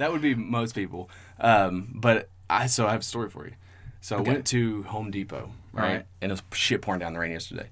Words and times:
That 0.00 0.10
would 0.12 0.22
be 0.22 0.34
most 0.34 0.74
people. 0.74 1.10
Um, 1.38 1.92
but 1.94 2.28
I 2.48 2.66
so 2.66 2.86
I 2.86 2.92
have 2.92 3.00
a 3.00 3.04
story 3.04 3.28
for 3.30 3.46
you. 3.46 3.52
So 4.00 4.16
Okay. 4.16 4.30
I 4.30 4.32
went 4.34 4.46
to 4.46 4.82
Home 4.84 5.10
Depot, 5.10 5.50
right? 5.72 5.82
Alright. 5.84 6.06
And 6.22 6.32
it 6.32 6.34
was 6.34 6.42
shit 6.58 6.80
pouring 6.80 7.00
down 7.00 7.12
the 7.12 7.18
rain 7.20 7.32
yesterday. 7.32 7.68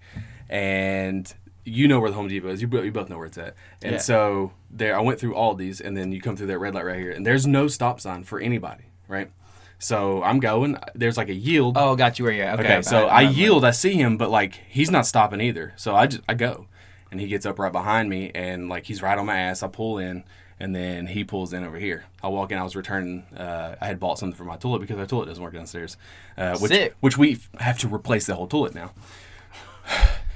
And 0.48 1.32
you 1.64 1.88
know 1.88 2.00
where 2.00 2.10
the 2.10 2.16
Home 2.16 2.28
Depot 2.28 2.48
is. 2.48 2.62
You, 2.62 2.68
you 2.82 2.92
both 2.92 3.08
know 3.08 3.16
where 3.18 3.26
it's 3.26 3.38
at. 3.38 3.54
And 3.82 3.92
Yeah. 3.92 3.98
so 3.98 4.52
there, 4.70 4.96
I 4.96 5.00
went 5.00 5.18
through 5.20 5.34
all 5.34 5.54
these, 5.54 5.80
and 5.80 5.96
then 5.96 6.12
you 6.12 6.20
come 6.20 6.36
through 6.36 6.46
that 6.48 6.58
red 6.58 6.74
light 6.74 6.84
right 6.84 6.98
here, 6.98 7.10
and 7.12 7.24
there's 7.26 7.46
no 7.46 7.68
stop 7.68 8.00
sign 8.00 8.24
for 8.24 8.38
anybody, 8.40 8.84
right? 9.08 9.30
So 9.78 10.22
I'm 10.22 10.40
going. 10.40 10.76
There's 10.94 11.16
like 11.16 11.28
a 11.28 11.34
yield. 11.34 11.76
Oh, 11.78 11.94
got 11.96 12.18
you 12.18 12.24
where 12.24 12.34
you're 12.34 12.44
at. 12.46 12.58
Okay, 12.60 12.68
Okay, 12.74 12.82
so 12.82 13.06
I- 13.06 13.20
I, 13.20 13.22
I- 13.24 13.30
yield. 13.30 13.64
I 13.64 13.70
see 13.70 13.94
him, 13.94 14.16
but 14.18 14.30
like 14.30 14.60
he's 14.68 14.90
not 14.90 15.06
stopping 15.06 15.40
either. 15.40 15.72
So 15.76 15.94
I 15.94 16.08
just 16.08 16.22
I 16.28 16.34
go, 16.34 16.66
and 17.10 17.20
he 17.20 17.26
gets 17.28 17.46
up 17.46 17.58
right 17.58 17.72
behind 17.72 18.10
me, 18.10 18.30
and 18.34 18.68
like 18.68 18.84
he's 18.86 19.00
right 19.02 19.16
on 19.16 19.24
my 19.26 19.38
ass. 19.38 19.62
I 19.62 19.68
pull 19.68 19.98
in, 19.98 20.24
and 20.60 20.74
then 20.74 21.06
he 21.06 21.24
pulls 21.24 21.52
in 21.52 21.64
over 21.64 21.78
here. 21.78 22.04
I 22.22 22.28
walk 22.28 22.52
in. 22.52 22.58
I 22.58 22.62
was 22.64 22.74
returning. 22.76 23.22
Uh, 23.36 23.76
I 23.80 23.86
had 23.86 23.98
bought 24.00 24.18
something 24.18 24.36
for 24.36 24.44
my 24.44 24.56
toilet 24.56 24.80
because 24.80 24.98
our 24.98 25.06
toilet 25.06 25.26
doesn't 25.26 25.42
work 25.42 25.54
downstairs. 25.54 25.96
Uh, 26.36 26.56
which 26.58 26.70
Sick. 26.72 26.94
which 27.00 27.16
we 27.18 27.38
have 27.60 27.78
to 27.78 27.88
replace 27.88 28.26
the 28.26 28.34
whole 28.34 28.46
toilet 28.46 28.74
now. 28.74 28.92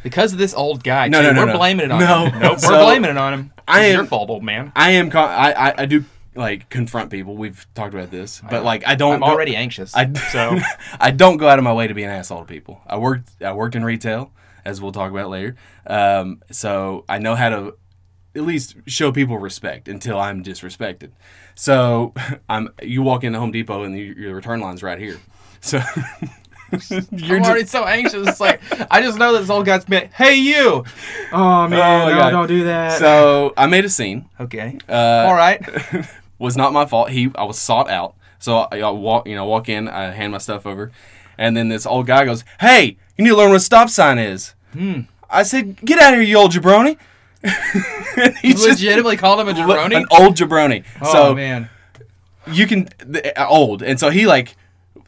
Because 0.03 0.33
of 0.33 0.39
this 0.39 0.53
old 0.55 0.83
guy. 0.83 1.07
No, 1.09 1.21
too, 1.21 1.29
no, 1.29 1.33
no, 1.33 1.41
We're 1.43 1.53
no. 1.53 1.59
blaming 1.59 1.85
it 1.87 1.93
on 1.93 2.01
No. 2.01 2.25
him. 2.27 2.39
Nope, 2.41 2.59
we're 2.63 2.83
blaming 2.85 3.11
it 3.11 3.17
on 3.17 3.35
him. 3.35 3.53
I 3.69 3.85
It's 3.85 3.93
am- 3.93 3.97
your 4.01 4.07
fault, 4.07 4.31
old 4.31 4.43
man. 4.43 4.73
I 4.75 4.93
am. 4.93 5.11
Con- 5.11 5.29
I, 5.29 5.53
I 5.53 5.75
I 5.83 5.87
do 5.87 6.05
like 6.35 6.69
confront 6.71 7.11
people. 7.11 7.37
We've 7.37 7.65
talked 7.75 7.95
about 7.95 8.11
this, 8.11 8.43
but 8.51 8.65
like 8.65 8.85
I 8.87 8.97
don't. 8.97 9.15
I'm 9.17 9.23
already 9.23 9.55
anxious. 9.55 9.95
I 9.95 10.13
so 10.33 10.59
I 11.01 11.13
don't 11.13 11.37
go 11.37 11.49
out 11.49 11.59
of 11.59 11.65
my 11.65 11.73
way 11.73 11.87
to 11.87 11.95
be 11.95 12.03
an 12.03 12.11
asshole 12.11 12.41
to 12.41 12.45
people. 12.47 12.81
I 12.87 12.97
worked 12.97 13.31
I 13.43 13.53
worked 13.53 13.77
in 13.77 13.85
retail, 13.85 14.33
as 14.65 14.81
we'll 14.81 14.91
talk 14.93 15.11
about 15.13 15.29
later. 15.31 15.55
Um, 15.87 16.43
so 16.51 17.05
I 17.09 17.19
know 17.19 17.37
how 17.37 17.51
to 17.51 17.75
at 18.35 18.43
least 18.43 18.77
show 18.87 19.13
people 19.13 19.39
respect 19.39 19.89
until 19.89 20.19
I'm 20.19 20.43
disrespected. 20.43 21.11
So 21.55 22.15
I'm 22.49 22.69
you 22.83 23.03
walk 23.03 23.25
into 23.25 23.39
Home 23.39 23.51
Depot 23.53 23.83
and 23.85 23.97
your, 23.99 24.17
your 24.19 24.35
return 24.35 24.61
line's 24.61 24.83
right 24.83 24.99
here. 24.99 25.19
So 25.61 25.81
you're 27.11 27.37
I'm 27.37 27.45
already 27.45 27.67
so 27.67 27.85
anxious. 27.85 28.27
It's 28.27 28.41
like 28.41 28.61
I 28.91 29.03
just 29.03 29.19
know 29.19 29.33
that 29.35 29.41
this 29.41 29.51
old 29.51 29.67
guy's 29.67 29.85
been. 29.85 30.09
Hey, 30.15 30.37
you. 30.37 30.85
Oh 31.33 31.69
man, 31.69 32.09
Oh, 32.09 32.11
no, 32.11 32.19
God. 32.19 32.31
don't 32.31 32.47
do 32.49 32.65
that. 32.65 32.99
so 32.99 33.53
I 33.57 33.67
made 33.67 33.85
a 33.85 33.91
scene. 33.91 34.29
Okay. 34.41 34.79
Uh, 34.89 35.25
All 35.29 35.35
right. 35.35 35.61
was 36.39 36.57
not 36.57 36.73
my 36.73 36.87
fault. 36.87 37.11
He 37.11 37.31
I 37.35 37.45
was 37.45 37.59
sought 37.59 37.89
out. 37.91 38.15
So 38.39 38.67
I, 38.73 38.81
I 38.81 38.91
walk, 38.91 39.29
you 39.29 39.37
know, 39.37 39.45
walk 39.45 39.69
in. 39.69 39.87
I 39.89 40.11
hand 40.11 40.33
my 40.33 40.39
stuff 40.39 40.67
over, 40.67 40.91
and 41.39 41.57
then 41.57 41.69
this 41.69 41.87
old 41.87 42.07
guy 42.07 42.25
goes, 42.25 42.43
"Hey, 42.59 42.97
you 43.17 43.25
need 43.25 43.31
to 43.31 43.37
learn 43.37 43.51
what 43.51 43.57
a 43.57 43.61
stop 43.61 43.89
sign 43.89 44.19
is." 44.19 44.55
Hmm. 44.73 45.03
I 45.31 45.45
said, 45.45 45.77
"Get 45.85 45.99
out 46.01 46.15
of 46.15 46.19
here, 46.21 46.29
you 46.29 46.37
old 46.39 46.53
jabroni!" 46.53 46.97
He 48.43 48.55
legitimately 48.55 49.17
called 49.17 49.41
him 49.41 49.49
a 49.49 49.53
jabroni. 49.53 49.97
an 49.97 50.07
old 50.11 50.37
jabroni. 50.37 50.85
oh 51.01 51.13
so 51.13 51.35
man. 51.35 51.71
you 52.47 52.67
can 52.67 52.89
the, 52.99 53.41
uh, 53.41 53.49
old, 53.49 53.83
and 53.83 53.99
so 53.99 54.11
he 54.11 54.27
like 54.27 54.57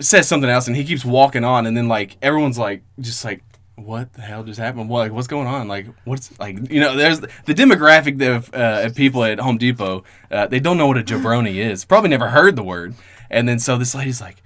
says 0.01 0.27
something 0.27 0.49
else, 0.49 0.67
and 0.67 0.77
he 0.77 0.85
keeps 0.85 1.05
walking 1.05 1.45
on, 1.45 1.67
and 1.67 1.77
then 1.77 1.89
like 1.89 2.17
everyone's 2.23 2.59
like 2.59 2.83
just 3.01 3.25
like. 3.25 3.43
What 3.77 4.13
the 4.13 4.21
hell 4.23 4.45
just 4.45 4.61
happened? 4.61 4.89
What, 4.89 5.01
like, 5.01 5.13
what's 5.13 5.27
going 5.27 5.49
on? 5.49 5.67
Like, 5.67 5.89
what's 6.05 6.39
like, 6.39 6.71
you 6.71 6.79
know, 6.79 6.97
there's 6.97 7.19
the 7.19 7.29
demographic 7.53 8.25
of, 8.25 8.55
uh, 8.55 8.89
people 8.91 9.25
at 9.25 9.41
Home 9.41 9.59
Depot. 9.59 10.05
Uh, 10.31 10.47
they 10.47 10.61
don't 10.61 10.79
know 10.79 10.87
what 10.87 10.97
a 10.97 11.03
jabroni 11.03 11.57
is. 11.57 11.85
Probably 11.85 12.09
never 12.09 12.29
heard 12.29 12.55
the 12.55 12.63
word. 12.63 12.95
And 13.31 13.49
then 13.49 13.59
so 13.59 13.77
this 13.77 13.93
lady's 13.93 14.21
like, 14.21 14.37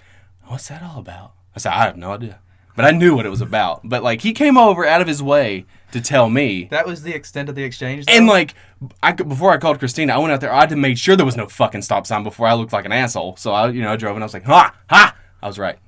"What's 0.47 0.69
that 0.69 0.83
all 0.83 0.99
about?" 0.99 1.35
I 1.55 1.59
said, 1.59 1.73
"I 1.73 1.85
have 1.85 1.99
no 1.99 2.13
idea," 2.13 2.41
but 2.79 2.87
I 2.87 2.93
knew 2.93 3.15
what 3.15 3.27
it 3.27 3.29
was 3.29 3.41
about. 3.41 3.81
But 3.85 4.03
like, 4.03 4.23
he 4.23 4.33
came 4.33 4.57
over 4.57 4.87
out 4.87 5.01
of 5.01 5.07
his 5.07 5.23
way 5.23 5.67
to 5.93 6.01
tell 6.01 6.29
me, 6.31 6.65
That 6.71 6.87
was 6.87 7.03
the 7.03 7.13
extent 7.15 7.49
of 7.49 7.55
the 7.55 7.65
exchange. 7.65 8.05
and 8.09 8.27
like, 8.27 8.55
I 9.03 9.13
before 9.13 9.51
I 9.53 9.59
called 9.59 9.79
Christina, 9.79 10.15
I 10.15 10.19
went 10.19 10.33
out 10.33 10.41
there. 10.41 10.53
I 10.53 10.61
had 10.61 10.69
to 10.71 10.77
make 10.77 10.97
sure 10.97 11.17
there 11.17 11.27
was 11.27 11.37
no 11.37 11.49
fucking 11.49 11.83
stop 11.83 12.07
sign 12.07 12.23
before 12.23 12.47
I 12.47 12.55
looked 12.55 12.73
like 12.73 12.85
an 12.85 12.93
asshole. 12.93 13.37
So 13.37 13.53
I, 13.53 13.69
you 13.71 13.83
know, 13.83 13.93
I 13.93 13.97
drove 13.97 14.17
and 14.17 14.23
I 14.23 14.27
was 14.27 14.35
like, 14.35 14.45
"Ha 14.45 14.75
ha!" 14.89 15.17
I 15.43 15.47
was 15.47 15.59
right. 15.59 15.79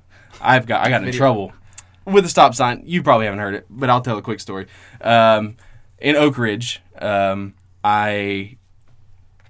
I've 0.40 0.66
got 0.66 0.84
I 0.84 0.88
got 0.90 1.04
in 1.04 1.12
trouble 1.12 1.52
with 2.04 2.24
the 2.24 2.30
stop 2.30 2.54
sign. 2.54 2.82
You 2.84 3.02
probably 3.02 3.26
haven't 3.26 3.40
heard 3.40 3.54
it, 3.54 3.66
but 3.70 3.88
I'll 3.90 4.00
tell 4.00 4.18
a 4.18 4.22
quick 4.22 4.40
story. 4.40 4.66
Um, 5.00 5.56
in 5.98 6.16
Oak 6.16 6.38
Ridge, 6.38 6.82
um, 6.98 7.54
I 7.84 8.56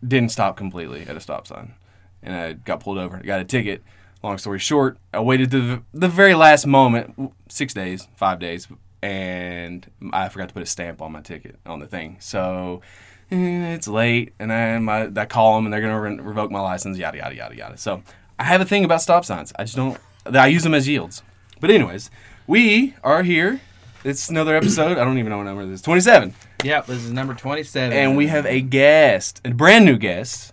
didn't 0.07 0.31
stop 0.31 0.57
completely 0.57 1.03
at 1.03 1.17
a 1.17 1.21
stop 1.21 1.47
sign, 1.47 1.75
and 2.23 2.35
I 2.35 2.53
got 2.55 2.81
pulled 2.81 2.99
over. 2.99 3.17
I 3.17 3.23
got 3.23 3.41
a 3.41 3.45
ticket. 3.45 3.83
Long 4.23 4.37
story 4.39 4.59
short, 4.59 4.99
I 5.15 5.21
waited 5.21 5.51
to 5.53 5.61
the, 5.61 5.83
the 5.95 6.09
very 6.09 6.35
last 6.35 6.67
moment, 6.67 7.33
six 7.49 7.73
days, 7.73 8.07
five 8.17 8.39
days, 8.39 8.69
and 9.03 9.91
I 10.13 10.29
forgot 10.29 10.49
to 10.49 10.55
put 10.55 10.63
a 10.63 10.67
stamp 10.67 11.01
on 11.01 11.13
my 11.13 11.23
ticket 11.23 11.57
on 11.65 11.79
the 11.81 11.87
thing. 11.87 12.19
So 12.21 12.83
eh, 13.31 13.73
it's 13.75 13.89
late, 13.89 14.35
and 14.39 14.53
I, 14.53 14.79
my, 14.79 15.11
I 15.17 15.25
call 15.25 15.57
them, 15.57 15.65
and 15.67 15.73
they're 15.73 15.81
gonna 15.81 16.01
re- 16.01 16.19
revoke 16.19 16.51
my 16.51 16.61
license. 16.61 16.99
Yada 16.99 17.17
yada 17.19 17.35
yada 17.35 17.57
yada. 17.57 17.77
So 17.79 18.03
I 18.39 18.45
have 18.45 18.61
a 18.61 18.65
thing 18.67 18.85
about 18.85 19.01
stop 19.01 19.25
signs. 19.25 19.53
I 19.59 19.65
just 19.65 19.77
don't. 19.77 19.99
I 20.27 20.49
use 20.49 20.65
them 20.65 20.75
as 20.75 20.87
yields. 20.87 21.23
But 21.61 21.71
anyways, 21.71 22.11
we 22.47 22.95
are 23.03 23.23
here. 23.23 23.61
It's 24.05 24.29
another 24.29 24.55
episode. 24.55 24.99
I 24.99 25.05
don't 25.05 25.19
even 25.19 25.31
know 25.31 25.39
what 25.39 25.45
number 25.45 25.65
this 25.67 25.77
is. 25.77 25.83
Twenty-seven 25.83 26.35
Yep, 26.63 26.87
this 26.87 27.05
is 27.05 27.11
number 27.13 27.33
twenty-seven. 27.35 27.97
and 27.97 28.17
we 28.19 28.27
have 28.27 28.45
a 28.45 28.61
guest, 28.61 29.41
a 29.47 29.51
brand 29.51 29.87
new 29.87 29.97
guest, 29.97 30.53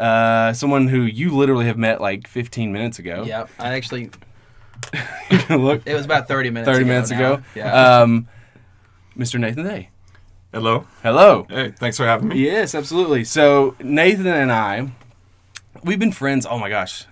uh, 0.00 0.52
someone 0.52 0.88
who 0.88 1.02
you 1.02 1.30
literally 1.36 1.66
have 1.66 1.76
met 1.78 2.00
like 2.00 2.26
15 2.26 2.72
minutes 2.72 2.98
ago. 2.98 3.22
Yep. 3.24 3.50
I 3.58 3.74
actually. 3.74 4.10
Look, 5.50 5.82
It 5.86 5.94
was 5.94 6.04
about 6.04 6.26
thirty 6.26 6.50
minutes. 6.50 6.66
30 6.68 6.80
ago 6.80 6.88
minutes 6.88 7.10
now. 7.10 7.16
ago. 7.34 7.42
Yeah. 7.54 8.00
Um, 8.00 8.28
Mr. 9.16 9.38
Nathan 9.38 9.64
Day. 9.64 9.90
Hello. 10.52 10.86
Hello. 11.02 11.46
Hey, 11.48 11.70
thanks 11.70 11.96
for 11.96 12.06
having 12.06 12.28
me. 12.28 12.44
Yes, 12.44 12.74
absolutely. 12.74 13.22
So 13.24 13.76
Nathan 13.80 14.26
and 14.26 14.50
I, 14.50 14.90
we've 15.84 15.98
been 15.98 16.10
friends. 16.12 16.44
Oh 16.48 16.58
my 16.58 16.68
gosh, 16.68 17.04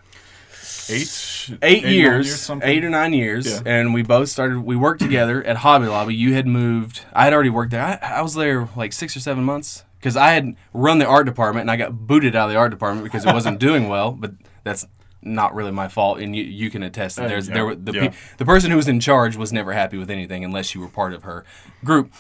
Eight. 0.89 1.59
eight, 1.63 1.85
years, 1.85 2.51
eight 2.63 2.85
or 2.85 2.91
nine 2.91 3.13
years, 3.13 3.47
Yeah. 3.47 3.61
and 3.67 3.95
we 3.95 4.03
both 4.03 4.29
started. 4.29 4.61
We 4.61 4.75
worked 4.75 5.01
together 5.03 5.45
at 5.45 5.59
Hobby 5.59 5.87
Lobby. 5.87 6.15
You 6.17 6.35
had 6.35 6.47
moved. 6.47 7.03
I 7.13 7.25
had 7.25 7.33
already 7.35 7.51
worked 7.51 7.71
there. 7.71 7.83
I, 8.03 8.19
I 8.19 8.23
was 8.23 8.35
there 8.35 8.69
like 8.75 8.93
six 8.93 9.15
or 9.17 9.21
seven 9.21 9.45
months 9.45 9.85
because 9.99 10.17
I 10.17 10.33
had 10.33 10.57
run 10.73 10.99
the 10.99 11.07
art 11.07 11.27
department, 11.27 11.63
and 11.63 11.71
I 11.71 11.77
got 11.77 11.93
booted 12.07 12.35
out 12.37 12.47
of 12.47 12.53
the 12.53 12.59
art 12.59 12.71
department 12.71 13.05
because 13.05 13.25
it 13.25 13.33
wasn't 13.33 13.59
doing 13.59 13.89
well. 13.95 14.13
But 14.13 14.33
that's 14.65 14.87
not 15.23 15.55
really 15.55 15.73
my 15.73 15.89
fault, 15.89 16.21
and 16.21 16.35
you 16.35 16.45
you 16.45 16.71
can 16.71 16.83
attest 16.83 17.17
that 17.17 17.31
Uh, 17.31 17.35
yeah, 17.35 17.41
there 17.55 17.67
were 17.67 17.75
the 17.75 17.93
yeah. 17.93 18.09
pe- 18.09 18.17
the 18.39 18.45
person 18.45 18.71
who 18.71 18.77
was 18.77 18.89
in 18.89 19.01
charge 19.01 19.37
was 19.37 19.53
never 19.53 19.73
happy 19.73 19.99
with 19.99 20.11
anything 20.11 20.45
unless 20.45 20.75
you 20.75 20.81
were 20.81 20.89
part 20.89 21.13
of 21.13 21.25
her 21.25 21.45
group. 21.85 22.13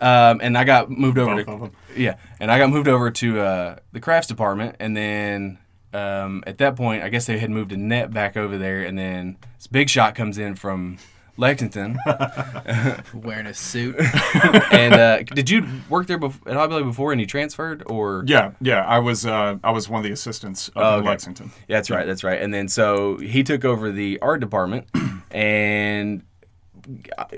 Um, 0.00 0.40
and 0.42 0.56
I 0.56 0.64
got 0.64 0.90
moved 0.90 1.18
over 1.18 1.44
Both 1.44 1.72
to 1.94 2.00
yeah, 2.00 2.16
and 2.40 2.50
I 2.50 2.58
got 2.58 2.70
moved 2.70 2.88
over 2.88 3.10
to 3.10 3.40
uh, 3.40 3.76
the 3.92 4.00
crafts 4.00 4.28
department, 4.28 4.76
and 4.80 4.96
then 4.96 5.58
um, 5.92 6.42
at 6.46 6.56
that 6.58 6.74
point, 6.74 7.02
I 7.02 7.08
guess 7.10 7.26
they 7.26 7.38
had 7.38 7.50
moved 7.50 7.70
a 7.72 7.76
net 7.76 8.10
back 8.10 8.36
over 8.36 8.56
there, 8.56 8.82
and 8.82 8.98
then 8.98 9.36
this 9.58 9.66
big 9.66 9.88
shot 9.90 10.14
comes 10.14 10.38
in 10.38 10.54
from 10.54 10.96
Lexington. 11.40 11.98
Wearing 13.14 13.46
a 13.46 13.54
suit. 13.54 13.96
and 14.72 14.94
uh, 14.94 15.22
did 15.22 15.50
you 15.50 15.66
work 15.88 16.06
there 16.06 16.18
bef- 16.18 16.46
at 16.46 16.54
Hobby 16.54 16.74
Lobby 16.74 16.84
before, 16.86 17.12
and 17.12 17.20
you 17.20 17.26
transferred, 17.26 17.82
or 17.86 18.22
Yeah, 18.26 18.52
yeah. 18.60 18.84
I 18.84 18.98
was 18.98 19.26
uh, 19.26 19.56
I 19.64 19.70
was 19.70 19.88
one 19.88 19.98
of 19.98 20.04
the 20.04 20.12
assistants 20.12 20.68
up 20.70 20.74
Oh, 20.76 20.94
in 20.94 21.00
okay. 21.00 21.08
Lexington. 21.08 21.50
Yeah, 21.68 21.78
that's 21.78 21.90
right. 21.90 22.06
That's 22.06 22.22
right. 22.22 22.40
And 22.40 22.52
then 22.54 22.68
so 22.68 23.16
he 23.18 23.42
took 23.42 23.64
over 23.64 23.90
the 23.90 24.18
art 24.20 24.40
department, 24.40 24.88
and 25.30 26.22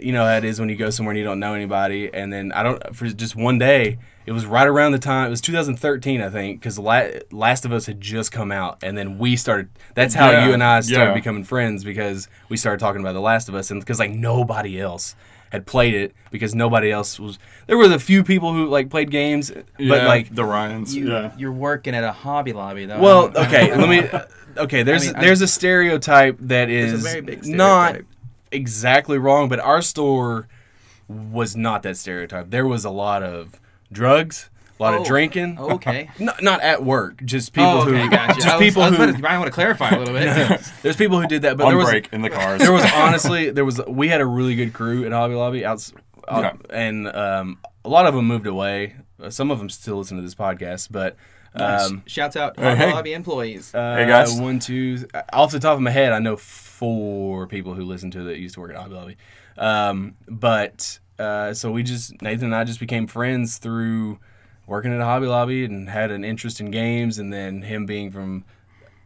you 0.00 0.12
know 0.12 0.25
how 0.25 0.37
it 0.37 0.44
is 0.44 0.58
when 0.60 0.69
you 0.69 0.76
go 0.76 0.90
somewhere 0.90 1.12
and 1.12 1.19
you 1.19 1.25
don't 1.25 1.40
know 1.40 1.54
anybody. 1.54 2.12
And 2.12 2.32
then 2.32 2.52
I 2.52 2.62
don't 2.62 2.94
for 2.96 3.06
just 3.08 3.37
one 3.37 3.58
day. 3.58 3.99
It 4.25 4.31
was 4.31 4.46
right 4.46 4.69
around 4.69 4.93
the 4.93 5.00
time. 5.00 5.26
It 5.26 5.31
was 5.31 5.40
2013, 5.40 6.20
I 6.22 6.28
think, 6.31 6.60
because 6.60 6.78
La- 6.78 7.08
Last 7.32 7.64
of 7.64 7.72
Us 7.72 7.87
had 7.87 8.00
just 8.00 8.31
come 8.31 8.52
out, 8.52 8.78
and 8.81 8.96
then 8.96 9.19
we 9.19 9.34
started. 9.34 9.69
That's 9.96 10.14
how 10.14 10.31
Yeah, 10.31 10.46
you 10.46 10.54
and 10.54 10.62
I 10.62 10.78
started 10.81 11.10
yeah. 11.10 11.14
becoming 11.14 11.43
friends 11.43 11.82
because 11.82 12.28
we 12.49 12.56
started 12.56 12.78
talking 12.78 13.00
about 13.00 13.14
The 13.14 13.20
Last 13.20 13.49
of 13.49 13.56
Us, 13.56 13.72
and 13.72 13.81
because 13.81 13.99
like 13.99 14.12
nobody 14.12 14.81
else 14.81 15.16
had 15.50 15.66
played 15.66 15.94
it 15.94 16.14
because 16.31 16.55
nobody 16.55 16.93
else 16.93 17.19
was. 17.19 17.40
There 17.66 17.76
were 17.76 17.88
the 17.88 17.98
few 17.98 18.22
people 18.22 18.52
who 18.55 18.69
like 18.69 18.90
played 18.90 19.10
games, 19.10 19.50
but 19.50 19.64
Yeah, 19.81 20.06
like 20.06 20.32
the 20.32 20.44
Ryans. 20.44 20.94
You, 20.94 21.10
yeah. 21.10 21.32
You're 21.37 21.50
working 21.50 21.93
at 21.96 22.05
a 22.05 22.12
Hobby 22.12 22.52
Lobby 22.52 22.87
though. 22.87 23.00
Well, 23.00 23.25
I 23.31 23.32
don't- 23.32 23.37
I 23.38 23.46
okay, 23.48 23.75
let 23.76 23.88
me. 23.88 24.20
Okay, 24.56 24.82
there's 24.84 25.06
mean, 25.06 25.16
I- 25.16 25.20
there's 25.20 25.40
a 25.40 25.48
stereotype 25.48 26.37
that 26.43 26.70
is 26.70 26.93
a 26.93 26.96
very 27.08 27.20
big 27.22 27.44
not 27.44 27.88
stereotype. 27.88 28.06
Exactly 28.52 29.19
wrong, 29.19 29.49
but 29.49 29.58
our 29.60 29.82
store 29.82 30.49
was 31.08 31.56
not 31.56 31.82
that 31.82 31.96
stereotype. 31.96 32.50
There 32.50 32.66
was 32.66 32.84
a 32.84 32.90
lot 32.90 33.22
of 33.22 33.60
drugs, 33.90 34.49
a 34.78 34.82
lot 34.82 34.94
Oh, 34.94 35.00
of 35.02 35.06
drinking. 35.06 35.58
Okay. 35.58 36.10
Not, 36.19 36.43
not 36.43 36.60
at 36.62 36.82
work, 36.84 37.22
just 37.25 37.52
people 37.52 37.69
oh, 37.70 37.81
okay, 37.88 38.02
who 38.04 38.10
gotcha. 38.10 38.34
just 38.34 38.46
I 38.49 38.56
was, 38.56 38.66
people 38.66 38.82
I 38.82 38.88
was 38.88 38.96
who 38.96 39.02
about 39.04 39.12
to- 39.12 39.16
you 39.19 39.22
might 39.22 39.38
want 39.38 39.46
to 39.49 39.52
clarify 39.52 39.90
a 39.90 39.99
little 39.99 40.14
bit. 40.14 40.60
there's 40.82 40.96
people 40.96 41.20
who 41.20 41.26
did 41.26 41.43
that, 41.43 41.56
but 41.56 41.64
On 41.64 41.70
there 41.70 41.78
was 41.78 41.88
break 41.90 42.08
in 42.12 42.22
the 42.22 42.31
cars. 42.31 42.60
there 42.60 42.72
was 42.72 42.84
honestly 42.94 43.50
there 43.50 43.64
was 43.64 43.81
we 43.87 44.08
had 44.08 44.20
a 44.20 44.26
really 44.26 44.55
good 44.55 44.72
crew 44.72 45.05
at 45.05 45.12
Hobby 45.12 45.34
Lobby 45.34 45.64
outs, 45.64 45.93
out, 46.28 46.43
Yeah. 46.43 46.76
and 46.76 47.08
um, 47.08 47.58
a 47.84 47.88
lot 47.88 48.06
of 48.06 48.14
them 48.14 48.26
moved 48.26 48.46
away. 48.46 48.94
Uh, 49.22 49.28
Some 49.31 49.50
of 49.50 49.58
them 49.58 49.69
still 49.70 49.98
listen 49.98 50.16
to 50.16 50.22
this 50.22 50.34
podcast, 50.34 50.88
but 50.90 51.16
um, 51.55 52.02
Shouts 52.06 52.34
out 52.37 52.58
Hey, 52.58 52.64
Hobby 52.70 52.78
hey. 52.78 52.93
Lobby 52.93 53.12
employees. 53.12 53.75
uh, 53.75 53.96
Hey, 53.96 54.06
guys. 54.06 54.40
one, 54.40 54.58
two. 54.58 55.06
Off 55.34 55.52
the 55.52 55.60
top 55.60 55.75
of 55.75 55.81
my 55.82 55.90
head, 55.90 56.12
I 56.12 56.19
know 56.19 56.37
four 56.82 57.46
people 57.46 57.75
who 57.75 57.84
listen 57.84 58.11
to 58.11 58.23
it 58.23 58.25
that 58.25 58.38
used 58.38 58.55
to 58.55 58.61
work 58.61 58.73
at 58.73 58.76
Hobby 58.76 58.94
Lobby. 58.94 59.17
Um, 59.56 60.17
but 60.29 60.99
uh, 61.17 61.55
so 61.55 61.70
we 61.70 61.84
just 61.84 62.20
Nathan 62.20 62.46
and 62.46 62.56
I 62.56 62.64
just 62.64 62.81
became 62.81 63.06
friends 63.06 63.58
through 63.58 64.19
working 64.67 64.93
at 64.93 65.00
Hobby 65.00 65.26
Lobby 65.26 65.64
and 65.64 65.88
had 65.88 66.11
an 66.11 66.25
interest 66.25 66.61
in 66.61 66.73
games, 66.73 67.19
and 67.20 67.32
then 67.32 67.62
him 67.62 67.87
being 67.87 68.11
from 68.11 68.44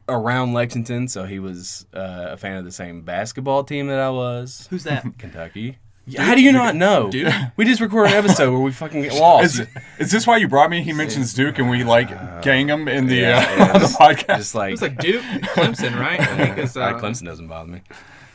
around 0.09 0.55
Lexington, 0.55 1.07
so 1.09 1.25
he 1.25 1.39
was 1.39 1.85
uh, 1.93 2.29
a 2.31 2.37
fan 2.39 2.57
of 2.57 2.65
the 2.65 2.73
same 2.73 3.03
basketball 3.03 3.63
team 3.63 3.89
that 3.89 3.99
I 3.99 4.09
was, 4.09 4.67
Who's 4.71 4.85
that? 4.85 5.05
Kentucky. 5.19 5.79
How 6.17 6.35
do 6.37 6.41
you 6.43 6.53
not 6.53 6.77
know? 6.77 7.11
Duke? 7.11 7.33
We 7.57 7.65
just 7.65 7.81
recorded 7.81 8.13
an 8.13 8.19
episode 8.25 8.53
where 8.53 8.61
we 8.61 8.71
fucking 8.71 9.03
get 9.03 9.15
lost. 9.15 9.59
Is, 9.61 9.67
is 9.99 10.11
this 10.13 10.27
why 10.27 10.37
you 10.37 10.47
brought 10.47 10.71
me? 10.71 10.83
He 10.83 10.93
mentions 10.93 11.35
Duke, 11.35 11.59
and 11.59 11.69
we 11.69 11.83
like 11.83 12.09
gang 12.43 12.69
him 12.69 12.87
in 12.87 13.07
the 13.07 13.17
yeah, 13.17 13.39
uh, 13.39 13.57
yeah, 13.57 13.73
on 13.73 13.81
the 13.81 13.85
it's 13.87 13.97
podcast. 13.97 14.37
just 14.37 14.55
like 14.55 14.69
It 14.69 14.73
was 14.73 14.83
like 14.83 14.99
Duke, 14.99 15.23
Clemson, 15.23 15.99
right? 15.99 16.21
I 16.21 16.37
think 16.37 16.59
it's, 16.59 16.77
Uh, 16.77 16.81
uh, 16.83 17.01
Clemson 17.01 17.25
doesn't 17.25 17.49
bother 17.49 17.69
me. 17.73 17.83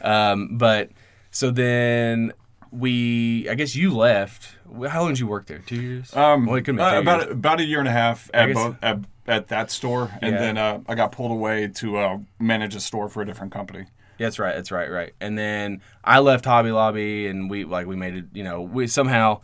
Um, 0.02 0.58
but 0.58 0.90
so 1.32 1.50
then 1.52 2.34
we, 2.72 3.48
I 3.50 3.56
guess 3.56 3.76
you 3.76 3.96
left. 3.96 4.56
How 4.90 5.02
long 5.02 5.10
did 5.12 5.20
you 5.20 5.28
work 5.28 5.48
there? 5.48 5.60
Two 5.60 5.80
years. 5.82 6.14
Um, 6.16 6.46
well, 6.48 6.56
it 6.58 6.64
could 6.64 6.76
be 6.76 6.82
uh, 6.82 6.92
two 6.96 6.98
about 7.00 7.22
years. 7.22 7.32
about 7.32 7.60
a 7.62 7.64
year 7.66 7.80
and 7.80 7.88
a 7.88 7.92
half 7.92 8.30
I 8.34 8.38
at 8.40 8.46
guess- 8.48 8.56
both 8.56 8.76
at, 8.82 9.00
at 9.28 9.48
that 9.48 9.72
store, 9.72 10.12
and 10.22 10.34
Yeah. 10.34 10.40
then 10.42 10.58
uh, 10.58 10.80
I 10.90 10.96
got 10.96 11.14
pulled 11.14 11.32
away 11.32 11.70
to 11.76 11.98
uh, 11.98 12.18
manage 12.40 12.76
a 12.76 12.82
store 12.82 13.08
for 13.08 13.22
a 13.22 13.26
different 13.26 13.54
company. 13.54 13.86
Yeah, 14.22 14.28
that's 14.28 14.38
right. 14.38 14.56
That's 14.56 14.72
right. 14.72 14.92
Right. 14.92 15.14
And 15.20 15.36
then 15.36 15.82
I 16.04 16.20
left 16.20 16.46
Hobby 16.46 16.72
Lobby, 16.72 17.26
and 17.26 17.50
we 17.50 17.64
like 17.64 17.88
we 17.88 17.96
made 17.96 18.16
it. 18.16 18.26
You 18.34 18.44
know, 18.44 18.62
we 18.62 18.86
somehow 18.86 19.42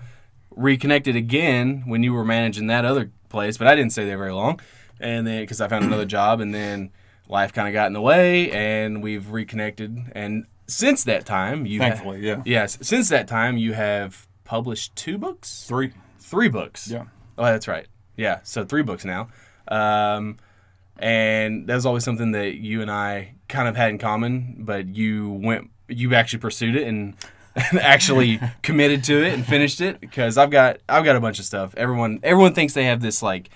reconnected 0.51 1.15
again 1.15 1.81
when 1.87 2.03
you 2.03 2.13
were 2.13 2.23
managing 2.23 2.67
that 2.67 2.85
other 2.85 3.09
place, 3.29 3.57
but 3.57 3.65
I 3.65 3.75
didn't 3.75 3.91
stay 3.91 4.05
there 4.05 4.19
very 4.19 4.33
long. 4.33 4.59
And 4.99 5.25
then 5.25 5.41
because 5.41 5.61
I 5.61 5.67
found 5.67 5.83
another 5.83 6.05
job, 6.05 6.41
and 6.41 6.53
then 6.53 6.91
life 7.27 7.53
kind 7.53 7.67
of 7.67 7.73
got 7.73 7.87
in 7.87 7.93
the 7.93 8.01
way, 8.01 8.51
and 8.51 9.01
we've 9.01 9.31
reconnected. 9.31 9.97
And 10.11 10.45
since 10.67 11.03
that 11.05 11.25
time, 11.25 11.65
you 11.65 11.79
Thankfully, 11.79 12.19
yeah. 12.19 12.43
yes, 12.45 12.77
since 12.83 13.09
that 13.09 13.27
time 13.27 13.57
you 13.57 13.73
have 13.73 14.27
published 14.43 14.95
two 14.95 15.17
books. 15.17 15.65
Three. 15.67 15.91
three 16.19 16.49
books. 16.49 16.87
Yeah. 16.87 17.05
Oh, 17.35 17.45
that's 17.45 17.67
right. 17.67 17.87
Yeah, 18.15 18.41
so 18.43 18.63
three 18.63 18.83
books 18.83 19.03
now. 19.05 19.29
Um, 19.67 20.37
and 20.99 21.65
that 21.65 21.73
was 21.73 21.87
always 21.87 22.03
something 22.03 22.33
that 22.33 22.55
you 22.55 22.83
and 22.83 22.91
I 22.91 23.36
kind 23.47 23.67
of 23.67 23.75
had 23.75 23.89
in 23.89 23.97
common, 23.97 24.55
but 24.59 24.87
you 24.87 25.31
went, 25.31 25.69
you 25.87 26.13
actually 26.13 26.39
pursued 26.39 26.75
it 26.75 26.87
and, 26.87 27.15
actually 27.81 28.39
committed 28.61 29.03
to 29.05 29.23
it 29.23 29.33
and 29.33 29.45
finished 29.45 29.81
it 29.81 29.99
because 29.99 30.37
I've 30.37 30.51
got, 30.51 30.77
I've 30.87 31.03
got 31.03 31.15
a 31.15 31.19
bunch 31.19 31.39
of 31.39 31.45
stuff. 31.45 31.73
Everyone, 31.75 32.19
everyone 32.21 32.53
thinks 32.53 32.73
they 32.73 32.85
have 32.85 33.01
this 33.01 33.23
like 33.23 33.49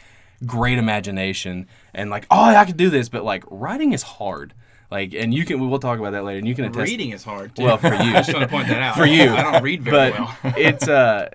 great 0.46 0.78
imagination 0.78 1.68
and 1.94 2.10
like, 2.10 2.26
oh, 2.32 2.44
I 2.46 2.66
could 2.66 2.78
do 2.78 2.90
this, 2.90 3.10
but 3.10 3.24
like 3.24 3.44
writing 3.50 3.94
is 3.94 4.02
hard. 4.02 4.54
Like, 4.90 5.14
and 5.14 5.34
you 5.34 5.46
can, 5.46 5.70
we'll 5.70 5.80
talk 5.80 6.00
about 6.00 6.12
that 6.12 6.26
later. 6.26 6.40
And 6.40 6.48
you 6.48 6.56
can 6.56 6.66
attest. 6.66 6.90
reading 6.90 7.12
is 7.12 7.24
hard. 7.24 7.56
Too. 7.56 7.64
Well, 7.64 7.78
for 7.78 7.88
you. 7.94 7.94
I 7.94 8.22
just 8.22 8.34
want 8.34 8.44
to 8.44 8.50
point 8.50 8.68
that 8.68 8.82
out. 8.82 8.96
For 8.96 9.06
you. 9.06 9.30
I 9.30 9.44
don't 9.44 9.64
read 9.64 9.84
very 9.84 10.12
but 10.12 10.20
well. 10.20 10.54
it's 10.58 10.88
uh 10.88 11.30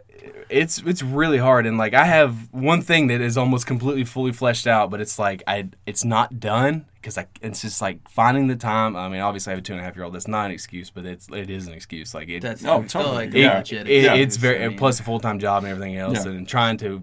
it's 0.49 0.79
it's 0.87 1.03
really 1.03 1.39
hard 1.39 1.67
and 1.67 1.77
like 1.79 1.95
I 1.95 2.05
have 2.05 2.53
one 2.53 2.81
thing 2.83 3.09
that 3.09 3.21
is 3.21 3.37
almost 3.37 3.67
completely 3.67 4.05
fully 4.05 4.33
fleshed 4.33 4.67
out, 4.67 4.91
but 4.91 5.01
it's 5.01 5.19
like 5.19 5.43
I 5.47 5.69
it's 5.87 6.05
not 6.05 6.39
done 6.41 6.87
because 6.95 7.19
I 7.19 7.27
it's 7.41 7.63
just 7.63 7.81
like 7.83 8.09
finding 8.09 8.47
the 8.47 8.57
time. 8.57 8.97
I 8.97 9.09
mean, 9.09 9.21
obviously 9.21 9.51
I 9.51 9.55
have 9.55 9.61
a 9.61 9.63
two 9.63 9.73
and 9.73 9.81
a 9.81 9.85
half 9.85 9.97
year 9.97 10.05
old. 10.05 10.15
That's 10.15 10.29
not 10.29 10.47
an 10.47 10.53
excuse, 10.53 10.91
but 10.91 11.05
it's 11.07 11.29
it 11.33 11.51
is 11.51 11.67
an 11.67 11.75
excuse. 11.75 12.15
Like 12.15 12.29
it, 12.29 12.43
That's 12.43 12.65
Oh, 12.65 12.83
totally. 12.85 13.15
like 13.27 13.29
it, 13.35 13.39
Yeah. 13.41 13.59
it- 13.61 13.87
Yeah. 14.05 14.15
it's 14.15 14.37
very 14.37 14.65
I 14.65 14.77
plus 14.77 15.01
a 15.01 15.03
full 15.03 15.21
time 15.21 15.39
job 15.39 15.65
and 15.65 15.71
everything 15.73 15.97
else, 15.97 16.25
Yeah. 16.25 16.33
and 16.33 16.49
trying 16.49 16.77
to 16.79 17.03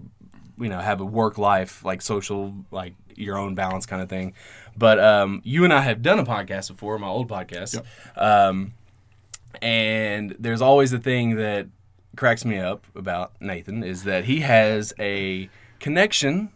you 0.58 0.68
know 0.68 0.78
have 0.78 1.00
a 1.00 1.04
work 1.04 1.36
life 1.36 1.84
like 1.84 2.00
social 2.02 2.54
like 2.70 2.94
your 3.16 3.36
own 3.38 3.54
balance 3.54 3.86
kind 3.86 4.02
of 4.02 4.08
thing. 4.08 4.32
But 4.76 4.98
um, 4.98 5.40
you 5.44 5.64
and 5.64 5.72
I 5.72 5.80
have 5.82 6.02
done 6.02 6.18
a 6.18 6.24
podcast 6.24 6.68
before, 6.68 6.98
my 6.98 7.06
old 7.06 7.28
podcast. 7.28 7.80
Um, 8.16 8.72
and 9.62 10.34
there's 10.38 10.60
always 10.60 10.90
the 10.90 10.98
thing 10.98 11.36
that 11.36 11.68
cracks 12.16 12.44
me 12.44 12.58
up 12.58 12.86
about 12.94 13.32
Nathan 13.40 13.82
is 13.82 14.04
that 14.04 14.24
he 14.24 14.40
has 14.40 14.92
a 14.98 15.48
connection 15.80 16.50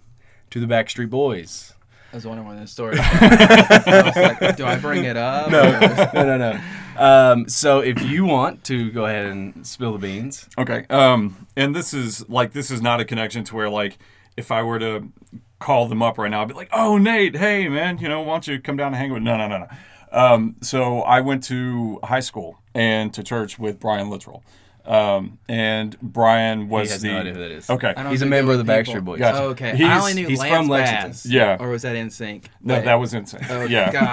to 0.51 0.61
the 0.61 0.67
Backstreet 0.67 1.11
Boys. 1.11 1.75
I 2.13 2.17
was 2.17 2.27
wondering 2.27 2.49
when 2.49 2.59
this 2.59 2.73
story. 2.73 2.97
I 3.01 4.03
was 4.07 4.17
like, 4.17 4.57
do 4.57 4.65
I 4.65 4.77
bring 4.79 5.05
it 5.05 5.17
up? 5.17 5.51
no, 5.51 5.79
no, 6.15 6.39
no. 6.39 6.61
Um, 6.97 7.49
so 7.49 7.81
if 7.81 8.03
you 8.03 8.25
want 8.25 8.65
to 8.65 8.91
go 8.91 9.05
ahead 9.07 9.27
and 9.27 9.67
spill 9.67 9.93
the 9.93 9.99
beans, 9.99 10.49
Okay. 10.57 10.85
Um, 10.91 11.47
and 11.57 11.75
this 11.75 11.93
is 11.95 12.29
like 12.29 12.53
this 12.53 12.71
is 12.71 12.81
not 12.81 13.01
a 13.01 13.05
connection 13.05 13.45
to 13.45 13.55
where 13.55 13.69
like 13.69 13.99
if 14.37 14.51
I 14.51 14.63
were 14.63 14.79
to 14.79 15.13
call 15.59 15.87
them 15.87 16.03
up 16.03 16.17
right 16.19 16.31
now, 16.31 16.41
I'd 16.43 16.49
be 16.49 16.55
like, 16.55 16.71
"Oh, 16.73 16.97
Nate, 16.99 17.37
hey 17.37 17.69
man, 17.69 17.99
you 17.99 18.09
know, 18.09 18.21
why 18.23 18.35
don't 18.35 18.47
you 18.49 18.59
come 18.61 18.77
down 18.77 18.89
and 18.89 18.97
hang 18.97 19.13
with?" 19.13 19.23
No, 19.23 19.37
no, 19.37 19.47
no, 19.47 19.59
no. 19.59 19.69
Um, 20.11 20.57
so 20.63 21.03
I 21.03 21.21
went 21.21 21.45
to 21.45 22.01
high 22.03 22.21
school 22.21 22.59
and 22.75 23.13
to 23.15 23.23
church 23.23 23.59
with 23.59 23.79
Brian 23.79 24.09
Littrell. 24.09 24.43
Um, 24.89 25.39
and 25.49 26.01
Brian 26.01 26.69
was 26.71 26.89
he 26.89 26.93
has 26.93 27.03
the 27.03 27.13
no 27.13 27.19
idea 27.19 27.35
who 27.35 27.41
that 27.41 27.51
is. 27.51 27.69
okay. 27.69 27.95
He's 28.09 28.23
a 28.23 28.27
member 28.27 28.53
of 28.53 28.59
the 28.59 28.65
with 28.65 28.87
people. 28.87 29.01
Backstreet 29.01 29.05
Boys. 29.05 29.19
Gotcha. 29.19 29.43
Oh, 29.43 29.49
okay. 29.51 29.77
He's- 29.77 29.91
I 29.91 29.99
only 30.01 30.15
knew 30.15 30.27
he's 30.29 30.39
Lance 30.39 30.57
from 30.57 30.69
Lexington. 30.69 31.11
Bass. 31.11 31.27
Yeah. 31.27 31.57
Or 31.61 31.69
was 31.69 31.83
that 31.83 31.95
NSYNC? 31.95 32.45
No, 32.63 32.81
that 32.81 32.95
was 32.95 33.13
insane. 33.13 33.45
Oh, 33.51 33.65
yeah. 33.67 33.93
God, 33.93 34.09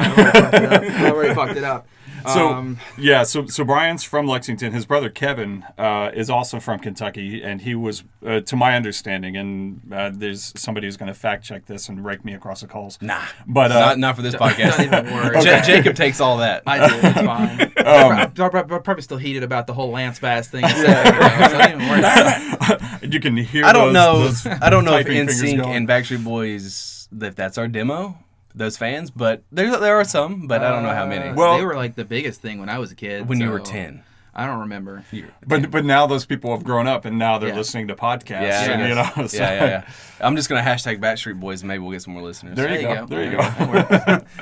I 0.54 1.10
already 1.12 1.34
fucked 1.34 1.56
it 1.58 1.64
up. 1.64 1.88
I 2.28 2.32
already 2.34 2.38
fucked 2.38 2.38
it 2.38 2.42
up. 2.42 2.54
So 2.54 2.54
um, 2.58 2.80
yeah, 2.98 3.24
so 3.24 3.46
so 3.48 3.64
Brian's 3.64 4.04
from 4.04 4.28
Lexington. 4.28 4.74
His 4.74 4.86
brother 4.86 5.10
Kevin 5.10 5.64
uh, 5.78 6.12
is 6.14 6.30
also 6.30 6.60
from 6.60 6.80
Kentucky, 6.80 7.42
and 7.44 7.62
he 7.62 7.76
was, 7.76 8.04
uh, 8.26 8.42
to 8.42 8.56
my 8.56 8.76
understanding, 8.76 9.36
and 9.38 9.82
uh, 9.94 10.12
there's 10.14 10.54
somebody 10.60 10.88
who's 10.88 10.98
going 10.98 11.08
to 11.08 11.18
fact 11.20 11.44
check 11.44 11.66
this 11.66 11.90
and 11.90 12.04
rake 12.04 12.24
me 12.26 12.34
across 12.34 12.62
the 12.62 12.68
coals. 12.68 12.98
Nah, 13.02 13.22
but 13.48 13.72
uh, 13.72 13.80
not 13.80 14.00
not 14.00 14.16
for 14.16 14.22
this 14.22 14.36
podcast. 14.46 14.78
don't 14.78 14.86
even 15.04 15.14
worry. 15.14 15.44
Ja- 15.44 15.62
Jacob 15.62 15.96
takes 15.96 16.20
all 16.20 16.38
that. 16.38 16.64
I 16.66 16.88
do. 16.90 16.96
It's 17.08 17.22
fine. 17.22 17.72
Um, 17.86 18.12
I'm 18.14 18.32
prob- 18.32 18.68
prob- 18.68 18.84
probably 18.84 19.04
still 19.04 19.18
heated 19.18 19.44
about 19.44 19.68
the 19.68 19.74
whole 19.76 19.92
Lance 19.92 20.18
Bass 20.18 20.48
thing. 20.48 20.68
So, 20.68 20.84
don't 20.86 21.70
even 21.70 21.88
worry 21.88 22.00
about 22.00 23.04
it. 23.04 23.14
you 23.14 23.20
can 23.20 23.38
hear. 23.38 23.64
I 23.64 23.74
don't 23.74 23.94
those- 23.94 24.44
know. 24.44 24.52
those 24.54 24.60
I 24.62 24.72
don't 24.72 24.86
know 24.86 24.96
if 24.98 25.06
typing 25.06 25.28
NSYNC 25.28 25.64
and 25.64 25.88
Backstreet 25.88 26.24
Boys 26.24 27.08
if 27.22 27.36
that's 27.36 27.60
our 27.60 27.68
demo. 27.68 28.18
Those 28.58 28.78
fans, 28.78 29.12
but 29.12 29.44
there 29.52 29.76
there 29.78 29.96
are 30.00 30.06
some, 30.06 30.48
but 30.48 30.64
I 30.64 30.70
don't 30.72 30.84
know 30.84 30.94
how 30.94 31.06
many. 31.06 31.30
Uh, 31.30 31.34
Well- 31.36 31.58
they 31.58 31.66
were 31.66 31.76
like 31.76 31.96
the 31.96 32.06
biggest 32.06 32.42
thing 32.42 32.60
when 32.60 32.70
I 32.70 32.80
was 32.80 32.92
a 32.92 32.96
kid. 32.96 33.28
when 33.28 33.40
you 33.42 33.50
were 33.52 33.60
so 33.60 33.66
ten. 33.72 34.04
I 34.38 34.48
don't 34.48 34.60
remember. 34.62 35.04
But 35.48 35.72
but 35.72 35.86
now 35.86 36.08
those 36.08 36.26
people 36.26 36.52
have 36.56 36.64
grown 36.66 36.88
up, 36.88 37.06
and 37.06 37.18
now 37.18 37.38
they're 37.38 37.50
Yeah. 37.50 37.56
listening 37.56 37.88
to 37.90 37.96
podcasts. 37.96 38.42
Yeah, 38.42 38.72
and, 38.72 38.84
I 38.84 38.88
you 38.90 38.96
guess. 38.96 39.18
know. 39.18 39.28
so- 39.28 39.38
yeah, 39.38 39.54
yeah, 39.54 39.66
yeah. 39.66 39.84
I'm 40.22 40.36
just 40.36 40.50
gonna 40.50 40.62
hashtag 40.62 41.00
Backstreet 41.00 41.40
Boys. 41.40 41.62
and 41.62 41.68
Maybe 41.68 41.80
we'll 41.80 41.92
get 41.92 42.02
some 42.02 42.14
more 42.14 42.24
listeners. 42.24 42.56
There, 42.56 42.68
There 42.68 42.82
you 42.82 42.88
you 42.90 42.96
go. 42.96 43.06
go. 43.06 43.16
There 43.16 43.24
you 43.24 44.18
go. 44.18 44.26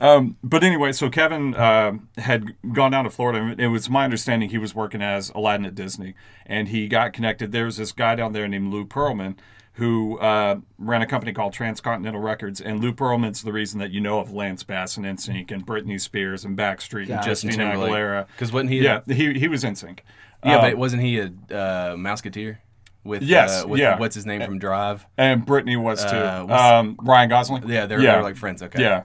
Um, 0.00 0.36
but 0.42 0.64
anyway, 0.64 0.90
so 0.92 1.08
Kevin 1.08 1.54
uh, 1.54 1.92
had 2.18 2.56
gone 2.72 2.90
down 2.90 3.04
to 3.04 3.10
Florida. 3.10 3.38
and 3.38 3.60
It 3.60 3.68
was 3.68 3.88
my 3.88 4.02
understanding 4.04 4.50
he 4.50 4.58
was 4.58 4.74
working 4.74 5.00
as 5.00 5.30
Aladdin 5.30 5.64
at 5.66 5.74
Disney, 5.76 6.14
and 6.46 6.68
he 6.68 6.88
got 6.88 7.12
connected. 7.12 7.52
There 7.52 7.64
was 7.64 7.76
this 7.76 7.92
guy 7.92 8.16
down 8.16 8.32
there 8.32 8.48
named 8.48 8.72
Lou 8.72 8.84
Pearlman 8.84 9.36
who 9.74 10.18
uh, 10.18 10.56
ran 10.78 11.02
a 11.02 11.06
company 11.06 11.32
called 11.32 11.52
Transcontinental 11.52 12.20
Records, 12.20 12.60
and 12.60 12.80
Lou 12.80 12.92
Pearlman's 12.92 13.42
the 13.42 13.52
reason 13.52 13.80
that 13.80 13.90
you 13.90 14.00
know 14.00 14.20
of 14.20 14.32
Lance 14.32 14.62
Bass 14.62 14.96
and 14.96 15.04
NSYNC 15.04 15.50
and 15.50 15.66
Britney 15.66 16.00
Spears 16.00 16.44
and 16.44 16.56
Backstreet 16.56 17.10
and 17.10 17.22
Justin 17.24 17.50
Timberlake. 17.50 17.92
Aguilera. 17.92 18.26
Because 18.28 18.52
wasn't 18.52 18.70
he? 18.70 18.80
Yeah, 18.82 19.00
he 19.06 19.32
he 19.38 19.48
was 19.48 19.64
NSYNC. 19.64 19.98
yeah, 20.44 20.56
Um, 20.56 20.60
but 20.60 20.76
wasn't 20.78 21.02
he 21.02 21.18
a 21.18 21.26
uh, 21.26 21.94
Mouseketeer? 21.96 22.58
With 23.02 23.22
Yes, 23.22 23.64
uh, 23.64 23.68
with 23.68 23.80
yeah. 23.80 23.98
what's 23.98 24.14
his 24.14 24.24
name 24.24 24.40
from 24.42 24.58
Drive? 24.58 25.04
and 25.18 25.44
Britney 25.46 25.76
was 25.80 26.02
too. 26.02 26.16
Uh, 26.16 26.46
um, 26.80 26.96
Ryan 27.02 27.28
Gosling. 27.28 27.68
Yeah, 27.68 27.84
they're, 27.84 28.00
they're 28.00 28.22
like 28.22 28.36
friends. 28.36 28.62
Okay. 28.62 28.80
Yeah. 28.80 29.02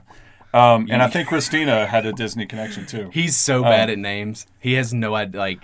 Um, 0.54 0.88
and 0.90 1.02
I 1.02 1.08
think 1.08 1.28
Christina 1.28 1.86
had 1.86 2.06
a 2.06 2.12
Disney 2.12 2.46
connection 2.46 2.86
too. 2.86 3.10
He's 3.12 3.36
so 3.36 3.62
bad 3.62 3.90
at 3.90 3.98
names. 3.98 4.46
He 4.58 4.72
has 4.74 4.94
no 4.94 5.14
idea. 5.14 5.38
Like 5.38 5.60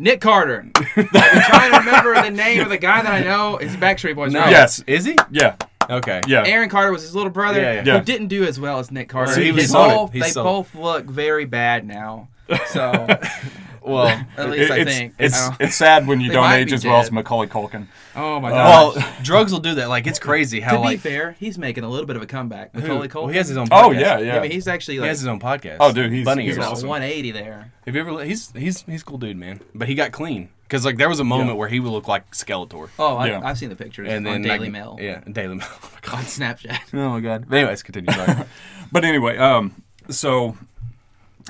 Nick 0.00 0.20
Carter. 0.22 0.66
I'm 0.96 1.06
trying 1.06 1.72
to 1.72 1.78
remember 1.78 2.22
the 2.22 2.30
name 2.30 2.60
of 2.62 2.70
the 2.70 2.78
guy 2.78 3.02
that 3.02 3.12
I 3.12 3.20
know. 3.22 3.58
Is 3.58 3.76
Backstreet 3.76 4.14
Boys. 4.16 4.32
no. 4.32 4.40
right? 4.40 4.50
Yes. 4.50 4.82
Is 4.86 5.04
he? 5.04 5.16
Yeah, 5.30 5.56
Okay. 5.90 6.22
yeah. 6.26 6.44
Aaron 6.46 6.68
Carter 6.70 6.90
was 6.90 7.02
his 7.02 7.14
little 7.14 7.30
brother, 7.30 7.60
Yeah, 7.60 7.72
yeah. 7.74 7.82
Yeah. 7.84 7.98
who 7.98 8.04
didn't 8.04 8.28
do 8.28 8.44
as 8.44 8.58
well 8.58 8.78
as 8.78 8.90
Nick 8.90 9.08
Carter. 9.10 9.32
So 9.32 9.40
he 9.40 9.46
they 9.50 9.52
was 9.52 9.70
sold 9.70 9.90
it. 9.90 9.94
both, 9.94 10.12
they 10.12 10.32
both 10.42 10.74
look 10.74 11.04
very 11.04 11.44
bad 11.44 11.86
now. 11.86 12.28
So 12.68 13.06
well, 13.82 14.06
At 14.36 14.50
least 14.50 14.70
I 14.70 14.78
it's, 14.78 14.90
think. 14.96 15.14
it's 15.18 15.36
I 15.48 15.56
it's 15.60 15.74
sad 15.76 16.06
when 16.06 16.20
you 16.20 16.28
They 16.30 16.34
don't 16.34 16.44
might 16.44 16.58
age 16.58 16.68
be 16.70 16.74
as 16.74 16.84
well 16.84 17.00
as. 17.00 17.10
Macaulay 17.10 17.46
Culkin. 17.46 17.86
oh 18.16 18.40
my 18.40 18.50
god. 18.50 18.96
well, 18.96 19.06
drugs 19.22 19.52
will 19.52 19.60
do 19.60 19.74
that. 19.76 19.88
Like 19.88 20.06
it's 20.06 20.18
crazy 20.18 20.60
how 20.60 20.72
to 20.72 20.78
be 20.78 20.84
like 20.84 21.00
fair, 21.00 21.32
he's 21.38 21.58
making 21.58 21.84
a 21.84 21.88
little 21.88 22.06
bit 22.06 22.16
of 22.16 22.22
a 22.22 22.26
comeback. 22.26 22.74
Macaulay 22.74 23.08
Culkin. 23.08 23.14
well, 23.14 23.26
he 23.28 23.36
has 23.38 23.48
his 23.48 23.56
own. 23.56 23.68
Podcast. 23.68 23.84
Oh 23.84 23.90
yeah, 23.92 24.18
yeah. 24.18 24.36
I 24.38 24.40
mean, 24.40 24.50
he's 24.50 24.68
actually 24.68 24.94
He 24.94 25.00
like 25.00 25.08
has 25.08 25.20
his 25.20 25.28
own 25.28 25.40
podcast. 25.40 25.78
Oh, 25.80 25.92
dude, 25.92 26.12
he's- 26.12 26.24
Bunny 26.24 26.42
he's 26.44 26.50
Ears. 26.56 26.58
about 26.58 26.72
awesome. 26.72 26.88
180 26.88 27.30
there. 27.32 27.72
Have 27.86 27.94
you 27.94 28.00
ever? 28.00 28.24
He's 28.24 28.50
he's 28.52 28.82
he's 28.82 29.02
a 29.02 29.04
cool 29.04 29.18
dude, 29.18 29.36
man. 29.36 29.60
But 29.74 29.88
he 29.88 29.94
got 29.94 30.12
clean 30.12 30.50
because 30.62 30.84
like 30.84 30.96
there 30.98 31.08
was 31.08 31.18
a 31.20 31.24
moment 31.24 31.50
Yeah. 31.50 31.54
where 31.56 31.68
he 31.68 31.80
would 31.80 31.90
look 31.90 32.06
like 32.08 32.30
Skeletor. 32.32 32.90
Oh, 32.98 33.16
I, 33.16 33.28
Yeah. 33.28 33.40
I've 33.42 33.58
seen 33.58 33.68
the 33.70 33.76
pictures 33.76 34.08
And 34.10 34.24
then 34.26 34.34
on 34.34 34.42
Daily 34.42 34.58
like, 34.58 34.70
Mail. 34.72 34.96
Yeah, 35.00 35.20
Daily 35.30 35.56
Mail. 35.56 35.66
Oh 36.12 36.12
my 36.12 36.18
On. 36.18 36.24
Snapchat. 36.24 36.78
Oh 36.94 37.10
my 37.10 37.20
god. 37.20 37.46
But 37.48 37.58
anyways, 37.58 37.82
continue. 37.82 38.12
Sorry. 38.12 38.44
But 38.92 39.04
anyway, 39.04 39.36
um, 39.38 39.82
so, 40.08 40.56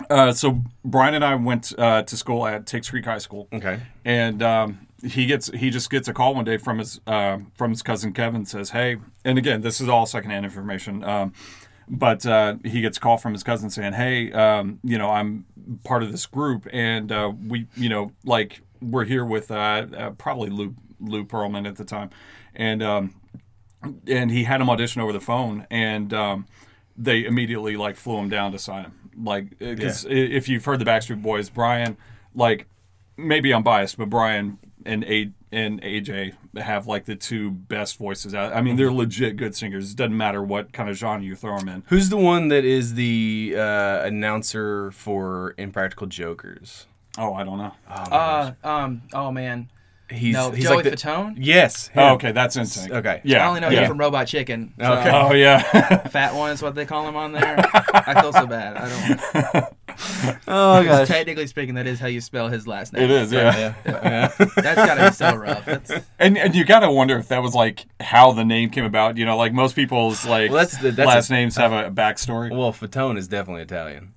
uh, 0.08 0.32
so 0.32 0.62
Brian 0.84 1.14
and 1.14 1.24
I 1.24 1.34
went 1.34 1.72
uh, 1.78 2.02
to 2.02 2.16
school 2.16 2.46
at 2.46 2.66
Tates 2.66 2.90
Creek 2.90 3.04
High 3.04 3.18
School, 3.18 3.48
okay. 3.52 3.80
and 4.04 4.42
um, 4.42 4.86
he 5.04 5.26
gets 5.26 5.50
he 5.52 5.70
just 5.70 5.90
gets 5.90 6.08
a 6.08 6.12
call 6.12 6.34
one 6.34 6.44
day 6.44 6.56
from 6.56 6.78
his 6.78 7.00
uh, 7.06 7.38
from 7.54 7.70
his 7.70 7.82
cousin 7.82 8.12
Kevin 8.12 8.44
says, 8.44 8.70
"Hey," 8.70 8.96
and 9.24 9.38
again, 9.38 9.60
this 9.60 9.80
is 9.80 9.88
all 9.88 10.06
secondhand 10.06 10.44
information. 10.44 11.04
Um, 11.04 11.32
but 11.88 12.24
uh, 12.24 12.56
he 12.64 12.80
gets 12.80 12.98
a 12.98 13.00
call 13.00 13.18
from 13.18 13.32
his 13.32 13.42
cousin 13.42 13.68
saying, 13.68 13.94
"Hey, 13.94 14.32
um, 14.32 14.78
you 14.84 14.96
know, 14.96 15.10
I'm 15.10 15.44
part 15.84 16.02
of 16.02 16.12
this 16.12 16.26
group, 16.26 16.66
and 16.72 17.10
uh, 17.10 17.32
we, 17.48 17.66
you 17.76 17.88
know, 17.88 18.12
like 18.24 18.60
we're 18.80 19.04
here 19.04 19.24
with 19.24 19.50
uh, 19.50 19.86
uh, 19.96 20.10
probably 20.10 20.50
Lou 20.50 20.74
Lou 21.00 21.24
Pearlman 21.24 21.66
at 21.66 21.76
the 21.76 21.84
time, 21.84 22.10
and 22.54 22.82
um, 22.82 23.14
and 24.06 24.30
he 24.30 24.44
had 24.44 24.60
him 24.60 24.70
audition 24.70 25.02
over 25.02 25.12
the 25.12 25.20
phone, 25.20 25.66
and 25.70 26.12
um, 26.14 26.46
they 26.96 27.24
immediately 27.24 27.76
like 27.76 27.96
flew 27.96 28.18
him 28.18 28.28
down 28.28 28.52
to 28.52 28.58
sign 28.58 28.84
him. 28.84 28.99
Like, 29.16 29.58
because 29.58 30.06
if 30.08 30.48
you've 30.48 30.64
heard 30.64 30.78
the 30.78 30.84
Backstreet 30.84 31.22
Boys, 31.22 31.50
Brian, 31.50 31.96
like, 32.34 32.66
maybe 33.16 33.52
I'm 33.52 33.62
biased, 33.62 33.98
but 33.98 34.08
Brian 34.10 34.58
and 34.86 35.04
A 35.04 35.32
and 35.52 35.82
AJ 35.82 36.34
have 36.56 36.86
like 36.86 37.04
the 37.04 37.16
two 37.16 37.50
best 37.50 37.98
voices 37.98 38.34
out. 38.34 38.54
I 38.54 38.62
mean, 38.62 38.76
they're 38.76 38.92
legit 38.92 39.36
good 39.36 39.54
singers. 39.54 39.90
It 39.90 39.96
doesn't 39.96 40.16
matter 40.16 40.42
what 40.42 40.72
kind 40.72 40.88
of 40.88 40.96
genre 40.96 41.24
you 41.24 41.34
throw 41.34 41.58
them 41.58 41.68
in. 41.68 41.82
Who's 41.88 42.08
the 42.08 42.16
one 42.16 42.48
that 42.48 42.64
is 42.64 42.94
the 42.94 43.54
uh, 43.56 44.02
announcer 44.04 44.90
for 44.92 45.54
Impractical 45.58 46.06
Jokers? 46.06 46.86
Oh, 47.18 47.34
I 47.34 47.44
don't 47.44 47.58
know. 47.58 47.72
Uh, 47.88 48.52
um, 48.62 49.02
oh 49.12 49.30
man. 49.32 49.68
He's 50.10 50.34
no, 50.34 50.50
he's 50.50 50.64
Joey 50.64 50.76
like 50.76 50.84
the, 50.84 50.90
Fatone. 50.92 51.34
Yes. 51.38 51.90
Oh, 51.96 52.14
okay, 52.14 52.32
that's 52.32 52.56
insane. 52.56 52.92
Okay. 52.92 53.20
Yeah. 53.24 53.44
I 53.44 53.48
only 53.48 53.60
know 53.60 53.68
yeah. 53.68 53.82
him 53.82 53.88
from 53.88 53.98
Robot 53.98 54.26
Chicken. 54.26 54.74
So 54.78 54.92
Okay. 54.94 55.10
Oh 55.12 55.32
yeah. 55.32 55.62
Fat 56.08 56.34
one 56.34 56.50
is 56.50 56.62
what 56.62 56.74
they 56.74 56.84
call 56.84 57.08
him 57.08 57.16
on 57.16 57.32
there. 57.32 57.56
I 57.74 58.20
feel 58.20 58.32
so 58.32 58.46
bad. 58.46 58.76
I 58.76 58.88
don't. 59.52 59.64
Oh 60.48 60.82
gosh. 60.82 61.08
Technically 61.08 61.46
speaking, 61.46 61.74
that 61.74 61.86
is 61.86 62.00
how 62.00 62.06
you 62.06 62.20
spell 62.20 62.48
his 62.48 62.66
last 62.66 62.92
name. 62.92 63.02
it 63.02 63.10
is. 63.10 63.32
Yeah. 63.32 63.56
yeah. 63.56 63.74
yeah. 63.86 64.46
That's 64.56 64.76
gotta 64.76 65.10
be 65.10 65.14
so 65.14 65.36
rough. 65.36 65.64
That's, 65.64 65.92
And 66.18 66.38
and 66.38 66.54
you 66.54 66.64
gotta 66.64 66.90
wonder 66.90 67.18
if 67.18 67.28
that 67.28 67.42
was 67.42 67.54
like 67.54 67.84
how 68.00 68.32
the 68.32 68.44
name 68.44 68.70
came 68.70 68.84
about. 68.84 69.18
You 69.18 69.26
know, 69.26 69.36
like 69.36 69.52
most 69.52 69.76
people's 69.76 70.24
like 70.24 70.50
Well, 70.50 70.60
that's 70.60 70.78
the- 70.78 70.90
that's 70.92 71.06
last 71.06 71.30
a- 71.30 71.34
names 71.34 71.58
uh, 71.58 71.68
have 71.68 71.72
a 71.72 71.90
backstory. 71.90 72.50
well, 72.50 72.72
Fatone 72.72 73.18
is 73.18 73.28
definitely 73.28 73.62
Italian. 73.62 74.14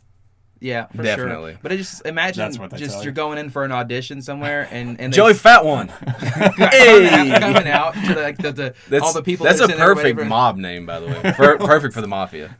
Yeah, 0.63 0.85
for 0.87 1.03
Definitely. 1.03 1.51
sure. 1.53 1.59
But 1.61 1.71
it 1.73 1.77
just 1.77 2.05
imagine 2.05 2.39
That's 2.45 2.57
what 2.57 2.71
they 2.71 2.77
just 2.77 2.91
tell 2.95 3.03
you're 3.03 3.11
you. 3.11 3.15
going 3.15 3.37
in 3.37 3.49
for 3.49 3.63
an 3.65 3.71
audition 3.71 4.21
somewhere 4.21 4.67
and 4.71 4.99
and 4.99 5.11
they 5.13 5.17
Joey 5.17 5.33
Fat 5.33 5.65
One. 5.65 5.87
coming, 5.89 6.61
out, 6.61 7.41
coming 7.41 7.67
out 7.67 7.93
to 7.93 8.13
the, 8.15 8.21
like 8.21 8.37
the, 8.37 8.51
the 8.51 8.75
That's, 8.89 9.03
all 9.03 9.13
the 9.13 9.21
people. 9.21 9.45
That's 9.45 9.59
that 9.59 9.63
a 9.63 9.65
are 9.65 9.67
sitting 9.67 9.79
there 9.85 9.95
perfect 9.95 10.19
for- 10.19 10.25
mob 10.25 10.57
name, 10.57 10.85
by 10.85 10.99
the 10.99 11.07
way. 11.07 11.33
Per- 11.35 11.57
perfect 11.59 11.93
for 11.93 12.01
the 12.01 12.07
mafia. 12.07 12.57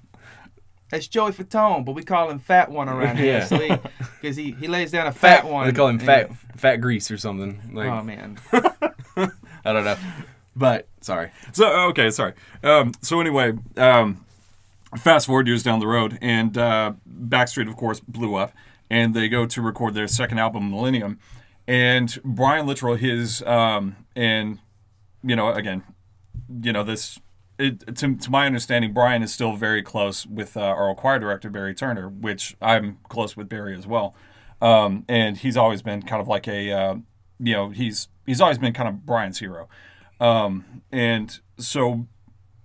It's 0.92 1.08
Joey 1.08 1.32
Fatone, 1.32 1.86
but 1.86 1.94
we 1.94 2.04
call 2.04 2.30
him 2.30 2.38
Fat 2.38 2.70
One 2.70 2.88
around 2.88 3.18
here. 3.18 3.40
Yeah. 3.40 3.46
So 3.46 3.80
because 4.22 4.36
he, 4.36 4.52
he 4.52 4.68
lays 4.68 4.92
down 4.92 5.08
a 5.08 5.12
fat, 5.12 5.46
one. 5.46 5.66
They 5.66 5.74
call 5.74 5.88
him 5.88 5.96
and- 5.98 6.06
Fat 6.06 6.30
Fat 6.58 6.76
Grease 6.78 7.10
or 7.10 7.18
something. 7.18 7.72
Like 7.74 7.88
Oh 7.90 8.04
man. 8.04 8.38
I 9.66 9.72
don't 9.74 9.86
know. 9.86 9.98
But 10.56 10.88
sorry. 11.02 11.32
So 11.52 11.68
okay, 11.90 12.10
sorry. 12.12 12.34
Um, 12.64 12.92
so 13.02 13.20
anyway, 13.22 13.54
um, 13.78 14.23
fast 14.98 15.28
forward 15.28 15.48
years 15.48 15.64
down 15.64 15.80
the 15.80 15.88
road, 15.88 16.18
and 16.22 16.58
uh, 16.58 16.94
Backstreet, 17.08 17.70
of 17.70 17.76
course, 17.76 18.00
blew 18.00 18.36
up, 18.36 18.54
and 18.90 19.14
they 19.14 19.28
go 19.28 19.46
to 19.46 19.62
record 19.62 19.94
their 19.94 20.08
second 20.08 20.40
album, 20.40 20.72
Millennium, 20.72 21.20
and 21.68 22.20
Brian 22.24 22.66
Littrell, 22.66 22.98
his 22.98 23.42
um, 23.44 23.96
and 24.16 24.60
you 25.24 25.36
know, 25.36 25.52
again, 25.52 25.84
you 26.62 26.74
know 26.74 26.84
this. 26.84 27.20
It, 27.60 27.96
to, 27.98 28.16
to 28.16 28.32
my 28.32 28.48
understanding, 28.48 28.94
Brian 28.94 29.22
is 29.22 29.32
still 29.32 29.56
very 29.56 29.84
close 29.84 30.26
with 30.26 30.58
uh, 30.58 30.62
our 30.62 30.94
choir 30.96 31.20
director 31.20 31.52
Barry 31.52 31.76
Turner, 31.76 32.10
which 32.10 32.56
I'm 32.62 32.98
close 33.10 33.38
with 33.38 33.48
Barry 33.48 33.78
as 33.78 33.86
well. 33.86 34.16
Um, 34.60 35.06
and 35.08 35.38
he's 35.38 35.56
always 35.56 35.82
been 35.82 36.02
kind 36.02 36.20
of 36.20 36.28
like 36.28 36.48
a, 36.48 36.72
uh, 36.72 36.96
you 37.40 37.54
know, 37.54 37.70
he's 37.70 38.08
he's 38.26 38.42
always 38.42 38.58
been 38.58 38.74
kind 38.74 38.90
of 38.90 39.06
Brian's 39.06 39.40
hero. 39.40 39.70
Um, 40.20 40.82
and 40.92 41.40
so, 41.58 42.08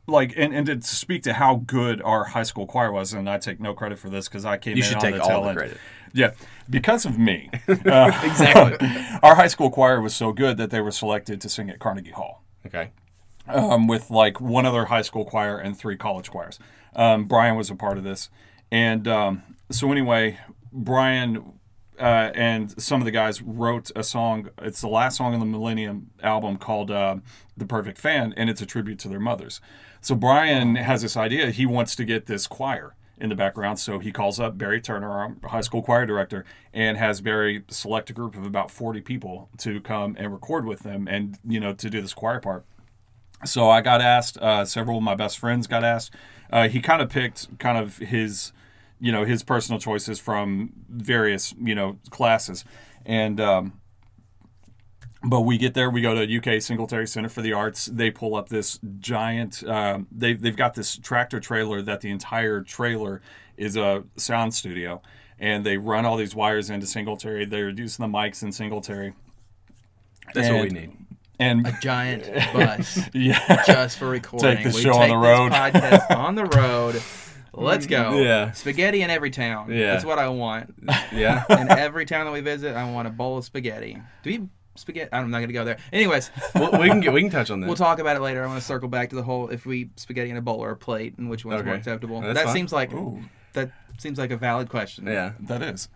like, 0.08 0.32
and, 0.36 0.52
and 0.54 0.66
to 0.66 0.82
speak 0.82 1.22
to 1.24 1.34
how 1.34 1.56
good 1.66 2.02
our 2.02 2.24
high 2.24 2.42
school 2.42 2.66
choir 2.66 2.90
was, 2.90 3.12
and 3.12 3.28
I 3.28 3.38
take 3.38 3.60
no 3.60 3.74
credit 3.74 3.98
for 3.98 4.08
this 4.08 4.26
because 4.28 4.44
I 4.44 4.56
came 4.56 4.76
You 4.76 4.82
in 4.82 4.88
should 4.88 4.96
on 4.96 5.02
take 5.02 5.14
the 5.16 5.22
all 5.22 5.28
tail 5.28 5.42
the 5.42 5.48
end. 5.50 5.58
credit. 5.58 5.78
Yeah, 6.14 6.30
because 6.68 7.04
of 7.04 7.18
me. 7.18 7.50
Uh, 7.68 8.10
Exactly. 8.24 8.88
our 9.22 9.34
high 9.36 9.46
school 9.46 9.70
choir 9.70 10.00
was 10.00 10.14
so 10.16 10.32
good 10.32 10.56
that 10.56 10.70
they 10.70 10.80
were 10.80 10.90
selected 10.90 11.40
to 11.42 11.48
sing 11.48 11.68
at 11.70 11.78
Carnegie 11.78 12.10
Hall 12.12 12.42
Okay. 12.66 12.90
um, 13.46 13.86
with 13.86 14.10
like 14.10 14.40
one 14.40 14.64
other 14.66 14.86
high 14.86 15.02
school 15.02 15.24
choir 15.24 15.58
and 15.58 15.78
three 15.78 15.96
college 15.96 16.30
choirs. 16.30 16.58
Um, 16.96 17.26
Brian 17.26 17.56
was 17.56 17.70
a 17.70 17.74
part 17.76 17.98
of 17.98 18.04
this, 18.04 18.30
and 18.72 19.06
um, 19.06 19.42
so 19.70 19.92
anyway, 19.92 20.38
Brian 20.72 21.57
uh, 21.98 22.30
and 22.34 22.80
some 22.80 23.00
of 23.00 23.04
the 23.04 23.10
guys 23.10 23.42
wrote 23.42 23.90
a 23.96 24.02
song. 24.02 24.50
It's 24.62 24.80
the 24.80 24.88
last 24.88 25.16
song 25.16 25.34
on 25.34 25.40
the 25.40 25.46
Millennium 25.46 26.10
album 26.22 26.56
called 26.56 26.90
uh, 26.90 27.16
"The 27.56 27.66
Perfect 27.66 27.98
Fan," 27.98 28.34
and 28.36 28.48
it's 28.48 28.62
a 28.62 28.66
tribute 28.66 28.98
to 29.00 29.08
their 29.08 29.20
mothers. 29.20 29.60
So 30.00 30.14
Brian 30.14 30.76
has 30.76 31.02
this 31.02 31.16
idea. 31.16 31.50
He 31.50 31.66
wants 31.66 31.96
to 31.96 32.04
get 32.04 32.26
this 32.26 32.46
choir 32.46 32.94
in 33.20 33.30
the 33.30 33.34
background, 33.34 33.80
so 33.80 33.98
he 33.98 34.12
calls 34.12 34.38
up 34.38 34.56
Barry 34.56 34.80
Turner, 34.80 35.10
our 35.10 35.34
high 35.50 35.60
school 35.60 35.82
choir 35.82 36.06
director, 36.06 36.44
and 36.72 36.96
has 36.96 37.20
Barry 37.20 37.64
select 37.68 38.10
a 38.10 38.12
group 38.12 38.36
of 38.36 38.46
about 38.46 38.70
forty 38.70 39.00
people 39.00 39.48
to 39.58 39.80
come 39.80 40.14
and 40.18 40.32
record 40.32 40.64
with 40.64 40.80
them, 40.80 41.08
and 41.08 41.38
you 41.46 41.58
know 41.58 41.72
to 41.74 41.90
do 41.90 42.00
this 42.00 42.14
choir 42.14 42.40
part. 42.40 42.64
So 43.44 43.70
I 43.70 43.80
got 43.80 44.00
asked. 44.00 44.36
Uh, 44.38 44.64
several 44.64 44.98
of 44.98 45.02
my 45.02 45.14
best 45.14 45.38
friends 45.38 45.66
got 45.66 45.84
asked. 45.84 46.12
Uh, 46.50 46.68
he 46.68 46.80
kind 46.80 47.02
of 47.02 47.08
picked 47.08 47.58
kind 47.58 47.78
of 47.78 47.98
his, 47.98 48.52
you 49.00 49.12
know, 49.12 49.24
his 49.24 49.42
personal 49.42 49.80
choices 49.80 50.18
from 50.18 50.72
various 50.88 51.54
you 51.60 51.74
know 51.74 51.98
classes, 52.10 52.64
and 53.06 53.40
um, 53.40 53.80
but 55.24 55.40
we 55.40 55.58
get 55.58 55.74
there. 55.74 55.90
We 55.90 56.00
go 56.00 56.14
to 56.14 56.36
UK 56.38 56.62
Singletary 56.62 57.06
Center 57.06 57.28
for 57.28 57.42
the 57.42 57.52
Arts. 57.52 57.86
They 57.86 58.10
pull 58.10 58.34
up 58.34 58.48
this 58.48 58.78
giant. 59.00 59.64
Um, 59.66 60.06
they 60.12 60.34
they've 60.34 60.56
got 60.56 60.74
this 60.74 60.96
tractor 60.96 61.40
trailer 61.40 61.82
that 61.82 62.00
the 62.00 62.10
entire 62.10 62.62
trailer 62.62 63.20
is 63.56 63.76
a 63.76 64.04
sound 64.16 64.54
studio, 64.54 65.02
and 65.38 65.64
they 65.64 65.76
run 65.76 66.04
all 66.04 66.16
these 66.16 66.34
wires 66.34 66.70
into 66.70 66.86
Singletary. 66.86 67.44
They're 67.44 67.70
using 67.70 68.10
the 68.10 68.18
mics 68.18 68.42
in 68.42 68.52
Singletary. 68.52 69.14
That's 70.34 70.50
what 70.50 70.62
we 70.62 70.68
need. 70.68 70.92
And 71.40 71.66
A 71.66 71.78
giant 71.80 72.24
bus 72.52 72.98
yeah, 73.12 73.62
just 73.64 73.98
for 73.98 74.08
recording. 74.08 74.56
Take 74.56 74.64
the 74.64 74.74
we 74.74 74.82
show 74.82 74.94
on 74.94 75.08
the 75.08 75.16
road. 75.16 75.52
podcast 75.52 76.10
on 76.16 76.34
the 76.34 76.46
road. 76.46 77.00
Let's 77.64 77.86
go. 77.86 78.18
Yeah. 78.18 78.52
Spaghetti 78.52 79.02
in 79.02 79.10
every 79.10 79.30
town. 79.30 79.72
Yeah. 79.72 79.92
That's 79.92 80.04
what 80.04 80.18
I 80.18 80.28
want. 80.28 80.74
Yeah. 81.12 81.44
In 81.60 81.70
every 81.70 82.06
town 82.06 82.26
that 82.26 82.32
we 82.32 82.40
visit, 82.40 82.74
I 82.74 82.90
want 82.90 83.08
a 83.08 83.10
bowl 83.10 83.38
of 83.38 83.44
spaghetti. 83.44 83.98
Do 84.22 84.30
we 84.30 84.48
spaghetti? 84.76 85.10
I'm 85.12 85.30
not 85.30 85.40
gonna 85.40 85.52
go 85.52 85.64
there. 85.64 85.78
Anyways, 85.92 86.30
well, 86.54 86.78
we 86.80 86.88
can 86.88 87.00
get 87.00 87.12
we 87.12 87.22
can 87.22 87.30
touch 87.30 87.50
on 87.50 87.60
that. 87.60 87.66
we'll 87.66 87.76
talk 87.76 87.98
about 87.98 88.16
it 88.16 88.20
later. 88.20 88.42
I 88.42 88.46
want 88.46 88.60
to 88.60 88.66
circle 88.66 88.88
back 88.88 89.10
to 89.10 89.16
the 89.16 89.22
whole 89.22 89.48
if 89.48 89.66
we 89.66 89.90
spaghetti 89.96 90.30
in 90.30 90.36
a 90.36 90.42
bowl 90.42 90.62
or 90.62 90.70
a 90.70 90.76
plate 90.76 91.18
and 91.18 91.28
which 91.28 91.44
one's 91.44 91.64
more 91.64 91.74
acceptable. 91.74 92.20
That's 92.20 92.34
that 92.34 92.44
fine. 92.46 92.54
seems 92.54 92.72
like 92.72 92.92
Ooh. 92.92 93.22
that 93.54 93.70
seems 93.98 94.18
like 94.18 94.30
a 94.30 94.36
valid 94.36 94.68
question. 94.68 95.06
yeah. 95.06 95.32
that 95.40 95.62
is. 95.62 95.88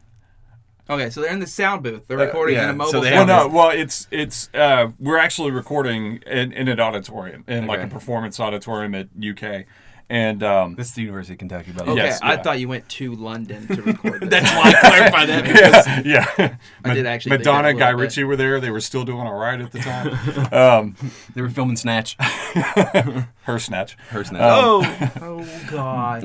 Okay, 0.91 1.11
so 1.11 1.21
they're 1.21 1.33
in 1.33 1.39
the 1.39 1.47
sound 1.47 1.83
booth. 1.83 2.09
They're 2.09 2.19
recording 2.19 2.57
yeah, 2.57 2.65
in 2.65 2.71
a 2.71 2.73
mobile. 2.75 2.91
so 2.91 3.01
they. 3.01 3.13
Well, 3.13 3.27
no. 3.27 3.49
Well, 3.49 3.71
it's 3.71 4.09
it's 4.11 4.51
uh, 4.53 4.89
we're 4.99 5.17
actually 5.17 5.53
recording 5.53 6.23
in, 6.27 6.53
in 6.53 6.69
an 6.69 6.81
auditorium 6.81 7.45
in 7.47 7.67
like 7.67 7.81
a 7.81 7.87
performance 7.87 8.41
auditorium 8.41 8.95
at 8.95 9.09
UK, 9.17 9.65
and 10.11 10.43
um, 10.43 10.75
This 10.75 10.89
is 10.89 10.95
the 10.95 11.03
University 11.03 11.35
of 11.35 11.39
Kentucky, 11.39 11.73
by 11.73 11.85
the 11.85 11.91
Okay, 11.93 12.01
way. 12.01 12.07
Yes, 12.07 12.21
I 12.23 12.37
thought 12.37 12.59
you 12.61 12.69
went 12.69 12.89
to 12.91 13.15
London 13.15 13.67
to 13.69 13.83
record 13.83 14.21
this. 14.23 14.31
That's 14.31 14.51
why 14.51 14.71
I 14.77 14.89
clarified 14.89 15.29
that. 15.29 15.45
because- 15.45 16.05
yeah, 16.39 16.57
I 16.85 16.95
did 16.95 17.07
actually 17.07 17.37
Madonna, 17.39 17.69
a 17.69 17.73
Guy 17.75 17.87
little 17.87 17.99
bit. 17.99 18.03
Ritchie 18.05 18.25
were 18.25 18.37
there. 18.37 18.61
They 18.61 18.71
were 18.71 18.81
still 18.81 19.05
doing 19.05 19.27
all 19.27 19.35
right 19.39 19.61
at 19.61 19.73
the 19.73 19.79
time. 19.79 20.53
um, 20.53 20.97
They 21.35 21.43
were 21.43 21.51
filming 21.51 21.77
Snatch. 21.77 22.17
her 22.19 23.59
snatch. 23.59 23.97
Her 24.11 24.25
Snatch. 24.25 24.41
Oh, 24.43 25.09
oh 25.21 25.67
God. 25.71 26.25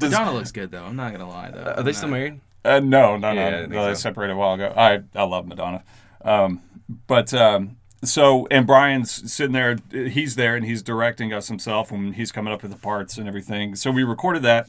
Madonna 0.00 0.32
looks 0.32 0.52
good 0.52 0.70
though. 0.70 0.84
I'm 0.84 0.96
not 0.96 1.12
gonna 1.12 1.28
lie 1.28 1.50
though. 1.50 1.74
Are 1.76 1.82
they 1.82 1.92
still 1.92 2.08
married? 2.08 2.40
Uh, 2.64 2.80
no, 2.80 3.16
no, 3.16 3.32
Yeah, 3.32 3.46
I 3.46 3.50
no. 3.50 3.58
think 3.60 3.72
no 3.72 3.86
they 3.86 3.94
so. 3.94 4.00
separated 4.00 4.32
a 4.34 4.36
while 4.36 4.54
ago. 4.54 4.72
I 4.76 5.00
I 5.14 5.24
love 5.24 5.46
Madonna, 5.46 5.82
um, 6.24 6.62
but 7.06 7.32
um, 7.34 7.76
so 8.04 8.46
and 8.50 8.66
Brian's 8.66 9.32
sitting 9.32 9.52
there. 9.52 9.76
He's 9.92 10.34
there 10.36 10.56
and 10.56 10.64
he's 10.66 10.82
directing 10.82 11.32
us 11.32 11.48
himself 11.48 11.90
when 11.92 12.14
he's 12.14 12.32
coming 12.32 12.52
up 12.52 12.62
with 12.62 12.72
the 12.72 12.78
parts 12.78 13.18
and 13.18 13.28
everything. 13.28 13.74
So 13.76 13.90
we 13.90 14.02
recorded 14.02 14.42
that. 14.42 14.68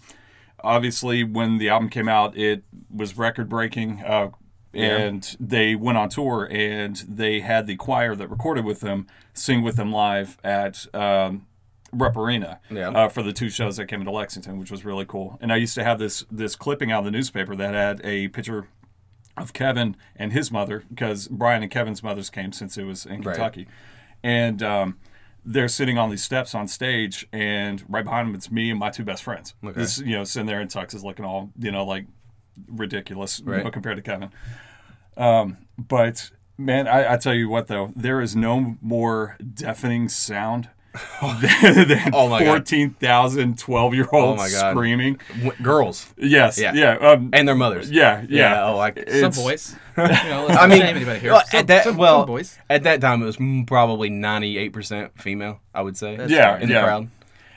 obviously, 0.64 1.24
when 1.24 1.58
the 1.58 1.70
album 1.70 1.90
came 1.90 2.08
out, 2.08 2.38
it 2.38 2.64
was 2.94 3.18
record 3.18 3.50
breaking. 3.50 4.02
Uh, 4.06 4.30
and 4.76 5.36
they 5.40 5.76
went 5.76 6.00
on 6.00 6.10
tour, 6.10 6.48
and 6.52 6.96
they 7.08 7.42
had 7.42 7.68
the 7.68 7.76
choir 7.76 8.16
that 8.16 8.28
recorded 8.30 8.66
with 8.66 8.80
them 8.80 9.06
sing 9.34 9.62
with 9.62 9.76
them 9.76 9.92
live 9.92 10.38
at 10.44 10.88
um, 10.96 11.46
Rupp 11.92 12.18
Arena 12.18 12.60
Yeah. 12.72 12.90
uh, 12.90 13.08
for 13.10 13.22
the 13.22 13.34
two 13.34 13.50
shows 13.52 13.78
that 13.78 13.86
came 13.86 14.00
into 14.00 14.10
Lexington, 14.12 14.58
which 14.58 14.72
was 14.72 14.84
really 14.84 15.06
cool. 15.06 15.38
And 15.42 15.54
I 15.54 15.58
used 15.58 15.76
to 15.76 15.84
have 15.84 16.00
this 16.00 16.26
this 16.32 16.56
clipping 16.56 16.92
out 16.92 17.00
of 17.00 17.06
the 17.06 17.12
newspaper 17.12 17.56
that 17.56 17.74
had 17.76 18.02
a 18.04 18.30
picture 18.30 18.68
of 19.38 19.54
Kevin 19.54 19.96
and 20.16 20.32
his 20.34 20.52
mother 20.52 20.84
because 20.90 21.28
Brian 21.28 21.64
and 21.64 21.72
Kevin's 21.72 22.04
mothers 22.04 22.30
came 22.30 22.52
since 22.52 22.78
it 22.78 22.84
was 22.84 23.06
in 23.06 23.22
Right. 23.22 23.36
Kentucky, 23.36 23.68
and 24.24 24.62
um, 24.62 24.98
they're 25.46 25.68
sitting 25.68 25.98
on 25.98 26.10
these 26.10 26.24
steps 26.24 26.54
on 26.56 26.68
stage, 26.68 27.28
and 27.34 27.84
right 27.90 28.04
behind 28.04 28.28
them 28.28 28.36
it's 28.36 28.52
me 28.52 28.70
and 28.70 28.80
my 28.80 28.90
two 28.90 29.04
best 29.04 29.24
friends. 29.24 29.54
Okay. 29.64 29.74
This 29.80 29.98
you 30.00 30.16
know 30.16 30.24
sitting 30.24 30.46
there 30.48 30.62
in 30.62 30.68
tuxes, 30.68 31.04
looking 31.04 31.26
all 31.26 31.50
you 31.58 31.72
know 31.72 31.84
like 31.86 32.06
ridiculous 32.68 33.40
you 33.40 33.46
know, 33.46 33.52
Right. 33.64 33.74
compared 33.74 33.98
to 33.98 34.02
Kevin. 34.04 34.30
Um, 35.18 35.58
but 35.78 36.32
man, 36.58 36.88
I, 36.88 37.14
I 37.14 37.18
tell 37.18 37.34
you 37.34 37.50
what 37.50 37.68
though, 37.68 37.92
there 37.96 38.22
is 38.22 38.36
no 38.36 38.78
more 38.82 39.38
deafening 39.54 40.10
sound. 40.10 40.70
than 41.22 41.88
than 41.88 42.12
Oh 42.14 42.30
my 42.30 42.40
God. 42.44 42.48
14,000 42.68 43.58
12 43.58 43.94
year 43.96 44.08
olds 44.12 44.42
Oh 44.44 44.72
screaming. 44.72 45.20
W- 45.42 45.64
girls 45.64 46.14
Yes. 46.18 46.60
Yeah. 46.60 46.74
Yeah. 46.74 46.94
Um, 46.98 47.30
and 47.34 47.48
their 47.48 47.56
mothers. 47.56 47.90
yeah. 47.90 48.24
Yeah. 48.30 48.66
oh, 48.66 48.78
like, 48.78 49.10
some 49.10 49.32
boys. 49.32 49.76
You 49.98 50.04
know, 50.08 50.48
I 50.48 50.66
mean, 50.68 50.82
anybody 50.82 51.20
here. 51.20 51.32
well, 51.34 51.46
Some- 51.46 51.60
at 51.62 51.68
that 51.68 51.84
some- 51.84 51.98
well, 51.98 52.22
some 52.22 52.28
boys. 52.28 52.58
at 52.70 52.84
that 52.84 53.00
time 53.02 53.22
it 53.22 53.26
was 53.26 53.38
probably 53.68 54.10
ninety 54.10 54.58
eight 54.58 54.70
percent 54.74 55.20
female. 55.22 55.60
I 55.74 55.82
would 55.82 55.96
say. 55.98 56.16
That's 56.16 56.32
Yeah, 56.32 56.54
right. 56.54 56.62
in 56.64 56.70
yeah. 56.70 56.82
the 56.82 56.86
crowd. 56.88 57.10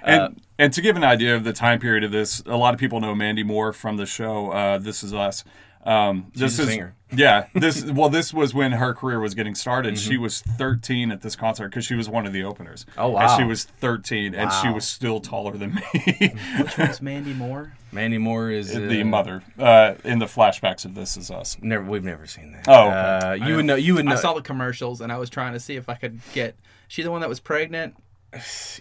And, 0.03 0.21
Uh, 0.23 0.29
and 0.59 0.73
to 0.73 0.81
give 0.81 0.97
an 0.97 1.05
idea 1.05 1.35
of 1.35 1.45
the 1.45 1.53
time 1.53 1.79
period 1.81 2.05
of 2.05 2.13
this, 2.13 2.43
a 2.47 2.57
lot 2.57 2.73
of 2.75 2.81
people 2.81 3.01
know 3.01 3.15
Mandy 3.15 3.43
Moore 3.43 3.73
from 3.73 3.97
the 3.97 4.07
show 4.07 4.51
uh, 4.51 4.79
This 4.79 5.03
Is 5.03 5.13
Us. 5.13 5.45
Um, 5.87 6.33
this 6.35 6.59
a 6.59 6.63
is 6.63 6.69
singer. 6.69 6.97
yeah. 7.13 7.47
This 7.55 7.85
well, 7.85 8.09
this 8.09 8.35
was 8.35 8.53
when 8.53 8.73
her 8.73 8.93
career 8.93 9.21
was 9.21 9.35
getting 9.35 9.55
started. 9.55 9.95
Mm-hmm. 9.95 10.11
She 10.11 10.19
was 10.19 10.41
13 10.43 11.13
at 11.13 11.23
this 11.23 11.37
concert 11.37 11.69
because 11.69 11.87
she 11.87 11.95
was 11.95 12.09
one 12.09 12.27
of 12.27 12.33
the 12.33 12.43
openers. 12.43 12.85
Oh, 12.99 13.07
And 13.07 13.15
wow. 13.15 13.37
she 13.39 13.45
was 13.45 13.65
13, 13.65 14.35
and 14.35 14.53
she 14.53 14.69
was 14.69 14.85
still 14.85 15.21
taller 15.21 15.57
than 15.57 15.77
me. 15.77 16.35
Which 16.59 16.77
one's 16.77 17.01
Mandy 17.03 17.33
Moore? 17.33 17.73
Mandy 17.93 18.19
Moore 18.19 18.51
is 18.51 18.75
uh, 18.75 18.81
the 18.81 19.05
mother 19.05 19.43
uh, 19.59 19.95
in 20.05 20.19
the 20.19 20.27
flashbacks 20.27 20.85
of 20.85 20.95
This 20.95 21.17
Is 21.17 21.31
Us. 21.31 21.57
Never, 21.63 21.85
we've 21.85 22.05
never 22.05 22.27
seen 22.27 22.53
that. 22.53 22.67
Oh, 22.69 22.89
okay. 22.89 22.97
uh, 22.97 23.33
you 23.47 23.57
would 23.57 23.65
know. 23.65 23.77
You 23.77 23.95
would 23.95 24.05
know. 24.05 24.13
I 24.13 24.17
saw 24.17 24.35
the 24.35 24.43
commercials 24.43 25.01
and 25.01 25.13
I 25.13 25.19
was 25.19 25.31
trying 25.31 25.53
to 25.53 25.61
see 25.61 25.77
if 25.77 25.89
I 25.89 25.95
could 25.95 26.21
get. 26.35 26.57
She 26.89 27.03
the 27.03 27.11
one 27.11 27.21
that 27.21 27.29
was 27.29 27.41
pregnant. 27.41 27.97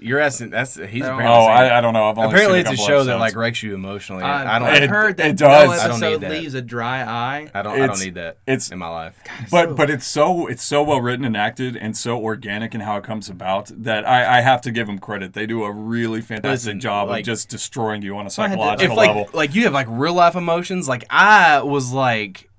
You're 0.02 0.20
asking. 0.20 0.50
That's 0.50 0.76
he's. 0.76 1.04
Oh, 1.04 1.14
apparently 1.14 1.26
Oh, 1.28 1.46
I, 1.46 1.78
I 1.78 1.82
don't 1.82 1.94
know. 1.94 2.10
I've 2.10 2.18
only 2.18 2.30
apparently 2.32 2.64
seen 2.64 2.74
it's 2.74 2.82
a 2.82 2.84
couple 2.84 2.86
show 2.88 3.04
that 3.06 3.20
like 3.20 3.36
wrecks 3.36 3.64
you 3.64 3.74
emotionally. 3.74 4.24
Uh, 4.24 4.28
I 4.28 4.60
don't. 4.60 4.68
I've 4.68 4.90
heard 4.90 5.18
that 5.18 5.28
it 5.28 5.38
does. 5.38 5.68
no 5.68 5.72
I 5.74 5.78
don't 5.88 5.92
episode 5.92 6.10
need 6.12 6.22
that. 6.22 6.32
leaves 6.32 6.54
a 6.56 6.62
dry 6.62 7.04
eye. 7.04 7.50
I 7.54 7.62
don't. 7.62 7.80
I 7.82 7.88
don't 7.88 8.00
need 8.00 8.16
that. 8.16 8.38
it's- 8.46 8.72
in 8.72 8.80
my 8.80 8.90
life. 8.90 9.18
but 9.52 9.70
so- 9.70 9.74
but 9.76 9.90
it's 9.90 10.06
so 10.06 10.48
it's 10.48 10.64
so 10.64 10.84
well 10.84 11.00
written 11.00 11.24
and 11.26 11.38
acted 11.38 11.78
and 11.78 11.96
so 11.96 12.20
organic 12.20 12.76
in 12.76 12.82
how 12.82 12.98
it 12.98 13.04
comes 13.06 13.30
about 13.30 13.72
that 13.84 14.06
I, 14.08 14.40
I 14.40 14.42
have 14.42 14.62
to 14.62 14.72
give 14.72 14.88
them 14.88 15.00
credit. 15.00 15.34
They 15.34 15.46
do 15.46 15.64
a 15.64 15.72
really 15.72 16.20
fantastic 16.22 16.52
Listen, 16.52 16.80
job 16.82 17.08
like- 17.10 17.22
of 17.22 17.26
just 17.28 17.48
destroying 17.50 18.02
you 18.02 18.18
on 18.18 18.26
a 18.28 18.30
psychological 18.30 18.92
if 18.92 18.98
like 18.98 19.08
level. 19.08 19.30
like 19.34 19.56
you 19.56 19.64
have 19.64 19.74
like 19.74 19.88
real 19.90 20.14
life 20.16 20.36
emotions, 20.36 20.90
like 20.90 21.06
I 21.10 21.62
was 21.62 21.94
like 21.94 22.50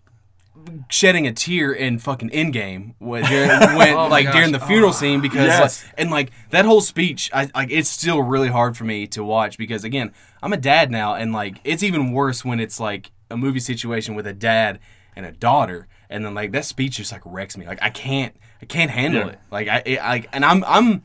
shedding 0.88 1.26
a 1.26 1.32
tear 1.32 1.72
in 1.72 1.98
fucking 1.98 2.30
Endgame 2.30 2.94
when, 2.98 3.24
during, 3.24 3.48
when 3.76 3.94
Oh 3.96 4.08
like 4.08 4.26
gosh. 4.26 4.34
during 4.34 4.52
the 4.52 4.60
funeral 4.60 4.90
ah. 4.90 4.92
scene 4.92 5.20
because 5.20 5.46
Yes. 5.46 5.84
like, 5.84 5.94
and 5.98 6.10
like 6.10 6.30
that 6.50 6.64
whole 6.64 6.80
speech, 6.80 7.30
I 7.32 7.50
like 7.54 7.70
it's 7.70 7.88
still 7.90 8.22
really 8.22 8.48
hard 8.48 8.76
for 8.76 8.84
me 8.84 9.06
to 9.08 9.24
watch 9.24 9.58
because 9.58 9.84
again 9.84 10.12
I'm 10.42 10.52
a 10.52 10.56
dad 10.56 10.90
now 10.90 11.14
and 11.14 11.32
like 11.32 11.58
it's 11.64 11.82
even 11.82 12.12
worse 12.12 12.44
when 12.44 12.60
it's 12.60 12.78
like 12.80 13.10
a 13.30 13.36
movie 13.36 13.60
situation 13.60 14.14
with 14.14 14.26
a 14.26 14.32
dad 14.32 14.78
and 15.14 15.24
a 15.26 15.32
daughter 15.32 15.88
and 16.10 16.24
then 16.24 16.34
like 16.34 16.52
that 16.52 16.64
speech 16.64 16.96
just 16.98 17.10
like 17.12 17.22
wrecks 17.24 17.56
me 17.56 17.66
like 17.66 17.82
I 17.82 17.90
can't 17.90 18.34
I 18.62 18.66
can't 18.66 18.90
handle 18.90 19.22
Yeah. 19.22 19.28
it 19.32 19.38
like 19.50 19.68
I 19.68 19.82
it, 19.84 19.98
like 19.98 20.28
and 20.32 20.44
I'm 20.44 20.62
I'm 20.64 21.02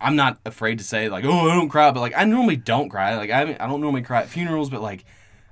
I'm 0.00 0.16
not 0.16 0.38
afraid 0.44 0.78
to 0.78 0.84
say 0.84 1.08
like, 1.08 1.24
oh, 1.24 1.48
I 1.48 1.54
don't 1.54 1.68
cry, 1.68 1.90
but 1.92 2.00
like 2.00 2.12
I 2.16 2.24
normally 2.24 2.56
don't 2.56 2.88
cry. 2.88 3.16
Like 3.16 3.30
I, 3.30 3.42
I 3.58 3.66
don't 3.66 3.80
normally 3.80 4.02
cry 4.02 4.20
at 4.22 4.28
funerals, 4.28 4.70
but 4.70 4.82
like 4.82 5.04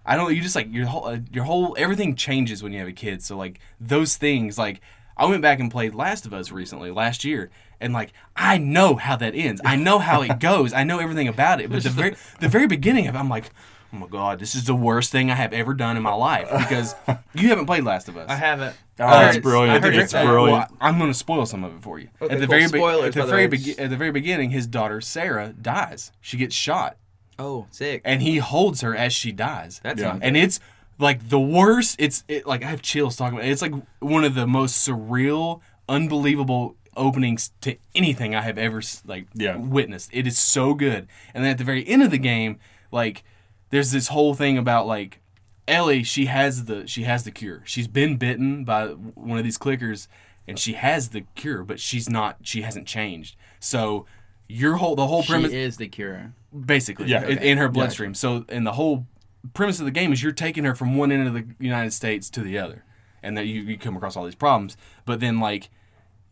I 0.06 0.16
don't. 0.16 0.34
You 0.34 0.40
just 0.40 0.54
like 0.56 0.72
your 0.72 0.86
whole 0.86 1.04
uh, 1.06 1.18
your 1.32 1.44
whole 1.44 1.74
everything 1.78 2.14
changes 2.14 2.62
when 2.62 2.72
you 2.72 2.78
have 2.78 2.88
a 2.88 2.92
kid. 2.92 3.22
So 3.22 3.36
like 3.36 3.58
those 3.80 4.16
things, 4.16 4.56
like 4.56 4.80
I 5.16 5.26
went 5.26 5.42
back 5.42 5.60
and 5.60 5.70
played 5.70 5.94
Last 5.94 6.26
of 6.26 6.32
Us 6.32 6.50
recently 6.52 6.90
last 6.90 7.24
year, 7.24 7.50
and 7.80 7.92
like 7.92 8.12
I 8.36 8.58
know 8.58 8.96
how 8.96 9.16
that 9.16 9.34
ends. 9.34 9.60
I 9.64 9.76
know 9.76 9.98
how 9.98 10.22
it 10.22 10.38
goes. 10.40 10.72
I 10.72 10.84
know 10.84 10.98
everything 11.00 11.28
about 11.28 11.60
it. 11.60 11.70
But 11.70 11.82
the 11.82 11.90
very 11.90 12.14
the 12.40 12.48
very 12.48 12.66
beginning 12.66 13.06
of 13.08 13.14
it, 13.14 13.18
I'm 13.18 13.28
like. 13.28 13.50
Oh 13.92 13.98
my 13.98 14.08
god, 14.08 14.40
this 14.40 14.56
is 14.56 14.64
the 14.64 14.74
worst 14.74 15.12
thing 15.12 15.30
I 15.30 15.36
have 15.36 15.52
ever 15.52 15.72
done 15.72 15.96
in 15.96 16.02
my 16.02 16.12
life 16.12 16.50
because 16.50 16.96
you 17.34 17.48
haven't 17.50 17.66
played 17.66 17.84
Last 17.84 18.08
of 18.08 18.16
Us. 18.16 18.28
I 18.28 18.34
haven't. 18.34 18.74
Oh, 18.98 19.04
I 19.06 19.24
heard 19.26 19.36
it's 19.36 19.42
brilliant. 19.42 19.84
I 19.84 19.86
heard 19.86 19.94
It's 19.96 20.12
brilliant. 20.12 20.52
Well, 20.52 20.68
I'm 20.80 20.98
going 20.98 21.08
to 21.10 21.16
spoil 21.16 21.46
some 21.46 21.62
of 21.62 21.72
it 21.76 21.82
for 21.82 22.00
you. 22.00 22.08
Okay, 22.20 22.34
at 22.34 22.40
the 22.40 22.46
cool. 22.46 22.50
very 22.50 22.62
be- 22.62 22.78
Spoilers, 22.78 23.16
at 23.16 23.22
the 23.22 23.26
very 23.30 23.46
way. 23.46 23.56
begi- 23.56 23.78
at 23.80 23.88
the 23.88 23.96
very 23.96 24.10
beginning, 24.10 24.50
his 24.50 24.66
daughter 24.66 25.00
Sarah 25.00 25.54
dies. 25.58 26.10
She 26.20 26.36
gets 26.36 26.54
shot, 26.54 26.96
Oh, 27.38 27.66
sick. 27.70 28.02
and 28.04 28.22
he 28.22 28.38
holds 28.38 28.80
her 28.80 28.94
as 28.96 29.12
she 29.12 29.32
dies. 29.32 29.80
That's 29.82 30.00
Yeah. 30.00 30.18
and 30.22 30.36
it's 30.36 30.58
like 30.98 31.28
the 31.28 31.40
worst. 31.40 31.96
It's 31.98 32.24
it, 32.28 32.46
like 32.46 32.62
I 32.64 32.68
have 32.68 32.82
chills 32.82 33.16
talking 33.16 33.38
about 33.38 33.46
it. 33.48 33.50
It's 33.52 33.62
like 33.62 33.74
one 34.00 34.24
of 34.24 34.34
the 34.34 34.46
most 34.46 34.86
surreal, 34.88 35.60
unbelievable 35.88 36.76
openings 36.96 37.50
to 37.60 37.76
anything 37.94 38.34
I 38.34 38.40
have 38.42 38.56
ever 38.58 38.80
like 39.04 39.26
Yeah. 39.34 39.56
witnessed. 39.56 40.10
It 40.12 40.26
is 40.26 40.38
so 40.38 40.72
good. 40.74 41.06
And 41.34 41.44
then 41.44 41.50
at 41.50 41.58
the 41.58 41.64
very 41.64 41.86
end 41.86 42.02
of 42.02 42.10
the 42.10 42.18
game, 42.18 42.58
like 42.90 43.22
there's 43.70 43.90
this 43.90 44.08
whole 44.08 44.34
thing 44.34 44.56
about 44.56 44.86
like 44.86 45.20
Ellie, 45.68 46.04
she 46.04 46.26
has 46.26 46.64
the 46.66 46.86
she 46.86 47.02
has 47.02 47.24
the 47.24 47.30
cure. 47.32 47.62
She's 47.66 47.88
been 47.88 48.16
bitten 48.16 48.64
by 48.64 48.86
one 48.88 49.36
of 49.36 49.44
these 49.44 49.58
clickers 49.58 50.06
and 50.48 50.58
she 50.58 50.74
has 50.74 51.08
the 51.10 51.22
cure, 51.34 51.64
but 51.64 51.80
she's 51.80 52.08
not 52.08 52.38
she 52.42 52.62
hasn't 52.62 52.86
changed. 52.86 53.36
So 53.60 54.06
your 54.48 54.76
whole 54.76 54.94
the 54.96 55.06
whole 55.08 55.22
she 55.22 55.32
premise 55.32 55.52
is 55.52 55.76
the 55.76 55.88
cure. 55.88 56.32
Basically 56.64 57.06
Yeah. 57.06 57.26
in, 57.26 57.38
in 57.38 57.58
her 57.58 57.68
bloodstream. 57.68 58.14
So, 58.14 58.44
and 58.48 58.66
the 58.66 58.72
whole 58.72 59.06
premise 59.54 59.78
of 59.78 59.84
the 59.84 59.90
game 59.92 60.12
is 60.12 60.22
you're 60.22 60.32
taking 60.32 60.64
her 60.64 60.74
from 60.74 60.96
one 60.96 61.12
end 61.12 61.28
of 61.28 61.34
the 61.34 61.46
United 61.58 61.92
States 61.92 62.28
to 62.30 62.40
the 62.40 62.58
other, 62.58 62.84
and 63.22 63.36
that 63.36 63.46
you, 63.46 63.62
you 63.62 63.78
come 63.78 63.96
across 63.96 64.16
all 64.16 64.24
these 64.24 64.34
problems. 64.34 64.76
But 65.04 65.20
then 65.20 65.38
like 65.40 65.70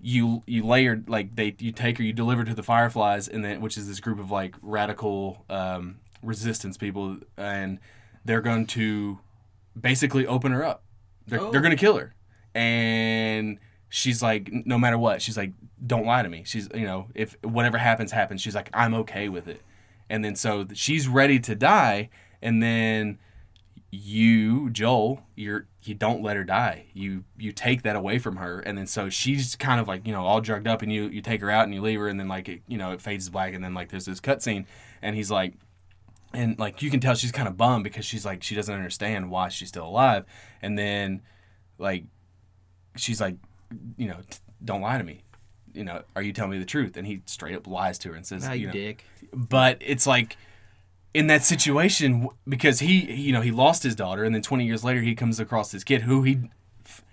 you 0.00 0.42
you 0.46 0.66
layered 0.66 1.08
like 1.08 1.34
they 1.36 1.54
you 1.58 1.72
take 1.72 1.98
her 1.98 2.04
you 2.04 2.12
deliver 2.12 2.44
to 2.44 2.54
the 2.54 2.62
Fireflies, 2.62 3.28
and 3.28 3.44
then 3.44 3.60
which 3.60 3.76
is 3.78 3.86
this 3.88 4.00
group 4.00 4.18
of 4.18 4.30
like 4.30 4.54
radical 4.62 5.44
um, 5.48 5.96
resistance 6.22 6.76
people, 6.76 7.18
and 7.36 7.78
they're 8.24 8.40
going 8.40 8.66
to 8.66 9.18
basically 9.80 10.26
open 10.26 10.52
her 10.52 10.64
up. 10.64 10.82
They're, 11.26 11.40
they're 11.50 11.60
going 11.62 11.70
to 11.70 11.76
kill 11.76 11.96
her, 11.96 12.14
and 12.54 13.58
she's 13.88 14.22
like, 14.22 14.50
no 14.52 14.78
matter 14.78 14.98
what, 14.98 15.22
she's 15.22 15.36
like, 15.36 15.52
don't 15.86 16.04
lie 16.04 16.22
to 16.22 16.28
me. 16.28 16.42
She's 16.44 16.68
you 16.74 16.84
know, 16.86 17.06
if 17.14 17.36
whatever 17.42 17.78
happens 17.78 18.12
happens, 18.12 18.40
she's 18.42 18.54
like, 18.54 18.68
I'm 18.74 18.92
okay 18.94 19.28
with 19.28 19.48
it. 19.48 19.62
And 20.08 20.24
then 20.24 20.36
so 20.36 20.66
she's 20.74 21.08
ready 21.08 21.38
to 21.40 21.54
die, 21.54 22.10
and 22.42 22.62
then 22.62 23.18
you 23.90 24.70
Joel, 24.70 25.22
you're 25.34 25.66
you 25.82 25.94
don't 25.94 26.22
let 26.22 26.36
her 26.36 26.44
die. 26.44 26.86
You 26.94 27.24
you 27.38 27.52
take 27.52 27.82
that 27.82 27.96
away 27.96 28.18
from 28.18 28.36
her, 28.36 28.60
and 28.60 28.76
then 28.76 28.86
so 28.86 29.08
she's 29.08 29.56
kind 29.56 29.80
of 29.80 29.88
like 29.88 30.06
you 30.06 30.12
know 30.12 30.24
all 30.24 30.40
drugged 30.40 30.66
up, 30.66 30.82
and 30.82 30.92
you 30.92 31.08
you 31.08 31.20
take 31.20 31.40
her 31.40 31.50
out 31.50 31.64
and 31.64 31.74
you 31.74 31.80
leave 31.80 31.98
her, 32.00 32.08
and 32.08 32.18
then 32.18 32.28
like 32.28 32.48
it, 32.48 32.62
you 32.66 32.76
know 32.76 32.92
it 32.92 33.00
fades 33.00 33.26
to 33.26 33.32
black, 33.32 33.54
and 33.54 33.64
then 33.64 33.74
like 33.74 33.90
there's 33.90 34.06
this 34.06 34.20
cutscene, 34.20 34.66
and 35.02 35.16
he's 35.16 35.30
like, 35.30 35.54
and 36.32 36.58
like 36.58 36.82
you 36.82 36.90
can 36.90 37.00
tell 37.00 37.14
she's 37.14 37.32
kind 37.32 37.48
of 37.48 37.56
bummed 37.56 37.84
because 37.84 38.04
she's 38.04 38.24
like 38.24 38.42
she 38.42 38.54
doesn't 38.54 38.74
understand 38.74 39.30
why 39.30 39.48
she's 39.48 39.68
still 39.68 39.86
alive, 39.86 40.24
and 40.60 40.78
then 40.78 41.22
like 41.78 42.04
she's 42.96 43.20
like, 43.20 43.36
you 43.96 44.08
know, 44.08 44.20
"T- 44.28 44.38
don't 44.64 44.80
lie 44.80 44.98
to 44.98 45.04
me. 45.04 45.23
You 45.74 45.84
know, 45.84 46.02
are 46.16 46.22
you 46.22 46.32
telling 46.32 46.52
me 46.52 46.58
the 46.58 46.64
truth? 46.64 46.96
And 46.96 47.06
he 47.06 47.22
straight 47.26 47.54
up 47.56 47.66
lies 47.66 47.98
to 48.00 48.10
her 48.10 48.14
and 48.14 48.26
says, 48.26 48.44
Ah, 48.46 48.52
you 48.52 48.60
you 48.62 48.66
know, 48.68 48.72
dick. 48.72 49.04
but 49.32 49.78
it's 49.80 50.06
like 50.06 50.36
in 51.12 51.26
that 51.28 51.44
situation 51.44 52.28
because 52.48 52.80
he 52.80 53.12
you 53.12 53.32
know 53.32 53.40
he 53.40 53.50
lost 53.52 53.82
his 53.82 53.94
daughter 53.94 54.24
and 54.24 54.34
then 54.34 54.42
20 54.42 54.64
years 54.66 54.82
later 54.82 55.00
he 55.00 55.14
comes 55.14 55.38
across 55.38 55.70
this 55.70 55.84
kid 55.84 56.02
who 56.02 56.22
he 56.24 56.38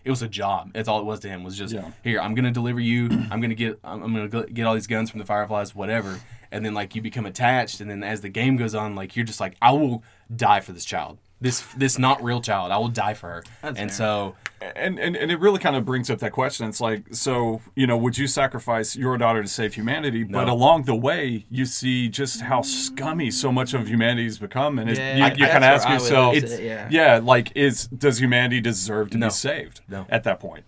it 0.03 0.09
was 0.09 0.23
a 0.23 0.27
job 0.27 0.71
that's 0.73 0.87
all 0.89 0.99
it 0.99 1.05
was 1.05 1.19
to 1.19 1.29
him 1.29 1.43
was 1.43 1.55
just 1.55 1.71
Yeah. 1.71 1.91
here 2.03 2.19
i'm 2.19 2.33
gonna 2.33 2.49
deliver 2.51 2.79
you 2.79 3.05
i'm 3.29 3.39
gonna 3.41 3.53
get 3.53 3.79
i'm, 3.83 4.01
I'm 4.01 4.11
gonna 4.29 4.47
get 4.47 4.65
all 4.65 4.73
these 4.73 4.87
guns 4.87 5.11
from 5.11 5.19
the 5.19 5.25
fireflies 5.25 5.75
whatever 5.75 6.19
and 6.51 6.65
then 6.65 6.73
like 6.73 6.95
you 6.95 7.01
become 7.03 7.27
attached 7.27 7.79
and 7.79 7.91
then 7.91 8.03
as 8.03 8.21
the 8.21 8.29
game 8.29 8.57
goes 8.57 8.73
on 8.73 8.95
like 8.95 9.15
you're 9.15 9.23
just 9.25 9.39
like 9.39 9.55
i 9.61 9.71
will 9.71 10.03
die 10.35 10.61
for 10.61 10.71
this 10.71 10.83
child 10.83 11.19
this 11.41 11.61
this 11.75 11.97
not 11.97 12.23
real 12.23 12.39
child 12.41 12.71
i 12.71 12.77
will 12.77 12.87
die 12.87 13.13
for 13.13 13.27
her 13.29 13.43
That's 13.61 13.79
and 13.79 13.89
fair. 13.89 13.97
so 13.97 14.35
and, 14.75 14.99
and 14.99 15.15
and 15.15 15.31
it 15.31 15.39
really 15.39 15.57
kind 15.57 15.75
of 15.75 15.85
brings 15.85 16.11
up 16.11 16.19
that 16.19 16.33
question. 16.33 16.67
It's 16.69 16.79
like, 16.79 17.15
so 17.15 17.61
you 17.73 17.87
know, 17.87 17.97
would 17.97 18.15
you 18.19 18.27
sacrifice 18.27 18.95
your 18.95 19.17
daughter 19.17 19.41
to 19.41 19.47
save 19.47 19.73
humanity? 19.73 20.23
But 20.23 20.47
along 20.49 20.83
the 20.83 20.93
way, 20.93 21.47
you 21.49 21.65
see 21.65 22.09
just 22.09 22.41
how 22.41 22.61
scummy 22.61 23.31
so 23.31 23.51
much 23.51 23.73
of 23.73 23.87
humanity's 23.89 24.37
become, 24.37 24.77
and 24.77 24.95
Yeah, 24.95 25.15
you, 25.15 25.23
you 25.23 25.45
kind 25.47 25.63
of 25.63 25.63
ask 25.63 25.85
where 25.89 25.95
I 25.95 25.97
would 25.97 26.03
yourself, 26.03 26.35
sit, 26.51 26.63
yeah. 26.63 26.87
yeah, 26.91 27.19
like 27.23 27.51
is 27.55 27.87
does 27.87 28.19
humanity 28.21 28.61
deserve 28.61 29.09
to 29.11 29.17
No. 29.17 29.27
be 29.29 29.31
saved 29.31 29.81
No. 29.89 30.05
at 30.09 30.23
that 30.25 30.39
point? 30.39 30.63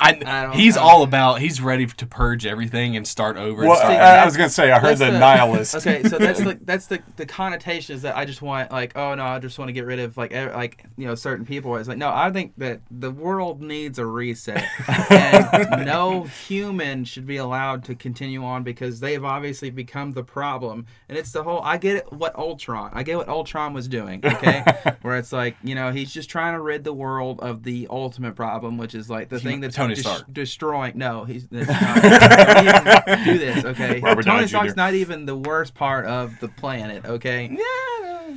I, 0.00 0.12
don't- 0.12 0.54
he's 0.54 0.76
I 0.76 0.80
all 0.82 1.02
about. 1.02 1.40
He's 1.40 1.60
ready 1.60 1.86
to 1.86 2.06
purge 2.06 2.46
everything 2.46 2.96
and 2.96 3.06
start 3.06 3.36
over. 3.36 3.62
and 3.62 3.68
Well, 3.68 3.76
start 3.78 3.92
I, 3.92 3.96
that's- 3.96 4.22
I 4.22 4.24
was 4.24 4.36
gonna 4.36 4.48
say 4.50 4.70
I 4.70 4.78
heard 4.78 4.98
That's 4.98 5.12
the 5.12 5.18
nihilist. 5.18 5.74
Okay, 5.76 6.02
so 6.04 6.18
that's 6.18 6.40
the 6.42 6.58
that's 6.64 6.86
the 6.86 7.02
the 7.16 7.26
connotation 7.26 7.94
is 7.94 8.02
that 8.02 8.16
I 8.16 8.24
just 8.24 8.42
want 8.42 8.70
like 8.70 8.96
oh 8.96 9.14
no 9.14 9.24
I 9.24 9.38
just 9.38 9.58
want 9.58 9.68
to 9.68 9.72
get 9.72 9.84
rid 9.86 9.98
of 9.98 10.16
like 10.16 10.32
ev- 10.32 10.54
like 10.54 10.84
you 10.96 11.06
know 11.06 11.14
certain 11.14 11.44
people. 11.46 11.76
It's 11.76 11.88
like 11.88 11.98
no 11.98 12.08
I 12.10 12.30
think 12.30 12.54
that 12.58 12.80
the 12.90 13.10
world 13.10 13.60
needs 13.62 13.98
a 13.98 14.06
reset 14.06 14.64
and 15.10 15.86
no 15.86 16.22
human 16.24 17.04
should 17.04 17.26
be 17.26 17.36
allowed 17.36 17.84
to 17.84 17.94
continue 17.94 18.44
on 18.44 18.62
because 18.62 19.00
they've 19.00 19.24
obviously 19.24 19.70
become 19.70 20.12
the 20.12 20.24
problem. 20.24 20.86
And 21.08 21.16
it's 21.18 21.32
the 21.32 21.42
whole 21.42 21.60
I 21.62 21.76
get 21.76 21.96
it 21.96 22.12
what 22.12 22.34
Ultron 22.36 22.90
I 22.92 23.02
get 23.02 23.16
what 23.16 23.28
Ultron 23.28 23.72
was 23.74 23.88
doing. 23.88 24.20
Okay, 24.24 24.62
where 25.02 25.16
it's 25.16 25.32
like 25.32 25.56
you 25.62 25.74
know 25.74 25.92
he's 25.92 26.12
just 26.12 26.30
trying 26.30 26.54
to 26.54 26.60
rid 26.60 26.84
the 26.84 26.92
world 26.92 27.40
of 27.40 27.62
the 27.62 27.86
ultimate 27.90 28.34
problem, 28.34 28.78
which 28.78 28.94
is 28.94 29.10
like 29.10 29.19
the 29.28 29.38
thing 29.40 29.60
that's 29.60 29.76
Tony 29.76 29.94
des- 29.94 30.00
Stark. 30.02 30.32
destroying. 30.32 30.96
No, 30.96 31.24
he's 31.24 31.46
not, 31.52 31.66
don't 31.66 33.24
do 33.24 33.38
this. 33.38 33.64
Okay, 33.64 34.00
Robert 34.00 34.24
Downey 34.24 34.38
Tony 34.38 34.48
Stark's 34.48 34.72
Jr. 34.72 34.76
not 34.76 34.94
even 34.94 35.26
the 35.26 35.36
worst 35.36 35.74
part 35.74 36.06
of 36.06 36.38
the 36.40 36.48
planet. 36.48 37.04
Okay, 37.04 37.50
Yeah. 37.52 38.36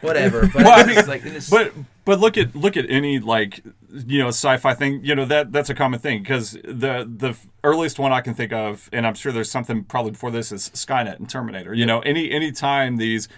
whatever. 0.00 0.46
But 0.52 0.64
Well, 0.64 0.80
I 0.80 0.84
mean, 0.84 1.06
like 1.06 1.22
but 1.50 1.72
but 2.04 2.20
look 2.20 2.36
at 2.38 2.54
look 2.56 2.76
at 2.76 2.86
any 2.90 3.18
like 3.18 3.62
you 3.92 4.18
know 4.18 4.28
sci-fi 4.28 4.74
thing 4.74 5.00
you 5.04 5.14
know 5.14 5.24
that 5.26 5.52
that's 5.52 5.70
a 5.70 5.74
common 5.74 6.00
thing 6.00 6.22
because 6.22 6.52
the 6.64 7.08
the 7.16 7.36
earliest 7.64 7.98
one 7.98 8.12
I 8.12 8.20
can 8.20 8.34
think 8.34 8.52
of 8.52 8.88
and 8.92 9.06
I'm 9.06 9.14
sure 9.14 9.32
there's 9.32 9.50
something 9.50 9.84
probably 9.84 10.12
before 10.12 10.30
this 10.30 10.52
is 10.52 10.70
Skynet 10.70 11.16
and 11.16 11.28
Terminator 11.28 11.74
you 11.74 11.86
know 11.86 12.00
any 12.00 12.30
any 12.30 12.52
time 12.52 12.96
these 12.96 13.28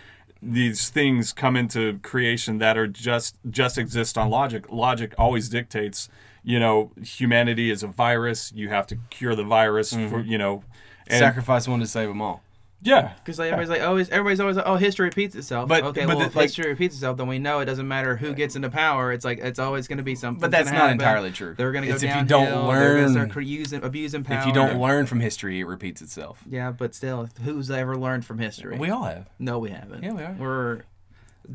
these 0.42 0.88
things 0.90 1.32
come 1.32 1.56
into 1.56 1.98
creation 2.00 2.58
that 2.58 2.76
are 2.76 2.86
just 2.86 3.36
just 3.50 3.78
exist 3.78 4.16
on 4.18 4.28
logic 4.30 4.70
logic 4.70 5.14
always 5.18 5.48
dictates 5.48 6.08
you 6.44 6.58
know 6.58 6.90
humanity 7.02 7.70
is 7.70 7.82
a 7.82 7.86
virus 7.86 8.52
you 8.54 8.68
have 8.68 8.86
to 8.86 8.96
cure 9.10 9.34
the 9.34 9.44
virus 9.44 9.90
for 9.92 9.98
mm-hmm. 9.98 10.30
you 10.30 10.38
know 10.38 10.64
and 11.06 11.18
sacrifice 11.18 11.68
one 11.68 11.80
to 11.80 11.86
save 11.86 12.08
them 12.08 12.20
all. 12.22 12.42
yeah 12.82 13.12
because 13.16 13.38
like, 13.38 13.52
everybody's 13.52 13.70
like, 13.70 13.88
oh, 13.88 13.96
everybody's 13.96 14.40
always 14.40 14.56
like, 14.56 14.66
oh, 14.66 14.76
history 14.76 15.06
repeats 15.06 15.34
itself. 15.34 15.68
But- 15.68 15.84
okay, 15.84 16.00
but 16.04 16.08
well, 16.16 16.18
the- 16.20 16.26
if 16.26 16.36
like- 16.36 16.44
history 16.44 16.68
repeats 16.68 16.94
itself, 16.94 17.16
then 17.16 17.28
we 17.28 17.38
know 17.38 17.60
it 17.60 17.66
doesn't 17.66 17.86
matter 17.86 18.16
who 18.16 18.34
gets 18.34 18.56
into 18.56 18.70
power. 18.70 19.12
It's 19.12 19.24
like 19.24 19.38
it's 19.38 19.58
always 19.58 19.86
going 19.88 19.98
to 19.98 20.04
be 20.04 20.14
something. 20.14 20.40
But 20.40 20.50
that's 20.50 20.70
not 20.70 20.76
happen. 20.76 20.92
entirely 20.94 21.30
true. 21.30 21.54
They're 21.56 21.70
going 21.72 21.82
to 21.82 21.88
go 21.88 21.94
It's 21.94 22.02
if 22.02 22.14
you 22.14 22.24
don't 22.24 22.44
They're 22.44 22.52
going 22.54 23.14
learn- 23.14 23.30
to 23.30 23.40
using, 23.40 23.82
abusing 23.84 24.24
power. 24.24 24.40
If 24.40 24.46
you 24.46 24.52
don't 24.52 24.80
learn 24.80 25.06
from 25.06 25.20
history, 25.20 25.60
it 25.60 25.64
repeats 25.64 26.02
itself. 26.02 26.42
yeah, 26.48 26.70
but 26.72 26.94
still, 26.94 27.28
who's 27.44 27.70
ever 27.70 27.96
learned 27.96 28.24
from 28.24 28.38
history? 28.38 28.76
We 28.78 28.90
all 28.90 29.04
have. 29.04 29.28
no, 29.38 29.58
we 29.58 29.70
haven't. 29.70 30.02
Yeah, 30.02 30.12
we 30.12 30.22
are. 30.22 30.36
We're 30.38 30.82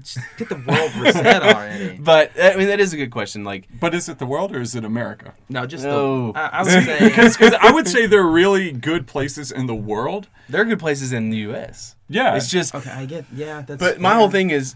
just 0.02 0.19
get 0.38 0.50
the 0.50 0.56
world 0.56 0.95
reset 0.95 1.43
already. 1.43 1.97
But 2.04 2.32
I 2.41 2.56
mean, 2.56 2.67
that 2.67 2.80
is 2.80 2.93
a 2.93 2.97
good 2.97 3.12
question. 3.12 3.43
Like, 3.43 3.67
but 3.80 3.93
is 3.93 4.10
it 4.10 4.19
the 4.19 4.26
world 4.26 4.54
or 4.54 4.62
is 4.62 4.76
it 4.76 4.84
America 4.84 5.34
No, 5.50 5.65
just 5.65 5.84
No. 5.84 6.32
the. 6.32 6.39
I, 6.39 6.60
I 6.60 6.63
would 6.63 6.71
say 6.86 7.08
because 7.08 7.38
I 7.60 7.71
would 7.71 7.88
say 7.88 8.06
there 8.06 8.21
are 8.21 8.32
really 8.32 8.71
good 8.71 9.08
places 9.08 9.52
in 9.52 9.65
the 9.67 9.76
world 9.76 10.28
there 10.50 10.62
are 10.62 10.65
good 10.65 10.80
places 10.80 11.12
in 11.12 11.30
the 11.30 11.38
U.S. 11.38 11.95
Yeah. 12.10 12.36
it's 12.36 12.50
just. 12.50 12.73
Okay, 12.73 12.89
I 12.89 13.06
get. 13.06 13.26
Yeah, 13.34 13.62
that's. 13.62 13.80
But 13.80 14.00
my 14.00 14.13
whole 14.13 14.30
thing 14.30 14.50
is, 14.50 14.76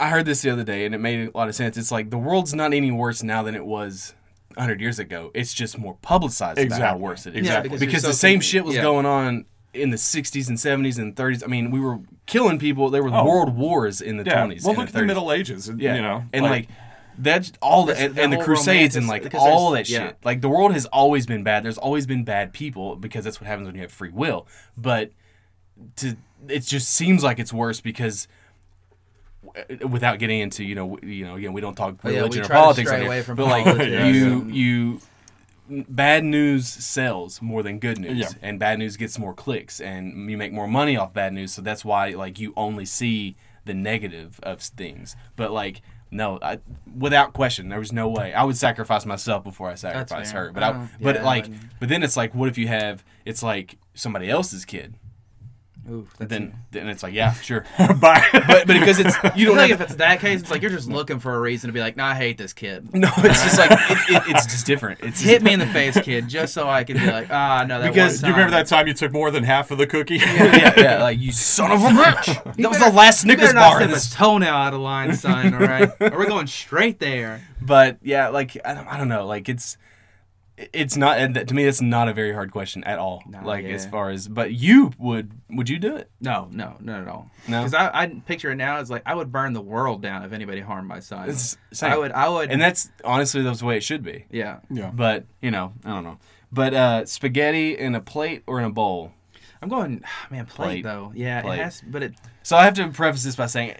I 0.00 0.10
heard 0.10 0.26
this 0.26 0.42
the 0.42 0.50
other 0.50 0.64
day, 0.64 0.84
and 0.86 0.94
it 0.94 0.98
made 0.98 1.28
a 1.28 1.36
lot 1.36 1.48
of 1.48 1.54
sense. 1.54 1.76
It's 1.76 1.92
like 1.92 2.10
the 2.10 2.18
world's 2.18 2.52
not 2.54 2.72
any 2.72 2.90
worse 2.90 3.22
now 3.22 3.42
than 3.42 3.54
it 3.54 3.64
was. 3.64 4.14
100 4.56 4.80
years 4.80 5.00
ago, 5.00 5.32
it's 5.34 5.52
just 5.52 5.78
more 5.78 5.96
publicized 6.00 6.60
about 6.60 6.80
how 6.80 6.96
worse 6.96 7.26
it 7.26 7.34
is. 7.34 7.40
Exactly. 7.40 7.70
because 7.70 7.80
because 7.80 8.02
you're 8.04 8.10
the 8.10 8.16
so 8.16 8.28
same 8.28 8.38
con- 8.38 8.42
shit 8.42 8.64
was 8.64 8.76
yeah. 8.76 8.82
going 8.82 9.04
on 9.04 9.46
in 9.74 9.90
the 9.90 9.96
60s 9.96 10.48
and 10.48 10.56
70s 10.56 10.98
and 10.98 11.14
30s. 11.16 11.42
I 11.44 11.46
mean, 11.48 11.70
we 11.70 11.80
were 11.80 11.98
killing 12.26 12.58
people. 12.58 12.90
There 12.90 13.02
were 13.02 13.10
Oh. 13.12 13.24
world 13.26 13.56
wars 13.56 14.00
in 14.00 14.16
the 14.16 14.24
Yeah. 14.24 14.34
20s. 14.34 14.62
Well, 14.62 14.70
and 14.70 14.78
look 14.78 14.86
at 14.88 14.92
the 14.92 15.00
the 15.00 15.06
Middle 15.06 15.32
Ages. 15.32 15.70
Yeah, 15.76 15.96
You 15.96 16.02
know, 16.02 16.24
and 16.32 16.44
like, 16.44 16.68
that's 17.18 17.52
all 17.62 17.84
the 17.84 17.98
and, 17.98 18.14
the 18.14 18.22
and 18.22 18.32
the 18.32 18.38
Crusades 18.38 18.96
and 18.96 19.06
like 19.06 19.34
all 19.34 19.70
that 19.70 19.86
there's- 19.86 19.88
shit. 19.88 20.00
yeah. 20.00 20.12
Like 20.24 20.40
the 20.40 20.48
world 20.48 20.72
has 20.72 20.86
always 20.86 21.26
been 21.26 21.42
bad. 21.44 21.64
There's 21.64 21.78
always 21.78 22.06
been 22.06 22.24
bad 22.24 22.52
people 22.52 22.96
because 22.96 23.24
that's 23.24 23.40
what 23.40 23.46
happens 23.46 23.66
when 23.66 23.74
you 23.76 23.82
have 23.82 23.92
free 23.92 24.10
will. 24.10 24.46
But 24.76 25.10
to 25.96 26.16
it 26.48 26.60
just 26.64 26.88
seems 26.90 27.22
like 27.24 27.38
it's 27.38 27.52
worse 27.52 27.80
because 27.80 28.26
without 29.88 30.18
getting 30.18 30.40
into 30.40 30.64
you 30.64 30.74
know 30.74 30.98
you 31.02 31.24
know 31.24 31.36
again 31.36 31.52
we 31.52 31.60
don't 31.60 31.74
talk 31.76 31.96
Oh, 32.02 32.08
yeah, 32.08 32.14
we 32.16 32.22
religion 32.22 32.44
or 32.44 32.48
politics 32.48 32.88
stray 32.88 33.00
here, 33.00 33.06
away 33.06 33.22
from 33.22 33.36
but 33.36 33.46
like 33.46 33.64
politics 33.64 33.90
you 34.16 34.32
and- 34.32 34.54
you 34.54 35.00
bad 35.68 36.24
news 36.24 36.66
sells 36.68 37.40
more 37.40 37.62
than 37.62 37.78
good 37.78 37.98
news 37.98 38.18
Yeah. 38.18 38.28
and 38.42 38.58
bad 38.58 38.78
news 38.78 38.96
gets 38.96 39.18
more 39.18 39.32
clicks 39.32 39.80
and 39.80 40.30
you 40.30 40.36
make 40.36 40.52
more 40.52 40.68
money 40.68 40.96
off 40.96 41.12
bad 41.14 41.32
news 41.32 41.52
so 41.52 41.62
that's 41.62 41.84
why 41.84 42.10
like 42.10 42.38
you 42.38 42.52
only 42.56 42.84
see 42.84 43.36
the 43.64 43.72
negative 43.74 44.38
of 44.42 44.60
things. 44.60 45.16
But 45.36 45.50
like 45.52 45.80
no 46.10 46.38
I, 46.42 46.58
without 46.96 47.32
question 47.32 47.70
there 47.70 47.78
was 47.78 47.92
no 47.92 48.08
way. 48.08 48.34
I 48.34 48.44
would 48.44 48.56
sacrifice 48.58 49.06
myself 49.06 49.42
before 49.42 49.70
i 49.70 49.74
sacrifice 49.74 50.32
her 50.32 50.52
but 50.52 50.62
I, 50.62 50.68
Uh, 50.68 50.86
but 51.00 51.14
yeah, 51.16 51.24
like 51.24 51.46
but 51.80 51.88
then 51.88 52.02
it's 52.02 52.16
like 52.16 52.34
what 52.34 52.48
if 52.50 52.58
you 52.58 52.68
have 52.68 53.02
it's 53.24 53.42
like 53.42 53.78
somebody 53.94 54.28
else's 54.28 54.64
kid 54.66 54.94
Ooh, 55.90 56.06
that's 56.18 56.30
then 56.30 56.54
then 56.70 56.88
it's 56.88 57.02
like 57.02 57.12
yeah 57.12 57.32
sure 57.34 57.64
Bye. 57.78 58.24
but 58.32 58.48
but 58.48 58.66
because 58.68 58.98
it's 58.98 59.14
you 59.22 59.30
You 59.34 59.46
don't 59.46 59.56
don't 59.56 59.68
have 59.68 59.68
think 59.68 59.72
if 59.72 59.80
it's 59.82 59.94
that 59.96 60.20
case, 60.20 60.40
it's 60.40 60.50
like 60.50 60.62
you're 60.62 60.70
just 60.70 60.88
looking 60.88 61.18
for 61.18 61.34
a 61.34 61.40
reason 61.40 61.68
to 61.68 61.74
be 61.74 61.80
like, 61.80 61.96
nah, 61.96 62.06
I 62.08 62.14
hate 62.14 62.38
this 62.38 62.52
kid. 62.52 62.94
no 62.94 63.10
it's 63.18 63.42
just 63.44 63.58
like 63.58 63.70
it, 63.70 63.98
it, 64.08 64.22
it's 64.28 64.46
just 64.46 64.64
different 64.66 65.00
it's 65.02 65.20
Hit 65.20 65.42
me 65.42 65.52
in 65.52 65.58
the 65.60 65.66
face, 65.66 66.00
kid, 66.00 66.28
just 66.28 66.54
so 66.54 66.68
I 66.68 66.84
can 66.84 66.96
be 66.96 67.06
like, 67.06 67.28
ah, 67.30 67.64
no, 67.68 67.80
that 67.80 67.92
Because 67.92 68.22
you 68.22 68.30
remember 68.30 68.52
that 68.52 68.66
time 68.66 68.86
you 68.86 68.94
took 68.94 69.12
more 69.12 69.30
than 69.30 69.44
half 69.44 69.70
of 69.70 69.78
the 69.78 69.86
cookie? 69.86 70.16
yeah, 70.16 70.72
yeah, 70.76 71.02
like 71.02 71.18
you 71.18 71.32
son 71.32 71.70
of 71.70 71.82
a 71.82 71.88
bitch. 71.88 72.54
That 72.56 72.68
was 72.68 72.78
the 72.78 72.90
last 72.90 73.24
You 73.24 73.28
Snickers 73.32 73.48
better 73.48 73.54
not 73.54 73.70
bar. 73.72 73.82
in 73.82 73.88
step 73.88 73.94
this- 73.94 74.12
a 74.14 74.16
toenail 74.16 74.54
out 74.54 74.72
of 74.74 74.80
line, 74.80 75.14
son. 75.14 75.52
All 75.54 75.60
right, 75.60 75.90
or 76.00 76.12
we're 76.18 76.26
going 76.26 76.46
straight 76.46 76.98
there. 76.98 77.42
But 77.60 77.98
yeah, 78.02 78.28
like 78.28 78.56
I 78.64 78.74
don't, 78.74 78.86
I 78.86 78.96
don't 78.98 79.08
know, 79.08 79.26
like 79.26 79.48
it's 79.48 79.76
it's 80.56 80.96
not 80.96 81.18
and 81.18 81.34
that- 81.36 81.48
to 81.48 81.54
me. 81.54 81.64
That's 81.64 81.80
not 81.80 82.08
a 82.08 82.12
very 82.12 82.32
hard 82.32 82.52
question 82.52 82.84
at 82.84 82.98
all. 82.98 83.22
Nah, 83.28 83.44
like 83.44 83.64
as 83.64 83.86
far 83.86 84.10
as, 84.10 84.28
but 84.28 84.52
you 84.52 84.92
would 84.98 85.32
would 85.50 85.68
you 85.68 85.78
do 85.78 85.96
it? 85.96 86.10
No, 86.20 86.48
no, 86.50 86.76
not 86.80 87.02
at 87.02 87.08
all. 87.08 87.30
No? 87.48 87.60
because 87.60 87.74
I, 87.74 87.90
I 87.92 88.06
picture 88.26 88.50
it 88.52 88.56
now 88.56 88.76
as 88.76 88.90
like 88.90 89.02
I 89.06 89.14
would 89.14 89.32
burn 89.32 89.52
the 89.52 89.60
world 89.60 90.00
down 90.02 90.22
if 90.24 90.32
anybody 90.32 90.60
harmed 90.60 90.88
my 90.88 91.00
son. 91.00 91.28
It's 91.28 91.56
same. 91.72 91.92
I 91.92 91.98
would, 91.98 92.12
I 92.12 92.28
would, 92.28 92.50
and 92.50 92.60
that's 92.60 92.90
honestly 93.04 93.42
that's 93.42 93.60
the 93.60 93.66
way 93.66 93.76
it 93.76 93.82
should 93.82 94.02
be. 94.02 94.26
yeah. 94.30 94.60
yeah. 94.70 94.90
But 94.94 95.24
you 95.42 95.50
know, 95.50 95.72
I 95.84 95.90
don't 95.90 96.04
know. 96.04 96.18
But 96.52 96.72
uh, 96.74 97.04
spaghetti 97.06 97.76
in 97.76 97.94
a 97.96 98.00
plate 98.00 98.44
or 98.46 98.58
in 98.60 98.64
a 98.64 98.70
bowl. 98.70 99.10
I'm 99.60 99.68
going, 99.68 100.04
man, 100.30 100.46
plate, 100.46 100.66
Plate. 100.66 100.84
though. 100.84 101.10
Yeah, 101.16 101.42
Plate. 101.42 101.58
it 101.58 101.62
has, 101.64 101.82
but 101.86 102.02
it. 102.04 102.14
So 102.44 102.56
I 102.56 102.64
have 102.64 102.74
to 102.74 102.88
preface 102.88 103.24
this 103.24 103.34
by 103.34 103.46
saying 103.46 103.74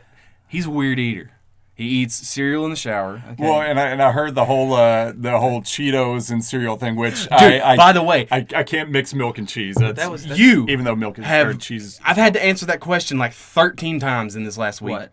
he's 0.48 0.66
a 0.66 0.70
weird 0.70 0.98
eater. 0.98 1.30
He 1.76 1.84
eats 1.86 2.14
cereal 2.14 2.64
in 2.64 2.70
the 2.70 2.76
shower. 2.76 3.20
Okay. 3.32 3.42
Well, 3.42 3.60
and 3.60 3.80
I, 3.80 3.88
and 3.88 4.00
I 4.00 4.12
heard 4.12 4.36
the 4.36 4.44
whole 4.44 4.74
uh, 4.74 5.12
the 5.16 5.38
whole 5.40 5.60
Cheetos 5.60 6.30
and 6.30 6.44
cereal 6.44 6.76
thing, 6.76 6.94
which 6.94 7.22
Dude, 7.24 7.32
I, 7.32 7.72
I 7.72 7.76
by 7.76 7.92
the 7.92 8.02
way, 8.02 8.28
I, 8.30 8.46
I 8.54 8.62
can't 8.62 8.90
mix 8.90 9.12
milk 9.12 9.38
and 9.38 9.48
cheese. 9.48 9.74
That's, 9.76 9.98
that 9.98 10.08
was 10.10 10.24
that's, 10.24 10.38
you 10.38 10.66
even 10.68 10.84
though 10.84 10.94
milk 10.94 11.18
is, 11.18 11.24
have 11.24 11.48
or 11.48 11.54
cheese 11.54 11.84
is 11.84 12.00
I've 12.04 12.16
had 12.16 12.32
to 12.34 12.44
answer 12.44 12.64
that 12.66 12.78
question 12.78 13.18
like 13.18 13.32
13 13.32 13.98
times 13.98 14.36
in 14.36 14.44
this 14.44 14.56
last 14.56 14.80
week. 14.82 14.92
what. 14.92 15.12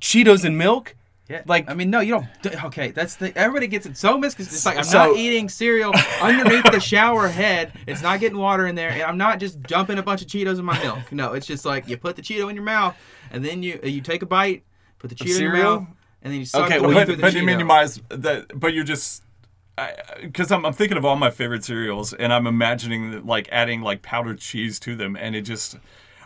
Cheetos 0.00 0.44
and 0.44 0.58
milk? 0.58 0.96
Yeah, 1.28 1.42
Like- 1.46 1.70
I 1.70 1.74
mean, 1.74 1.88
no, 1.88 2.00
you 2.00 2.26
don't. 2.42 2.64
Okay, 2.64 2.90
that's 2.90 3.16
the 3.16 3.36
everybody 3.38 3.66
gets 3.66 3.86
it 3.86 3.96
so 3.96 4.18
mixed. 4.18 4.36
'cause 4.36 4.46
It's 4.48 4.66
like 4.66 4.76
I'm 4.76 4.84
So- 4.84 4.98
not 4.98 5.16
eating 5.16 5.48
cereal 5.48 5.92
underneath 6.20 6.64
the 6.70 6.80
shower 6.80 7.28
head. 7.28 7.72
It's 7.86 8.02
not 8.02 8.20
getting 8.20 8.36
water 8.36 8.66
in 8.66 8.74
there, 8.74 8.90
and 8.90 9.02
I'm 9.02 9.16
not 9.16 9.38
just 9.40 9.62
dumping 9.62 9.98
a 9.98 10.02
bunch 10.02 10.20
of 10.22 10.28
Cheetos 10.28 10.58
in 10.58 10.64
my 10.66 10.78
milk. 10.82 11.12
No, 11.12 11.32
it's 11.32 11.46
just 11.46 11.64
like 11.64 11.88
you 11.88 11.96
put 11.96 12.16
the 12.16 12.22
Cheeto 12.22 12.50
in 12.50 12.56
your 12.56 12.64
mouth, 12.64 12.94
and 13.30 13.42
then 13.44 13.62
you 13.62 13.80
you 13.82 14.00
take 14.02 14.20
a 14.22 14.26
bite, 14.26 14.64
put 15.08 15.16
the 15.18 15.24
Cheeto 15.24 15.36
in 15.36 15.42
your 15.42 15.54
cereal? 15.54 15.80
mouth, 15.80 15.88
and 16.22 16.32
then 16.32 16.40
you 16.40 16.46
suck 16.46 16.66
Okay, 16.66 16.78
the 16.78 16.82
well, 16.88 16.94
but, 16.94 17.06
the 17.06 17.16
but 17.16 17.34
you 17.34 17.42
minimize 17.42 18.00
that. 18.08 18.58
But 18.58 18.72
you're 18.74 18.84
just 18.84 19.22
because 20.22 20.50
I'm, 20.52 20.64
I'm 20.64 20.72
thinking 20.72 20.96
of 20.96 21.04
all 21.04 21.16
my 21.16 21.30
favorite 21.30 21.64
cereals, 21.64 22.12
and 22.12 22.32
I'm 22.32 22.46
imagining 22.46 23.10
that, 23.10 23.26
like 23.26 23.48
adding 23.52 23.82
like 23.82 24.02
powdered 24.02 24.38
cheese 24.38 24.78
to 24.80 24.96
them, 24.96 25.16
and 25.16 25.34
it 25.36 25.42
just. 25.42 25.76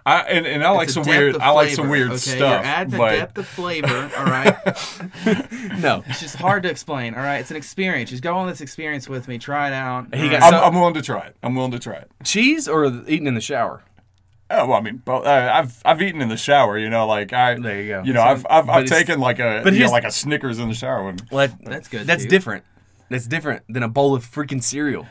I, 0.07 0.21
and, 0.23 0.47
and 0.47 0.65
I 0.65 0.71
like 0.71 0.89
It's 0.89 0.97
a 0.97 1.05
some 1.05 1.11
weird. 1.11 1.37
I 1.37 1.51
like 1.51 1.69
some 1.71 1.91
weird 1.91 2.09
okay? 2.09 2.17
stuff. 2.17 2.39
You're 2.39 2.49
adding 2.65 2.95
a 2.95 2.97
but 2.97 3.11
depth 3.17 3.37
of 3.39 3.47
flavor. 3.47 4.11
All 4.17 4.25
right, 4.25 4.57
No. 5.81 6.03
it's 6.07 6.21
just 6.21 6.37
hard 6.37 6.63
to 6.63 6.71
explain. 6.71 7.13
All 7.15 7.21
right, 7.21 7.39
it's 7.41 7.51
an 7.51 7.59
experience. 7.59 8.09
Just 8.09 8.23
go 8.23 8.35
on 8.37 8.49
this 8.49 8.63
experience 8.63 9.07
with 9.07 9.29
me. 9.29 9.37
Try 9.37 9.69
it 9.69 9.75
out. 9.75 10.15
He 10.15 10.31
got 10.31 10.41
right? 10.41 10.43
I'm, 10.45 10.51
So- 10.53 10.63
I'm 10.65 10.75
willing 10.75 10.95
to 10.95 11.03
try 11.03 11.27
it. 11.27 11.37
I'm 11.43 11.55
willing 11.55 11.73
to 11.73 11.79
try 11.79 11.97
it. 11.97 12.11
Cheese 12.25 12.69
or 12.69 12.87
eating 13.07 13.27
in 13.27 13.35
the 13.35 13.41
shower? 13.43 13.83
Oh 14.51 14.67
well, 14.67 14.79
I 14.79 14.81
mean, 14.81 14.97
both. 14.99 15.27
Uh, 15.27 15.51
I've 15.53 15.81
I've 15.85 16.01
eaten 16.01 16.23
in 16.23 16.29
the 16.29 16.37
shower. 16.37 16.79
You 16.79 16.89
know, 16.89 17.07
like 17.07 17.33
I. 17.33 17.55
There 17.59 17.81
you 17.83 17.89
go. 17.89 18.03
You 18.03 18.13
know, 18.15 18.23
I've 18.23 18.47
I've, 18.49 18.69
I've 18.69 18.87
taken 18.87 19.21
like 19.21 19.39
a 19.39 19.61
but 19.63 19.73
you 19.75 19.81
know, 19.81 19.87
here's- 19.87 19.93
like 19.93 20.05
a 20.05 20.11
Snickers 20.11 20.59
in 20.59 20.69
the 20.69 20.75
shower. 20.75 21.05
When, 21.05 21.19
Well, 21.31 21.49
That's 21.63 21.89
good, 21.89 22.07
That's 22.07 22.23
too. 22.25 22.29
different. 22.31 22.65
That's 23.11 23.27
different 23.27 23.63
than 23.69 23.83
a 23.83 23.89
bowl 23.89 24.15
of 24.15 24.25
freaking 24.25 24.63
cereal. 24.63 25.07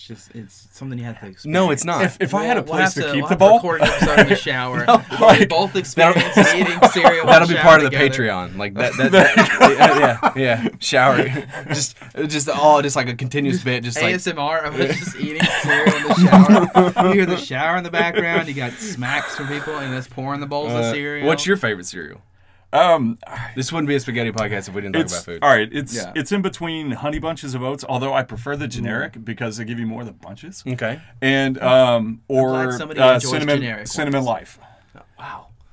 It's 0.00 0.08
just 0.08 0.34
it's 0.34 0.68
something 0.72 0.98
you 0.98 1.04
have 1.04 1.20
to 1.20 1.26
experience. 1.26 1.44
No, 1.44 1.70
it's 1.70 1.84
not. 1.84 2.02
if, 2.04 2.16
if 2.20 2.34
I 2.34 2.44
had 2.44 2.56
a 2.56 2.62
We'll 2.62 2.72
place 2.72 2.94
to 2.94 3.02
keep 3.02 3.16
we'll 3.16 3.22
the 3.24 3.28
have 3.28 3.38
bowl, 3.38 3.56
Record 3.56 3.82
an 3.82 3.88
episode 3.88 4.18
in 4.20 4.28
the 4.30 4.34
shower. 4.36 4.86
we 4.88 5.16
like, 5.18 5.48
both 5.50 5.76
experience 5.76 6.38
eating 6.54 6.78
cereal. 6.88 7.26
That'll 7.26 7.46
be 7.46 7.56
part 7.56 7.82
of 7.82 7.90
the 7.90 7.90
together. 7.90 8.24
Patreon. 8.24 8.56
Like 8.56 8.72
that. 8.74 8.94
that, 8.96 9.12
that 9.12 9.36
yeah, 9.36 10.32
yeah, 10.34 10.62
yeah. 10.64 10.68
Shower. 10.78 11.28
Just, 11.68 11.96
just 12.28 12.48
all, 12.48 12.80
just 12.80 12.96
like 12.96 13.10
a 13.10 13.14
continuous 13.14 13.62
bit. 13.62 13.84
Just 13.84 14.00
like 14.00 14.14
ASMR 14.14 14.64
of 14.64 14.80
us 14.80 14.98
just 14.98 15.16
eating 15.16 15.42
cereal 15.42 15.94
in 15.94 16.02
the 16.08 16.14
shower. 16.14 17.06
You 17.06 17.12
hear 17.12 17.26
the 17.26 17.36
shower 17.36 17.76
in 17.76 17.84
the 17.84 17.90
background. 17.90 18.48
You 18.48 18.54
got 18.54 18.72
smacks 18.72 19.36
from 19.36 19.48
people 19.48 19.76
and 19.76 19.94
us 19.94 20.08
pouring 20.08 20.40
the 20.40 20.46
bowls 20.46 20.72
of 20.72 20.78
uh, 20.78 20.92
cereal. 20.92 21.26
what's 21.26 21.44
your 21.44 21.58
favorite 21.58 21.84
cereal? 21.84 22.22
Um, 22.72 23.18
This 23.56 23.72
wouldn't 23.72 23.88
be 23.88 23.96
a 23.96 24.00
spaghetti 24.00 24.30
podcast 24.32 24.68
if 24.68 24.74
we 24.74 24.80
didn't 24.82 24.94
talk 24.94 25.06
about 25.06 25.24
food. 25.24 25.42
all 25.42 25.50
right. 25.50 25.68
It's 25.72 25.94
Yeah. 25.94 26.12
it's 26.14 26.30
in 26.32 26.40
between 26.42 26.92
honey 26.92 27.18
bunches 27.18 27.54
of 27.54 27.62
oats. 27.62 27.84
Although 27.88 28.12
I 28.14 28.22
prefer 28.22 28.56
the 28.56 28.68
generic 28.68 29.24
because 29.24 29.56
they 29.56 29.64
give 29.64 29.78
you 29.78 29.86
more 29.86 30.02
of 30.02 30.06
the 30.06 30.12
bunches. 30.12 30.62
Okay. 30.66 31.00
And 31.20 31.60
um, 31.62 32.20
or 32.28 32.68
uh, 32.98 33.18
cinnamon 33.18 33.60
generic 33.60 33.86
cinnamon 33.88 34.24
ones. 34.24 34.26
life. 34.26 34.58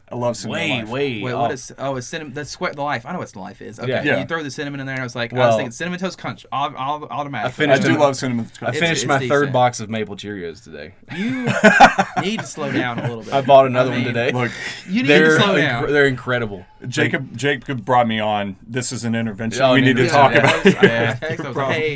Wow. 0.09 0.17
I 0.17 0.19
love 0.19 0.37
cinnamon 0.37 0.61
Wait, 0.61 0.79
life. 0.79 0.89
wait. 0.89 1.23
Wait, 1.23 1.31
oh. 1.33 1.41
what 1.41 1.51
is? 1.51 1.73
Oh, 1.77 1.95
it's 1.97 2.07
cinnamon. 2.07 2.33
That's 2.33 2.49
square 2.49 2.73
the 2.73 2.81
life. 2.81 3.05
I 3.05 3.11
know 3.13 3.19
what 3.19 3.29
the 3.31 3.39
life 3.39 3.61
is. 3.61 3.79
Okay, 3.79 3.89
Yeah. 3.89 4.03
Yeah. 4.03 4.19
you 4.19 4.25
throw 4.25 4.41
the 4.41 4.51
cinnamon 4.51 4.79
in 4.79 4.85
there, 4.85 4.95
and 4.95 5.01
I 5.01 5.05
was 5.05 5.15
like, 5.15 5.33
I 5.33 5.37
Well- 5.37 5.47
was 5.49 5.55
thinking 5.57 5.71
cinnamon 5.71 5.99
toast 5.99 6.17
crunch, 6.17 6.45
au- 6.51 6.57
au- 6.75 7.07
automatic. 7.11 7.47
I 7.47 7.51
finished 7.51 7.81
I 7.81 7.85
do 7.85 7.91
them. 7.93 8.01
love 8.01 8.15
cinnamon. 8.15 8.45
Toast 8.45 8.63
I 8.63 8.67
It's- 8.69 8.79
finished 8.79 9.03
it's 9.03 9.07
my 9.09 9.19
third 9.19 9.27
decent. 9.27 9.51
box 9.53 9.79
of 9.79 9.89
maple 9.89 10.15
Cheerios 10.15 10.63
today. 10.63 10.93
You 11.15 11.47
need 12.21 12.39
to 12.39 12.45
slow 12.45 12.71
down 12.71 12.99
a 12.99 13.07
little 13.07 13.23
bit. 13.23 13.33
I 13.33 13.41
bought 13.41 13.65
another 13.67 13.91
I 13.91 13.95
mean, 13.95 14.05
one 14.05 14.13
today. 14.13 14.31
Look, 14.31 14.51
You 14.87 15.03
need 15.03 15.09
they're 15.09 15.37
to 15.37 15.43
slow 15.43 15.55
inc- 15.55 15.61
down. 15.61 15.91
they're 15.91 16.05
incredible. 16.07 16.65
Jacob 16.87 17.35
Jacob 17.35 17.83
brought 17.83 18.07
me 18.07 18.19
on. 18.19 18.55
This 18.65 18.91
is 18.91 19.03
an 19.03 19.15
intervention. 19.15 19.63
Oh, 19.63 19.73
we 19.73 19.79
an 19.79 19.85
need 19.85 19.97
to 19.97 20.03
intervention, 20.05 20.41
talk 20.43 20.83
yeah. 20.83 21.17
about. 21.17 21.31
Yeah. 21.31 21.35
I 21.41 21.41
was 21.47 21.55
like, 21.57 21.71
hey, 21.75 21.91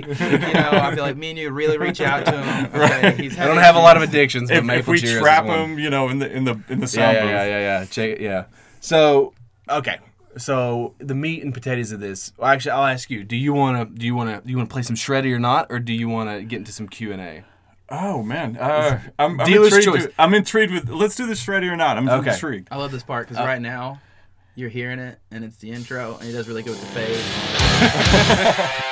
you 0.47 0.53
know, 0.53 0.69
I 0.73 0.95
feel 0.95 1.03
like 1.03 1.17
me 1.17 1.29
and 1.29 1.39
you 1.39 1.51
really 1.51 1.77
reach 1.77 2.01
out 2.01 2.25
to 2.25 2.31
him. 2.41 2.71
Okay, 2.81 3.11
he's 3.23 3.37
I 3.39 3.45
don't 3.47 3.57
have 3.57 3.75
a 3.75 3.79
lot 3.79 3.95
of 3.95 4.01
issues. 4.03 4.13
addictions, 4.15 4.49
but 4.49 4.57
If, 4.57 4.63
maple 4.65 4.91
we 4.93 4.99
Cheerios 4.99 5.03
is 5.15 5.19
trap 5.19 5.45
one. 5.45 5.59
him, 5.71 5.79
you 5.79 5.89
know, 5.91 6.09
in 6.09 6.17
the 6.19 6.31
in 6.31 6.43
the 6.45 6.59
in 6.69 6.79
the 6.79 6.85
Yeah, 6.85 6.85
sound 6.87 7.13
yeah, 7.17 7.21
booth. 7.21 7.31
yeah, 7.31 7.45
yeah, 7.59 7.85
yeah. 8.01 8.13
Check, 8.13 8.19
yeah. 8.21 8.45
So 8.79 9.33
okay. 9.69 9.99
So 10.37 10.95
the 10.99 11.13
meat 11.15 11.43
and 11.43 11.53
potatoes 11.53 11.91
of 11.91 11.99
this. 11.99 12.31
Well, 12.37 12.49
actually, 12.49 12.71
I'll 12.71 12.85
ask 12.85 13.09
you. 13.09 13.23
Do 13.23 13.35
you 13.35 13.53
want 13.53 13.77
to? 13.77 13.85
Do 13.99 14.05
you 14.05 14.15
want 14.15 14.29
to? 14.29 14.45
Do 14.45 14.49
you 14.51 14.57
want 14.57 14.69
to 14.69 14.73
play 14.73 14.81
some 14.83 14.95
shreddy 14.95 15.33
or 15.33 15.39
not, 15.39 15.67
or 15.69 15.79
do 15.79 15.91
you 15.93 16.07
want 16.07 16.29
to 16.29 16.41
get 16.43 16.57
into 16.59 16.71
some 16.71 16.87
Q 16.87 17.11
and 17.11 17.21
A? 17.21 17.43
Oh 17.89 18.23
man, 18.23 18.55
uh, 18.57 19.01
I'm, 19.19 19.39
I'm 19.41 19.45
Dealer's 19.45 19.73
intrigued. 19.75 19.85
choice. 19.85 20.05
With, 20.07 20.15
I'm 20.17 20.33
intrigued 20.33 20.71
with. 20.71 20.89
Let's 20.89 21.15
do 21.15 21.25
the 21.27 21.33
shreddy 21.33 21.69
or 21.69 21.75
not. 21.75 21.97
I'm 21.97 22.07
Okay. 22.07 22.31
intrigued. 22.33 22.69
I 22.71 22.77
love 22.77 22.91
this 22.91 23.03
part 23.03 23.27
Uh, 23.27 23.29
because 23.31 23.45
right 23.45 23.61
now 23.61 23.99
you're 24.55 24.69
hearing 24.69 24.99
it 24.99 25.19
and 25.31 25.43
it's 25.43 25.57
the 25.57 25.71
intro 25.71 26.17
and 26.17 26.29
it 26.29 26.31
does 26.31 26.47
really 26.47 26.63
good 26.63 26.71
with 26.71 26.81
the 26.81 26.87
fade. 26.87 28.81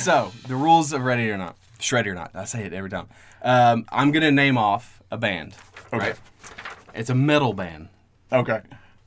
So 0.00 0.32
the 0.48 0.56
rules 0.56 0.92
of 0.92 1.02
ready 1.02 1.30
or 1.30 1.36
not, 1.38 1.56
shreddy 1.78 2.06
or 2.06 2.14
not. 2.14 2.30
I 2.34 2.44
say 2.44 2.64
it 2.64 2.72
every 2.72 2.90
time. 2.90 3.08
Um, 3.42 3.84
I'm 3.90 4.10
gonna 4.12 4.30
name 4.30 4.56
off 4.58 5.02
a 5.10 5.16
band. 5.18 5.54
Okay. 5.92 6.08
Right? 6.10 6.16
It's 6.94 7.10
a 7.10 7.14
metal 7.14 7.52
band. 7.52 7.88
Okay. 8.32 8.60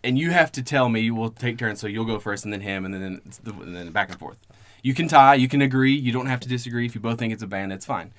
and 0.03 0.19
you 0.19 0.31
have 0.31 0.51
to 0.53 0.61
tell 0.63 0.89
me. 0.89 1.09
We'll 1.11 1.29
take 1.29 1.57
turns, 1.57 1.79
so 1.79 1.87
you'll 1.87 2.05
go 2.05 2.19
first, 2.19 2.43
and 2.43 2.51
then 2.53 2.61
him, 2.61 2.83
and 2.85 2.93
then 2.93 3.21
the, 3.43 3.51
and 3.53 3.75
then 3.75 3.91
back 3.91 4.09
and 4.09 4.19
forth. 4.19 4.37
You 4.81 4.93
can 4.93 5.07
tie. 5.07 5.35
You 5.35 5.47
can 5.47 5.61
agree. 5.61 5.93
You 5.95 6.11
don't 6.11 6.25
have 6.25 6.41
to 6.41 6.49
disagree. 6.49 6.85
If 6.85 6.93
you 6.95 6.99
both 7.01 7.19
think 7.19 7.31
it's 7.31 7.43
a 7.43 7.47
band, 7.47 7.71
it's 7.71 7.85
fine. 7.85 8.11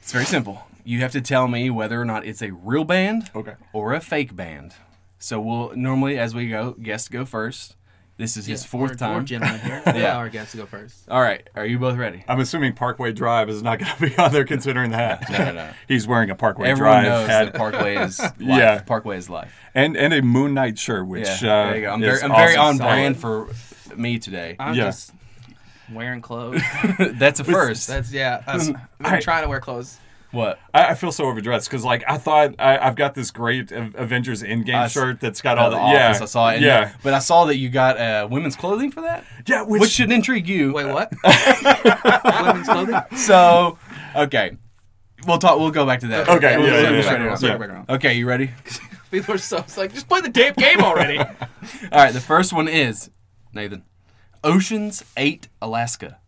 It's 0.00 0.12
very 0.12 0.24
simple. 0.24 0.62
You 0.84 1.00
have 1.00 1.12
to 1.12 1.20
tell 1.20 1.48
me 1.48 1.68
whether 1.68 2.00
or 2.00 2.04
not 2.04 2.24
it's 2.24 2.40
a 2.42 2.52
real 2.52 2.84
band 2.84 3.28
Okay. 3.34 3.54
or 3.72 3.92
a 3.92 4.00
fake 4.00 4.34
band. 4.36 4.74
So 5.18 5.40
we'll 5.40 5.74
normally, 5.76 6.16
as 6.18 6.34
we 6.34 6.48
go, 6.48 6.72
guests 6.72 7.08
go 7.08 7.24
first. 7.24 7.74
This 8.20 8.36
is 8.36 8.44
his 8.44 8.62
Yeah, 8.62 8.68
fourth 8.68 8.90
we're- 8.90 8.96
time. 8.98 9.14
We're 9.16 9.22
gentlemen 9.24 9.60
here. 9.60 9.82
yeah, 9.86 9.96
Yeah. 9.96 10.16
our 10.18 10.28
guests 10.28 10.52
to 10.52 10.58
go 10.58 10.66
first. 10.66 11.08
All 11.08 11.22
right, 11.22 11.48
are 11.56 11.64
you 11.64 11.78
both 11.78 11.96
ready? 11.96 12.22
I'm 12.28 12.38
assuming 12.38 12.74
Parkway 12.74 13.12
Drive 13.12 13.48
is 13.48 13.62
not 13.62 13.78
going 13.78 13.90
to 13.92 14.00
be 14.10 14.16
on 14.22 14.30
there, 14.30 14.44
considering 14.44 14.90
that. 14.90 15.28
No, 15.30 15.38
no, 15.38 15.52
no. 15.52 15.70
He's 15.88 16.06
wearing 16.06 16.28
a 16.28 16.34
Parkway 16.34 16.68
Everyone 16.68 17.02
Drive 17.02 17.04
knows 17.04 17.28
hat 17.28 17.44
that 17.46 17.54
Parkway 17.54 17.96
is 17.96 18.18
life. 18.20 18.32
Yeah. 18.38 18.80
Parkway 18.82 19.16
is 19.16 19.30
life. 19.30 19.54
and 19.74 19.96
and 19.96 20.12
a 20.12 20.20
Moon 20.20 20.52
Knight 20.52 20.78
shirt, 20.78 21.06
which 21.06 21.26
Yeah, 21.42 21.50
uh, 21.54 21.64
there 21.68 21.76
you 21.76 21.82
go. 21.82 21.92
I'm 21.94 22.02
is 22.02 22.08
very, 22.20 22.22
I'm 22.30 22.36
very 22.36 22.56
on 22.56 22.74
awesome. 22.74 22.86
brand 22.86 23.16
for 23.16 23.48
me 23.96 24.18
today. 24.18 24.56
I'm 24.58 24.74
Yeah. 24.74 24.84
just 24.84 25.12
wearing 25.90 26.20
clothes. 26.20 26.60
That's 26.98 27.40
a 27.40 27.44
first. 27.44 27.88
That's 27.88 28.12
yeah. 28.12 28.42
That's, 28.46 28.68
I'm 28.68 28.76
I- 29.00 29.20
trying 29.20 29.44
to 29.44 29.48
wear 29.48 29.60
clothes. 29.60 29.98
What? 30.32 30.58
I, 30.72 30.88
I 30.90 30.94
feel 30.94 31.10
so 31.12 31.24
overdressed 31.24 31.68
because 31.68 31.84
like 31.84 32.04
I 32.08 32.16
thought 32.18 32.54
I, 32.58 32.78
I've 32.78 32.94
got 32.96 33.14
this 33.14 33.30
great 33.30 33.72
Avengers 33.72 34.42
Endgame 34.42 34.74
I 34.74 34.84
s- 34.84 34.92
shirt 34.92 35.20
that's 35.20 35.40
got 35.42 35.58
all 35.58 35.66
of 35.66 35.72
the, 35.72 35.78
the 35.78 35.84
yeah 35.84 36.18
I 36.20 36.24
saw 36.24 36.50
it. 36.50 36.54
and- 36.56 36.64
yeah 36.64 36.92
but 37.02 37.14
I 37.14 37.18
saw 37.18 37.44
that 37.46 37.56
you 37.56 37.68
got 37.68 37.98
uh, 37.98 38.28
women's 38.30 38.56
clothing 38.56 38.90
for 38.92 39.00
that, 39.02 39.24
yeah 39.46 39.62
which, 39.62 39.80
which 39.80 39.90
should 39.90 40.12
intrigue 40.12 40.48
you. 40.48 40.72
Wait, 40.72 40.86
what? 40.86 41.12
Women's 42.46 42.68
clothing? 42.68 43.00
So, 43.16 43.78
okay, 44.16 44.56
we'll 45.26 45.38
talk. 45.38 45.58
We'll 45.58 45.70
go 45.70 45.84
back 45.86 46.00
to 46.00 46.06
that. 46.08 46.28
Okay, 46.28 46.56
We'll- 46.56 46.66
yeah, 46.68 46.80
yeah, 46.80 46.90
yeah, 46.90 47.02
straight 47.02 47.20
yeah. 47.20 47.26
around. 47.26 47.36
Circle 47.38 47.58
back 47.58 47.68
around. 47.70 47.90
Okay, 47.90 48.14
you 48.14 48.26
ready? 48.26 48.50
People 49.10 49.34
are 49.34 49.38
so 49.38 49.58
it's 49.58 49.76
like 49.76 49.92
just 49.92 50.08
play 50.08 50.20
the 50.20 50.28
damn 50.28 50.54
game 50.54 50.80
already. 50.80 51.18
All 51.18 51.26
right. 51.92 52.12
The 52.12 52.20
first 52.20 52.52
one 52.52 52.68
is 52.68 53.10
Nathan. 53.52 53.82
Ocean's 54.44 55.04
Eight, 55.16 55.48
Alaska. 55.60 56.18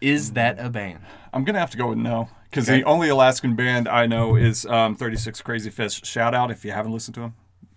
Is 0.00 0.32
that 0.34 0.60
a 0.60 0.70
band? 0.70 1.00
I'm 1.34 1.42
gonna 1.44 1.58
have 1.58 1.70
to 1.72 1.76
go 1.76 1.88
with 1.88 1.98
no 1.98 2.28
because 2.50 2.68
Okay. 2.68 2.78
the 2.80 2.84
only 2.84 3.08
Alaskan 3.08 3.54
band 3.56 3.88
I 3.88 4.06
know 4.06 4.36
is 4.36 4.64
um, 4.66 4.94
36 4.96 5.42
Crazyfists. 5.42 6.04
Shout 6.04 6.34
out 6.34 6.50
if 6.50 6.64
you 6.64 6.72
haven't 6.72 6.92
listened 6.92 7.14
to 7.16 7.20
them. 7.20 7.34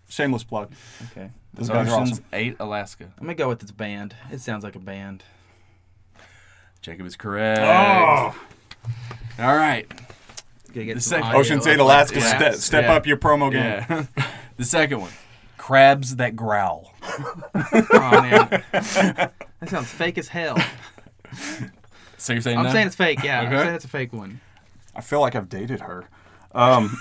Shameless 0.10 0.44
plug. 0.44 0.72
okay. 1.12 1.32
Those 1.54 1.70
guys 1.70 1.88
are 1.90 1.96
Ocean's 1.96 2.12
awesome. 2.14 2.26
Eight, 2.34 2.56
Alaska. 2.60 3.06
I'm 3.18 3.24
gonna 3.26 3.36
go 3.36 3.50
with 3.50 3.60
this 3.60 3.72
band. 3.72 4.16
It 4.32 4.40
sounds 4.42 4.64
like 4.64 4.76
a 4.76 4.80
band. 4.80 5.24
Jacob 6.82 7.06
is 7.06 7.16
correct. 7.16 7.60
Oh, 7.62 8.36
All 9.40 9.56
right. 9.56 9.88
Gotta 10.70 10.86
get 10.86 10.96
The 10.96 11.02
some 11.02 11.10
second- 11.20 11.26
audio 11.28 11.40
Ocean's 11.40 11.68
Eight, 11.68 11.80
Alaska. 11.80 12.20
raps. 12.20 12.30
Step, 12.30 12.56
step 12.56 12.84
Yeah. 12.86 12.94
up 12.94 13.06
your 13.06 13.18
promo 13.18 13.52
game. 13.52 13.86
Yeah. 13.90 14.06
the 14.58 14.64
second 14.66 15.02
one. 15.02 15.12
Crabs 15.58 16.16
that 16.16 16.36
growl. 16.36 16.94
Oh 17.94 18.22
man, 18.22 18.64
that 18.72 19.32
sounds 19.68 19.90
fake 19.90 20.18
as 20.18 20.28
hell. 20.28 20.58
So 22.18 22.34
you're 22.34 22.42
saying 22.42 22.58
I'm 22.58 22.66
no? 22.66 22.72
saying 22.72 22.88
it's 22.88 22.96
fake. 22.96 23.24
Yeah, 23.24 23.42
I'm 23.42 23.50
saying 23.52 23.76
it's 23.76 23.86
a 23.86 23.90
fake 23.90 24.12
one. 24.14 24.40
I 24.96 25.02
feel 25.02 25.22
like 25.22 25.36
I've 25.36 25.50
dated 25.50 25.82
her. 25.82 26.10
Um, 26.54 26.98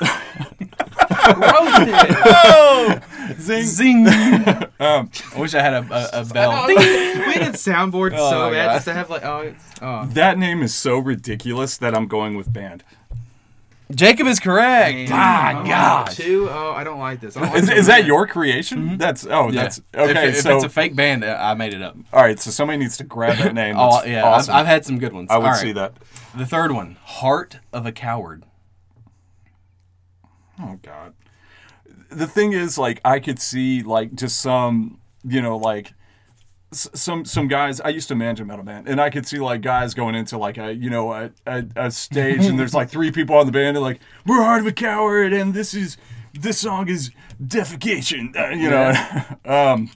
Roasted. 1.36 3.02
zing. 3.40 3.64
Zing. 3.64 4.06
Um, 4.80 5.10
I 5.36 5.38
wish 5.40 5.52
I 5.54 5.60
had 5.60 5.74
a, 5.74 6.24
bell. 6.32 6.66
know, 6.66 6.66
Ding. 6.68 6.78
we 6.78 7.34
did 7.34 7.52
soundboard 7.52 8.12
Oh 8.16 8.30
so 8.30 8.50
bad 8.50 8.66
God. 8.68 8.72
just 8.76 8.84
to 8.86 8.94
have 8.94 9.10
like 9.10 9.22
oh, 9.26 9.40
it's, 9.40 9.62
oh. 9.82 10.06
that 10.06 10.38
name 10.38 10.62
is 10.62 10.74
so 10.74 10.96
ridiculous 10.98 11.76
that 11.76 11.94
I'm 11.94 12.06
going 12.08 12.34
with 12.34 12.50
band. 12.50 12.82
Jacob 13.94 14.26
is 14.26 14.38
correct. 14.40 15.10
Ah, 15.12 15.60
Oh, 15.62 15.66
gosh. 15.66 16.16
Two. 16.16 16.48
Oh, 16.50 16.72
I 16.72 16.84
don't 16.84 16.98
like 16.98 17.20
this. 17.20 17.36
I 17.36 17.40
don't 17.40 17.50
like 17.54 17.62
Is, 17.64 17.70
is 17.70 17.86
that 17.86 18.04
your 18.04 18.26
creation? 18.26 18.96
That's 18.98 19.26
oh, 19.26 19.28
Mm-hmm. 19.46 19.54
Yeah. 19.54 19.62
that's 19.62 19.80
okay. 19.94 20.28
If, 20.28 20.34
if 20.36 20.40
so 20.42 20.56
it's 20.56 20.64
a 20.64 20.68
fake 20.68 20.94
band, 20.94 21.24
uh, 21.24 21.36
I 21.40 21.54
made 21.54 21.74
it 21.74 21.82
up. 21.82 21.96
all 22.12 22.22
right, 22.22 22.38
so 22.38 22.50
somebody 22.50 22.78
needs 22.78 22.96
to 22.98 23.04
grab 23.04 23.38
that 23.38 23.54
name. 23.54 23.76
Oh 23.78 23.96
That's 23.96 24.06
yeah, 24.08 24.24
awesome. 24.24 24.54
I've, 24.54 24.60
I've 24.60 24.66
had 24.66 24.84
some 24.84 24.98
good 24.98 25.12
ones. 25.12 25.28
I 25.30 25.38
would 25.38 25.46
All 25.46 25.52
right. 25.52 25.60
see 25.60 25.72
that. 25.72 25.94
The 26.36 26.46
third 26.46 26.72
one, 26.72 26.96
Heart 27.02 27.58
of 27.72 27.84
a 27.86 27.92
Coward. 27.92 28.44
Oh 30.62 30.78
God. 30.82 31.14
The 32.10 32.26
thing 32.26 32.52
is, 32.52 32.76
like, 32.76 33.00
I 33.04 33.20
could 33.20 33.38
see 33.40 33.82
like 33.82 34.14
just 34.14 34.40
some, 34.40 34.98
you 35.24 35.40
know, 35.40 35.56
like 35.56 35.86
s- 35.88 35.92
some 36.72 37.24
some 37.24 37.48
guys. 37.48 37.80
I 37.80 37.88
used 37.88 38.08
to 38.08 38.14
manage 38.14 38.40
a 38.40 38.44
metal 38.44 38.64
band, 38.64 38.88
and 38.88 39.00
I 39.00 39.10
could 39.10 39.26
see 39.26 39.38
like 39.38 39.60
guys 39.60 39.94
going 39.94 40.14
into 40.14 40.38
like 40.38 40.58
a 40.58 40.72
you 40.72 40.90
know 40.90 41.12
a, 41.12 41.30
a, 41.46 41.64
a 41.76 41.90
stage, 41.90 42.44
and 42.46 42.58
there's 42.58 42.74
like 42.74 42.90
three 42.90 43.10
people 43.10 43.36
on 43.36 43.46
the 43.46 43.52
band, 43.52 43.76
and 43.76 43.82
like 43.82 44.00
we're 44.26 44.42
Heart 44.42 44.60
of 44.60 44.66
a 44.68 44.72
Coward, 44.72 45.32
and 45.32 45.54
this 45.54 45.74
is 45.74 45.96
this 46.32 46.58
song 46.58 46.88
is 46.88 47.10
defecation, 47.42 48.36
uh, 48.36 48.54
you 48.54 48.70
know. 48.70 48.92
um, 49.44 49.90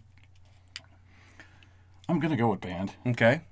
I'm 2.08 2.18
gonna 2.18 2.36
go 2.36 2.48
with 2.48 2.60
band. 2.60 2.92
Okay. 3.06 3.42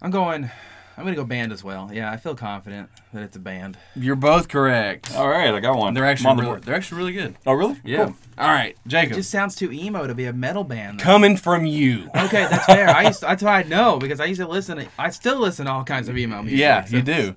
I'm 0.00 0.10
going. 0.10 0.50
I'm 0.96 1.04
gonna 1.04 1.16
go 1.16 1.24
band 1.24 1.52
as 1.52 1.64
well. 1.64 1.90
Yeah, 1.92 2.10
I 2.12 2.16
feel 2.18 2.34
confident 2.34 2.90
that 3.14 3.22
it's 3.22 3.36
a 3.36 3.40
band. 3.40 3.78
You're 3.96 4.14
both 4.16 4.48
correct. 4.48 5.14
All 5.16 5.28
right, 5.28 5.52
I 5.52 5.60
got 5.60 5.76
one. 5.76 5.94
They're 5.94 6.04
I'm 6.04 6.10
actually 6.10 6.30
on 6.30 6.36
the 6.36 6.42
really, 6.42 6.52
board. 6.54 6.64
they're 6.64 6.74
actually 6.74 6.98
really 6.98 7.12
good. 7.12 7.34
Oh 7.46 7.52
really? 7.54 7.76
Yeah. 7.84 8.04
Cool. 8.06 8.16
All 8.38 8.48
right, 8.50 8.76
Jacob. 8.86 9.12
It 9.12 9.16
just 9.16 9.30
sounds 9.30 9.54
too 9.54 9.72
emo 9.72 10.06
to 10.06 10.14
be 10.14 10.26
a 10.26 10.32
metal 10.32 10.64
band. 10.64 11.00
though. 11.00 11.04
coming 11.04 11.36
from 11.36 11.64
you. 11.66 12.08
Okay, 12.14 12.46
that's 12.50 12.66
fair. 12.66 12.90
I 12.90 13.02
used 13.08 13.20
to, 13.20 13.26
that's 13.26 13.42
why 13.42 13.60
I 13.60 13.62
know 13.62 13.98
because 13.98 14.20
I 14.20 14.26
used 14.26 14.40
to 14.40 14.48
listen. 14.48 14.78
To, 14.78 14.86
I 14.98 15.10
still 15.10 15.38
listen 15.38 15.66
to 15.66 15.72
all 15.72 15.84
kinds 15.84 16.08
of 16.08 16.16
emo 16.18 16.42
music. 16.42 16.58
Yeah, 16.60 16.84
so- 16.84 16.96
you 16.96 17.02
do. 17.02 17.34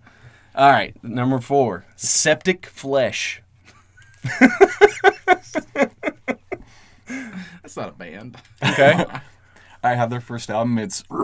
All 0.54 0.70
right, 0.72 0.96
number 1.04 1.40
four, 1.40 1.86
Septic 1.96 2.66
Flesh. 2.66 3.42
That's 7.64 7.78
not 7.78 7.90
a 7.90 7.94
band. 7.94 8.38
Okay. 8.64 9.06
I 9.86 9.96
have 9.96 10.10
their 10.10 10.22
first 10.22 10.50
album. 10.50 10.78
It's 10.80 11.04
um, 11.12 11.22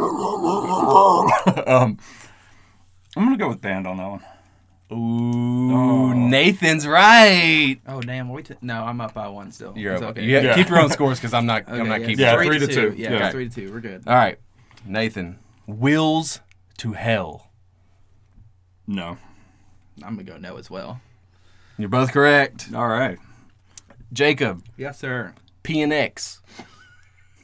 I'm 3.16 3.26
gonna 3.26 3.38
go 3.38 3.50
with 3.50 3.62
band 3.62 3.88
on 3.88 3.98
that 3.98 4.08
one. 4.10 4.22
Ooh, 4.94 5.72
Oh. 5.74 6.14
Nathan's 6.14 6.86
right. 6.86 7.78
Oh 7.88 8.02
damn, 8.02 8.30
are 8.30 8.34
we 8.34 8.44
t- 8.44 8.56
no, 8.62 8.84
I'm 8.84 9.00
up 9.02 9.14
by 9.14 9.28
one 9.30 9.52
still. 9.52 9.74
You're 9.76 9.94
It's 9.94 10.04
up. 10.04 10.10
okay. 10.12 10.24
You 10.26 10.40
Yeah. 10.40 10.56
keep 10.56 10.70
your 10.70 10.80
own 10.80 10.90
scores 10.90 11.18
because 11.20 11.34
I'm 11.34 11.46
not. 11.46 11.64
Okay, 11.64 11.80
I'm 11.80 11.88
not 11.88 12.02
yeah, 12.02 12.08
keeping. 12.08 12.20
Yeah, 12.24 12.36
three, 12.36 12.48
three 12.50 12.60
to 12.60 12.68
to 12.68 12.74
two. 12.74 12.92
two. 12.92 12.98
Yeah, 13.02 13.12
Yeah. 13.12 13.32
three 13.32 13.50
to 13.50 13.56
two. 13.56 13.72
We're 13.74 13.80
good. 13.80 14.04
All 14.06 14.14
right, 14.16 14.38
Nathan. 14.86 15.40
Wills 15.66 16.42
to 16.78 16.94
hell. 16.94 17.48
No. 18.88 19.18
I'm 20.04 20.16
gonna 20.16 20.24
go 20.24 20.38
no 20.38 20.58
as 20.58 20.70
well. 20.70 21.00
You're 21.78 21.90
both 21.90 22.12
correct. 22.12 22.70
All 22.76 22.88
right. 22.88 23.18
Jacob, 24.14 24.64
Yes, 24.78 25.00
sir. 25.00 25.34
P 25.64 25.82
and 25.82 25.94
X. 25.94 26.42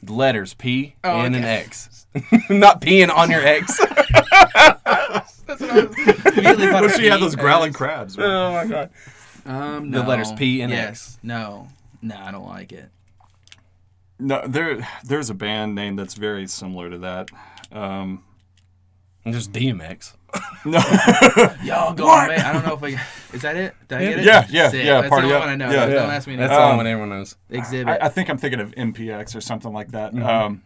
The 0.02 0.12
letters 0.12 0.54
P 0.54 0.94
Oh, 1.04 1.20
and 1.20 1.34
an 1.36 1.42
okay. 1.44 1.56
X. 1.64 2.06
Not 2.50 2.80
peeing 2.80 3.10
on 3.14 3.30
your 3.30 3.40
X. 3.46 3.78
That's 3.78 5.60
what 5.60 5.70
I 5.70 5.84
was 5.84 5.96
immediately 5.98 6.66
thought 6.68 6.82
What 6.82 6.96
she 6.96 7.06
had 7.06 7.20
those 7.20 7.36
growling 7.36 7.72
crabs? 7.72 8.16
man? 8.16 8.26
oh 8.26 8.52
my 8.52 8.66
god. 8.66 8.90
Um, 9.46 9.90
The 9.90 10.02
letters 10.02 10.32
P 10.32 10.60
and 10.60 10.70
yes. 10.72 10.88
X. 10.88 11.18
No. 11.22 11.68
No, 12.02 12.16
I 12.16 12.30
don't 12.30 12.46
like 12.46 12.72
it. 12.72 12.90
No, 14.20 14.46
there, 14.46 14.86
there's 15.04 15.30
a 15.30 15.34
band 15.34 15.74
name 15.74 15.96
that's 15.96 16.14
very 16.14 16.46
similar 16.46 16.90
to 16.90 16.98
that. 16.98 17.30
Um, 17.72 18.24
Just 19.26 19.52
DMX. 19.52 20.14
no, 20.64 20.78
Y'all 21.64 21.94
go 21.94 22.08
on, 22.08 22.28
man. 22.28 22.40
I 22.40 22.52
don't 22.52 22.66
know 22.66 22.74
if 22.74 22.82
I. 22.82 23.00
Is 23.34 23.42
that 23.42 23.56
it? 23.56 23.74
Did 23.88 23.98
I 23.98 24.04
get 24.04 24.18
it? 24.20 24.24
Yeah, 24.24 24.46
yeah, 24.50 24.68
Sick. 24.70 24.84
yeah, 24.84 25.00
That's 25.02 25.10
party 25.10 25.28
the 25.28 25.36
up. 25.36 25.42
only 25.42 25.52
one 25.52 25.62
I 25.62 25.66
know. 25.66 25.72
Yeah, 25.72 25.86
Don't 25.86 26.10
ask 26.10 26.26
me. 26.28 26.36
That's 26.36 26.50
That's 26.50 26.58
the 26.58 26.62
Um, 26.64 26.70
only 26.72 26.76
one 26.78 26.86
everyone 26.86 27.08
knows. 27.10 27.36
exhibit. 27.50 27.98
I, 28.02 28.06
I 28.06 28.08
think 28.08 28.28
I'm 28.30 28.38
thinking 28.38 28.60
of 28.60 28.70
MPX 28.72 29.34
or 29.36 29.40
something 29.40 29.72
like 29.72 29.90
that. 29.92 30.12
Mm-hmm. 30.14 30.26
Um, 30.26 30.62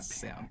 sound. 0.00 0.48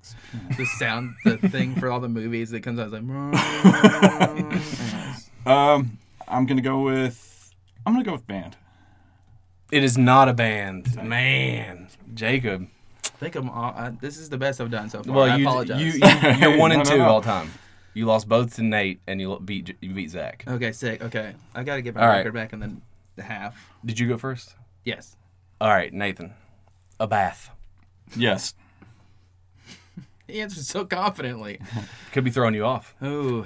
the 0.58 0.66
sound, 0.80 1.14
the 1.26 1.38
thing 1.38 1.76
for 1.76 1.92
all 1.92 2.00
the 2.00 2.10
movies 2.10 2.50
that 2.52 2.62
comes 2.62 2.80
out 2.80 2.88
is 2.88 2.94
like. 2.94 3.04
Um, 5.44 5.98
I'm 6.28 6.46
gonna 6.46 6.62
go 6.62 6.82
with, 6.82 7.52
I'm 7.86 7.94
gonna 7.94 8.06
go 8.06 8.12
with 8.12 8.28
band. 8.28 8.58
It 9.72 9.84
is 9.84 9.98
not 9.98 10.30
a 10.30 10.34
band. 10.34 10.96
Man. 11.04 11.88
Jacob. 12.14 12.68
I 13.06 13.10
think 13.18 13.36
I'm. 13.36 13.50
All, 13.50 13.74
uh, 13.76 13.92
this 14.00 14.18
is 14.18 14.30
the 14.30 14.38
best 14.38 14.62
I've 14.62 14.70
done 14.70 14.90
so 14.90 15.02
far. 15.02 15.16
Well, 15.16 15.32
I 15.32 15.38
you, 15.38 15.48
apologize. 15.48 15.82
you, 15.82 15.94
you, 15.94 16.32
you're 16.38 16.58
one 16.58 16.72
and 16.74 16.84
No, 16.84 16.90
no, 16.90 16.92
two 16.92 16.98
no. 17.00 17.10
all 17.10 17.22
time. 17.22 17.52
You 17.94 18.06
lost 18.06 18.28
both 18.30 18.56
to 18.56 18.64
Nate 18.64 19.02
and 19.08 19.20
you 19.20 19.38
beat 19.44 19.66
J- 19.66 19.76
you 19.82 19.94
beat 19.94 20.10
Zach. 20.12 20.44
okay, 20.48 20.72
sick. 20.72 21.02
Okay, 21.04 21.34
I 21.54 21.64
got 21.64 21.76
to 21.76 21.82
get 21.82 21.96
my 21.96 22.02
All 22.02 22.08
right. 22.08 22.18
record 22.18 22.34
back 22.34 22.54
in 22.54 22.60
the, 22.60 22.72
the 23.18 23.24
half. 23.24 23.70
Did 23.86 24.00
you 24.00 24.08
go 24.08 24.18
first? 24.18 24.56
Yes. 24.86 25.16
All 25.60 25.70
right, 25.70 25.92
Nathan. 25.94 26.34
A 27.00 27.08
bath. 27.08 27.50
Yes. 28.16 28.54
He 30.28 30.40
answered 30.40 30.64
so 30.64 30.86
confidently. 30.86 31.60
Could 32.14 32.24
be 32.24 32.32
throwing 32.32 32.56
you 32.56 32.64
off. 32.64 32.96
Ooh, 33.04 33.46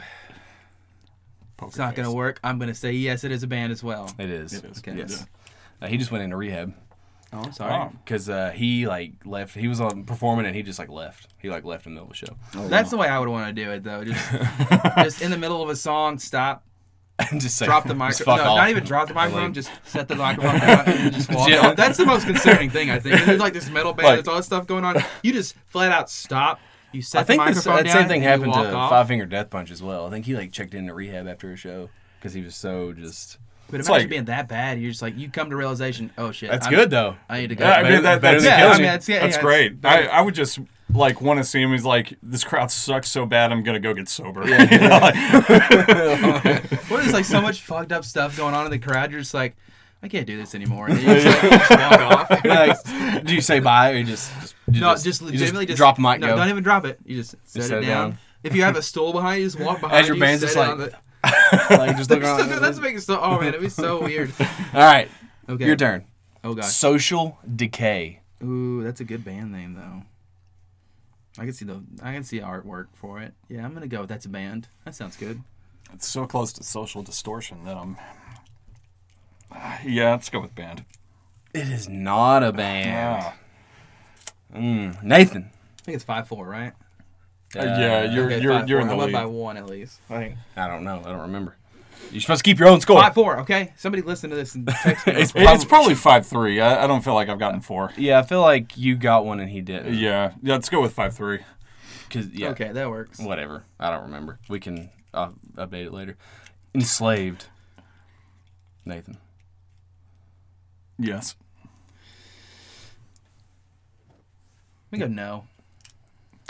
Poker 1.58 1.70
it's 1.70 1.78
not 1.80 1.96
face. 1.96 2.04
gonna 2.04 2.14
work. 2.14 2.40
I'm 2.44 2.60
gonna 2.60 2.76
say 2.76 2.92
yes. 2.92 3.24
It 3.24 3.32
is 3.32 3.42
a 3.42 3.48
band 3.48 3.72
as 3.72 3.84
well. 3.84 4.14
It 4.20 4.30
is. 4.30 4.54
It 4.54 4.66
is. 4.66 4.78
Okay. 4.80 4.96
Yes. 4.96 5.26
Uh, 5.82 5.88
he 5.88 5.98
just 5.98 6.12
went 6.12 6.24
into 6.24 6.38
rehab 6.38 6.76
Oh, 7.34 7.40
I'm 7.42 7.52
sorry. 7.52 7.74
Oh. 7.74 7.92
because 8.04 8.30
uh, 8.30 8.52
he 8.52 8.88
like 8.88 9.14
left. 9.26 9.56
He 9.56 9.68
was 9.68 9.82
on 9.82 10.04
performing 10.06 10.46
and 10.46 10.56
he 10.56 10.64
just 10.64 10.80
like 10.80 10.90
left. 10.90 11.28
He 11.40 11.50
like 11.50 11.66
left 11.66 11.86
in 11.86 11.94
the 11.94 12.02
middle 12.02 12.12
of 12.12 12.18
the 12.20 12.26
show. 12.26 12.68
That's 12.70 12.92
the 12.92 12.98
way 12.98 13.08
I 13.08 13.20
would 13.20 13.28
want 13.30 13.54
to 13.54 13.64
do 13.64 13.72
it, 13.72 13.84
though. 13.84 14.04
Just, 14.04 14.32
just 14.98 15.22
in 15.22 15.32
the 15.32 15.38
middle 15.38 15.62
of 15.62 15.70
a 15.70 15.76
song, 15.76 16.18
stop, 16.20 16.64
and 17.20 17.42
just 17.42 17.58
say, 17.58 17.66
drop 17.66 17.84
the 17.84 17.90
just 17.90 17.98
microphone. 17.98 18.38
No, 18.38 18.44
off. 18.52 18.58
not 18.58 18.70
even 18.70 18.84
drop 18.84 19.08
the 19.10 19.14
microphone. 19.14 19.54
Just 19.54 19.70
set 19.84 20.08
the 20.08 20.16
microphone 20.16 20.60
down 20.60 20.88
and 20.88 21.14
just 21.14 21.30
walk 21.34 21.50
Yeah. 21.50 21.68
off. 21.70 21.76
That's 21.76 21.98
the 21.98 22.06
most 22.06 22.26
concerning 22.26 22.70
thing, 22.70 22.90
I 22.90 23.00
think. 23.00 23.24
There's 23.26 23.40
like 23.40 23.54
this 23.54 23.70
metal 23.70 23.94
band, 23.94 24.08
Like- 24.08 24.16
there's 24.18 24.28
all 24.28 24.38
this 24.38 24.46
stuff 24.46 24.66
going 24.68 24.86
on. 24.86 24.96
You 25.24 25.34
just 25.34 25.56
flat 25.68 25.92
out 25.92 26.10
stop. 26.10 26.60
You 26.94 27.02
set 27.02 27.20
I 27.20 27.24
think 27.26 27.42
the 27.42 27.52
this, 27.52 27.66
microphone 27.66 27.86
that 27.86 27.92
same 28.00 28.08
thing 28.08 28.22
happened 28.22 28.54
to 28.54 28.74
off. 28.74 28.90
Five 28.90 29.08
Finger 29.10 29.26
Death 29.26 29.50
Punch 29.50 29.70
as 29.72 29.84
well. 29.84 30.08
I 30.08 30.10
think 30.12 30.26
he 30.26 30.36
like 30.36 30.54
checked 30.54 30.74
into 30.74 30.94
rehab 30.94 31.28
after 31.28 31.52
a 31.52 31.58
show 31.58 31.90
because 32.20 32.34
he 32.34 32.42
was 32.42 32.56
so 32.56 32.94
just. 32.94 33.38
But 33.70 33.80
It's 33.80 33.90
imagine 33.90 34.04
like- 34.04 34.10
being 34.10 34.26
that 34.26 34.48
bad. 34.48 34.80
You're 34.80 34.92
just 34.92 35.02
like 35.02 35.18
you 35.18 35.30
come 35.30 35.50
to 35.50 35.56
realization. 35.56 36.12
Oh 36.18 36.32
shit. 36.32 36.52
That's 36.52 36.68
I'm- 36.68 36.76
good 36.76 36.90
though. 36.90 37.16
I 37.30 37.42
need 37.42 37.48
to 37.50 37.56
go. 37.56 37.66
Yeah, 37.66 37.72
I 37.74 37.84
mean 37.90 38.04
that, 38.04 38.22
that's, 38.22 38.44
Yeah, 38.46 38.58
killing 38.58 38.74
I 38.74 38.78
mean, 38.78 38.88
it's, 38.94 39.10
yeah, 39.10 39.20
that's 39.22 39.36
yeah, 39.38 39.42
great. 39.42 39.86
I. 39.86 40.06
I 40.08 40.22
would 40.22 40.36
just 40.36 40.60
like 40.94 41.20
want 41.20 41.40
to 41.40 41.44
see 41.44 41.62
him. 41.62 41.72
He's 41.72 41.84
like, 41.84 42.14
this 42.22 42.44
crowd 42.44 42.70
sucks 42.72 43.10
so 43.10 43.26
bad. 43.26 43.52
I'm 43.52 43.64
gonna 43.64 43.80
go 43.80 43.94
get 43.94 44.08
sober. 44.08 44.42
You 44.48 44.58
know, 44.58 45.00
like- 45.02 45.16
What 46.90 47.04
is 47.06 47.14
like 47.14 47.26
so 47.26 47.42
much 47.42 47.62
fucked 47.62 47.92
up 47.92 48.06
stuff 48.06 48.38
going 48.38 48.54
on 48.54 48.66
in 48.66 48.72
the 48.72 48.80
crowd? 48.80 49.12
You're 49.12 49.22
just 49.22 49.34
like, 49.34 49.56
I 50.04 50.08
can't 50.08 50.28
do 50.28 50.38
this 50.38 50.54
anymore. 50.54 50.88
And 50.88 51.00
you 51.02 51.06
just, 51.16 51.26
like, 51.44 51.52
just 51.52 51.70
walk 51.72 52.00
off. 52.00 52.46
Like, 52.46 53.26
do 53.26 53.34
you 53.34 53.42
say 53.42 53.60
bye 53.60 53.92
or 53.94 53.96
you 53.96 54.04
just, 54.04 54.32
just 54.40 54.56
you 54.72 54.82
no, 54.82 54.92
just, 54.94 55.04
just 55.04 55.22
you 55.22 55.28
legitimately 55.28 55.66
just, 55.66 55.78
drop 55.78 55.96
the 55.96 56.04
mic? 56.04 56.20
No, 56.20 56.28
go? 56.28 56.36
don't 56.36 56.50
even 56.50 56.64
drop 56.64 56.86
it. 56.86 57.00
You 57.04 57.18
just 57.18 57.32
set, 57.44 57.64
set 57.64 57.78
it, 57.84 57.88
down. 57.88 58.10
down. 58.12 58.18
If 58.44 58.56
you 58.56 58.62
have 58.62 58.76
a 58.76 58.84
stool 58.84 59.12
behind 59.12 59.42
you, 59.42 59.48
just 59.48 59.60
walk 59.60 59.82
behind 59.82 60.02
As 60.02 60.08
your 60.08 60.16
you. 60.18 60.22
band's 60.22 60.44
just 60.44 60.56
like- 60.56 60.78
the- 60.78 60.94
like 61.70 61.98
just 61.98 62.10
look 62.10 62.22
That's, 62.22 62.42
around. 62.42 62.50
so, 62.50 62.60
that's 62.60 62.80
making 62.80 63.00
so. 63.00 63.20
Oh 63.22 63.40
man, 63.40 63.50
it'd 63.50 63.62
be 63.62 63.70
so 63.70 64.02
weird. 64.04 64.32
All 64.40 64.48
right, 64.74 65.10
Okay. 65.50 65.66
your 65.66 65.76
turn. 65.76 66.06
Oh 66.44 66.54
gosh. 66.54 66.68
Social 66.74 67.38
decay. 67.56 68.22
Ooh, 68.44 68.84
that's 68.84 69.00
a 69.00 69.04
good 69.06 69.24
band 69.26 69.52
name 69.52 69.74
though. 69.74 70.04
I 71.42 71.46
can 71.46 71.54
see 71.54 71.66
the 71.66 71.82
I 72.02 72.14
can 72.14 72.24
see 72.24 72.40
artwork 72.40 72.88
for 72.94 73.20
it. 73.22 73.34
Yeah, 73.50 73.66
I'm 73.66 73.74
gonna 73.74 73.88
go. 73.88 74.02
with 74.02 74.10
That's 74.10 74.26
a 74.26 74.30
band. 74.30 74.68
That 74.86 74.96
sounds 74.96 75.18
good. 75.18 75.42
it's 75.94 76.08
so 76.08 76.26
close 76.26 76.54
to 76.54 76.64
social 76.64 77.02
distortion 77.04 77.64
that 77.66 77.76
I'm. 77.78 77.98
Yeah, 79.86 80.12
let's 80.12 80.30
go 80.30 80.42
with 80.42 80.54
band. 80.56 80.84
It 81.54 81.68
is 81.70 81.88
not 81.88 82.44
a 82.44 82.52
band. 82.52 82.86
Yeah. 82.88 83.34
Mm, 84.60 85.04
Nathan. 85.04 85.50
I 85.80 85.82
think 85.84 85.96
it's 85.96 86.04
five 86.04 86.28
four, 86.28 86.48
right? 86.48 86.74
Uh, 87.56 87.64
yeah, 87.64 88.04
you're 88.04 88.26
okay, 88.26 88.42
you're 88.42 88.54
five, 88.60 88.70
you're 88.70 88.80
four. 88.80 88.82
in 88.82 88.88
the 88.98 89.04
I'm 89.04 89.12
lead. 89.12 89.14
by 89.14 89.26
one 89.26 89.58
at 89.58 89.66
least. 89.68 90.00
I 90.10 90.18
think 90.18 90.36
I 90.58 90.68
don't 90.68 90.84
know. 90.84 91.02
I 91.06 91.10
don't 91.10 91.22
remember. 91.22 91.56
You're 92.12 92.22
supposed 92.22 92.44
to 92.44 92.50
keep 92.50 92.60
your 92.60 92.68
own 92.68 92.82
score. 92.82 93.02
five 93.02 93.14
four. 93.14 93.40
Okay, 93.40 93.74
somebody 93.78 94.02
listen 94.04 94.30
to 94.30 94.36
this 94.36 94.54
and 94.56 94.68
text 94.68 95.08
me. 95.08 95.14
It's 95.18 95.32
It- 95.36 95.42
it's 95.42 95.66
probably 95.66 95.96
five 95.96 96.26
three. 96.26 96.60
I, 96.62 96.84
I 96.84 96.88
don't 96.88 97.04
feel 97.04 97.14
like 97.16 97.30
I've 97.30 97.40
gotten 97.40 97.62
four. 97.62 97.92
Yeah, 97.98 98.20
I 98.20 98.24
feel 98.24 98.42
like 98.42 98.78
you 98.78 98.96
got 98.96 99.26
one 99.26 99.40
and 99.40 99.50
he 99.50 99.62
didn't. 99.62 99.94
Yeah, 99.96 100.34
yeah. 100.42 100.54
Let's 100.54 100.70
go 100.70 100.82
with 100.82 100.94
five 100.94 101.16
three. 101.16 101.40
Cause 102.10 102.28
yeah. 102.32 102.50
Okay, 102.50 102.72
that 102.72 102.90
works. 102.90 103.20
Whatever. 103.20 103.64
I 103.80 103.90
don't 103.90 104.04
remember. 104.04 104.40
We 104.48 104.60
can 104.60 104.90
uh, 105.14 105.30
update 105.56 105.86
it 105.88 105.94
later. 105.94 106.16
Enslaved. 106.74 107.48
Nathan. 108.86 109.18
Yes. 111.00 111.36
We 114.92 115.00
go 115.00 115.08
no. 115.08 115.46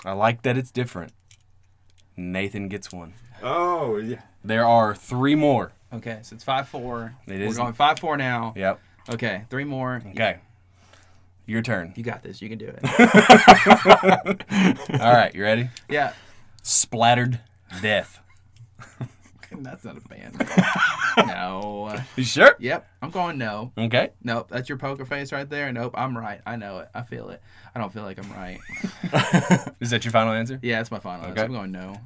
I 0.06 0.13
like 0.13 0.44
that 0.44 0.58
it's 0.58 0.72
different. 0.72 1.12
Nathan 2.15 2.70
gets 2.70 2.94
one. 2.94 3.13
Oh 3.44 3.98
yeah. 3.98 4.22
There 4.44 4.65
are 4.65 4.96
three 4.96 5.36
more. 5.36 5.74
Okay, 5.91 6.20
so 6.22 6.36
it's 6.36 6.44
five 6.44 6.70
four. 6.70 7.15
It 7.28 7.39
We're 7.39 7.48
is- 7.48 7.58
going 7.58 7.74
five 7.74 8.00
four 8.00 8.15
now. 8.15 8.54
Yep. 8.56 8.80
Okay, 9.13 9.44
three 9.50 9.65
more. 9.65 10.02
Okay. 10.12 10.38
Your 11.48 11.62
turn. 11.62 11.94
You 11.96 12.02
got 12.04 12.24
this. 12.24 12.41
You 12.41 12.50
can 12.50 12.58
do 12.58 12.74
it. 12.76 12.80
All 15.02 15.13
right. 15.13 15.34
You 15.36 15.44
ready? 15.44 15.70
yeah. 15.89 16.13
Splattered 16.63 17.39
death. 17.82 18.20
That's 19.52 19.86
not 19.86 19.98
a 19.98 20.02
band. 20.02 20.39
no. 21.28 21.97
You 22.15 22.23
sure? 22.23 22.56
Yep. 22.60 22.88
I'm 23.01 23.10
going 23.10 23.38
no. 23.38 23.71
Okay. 23.78 24.12
Nope. 24.23 24.49
That's 24.49 24.69
your 24.69 24.78
poker 24.78 25.06
face 25.06 25.32
right 25.32 25.49
there. 25.49 25.71
Nope. 25.71 25.93
I'm 25.97 26.17
right. 26.17 26.41
I 26.45 26.56
know 26.56 26.80
it. 26.80 26.89
I 26.93 27.04
feel 27.04 27.30
it. 27.30 27.41
I 27.73 27.80
don't 27.80 27.93
feel 27.93 28.04
like 28.04 28.17
I'm 28.17 28.32
right. 28.32 28.60
Is 29.80 29.89
that 29.91 30.06
your 30.06 30.12
final 30.12 30.34
answer? 30.34 30.60
Yeah, 30.62 30.78
that's 30.78 30.91
my 30.91 30.99
final 30.99 31.25
answer. 31.25 31.34
Okay. 31.34 31.43
I'm 31.43 31.51
going 31.51 31.71
no. 31.71 31.97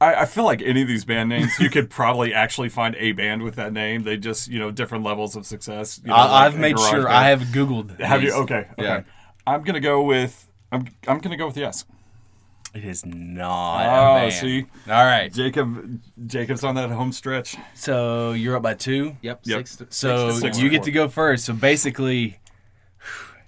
I, 0.00 0.22
I 0.22 0.24
feel 0.26 0.44
like 0.44 0.60
any 0.60 0.82
of 0.82 0.88
these 0.88 1.04
band 1.04 1.28
names, 1.28 1.58
you 1.58 1.70
could 1.70 1.88
probably 1.88 2.34
actually 2.34 2.68
find 2.68 2.94
a 2.96 3.12
band 3.12 3.42
with 3.42 3.56
that 3.56 3.72
name. 3.72 4.02
They 4.02 4.16
just, 4.16 4.48
you 4.48 4.58
know, 4.58 4.70
different 4.70 5.04
levels 5.04 5.36
of 5.36 5.46
success. 5.46 6.00
You 6.02 6.10
know, 6.10 6.16
I, 6.16 6.22
like 6.24 6.46
I've 6.46 6.54
a 6.56 6.58
made 6.58 6.78
sure 6.78 7.04
band. 7.04 7.14
I 7.14 7.28
have 7.28 7.40
Googled. 7.40 7.98
Have 8.00 8.22
you? 8.22 8.32
Okay. 8.32 8.68
Okay. 8.72 8.74
Yeah. 8.78 9.02
I'm 9.46 9.62
gonna 9.62 9.80
go 9.80 10.02
with. 10.02 10.48
I'm. 10.72 10.86
I'm 11.06 11.18
gonna 11.18 11.36
go 11.36 11.46
with 11.46 11.56
yes. 11.56 11.84
It 12.74 12.84
is 12.84 13.06
not. 13.06 13.86
Oh, 13.86 14.16
a 14.16 14.20
band. 14.22 14.32
see? 14.32 14.66
All 14.88 15.04
right. 15.04 15.32
Jacob. 15.32 16.00
Jacob's 16.26 16.64
on 16.64 16.74
that 16.74 16.90
home 16.90 17.12
stretch. 17.12 17.56
So 17.74 18.32
you're 18.32 18.56
up 18.56 18.62
by 18.62 18.74
two. 18.74 19.16
Yep. 19.22 19.40
Yep. 19.44 19.58
Six. 19.58 19.76
To, 19.76 19.86
So 19.90 20.30
six 20.30 20.34
to 20.34 20.40
six 20.40 20.58
you 20.58 20.68
get 20.70 20.82
to 20.82 20.90
go 20.90 21.08
first. 21.08 21.44
So 21.44 21.52
basically, 21.52 22.40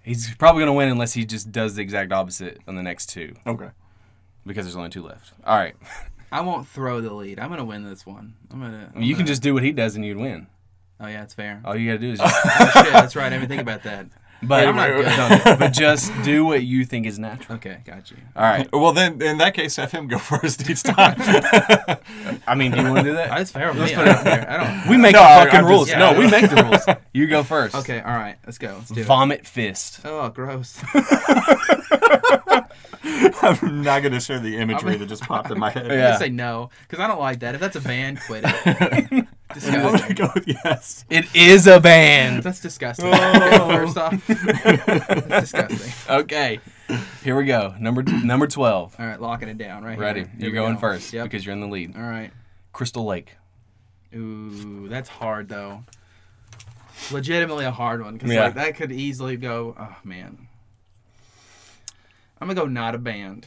he's 0.04 0.32
probably 0.36 0.60
going 0.60 0.68
to 0.68 0.72
win 0.74 0.88
unless 0.88 1.12
he 1.12 1.24
just 1.24 1.50
does 1.50 1.74
the 1.74 1.82
exact 1.82 2.12
opposite 2.12 2.60
on 2.68 2.76
the 2.76 2.82
next 2.84 3.06
two 3.06 3.34
Okay. 3.46 3.70
because 4.46 4.64
there's 4.64 4.76
only 4.76 4.90
two 4.90 5.02
left. 5.02 5.32
All 5.44 5.56
right. 5.58 5.74
I 6.32 6.40
won't 6.40 6.66
throw 6.68 7.00
the 7.00 7.12
lead. 7.14 7.38
I'm 7.38 7.48
gonna 7.50 7.64
win 7.64 7.84
this 7.84 8.04
one. 8.04 8.34
I'm 8.50 8.60
gonna. 8.60 8.90
I'm 8.94 9.00
you 9.00 9.14
can 9.14 9.20
gonna- 9.22 9.28
just 9.28 9.42
do 9.42 9.54
what 9.54 9.62
he 9.62 9.70
does 9.70 9.94
and 9.94 10.04
you'd 10.04 10.16
win. 10.16 10.48
Oh 10.98 11.06
yeah, 11.06 11.22
it's 11.22 11.34
fair. 11.34 11.62
All 11.64 11.76
you 11.76 11.86
got 11.86 12.00
to 12.00 12.06
do 12.06 12.12
is 12.12 12.20
oh, 12.20 12.24
just. 12.24 12.46
oh 12.76 12.82
shit, 12.82 12.92
that's 12.92 13.16
right. 13.16 13.26
I 13.26 13.30
didn't 13.38 13.48
think 13.48 13.62
about 13.62 13.84
that. 13.84 14.06
But, 14.42 14.68
I'm 14.68 14.77
not 14.77 14.88
good. 15.40 15.44
no, 15.46 15.57
but 15.57 15.72
just 15.72 16.12
do 16.22 16.44
what 16.44 16.62
you 16.62 16.85
think 16.85 17.07
is 17.07 17.18
natural. 17.18 17.57
Okay, 17.57 17.79
got 17.85 18.11
you. 18.11 18.18
All 18.37 18.42
right. 18.42 18.68
Well, 18.72 18.92
then 18.92 19.20
in 19.22 19.38
that 19.38 19.55
case, 19.55 19.77
have 19.77 19.90
him 19.92 20.09
go 20.09 20.18
first 20.33 20.68
each 20.68 20.82
time. 20.82 21.16
I 22.47 22.55
mean, 22.55 22.70
do 22.72 22.78
you 22.82 22.84
want 22.84 22.99
to 22.99 23.03
do 23.05 23.12
that? 23.14 23.30
That's 23.30 23.51
fair 23.51 23.72
with 23.72 23.82
me. 23.82 23.95
I 23.95 24.05
don't 24.05 24.22
care. 24.22 24.51
I 24.51 24.57
don't. 24.82 24.91
We 24.91 24.97
make 24.99 25.14
No, 25.14 25.20
the 25.22 25.28
I- 25.28 25.45
fucking 25.45 25.61
I'm 25.61 25.66
rules. 25.66 25.89
just- 25.89 25.99
no, 25.99 26.11
yeah. 26.12 26.18
we 26.18 26.30
make 26.30 26.51
the 26.51 26.62
rules. 26.62 26.99
You 27.12 27.26
go 27.26 27.43
first. 27.43 27.74
Okay, 27.74 28.01
all 28.01 28.14
right. 28.16 28.37
Let's 28.45 28.59
go. 28.59 28.74
Let's 28.76 28.91
do 28.91 29.01
it. 29.01 29.07
Vomit 29.07 29.47
fist. 29.47 30.01
Oh, 30.05 30.28
gross. 30.28 30.82
I'm 33.42 33.82
not 33.82 34.02
gonna 34.02 34.20
share 34.20 34.40
the 34.40 34.56
imagery 34.56 34.96
that 34.96 35.06
just 35.06 35.22
popped 35.22 35.50
in 35.50 35.58
my 35.58 35.70
head. 35.70 35.86
I'm 35.86 35.90
Yeah. 35.98 36.06
gonna 36.08 36.18
say 36.18 36.28
no 36.30 36.70
because 36.88 36.98
I 37.02 37.06
don't 37.06 37.20
like 37.20 37.40
that. 37.40 37.54
If 37.54 37.60
that's 37.60 37.76
a 37.76 37.80
band, 37.80 38.20
quit 38.26 38.44
it. 38.46 38.54
I'm 38.66 39.08
gonna 39.82 39.98
disgusting. 39.98 40.16
go 40.16 40.30
with 40.34 40.48
yes. 40.48 41.04
It 41.08 41.26
is 41.34 41.66
a 41.66 41.78
band. 41.80 42.42
That's 42.42 42.60
disgusting. 42.60 43.06
Okay, 43.06 43.18
oh. 43.60 43.68
first 43.86 43.96
off, 43.96 44.26
that's 44.26 45.52
disgusting. 45.52 45.92
Okay. 46.10 46.60
Here 47.22 47.36
we 47.36 47.44
go. 47.44 47.74
Number 47.78 48.02
number 48.02 48.46
twelve. 48.48 48.94
All 48.98 49.06
right, 49.06 49.20
locking 49.20 49.48
it 49.48 49.58
down 49.58 49.84
right 49.84 49.98
Ready? 49.98 50.20
here. 50.20 50.28
Here 50.28 50.36
You're 50.40 50.50
we 50.50 50.54
going 50.54 50.74
go. 50.74 50.80
first 50.80 51.12
Yep. 51.12 51.24
because 51.24 51.46
you're 51.46 51.52
in 51.52 51.60
the 51.60 51.68
lead. 51.68 51.96
All 51.96 52.02
right. 52.02 52.30
Crystal 52.72 53.04
Lake. 53.04 53.34
Ooh, 54.14 54.88
that's 54.88 55.08
hard 55.08 55.48
though. 55.48 55.84
Legitimately 57.12 57.64
a 57.66 57.70
hard 57.70 58.02
one 58.02 58.14
because 58.14 58.32
Yeah. 58.32 58.44
like 58.44 58.54
that 58.54 58.74
could 58.76 58.90
easily 58.90 59.36
go. 59.36 59.76
Oh 59.78 59.96
man, 60.02 60.45
I'm 62.41 62.49
gonna 62.49 62.61
go 62.61 62.66
not 62.66 62.95
a 62.95 62.99
band. 62.99 63.47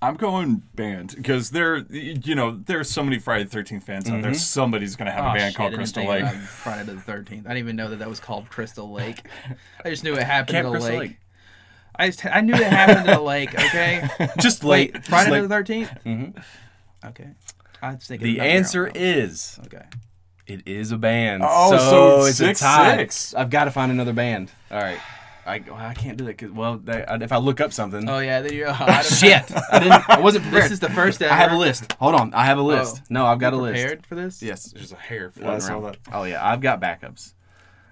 I'm 0.00 0.16
going 0.16 0.62
band 0.74 1.14
because 1.16 1.50
there, 1.50 1.76
you 1.78 2.34
know, 2.34 2.60
there's 2.66 2.90
so 2.90 3.04
many 3.04 3.20
Friday 3.20 3.44
the 3.44 3.50
Thirteenth 3.50 3.84
fans 3.84 4.10
out 4.10 4.20
there. 4.20 4.34
Somebody's 4.34 4.96
gonna 4.96 5.12
have 5.12 5.24
Oh, 5.24 5.30
a 5.30 5.34
band 5.34 5.52
shit, 5.52 5.56
called 5.56 5.74
Crystal 5.74 6.04
Lake. 6.04 6.26
Friday 6.26 6.92
the 6.92 7.00
Thirteenth. 7.00 7.46
I 7.46 7.50
didn't 7.50 7.58
even 7.58 7.76
know 7.76 7.88
that 7.90 8.00
that 8.00 8.08
was 8.08 8.18
called 8.18 8.48
Crystal 8.50 8.90
Lake. 8.92 9.20
I 9.84 9.90
just 9.90 10.02
knew 10.02 10.14
it 10.14 10.22
happened 10.24 10.56
Camp 10.56 10.66
at 10.66 10.68
a 10.68 10.72
Crystal 10.72 10.90
lake. 10.98 11.10
Lake. 11.10 11.18
I 11.94 12.06
just 12.06 12.26
I 12.26 12.40
knew 12.40 12.54
it 12.54 12.62
happened 12.62 13.08
at 13.08 13.18
a 13.18 13.22
lake. 13.22 13.54
Okay. 13.54 14.08
Just 14.40 14.64
late. 14.64 14.94
Wait, 14.94 15.04
Friday 15.04 15.30
just 15.30 15.34
the 15.36 15.40
like- 15.42 15.48
Thirteenth. 15.50 15.90
Mhm. 16.06 16.42
Okay. 17.04 17.28
I 17.82 17.94
was 17.94 18.06
thinking 18.06 18.26
The 18.26 18.40
answer 18.40 18.90
is 18.94 19.60
Okay. 19.66 19.84
it 20.46 20.62
is 20.66 20.90
a 20.90 20.96
band. 20.96 21.42
Oh, 21.46 21.70
so, 21.72 21.78
so 21.78 22.24
it's 22.24 22.38
six, 22.38 22.60
a 22.60 22.64
tie. 22.64 22.96
six. 22.96 23.34
I've 23.34 23.50
got 23.50 23.64
to 23.66 23.70
find 23.70 23.92
another 23.92 24.12
band. 24.14 24.50
All 24.70 24.80
right. 24.80 24.98
I, 25.44 25.58
well, 25.66 25.74
I 25.76 25.92
can't 25.94 26.16
do 26.16 26.24
that 26.26 26.36
because 26.36 26.52
well, 26.52 26.78
they, 26.78 27.04
I- 27.04 27.16
if 27.16 27.32
I 27.32 27.38
look 27.38 27.60
up 27.60 27.72
something, 27.72 28.08
Oh 28.08 28.20
yeah. 28.20 28.40
there 28.42 28.52
you. 28.52 28.66
I 28.70 28.86
don't- 28.86 29.04
shit, 29.18 29.44
I 29.72 29.78
didn't. 29.80 30.08
I 30.10 30.20
wasn't 30.20 30.44
prepared. 30.50 30.64
This 30.64 30.72
is 30.72 30.80
the 30.80 30.90
first 30.90 31.20
ever. 31.20 31.32
I 31.32 31.36
have 31.36 31.52
a 31.52 31.56
list. 31.56 31.92
Hold 31.94 32.14
on, 32.14 32.32
I 32.34 32.44
have 32.44 32.58
a 32.58 32.62
list. 32.62 32.98
Oh. 33.00 33.06
no, 33.10 33.26
I've 33.26 33.38
got 33.40 33.52
a 33.52 33.56
You 33.56 33.62
list. 33.62 33.80
Prepared 33.80 34.06
for 34.06 34.14
this? 34.14 34.40
Yes, 34.42 34.66
there's 34.72 34.92
a 34.92 34.96
hair 34.96 35.30
floating 35.30 35.60
saw 35.60 35.72
around. 35.80 35.82
that. 35.84 35.96
Oh 36.12 36.24
yeah, 36.24 36.46
I've 36.46 36.60
got 36.60 36.80
backups. 36.80 37.34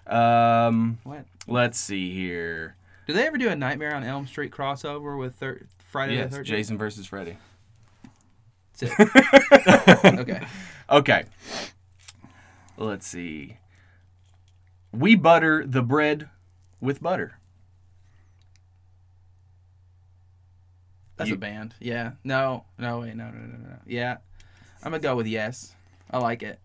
Um, 0.06 0.98
What? 1.04 1.24
let's 1.48 1.78
see 1.78 2.12
here. 2.14 2.76
Do 3.06 3.12
they 3.14 3.26
ever 3.26 3.36
do 3.38 3.48
a 3.48 3.56
Nightmare 3.56 3.94
on 3.96 4.04
Elm 4.04 4.26
Street 4.26 4.52
crossover 4.52 5.18
with 5.18 5.34
thir- 5.34 5.66
Friday 5.90 6.14
Yes, 6.16 6.30
the 6.30 6.36
Thirteenth? 6.36 6.56
Jason 6.56 6.78
versus 6.78 7.06
Freddy. 7.06 7.36
okay. 8.82 10.46
Okay. 10.88 11.24
Let's 12.76 13.06
see. 13.06 13.58
We 14.92 15.14
butter 15.16 15.64
the 15.66 15.82
bread 15.82 16.28
with 16.80 17.02
butter. 17.02 17.34
That's 21.20 21.28
You- 21.30 21.36
a 21.36 21.38
band. 21.38 21.74
Yeah. 21.80 22.12
No. 22.24 22.64
No. 22.78 23.00
Wait. 23.00 23.14
No. 23.14 23.26
No. 23.30 23.38
No. 23.38 23.56
No. 23.68 23.76
Yeah. 23.86 24.16
I'm 24.82 24.90
gonna 24.92 24.98
go 25.00 25.14
with 25.16 25.26
yes. 25.26 25.74
I 26.10 26.18
like 26.18 26.42
it. 26.42 26.58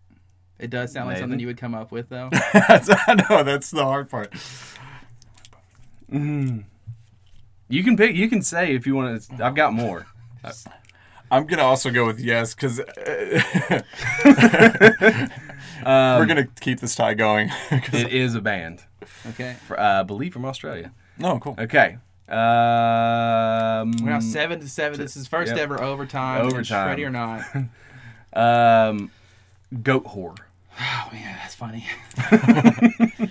It 0.58 0.70
does 0.70 0.92
sound 0.92 1.08
like 1.08 1.18
something 1.18 1.38
you 1.38 1.46
would 1.48 1.58
come 1.58 1.74
up 1.74 1.92
with, 1.92 2.08
though. 2.08 2.30
That's, 2.54 2.88
I 2.88 3.14
know 3.28 3.42
that's 3.42 3.70
the 3.70 3.84
hard 3.84 4.08
part. 4.08 4.32
You 6.08 7.82
can 7.84 7.96
pick. 7.96 8.14
You 8.16 8.28
can 8.30 8.40
say 8.42 8.74
if 8.74 8.86
you 8.86 8.94
want 8.94 9.22
to. 9.22 9.44
I've 9.44 9.54
got 9.54 9.72
more. 9.74 10.06
I'm 11.30 11.46
gonna 11.46 11.62
also 11.62 11.90
go 11.90 12.06
with 12.06 12.20
yes 12.20 12.54
because 12.54 12.78
Um, 15.84 16.18
we're 16.18 16.26
gonna 16.26 16.46
keep 16.60 16.80
this 16.80 16.94
tie 16.94 17.14
going. 17.14 17.48
'Cause- 17.68 17.92
It 18.02 18.12
is 18.12 18.34
a 18.34 18.40
band. 18.40 18.84
Okay. 19.30 19.56
For, 19.66 19.78
uh, 19.78 20.00
I 20.00 20.02
believe 20.04 20.32
from 20.32 20.44
Australia. 20.44 20.92
no, 21.18 21.38
cool. 21.38 21.54
Okay. 21.58 21.98
Um, 22.28 23.92
We're 24.02 24.10
now 24.10 24.20
seven 24.20 24.60
to 24.60 24.68
seven. 24.68 24.98
This 24.98 25.16
is 25.16 25.26
first 25.28 25.50
Yep. 25.52 25.58
ever 25.60 25.80
overtime. 25.82 26.44
Overtime. 26.46 26.88
Ready 26.88 27.04
or 27.04 27.10
not? 27.10 27.44
um, 28.32 29.10
Goatwhore. 29.72 30.36
Oh 30.80 31.08
man, 31.12 31.36
that's 31.40 31.54
funny. 31.54 31.86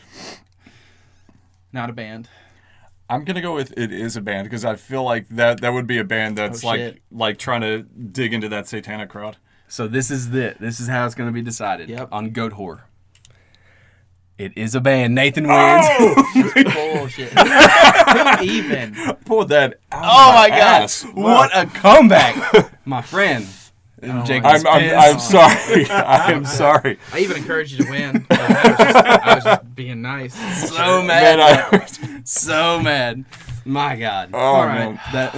not 1.73 1.89
a 1.89 1.93
band. 1.93 2.29
I'm 3.09 3.23
gonna 3.23 3.41
go 3.41 3.53
with 3.53 3.77
it 3.77 3.91
is 3.91 4.15
a 4.15 4.21
band 4.21 4.45
because 4.45 4.65
I 4.65 4.75
feel 4.75 5.03
like 5.03 5.27
that 5.29 5.61
that 5.61 5.73
would 5.73 5.85
be 5.87 5.99
a 5.99 6.03
band 6.03 6.37
that's 6.37 6.63
Oh, 6.63 6.67
like 6.67 7.01
like 7.11 7.37
trying 7.37 7.61
to 7.61 7.83
dig 7.83 8.33
into 8.33 8.49
that 8.49 8.67
satanic 8.67 9.09
crowd. 9.09 9.37
So 9.67 9.87
this 9.87 10.09
is 10.09 10.33
it. 10.33 10.59
This 10.59 10.79
is 10.79 10.87
how 10.87 11.05
it's 11.05 11.15
going 11.15 11.27
to 11.29 11.33
be 11.33 11.41
decided. 11.41 11.89
Yep. 11.89 12.09
On 12.11 12.31
Goatwhore. 12.31 12.81
It 14.37 14.57
is 14.57 14.75
a 14.75 14.81
band. 14.81 15.15
Nathan 15.15 15.47
wins. 15.47 15.55
Oh! 15.55 16.15
Bullshit. 16.97 17.31
Even? 18.43 18.95
Pull 19.25 19.45
that. 19.45 19.79
Out 19.91 20.03
Oh 20.03 20.29
of 20.29 20.35
my 20.35 20.49
god! 20.49 20.83
ass. 20.83 21.03
What 21.13 21.51
a 21.55 21.65
comeback, 21.67 22.71
my 22.85 23.01
friend. 23.01 23.47
Jacob 24.25 24.45
I'm, 24.45 24.67
I'm. 24.67 24.97
I'm 25.13 25.19
sorry. 25.19 25.89
I 25.89 26.31
am 26.31 26.45
sorry. 26.45 26.99
I 27.13 27.19
even 27.19 27.37
encouraged 27.37 27.71
you 27.71 27.85
to 27.85 27.89
win. 27.89 28.25
but 28.29 28.39
I, 28.39 28.69
was 28.69 28.77
just, 28.77 28.95
I 28.95 29.35
was 29.35 29.43
just 29.45 29.75
being 29.75 30.01
nice. 30.01 30.69
So 30.69 31.01
Man, 31.01 31.07
mad. 31.07 31.39
I, 31.39 32.21
so 32.25 32.79
mad. 32.81 33.25
My 33.63 33.95
God. 33.95 34.29
oh 34.33 34.37
All 34.37 34.65
right. 34.65 34.91
man, 34.91 34.99
That. 35.13 35.33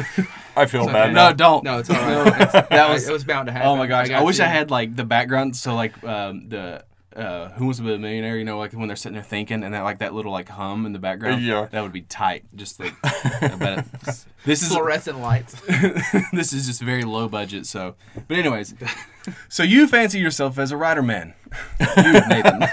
I 0.57 0.65
feel 0.65 0.83
It's 0.85 0.91
bad 0.91 1.03
okay. 1.05 1.13
now. 1.13 1.29
No, 1.29 1.35
don't. 1.35 1.63
No, 1.63 1.77
it's 1.77 1.89
all 1.91 1.95
right. 1.95 2.51
That 2.69 2.89
was- 2.89 3.07
it 3.07 3.13
was 3.13 3.23
bound 3.23 3.45
to 3.45 3.53
happen. 3.53 3.67
Oh 3.69 3.75
my 3.77 3.85
gosh! 3.87 4.07
I, 4.07 4.09
got 4.09 4.25
wish 4.25 4.39
you. 4.39 4.43
I 4.45 4.47
had 4.47 4.71
like 4.71 4.95
the 4.95 5.03
background. 5.05 5.55
So 5.55 5.75
like 5.75 6.03
um, 6.03 6.49
the 6.49 6.83
uh, 7.18 7.49
Who 7.53 7.65
Wants 7.65 7.80
to 7.80 7.84
Be 7.86 7.93
a 7.93 7.97
Millionaire? 7.97 8.38
You 8.38 8.45
know, 8.45 8.57
like 8.57 8.74
when 8.74 8.88
they're 8.88 8.95
sitting 8.95 9.15
there 9.15 9.24
thinking, 9.24 9.63
and 9.63 9.74
that 9.74 9.82
like 9.82 9.99
that 9.99 10.13
little 10.13 10.32
like 10.32 10.47
hum 10.49 10.86
in 10.86 10.93
the 10.93 10.99
background. 10.99 11.41
Yeah. 11.41 11.68
That 11.72 11.82
would 11.82 11.91
be 11.91 12.01
tight. 12.01 12.45
Just 12.55 12.80
like 12.80 12.93
bet 13.41 13.80
it- 13.80 14.26
this 14.45 14.61
is 14.63 14.70
fluorescent 14.70 15.20
lights. 15.20 15.59
this 16.32 16.53
is 16.53 16.68
just 16.68 16.82
very 16.82 17.03
low 17.03 17.28
budget. 17.28 17.65
So, 17.65 17.95
but 18.28 18.38
anyways, 18.38 18.76
so 19.49 19.63
you 19.63 19.88
fancy 19.88 20.20
yourself 20.20 20.57
as 20.57 20.72
a 20.72 20.78
writer 20.78 21.01
man, 21.01 21.34
you, 21.80 22.13
Nathan? 22.13 22.63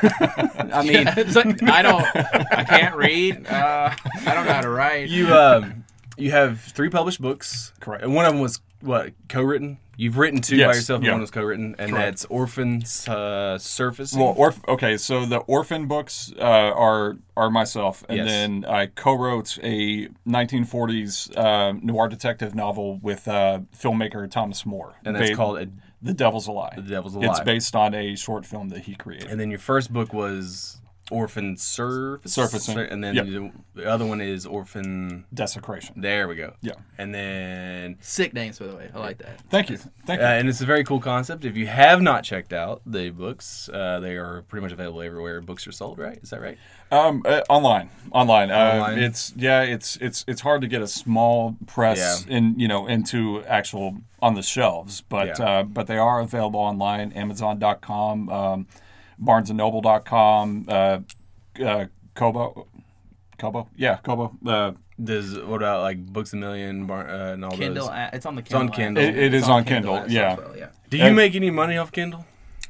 I 0.73 0.83
mean, 0.85 1.05
like, 1.05 1.63
I 1.65 1.83
don't. 1.83 2.05
I 2.53 2.65
can't 2.65 2.95
read. 2.95 3.47
Uh, 3.47 3.95
I 4.27 4.35
don't 4.35 4.47
know 4.47 4.53
how 4.53 4.61
to 4.61 4.69
write. 4.71 5.09
you 5.09 5.35
um, 5.35 5.85
you 6.17 6.31
have 6.31 6.61
three 6.61 6.91
published 6.91 7.21
books. 7.21 7.73
Correct. 7.81 8.05
And 8.05 8.15
one 8.15 8.25
of 8.25 8.33
them 8.33 8.41
was 8.41 8.61
what 8.85 9.12
co-written. 9.28 9.78
You've 9.97 10.18
written 10.18 10.41
two 10.41 10.57
by 10.59 10.72
yourself, 10.74 10.99
and 10.99 11.07
yeah. 11.07 11.12
one 11.12 11.20
was 11.20 11.30
co-written, 11.30 11.76
and 11.78 11.93
Correct. 11.93 12.05
that's 12.05 12.24
Orphans 12.24 13.09
uh, 13.09 13.59
Surface. 13.59 14.12
Well, 14.12 14.35
orf- 14.37 14.61
okay, 14.66 14.97
so 14.97 15.24
the 15.24 15.39
orphan 15.39 15.87
books 15.87 16.32
uh, 16.37 16.43
are 16.43 17.16
are 17.37 17.49
myself, 17.49 18.05
and 18.09 18.18
Yes. 18.18 18.26
then 18.28 18.64
I 18.64 18.87
co-wrote 18.87 19.57
a 19.62 20.09
1940s 20.26 21.37
uh, 21.37 21.78
noir 21.80 22.09
detective 22.09 22.55
novel 22.57 22.99
with 23.03 23.28
uh, 23.28 23.61
filmmaker 23.76 24.28
Thomas 24.30 24.66
More, 24.66 24.95
and 25.05 25.14
that's 25.14 25.30
Ba- 25.30 25.37
called 25.37 25.59
a, 25.59 25.68
"The 26.03 26.14
Devil's 26.14 26.47
a 26.49 26.53
Lie." 26.53 26.72
The 26.76 26.82
Devil's 26.82 27.14
a 27.14 27.20
Lie. 27.20 27.26
It's 27.30 27.41
based 27.41 27.76
on 27.76 27.95
a 27.95 28.16
short 28.16 28.45
film 28.47 28.70
that 28.70 28.80
he 28.85 28.95
created. 28.97 29.30
and 29.30 29.39
then 29.41 29.51
your 29.51 29.61
first 29.61 29.93
book 29.93 30.12
was 30.12 30.80
Orphan 31.11 31.57
Surface, 31.59 32.33
Surfacing. 32.33 32.79
and 32.79 33.05
then 33.05 33.15
Yep. 33.15 33.27
the, 33.27 33.53
the 33.75 33.85
other 33.91 34.07
one 34.07 34.21
is 34.23 34.47
Orphan. 34.47 35.25
Desecration. 35.35 36.01
There 36.01 36.27
we 36.29 36.35
go. 36.35 36.55
Yeah. 36.63 36.73
And 36.97 37.15
then 37.15 37.97
Sick 38.01 38.33
names, 38.33 38.59
by 38.59 38.67
the 38.67 38.77
way. 38.77 38.89
I 38.95 38.99
like 38.99 39.19
that. 39.19 39.41
Thank 39.51 39.69
you. 39.71 39.77
Thank 40.07 40.21
Uh, 40.21 40.25
you. 40.25 40.29
and 40.31 40.49
it's 40.49 40.61
a 40.63 40.67
very 40.67 40.83
cool 40.85 41.01
concept. 41.01 41.45
If 41.45 41.57
you 41.57 41.67
have 41.67 42.01
not 42.01 42.25
checked 42.25 42.53
out 42.55 42.81
the 42.87 43.11
books, 43.11 43.69
uh, 43.73 44.01
they 44.01 44.17
are 44.17 44.43
pretty 44.49 44.63
much 44.63 44.73
available 44.73 45.03
everywhere 45.03 45.41
books 45.43 45.67
are 45.67 45.73
sold. 45.73 45.99
Right? 45.99 46.19
Is 46.23 46.31
that 46.31 46.41
right? 46.41 46.57
Um, 46.91 47.23
uh, 47.27 47.41
online, 47.49 47.91
online. 48.13 48.51
Uh, 48.51 48.55
Online. 48.55 48.99
It's 48.99 49.33
yeah, 49.37 49.63
it's 49.63 49.97
it's 49.97 50.25
it's 50.27 50.41
hard 50.41 50.61
to 50.63 50.69
get 50.69 50.81
a 50.81 50.87
small 50.87 51.57
press 51.67 52.25
Yeah. 52.27 52.37
in 52.37 52.59
you 52.59 52.69
know 52.69 52.87
into 52.87 53.43
actual 53.45 53.99
on 54.23 54.35
the 54.35 54.43
shelves, 54.43 55.03
but 55.03 55.39
Yeah. 55.39 55.45
uh, 55.45 55.63
but 55.65 55.87
they 55.87 55.99
are 55.99 56.21
available 56.21 56.61
online. 56.61 57.13
Amazon.com, 57.13 58.29
um, 58.31 58.67
BarnesandNoble.com, 59.25 60.66
uh, 60.68 60.99
uh, 61.64 61.87
Kobo, 62.14 62.66
Kobo, 63.39 63.68
yeah, 63.77 63.97
Kobo. 64.03 64.37
Uh, 64.47 64.72
Does 65.03 65.37
what 65.41 65.57
about 65.57 65.83
like 65.83 65.99
Books 66.07 66.33
a 66.33 66.37
Million 66.37 66.87
bar, 66.87 67.09
uh, 67.09 67.33
and 67.33 67.45
all 67.45 67.51
Kindle. 67.51 67.87
those? 67.87 67.95
a- 67.95 68.11
It's 68.12 68.27
on 68.27 68.37
the 68.37 68.43
on 68.43 68.45
Kindle. 68.45 68.68
app. 68.68 68.75
Kindle. 68.77 69.03
It- 69.05 69.16
it 69.18 69.35
It's 69.35 69.45
is 69.45 69.49
on 69.51 69.64
Kindle, 69.64 69.97
app 69.97 70.09
yeah. 70.09 70.33
as 70.33 70.39
well, 70.39 70.57
yeah. 70.57 70.68
Do 70.91 70.97
you 70.99 71.05
Uh, 71.07 71.12
make 71.12 71.35
any 71.35 71.51
money 71.51 71.77
off 71.77 71.91
Kindle? 71.91 72.25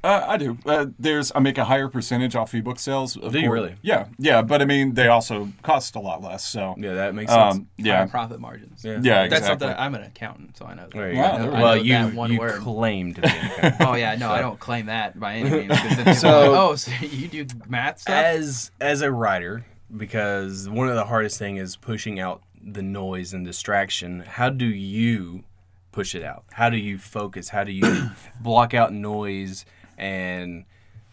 Uh, 0.04 0.24
I 0.28 0.36
do. 0.36 0.58
Uh, 0.66 0.86
there's 0.98 1.32
I 1.34 1.38
make 1.40 1.56
a 1.56 1.64
higher 1.64 1.88
percentage 1.88 2.36
off 2.36 2.54
ebook 2.54 2.78
sales. 2.78 3.16
of 3.16 3.32
Do 3.32 3.40
you 3.40 3.46
course. 3.48 3.60
really? 3.60 3.74
Yeah, 3.80 4.06
yeah. 4.18 4.42
But 4.42 4.60
I 4.60 4.66
mean, 4.66 4.92
they 4.94 5.08
also 5.08 5.48
cost 5.62 5.96
a 5.96 5.98
lot 6.00 6.22
less. 6.22 6.44
So 6.44 6.74
Yeah, 6.76 6.92
that 6.92 7.14
makes 7.14 7.32
sense. 7.32 7.54
um, 7.56 7.68
Higher 7.80 7.86
yeah, 7.86 8.06
profit 8.06 8.38
margins. 8.38 8.84
yeah. 8.84 9.00
yeah, 9.02 9.26
That's 9.26 9.40
exactly. 9.42 9.66
something 9.68 9.82
I'm 9.82 9.94
an 9.94 10.02
accountant, 10.02 10.56
so 10.58 10.66
I 10.66 10.74
know. 10.74 10.88
There 10.92 11.10
you 11.10 11.18
Wow, 11.18 11.36
go. 11.38 11.42
there 11.44 11.50
we 11.52 11.56
well, 11.62 11.76
go. 11.76 11.82
you 11.82 11.92
That 11.94 12.14
one 12.14 12.32
you 12.32 12.38
word. 12.38 12.60
claim 12.60 13.14
to 13.14 13.20
be. 13.22 13.28
an 13.28 13.34
accountant. 13.46 13.74
Oh 13.88 13.94
yeah, 13.94 14.14
no, 14.16 14.30
I 14.30 14.40
don't 14.40 14.60
claim 14.60 14.86
that 14.86 15.18
by 15.18 15.36
any 15.36 15.48
means. 15.50 15.68
'cause 15.80 15.80
then 15.96 15.96
people 15.96 16.10
are 16.10 16.14
So- 16.16 16.50
like, 16.52 16.60
oh, 16.60 16.76
so 16.76 16.90
you 17.06 17.28
do 17.28 17.46
math 17.66 18.00
stuff? 18.00 18.14
as 18.14 18.70
as 18.80 19.00
a 19.00 19.10
writer 19.10 19.64
because 19.96 20.68
one 20.68 20.88
of 20.88 20.96
the 20.96 21.04
hardest 21.06 21.38
thing 21.38 21.56
is 21.56 21.76
pushing 21.76 22.20
out 22.20 22.42
the 22.62 22.82
noise 22.82 23.32
and 23.32 23.44
distraction 23.46 24.20
how 24.26 24.48
do 24.50 24.64
you 24.66 25.44
push 25.92 26.14
it 26.14 26.22
out 26.24 26.44
how 26.54 26.68
do 26.70 26.76
you 26.76 26.96
focus 26.98 27.50
how 27.50 27.62
do 27.62 27.70
you 27.70 28.10
block 28.40 28.74
out 28.74 28.92
noise 28.92 29.64
and 29.98 30.64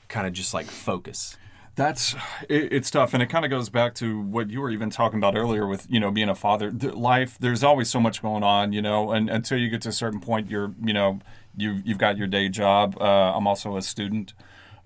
kind 0.08 0.28
of 0.28 0.34
just 0.34 0.54
like 0.54 0.66
focus 0.66 1.38
That's 1.76 2.14
it, 2.50 2.74
it's 2.74 2.92
tough, 2.92 3.14
and 3.14 3.24
it 3.24 3.28
kind 3.28 3.46
of 3.46 3.52
goes 3.52 3.70
back 3.70 3.96
to 3.96 4.20
what 4.22 4.50
you 4.50 4.60
were 4.60 4.70
even 4.70 4.90
talking 4.90 5.18
about 5.20 5.36
earlier 5.38 5.66
with 5.66 5.88
you 5.90 6.00
know 6.02 6.12
being 6.12 6.28
a 6.30 6.36
father. 6.36 6.70
Th- 6.70 6.94
life, 6.94 7.38
there's 7.40 7.64
always 7.64 7.90
so 7.90 8.00
much 8.00 8.22
going 8.22 8.44
on, 8.44 8.74
you 8.74 8.82
know, 8.82 9.12
and 9.12 9.30
until 9.30 9.58
you 9.58 9.70
get 9.70 9.82
to 9.84 9.90
a 9.90 9.94
certain 9.94 10.20
point, 10.20 10.50
you're 10.50 10.74
you 10.84 10.94
know 10.94 11.20
you've 11.56 11.86
you've 11.88 11.98
got 11.98 12.18
your 12.18 12.28
day 12.28 12.50
job. 12.50 12.98
Uh, 13.00 13.36
I'm 13.36 13.48
also 13.48 13.78
a 13.78 13.82
student, 13.82 14.34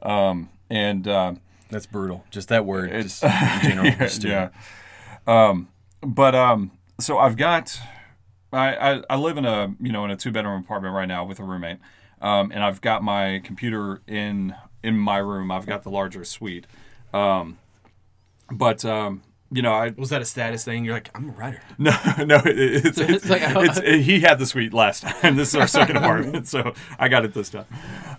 um, 0.03 0.49
and 0.69 1.07
uh, 1.07 1.33
that's 1.71 1.87
brutal 1.87 2.23
just 2.29 2.49
that 2.49 2.65
word 2.65 2.89
It's- 2.91 3.19
just 3.21 3.23
in 3.23 3.69
general 3.69 3.87
yeah, 3.99 4.07
student. 4.07 4.51
Um, 5.25 5.69
but 6.01 6.35
um, 6.35 6.71
so 6.99 7.17
I've 7.17 7.35
got, 7.35 7.79
I, 8.53 8.75
I 8.75 9.01
I 9.09 9.15
live 9.15 9.37
in 9.37 9.45
a 9.45 9.73
you 9.81 9.91
know 9.91 10.05
in 10.05 10.11
a 10.11 10.15
two 10.15 10.31
bedroom 10.31 10.61
apartment 10.61 10.93
right 10.93 11.07
now 11.07 11.25
with 11.25 11.39
a 11.39 11.43
roommate. 11.43 11.79
Um, 12.25 12.51
and 12.51 12.63
I've 12.63 12.81
got 12.81 13.03
my 13.03 13.39
computer 13.43 14.01
in 14.07 14.55
in 14.83 14.97
my 14.97 15.17
room. 15.17 15.51
I've 15.51 15.67
got 15.67 15.83
the 15.83 15.91
larger 15.91 16.25
suite, 16.25 16.65
um, 17.13 17.59
but 18.51 18.83
um, 18.83 19.21
you 19.55 19.61
know, 19.61 19.73
I 19.73 19.93
Was 19.97 20.09
that 20.09 20.21
a 20.21 20.25
status 20.25 20.63
thing? 20.65 20.85
You're 20.85 20.93
like, 20.95 21.09
I'm 21.15 21.29
a 21.29 21.31
writer. 21.33 21.61
no, 21.77 21.91
no, 22.19 22.35
it, 22.45 22.85
it's, 22.85 22.97
it's, 22.97 22.99
It's 22.99 23.29
like, 23.29 23.41
it's, 23.45 23.77
it- 23.79 24.01
he 24.01 24.19
had 24.19 24.37
the 24.39 24.45
suite 24.45 24.73
last 24.73 25.03
time. 25.03 25.35
This 25.37 25.49
is 25.49 25.55
our 25.55 25.67
second 25.67 25.97
apartment, 25.97 26.47
so 26.47 26.73
I 26.99 27.07
got 27.07 27.25
it 27.25 27.33
this 27.33 27.49
time. 27.49 27.65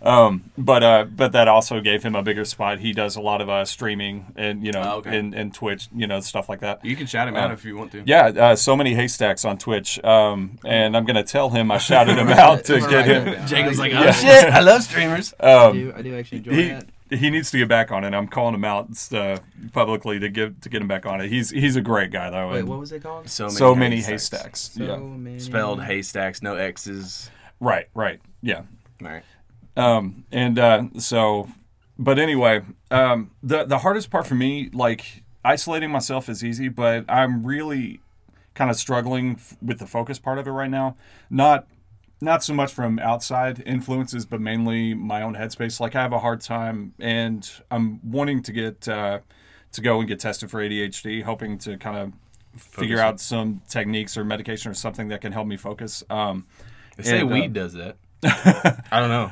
Um, 0.02 0.50
but 0.58 0.82
uh, 0.82 1.04
but 1.04 1.32
that 1.32 1.48
also 1.48 1.80
gave 1.80 2.02
him 2.02 2.14
a 2.14 2.22
bigger 2.22 2.44
spot. 2.44 2.80
He 2.80 2.92
does 2.92 3.16
a 3.16 3.20
lot 3.20 3.40
of 3.40 3.48
uh, 3.48 3.64
streaming 3.64 4.26
and 4.36 4.64
you 4.64 4.72
know 4.72 4.82
Oh, 4.84 4.96
okay. 4.98 5.18
and, 5.18 5.34
and 5.34 5.52
Twitch, 5.54 5.88
you 5.94 6.06
know, 6.06 6.20
stuff 6.20 6.48
like 6.48 6.60
that. 6.60 6.84
You 6.84 6.96
can 6.96 7.06
shout 7.06 7.28
him 7.28 7.36
out 7.36 7.50
if 7.50 7.64
you 7.64 7.76
want 7.76 7.92
to. 7.92 8.02
Yeah, 8.06 8.26
uh, 8.26 8.56
so 8.56 8.76
many 8.76 8.94
haystacks 8.94 9.44
on 9.44 9.58
Twitch, 9.58 10.02
um, 10.04 10.58
and 10.64 10.96
I'm 10.96 11.04
gonna 11.04 11.24
tell 11.24 11.50
him 11.50 11.70
I 11.70 11.78
shouted 11.78 12.16
him 12.18 12.28
out 12.28 12.64
to 12.64 12.80
get 12.80 12.90
write 12.92 13.06
him. 13.06 13.46
Jacob's 13.46 13.78
like, 13.78 13.92
oh 13.94 14.02
Yeah. 14.04 14.12
shit, 14.12 14.44
I 14.52 14.60
love 14.60 14.82
streamers. 14.82 15.34
I 15.40 15.52
Um, 15.52 15.72
do, 15.76 15.92
I 15.96 16.02
do 16.02 16.16
actually 16.18 16.38
enjoy 16.38 16.54
he 16.54 16.68
that. 16.68 16.86
He 17.10 17.30
needs 17.30 17.50
to 17.52 17.58
get 17.58 17.68
back 17.68 17.92
on 17.92 18.04
it. 18.04 18.14
I'm 18.14 18.28
calling 18.28 18.54
him 18.54 18.64
out 18.64 18.88
uh, 19.12 19.38
publicly 19.72 20.18
to 20.18 20.28
give 20.28 20.60
to 20.60 20.68
get 20.68 20.82
him 20.82 20.88
back 20.88 21.06
on 21.06 21.20
it. 21.20 21.28
He's 21.28 21.50
he's 21.50 21.76
a 21.76 21.80
great 21.80 22.10
guy 22.10 22.30
though. 22.30 22.50
Wait, 22.50 22.60
and 22.60 22.68
what 22.68 22.78
was 22.78 22.92
it 22.92 23.02
called? 23.02 23.28
So 23.28 23.44
many, 23.44 23.56
so 23.56 23.74
many 23.74 24.00
haystacks. 24.00 24.72
So 24.74 24.84
yeah, 24.84 24.96
many. 24.96 25.38
Spelled 25.38 25.82
haystacks, 25.82 26.42
no 26.42 26.56
X's. 26.56 27.30
right, 27.60 27.88
right, 27.94 28.20
yeah. 28.42 28.62
All 29.02 29.08
right. 29.08 29.22
Um, 29.76 30.24
and 30.32 30.58
uh, 30.58 30.84
so, 30.98 31.48
but 31.98 32.18
anyway, 32.18 32.62
um, 32.90 33.30
the 33.42 33.64
the 33.64 33.78
hardest 33.78 34.10
part 34.10 34.26
for 34.26 34.34
me, 34.34 34.70
like 34.72 35.22
isolating 35.44 35.90
myself, 35.90 36.28
is 36.28 36.42
easy, 36.42 36.68
but 36.68 37.04
I'm 37.08 37.46
really 37.46 38.00
kind 38.54 38.70
of 38.70 38.76
struggling 38.76 39.32
f- 39.32 39.56
with 39.60 39.78
the 39.78 39.86
focus 39.86 40.18
part 40.18 40.38
of 40.38 40.46
it 40.46 40.50
right 40.50 40.70
now. 40.70 40.96
Not 41.28 41.66
not 42.20 42.42
so 42.42 42.54
much 42.54 42.72
from 42.72 42.98
outside 42.98 43.62
influences, 43.66 44.24
but 44.26 44.40
mainly 44.40 44.94
my 44.94 45.22
own 45.22 45.34
headspace. 45.34 45.80
Like 45.80 45.94
I 45.94 46.02
have 46.02 46.12
a 46.12 46.18
hard 46.18 46.40
time, 46.40 46.94
and 46.98 47.48
I'm 47.70 48.00
wanting 48.10 48.42
to 48.44 48.52
get 48.52 48.88
uh, 48.88 49.20
to 49.72 49.80
go 49.80 49.98
and 49.98 50.08
get 50.08 50.20
tested 50.20 50.50
for 50.50 50.60
ADHD, 50.60 51.22
hoping 51.24 51.58
to 51.58 51.76
kind 51.76 51.96
of 51.98 52.12
figure 52.60 52.98
out 53.00 53.20
some 53.20 53.60
techniques 53.68 54.16
or 54.16 54.24
medication 54.24 54.70
or 54.70 54.74
something 54.74 55.08
that 55.08 55.20
can 55.20 55.32
help 55.32 55.46
me 55.46 55.56
focus. 55.58 56.02
Um, 56.08 56.46
They 56.96 57.02
say 57.02 57.20
And, 57.20 57.30
uh, 57.30 57.34
weed 57.34 57.52
does 57.52 57.74
that. 57.74 57.96
I 58.90 58.98
don't 59.00 59.10
know. 59.10 59.30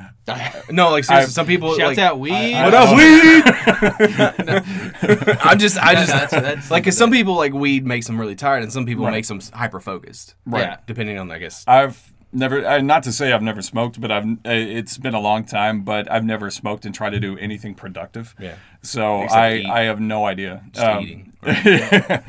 No, 0.70 0.90
like 0.90 1.04
seriously, 1.04 1.14
I- 1.30 1.32
some 1.32 1.46
people 1.46 1.74
shout 1.74 1.88
like, 1.88 1.98
out 1.98 2.18
weed. 2.20 2.52
What 2.52 2.74
up, 2.74 2.94
weed? 2.94 3.44
I'm 5.42 5.58
just, 5.58 5.78
I 5.78 5.94
just 5.94 6.08
that's- 6.12 6.30
that's 6.30 6.70
like, 6.70 6.84
cause 6.84 6.96
some 6.96 7.10
people 7.10 7.34
like 7.34 7.52
weed 7.54 7.86
makes 7.86 8.06
them 8.06 8.20
really 8.20 8.34
tired, 8.34 8.62
and 8.62 8.72
some 8.72 8.84
people 8.86 9.04
Right. 9.06 9.12
makes 9.12 9.28
them 9.28 9.40
hyper 9.52 9.80
focused. 9.80 10.34
Right. 10.46 10.60
Yeah. 10.62 10.76
Depending 10.86 11.18
on, 11.18 11.30
I 11.30 11.38
guess. 11.38 11.64
I've 11.66 12.12
never, 12.34 12.82
not 12.82 13.02
to 13.04 13.12
say 13.12 13.32
I've 13.32 13.42
never 13.42 13.62
smoked, 13.62 14.00
but 14.00 14.10
I've. 14.10 14.24
It's 14.44 14.98
been 14.98 15.14
a 15.14 15.20
long 15.20 15.44
time, 15.44 15.82
but 15.82 16.10
I've 16.10 16.24
never 16.24 16.50
smoked 16.50 16.84
and 16.84 16.94
tried 16.94 17.10
to 17.10 17.20
do 17.20 17.38
anything 17.38 17.74
productive. 17.74 18.34
Yeah. 18.38 18.56
So 18.82 19.22
Except 19.22 19.38
I. 19.38 19.62
I 19.70 19.80
have 19.82 20.00
no 20.00 20.26
idea. 20.26 20.62
Um, 20.76 21.02
eating. 21.02 21.32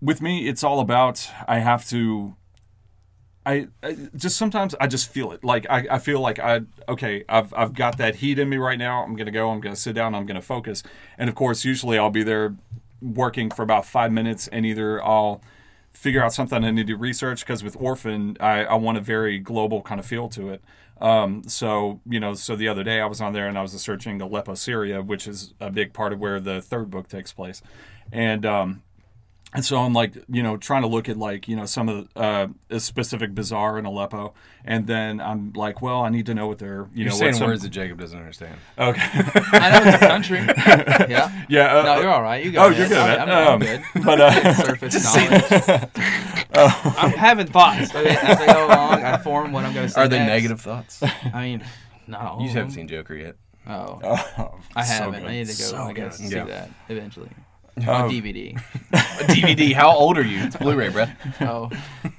With 0.00 0.20
me, 0.20 0.48
it's 0.48 0.62
all 0.62 0.80
about 0.80 1.30
I 1.48 1.60
have 1.60 1.88
to. 1.88 2.36
I, 3.46 3.68
I 3.82 3.96
just 4.14 4.36
sometimes 4.36 4.74
I 4.80 4.86
just 4.86 5.10
feel 5.10 5.32
it. 5.32 5.44
Like 5.44 5.66
I, 5.70 5.86
I 5.92 5.98
feel 5.98 6.20
like 6.20 6.38
I 6.38 6.60
okay, 6.88 7.24
I've 7.28 7.54
I've 7.54 7.74
got 7.74 7.96
that 7.98 8.16
heat 8.16 8.38
in 8.38 8.48
me 8.48 8.58
right 8.58 8.78
now. 8.78 9.02
I'm 9.02 9.16
gonna 9.16 9.30
go. 9.30 9.50
I'm 9.50 9.60
gonna 9.60 9.76
sit 9.76 9.94
down. 9.94 10.14
I'm 10.14 10.26
gonna 10.26 10.42
focus. 10.42 10.82
And 11.16 11.30
of 11.30 11.34
course, 11.34 11.64
usually 11.64 11.96
I'll 11.98 12.10
be 12.10 12.22
there 12.22 12.54
working 13.00 13.50
for 13.50 13.62
about 13.62 13.86
five 13.86 14.12
minutes, 14.12 14.48
and 14.48 14.66
either 14.66 15.02
I'll 15.02 15.40
figure 15.94 16.22
out 16.22 16.34
something 16.34 16.64
I 16.64 16.70
need 16.70 16.88
to 16.88 16.96
research 16.96 17.40
because 17.40 17.64
with 17.64 17.76
Orphan, 17.80 18.36
I, 18.40 18.64
I 18.64 18.74
want 18.74 18.98
a 18.98 19.00
very 19.00 19.38
global 19.38 19.80
kind 19.80 19.98
of 19.98 20.04
feel 20.04 20.28
to 20.30 20.50
it. 20.50 20.62
Um, 21.00 21.42
so 21.48 22.00
you 22.06 22.20
know, 22.20 22.34
so 22.34 22.54
the 22.56 22.68
other 22.68 22.84
day 22.84 23.00
I 23.00 23.06
was 23.06 23.20
on 23.20 23.32
there 23.32 23.48
and 23.48 23.58
I 23.58 23.62
was 23.62 23.72
searching 23.72 24.20
Aleppo, 24.20 24.54
Syria, 24.54 25.02
which 25.02 25.26
is 25.26 25.54
a 25.60 25.70
big 25.70 25.92
part 25.92 26.12
of 26.12 26.20
where 26.20 26.38
the 26.40 26.60
third 26.60 26.90
book 26.90 27.08
takes 27.08 27.32
place, 27.32 27.62
and 28.12 28.44
um, 28.44 28.82
and 29.54 29.64
so 29.64 29.78
I'm 29.78 29.92
like, 29.92 30.14
you 30.28 30.42
know, 30.42 30.56
trying 30.56 30.82
to 30.82 30.88
look 30.88 31.08
at 31.08 31.16
like, 31.16 31.46
you 31.48 31.54
know, 31.56 31.64
some 31.64 31.88
of 31.88 32.08
the, 32.14 32.20
uh, 32.20 32.48
a 32.70 32.80
specific 32.80 33.34
bazaar 33.34 33.78
in 33.78 33.86
Aleppo, 33.86 34.34
and 34.64 34.86
then 34.86 35.20
I'm 35.20 35.52
like, 35.54 35.80
well, 35.80 36.02
I 36.02 36.08
need 36.10 36.26
to 36.26 36.34
know 36.34 36.46
what 36.48 36.58
they're, 36.58 36.88
you 36.92 37.04
You're 37.04 37.10
know, 37.10 37.16
saying 37.16 37.32
what 37.32 37.38
some- 37.38 37.46
words 37.46 37.62
that 37.62 37.68
Jacob 37.70 37.98
doesn't 38.00 38.18
understand. 38.18 38.56
Okay. 38.78 39.00
I 39.04 39.70
know 39.70 39.82
it's 39.90 40.02
a 40.02 40.06
country. 40.06 40.38
yeah. 41.08 41.44
yeah. 41.48 41.78
Uh, 41.78 41.82
No, 41.84 42.00
you're 42.00 42.10
all 42.10 42.22
right. 42.22 42.44
You 42.44 42.50
got 42.52 42.66
Oh, 42.66 42.70
it. 42.72 42.78
you're 42.78 42.88
good 42.88 42.96
at 42.98 43.20
I'm, 43.20 43.28
that. 43.28 43.46
I'm, 43.46 43.52
Um, 43.54 43.60
good. 43.60 43.82
but 44.04 44.20
uh, 44.20 44.54
Surface 44.64 45.04
knowledge. 45.04 45.88
I'm 46.52 47.10
having 47.12 47.46
thoughts. 47.46 47.94
Okay, 47.94 48.16
as 48.20 48.40
I 48.40 48.46
go 48.52 48.66
along, 48.66 49.02
I 49.04 49.16
form 49.18 49.52
what 49.52 49.64
I'm 49.64 49.72
going 49.74 49.86
to 49.86 49.92
say. 49.92 50.00
Are 50.00 50.08
they 50.08 50.18
next. 50.18 50.28
negative 50.28 50.60
thoughts? 50.60 51.02
I 51.02 51.42
mean, 51.42 51.64
not 52.06 52.20
all. 52.22 52.40
You 52.40 52.48
of 52.48 52.54
haven't 52.54 52.70
seen 52.72 52.88
Joker 52.88 53.14
yet. 53.14 53.36
Oh, 53.66 53.98
oh, 54.04 54.54
I 54.76 54.84
haven't. 54.84 55.20
good. 55.20 55.28
I 55.28 55.32
need 55.32 55.46
to 55.46 55.52
go. 55.52 55.64
So 55.64 55.76
I 55.78 55.92
guess 55.94 56.18
good. 56.18 56.28
see 56.28 56.36
Yeah. 56.36 56.44
that 56.44 56.70
eventually 56.90 57.28
Um, 57.28 57.44
on 57.78 58.10
DVD. 58.10 58.56
A 58.92 58.96
DVD. 59.24 59.72
How 59.72 59.90
old 59.94 60.16
are 60.16 60.22
you? 60.22 60.38
It's 60.44 60.56
Blu-ray, 60.56 60.90
bro. 60.90 61.06
Oh, 61.40 61.70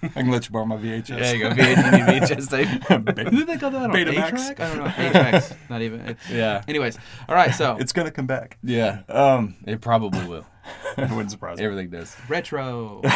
I 0.03 0.07
can 0.21 0.31
let 0.31 0.45
you 0.45 0.51
borrow 0.51 0.65
my 0.65 0.75
VHS. 0.77 1.07
There 1.07 1.35
you 1.35 1.43
go. 1.43 1.49
VHS, 1.51 2.19
VHS 2.19 2.49
tape. 2.49 3.27
who 3.29 3.37
did 3.37 3.47
they 3.47 3.57
call 3.57 3.71
that 3.71 3.83
on 3.83 3.91
Betamax. 3.91 4.31
8-track? 4.31 4.59
I 4.59 4.67
don't 4.67 4.77
know. 4.77 4.85
8-track's 4.91 5.53
not 5.69 5.81
even. 5.81 6.01
It's, 6.01 6.29
Yeah. 6.29 6.63
Anyways, 6.67 6.97
all 7.29 7.35
right. 7.35 7.53
So 7.53 7.77
It's 7.79 7.93
gonna 7.93 8.11
come 8.11 8.27
back. 8.27 8.57
Yeah. 8.63 9.01
Um, 9.09 9.55
It 9.65 9.81
probably 9.81 10.25
will. 10.27 10.45
it 10.97 11.09
wouldn't 11.09 11.31
surprise 11.31 11.57
me. 11.57 11.65
Everything 11.65 11.89
does. 11.89 12.15
retro. 12.27 13.01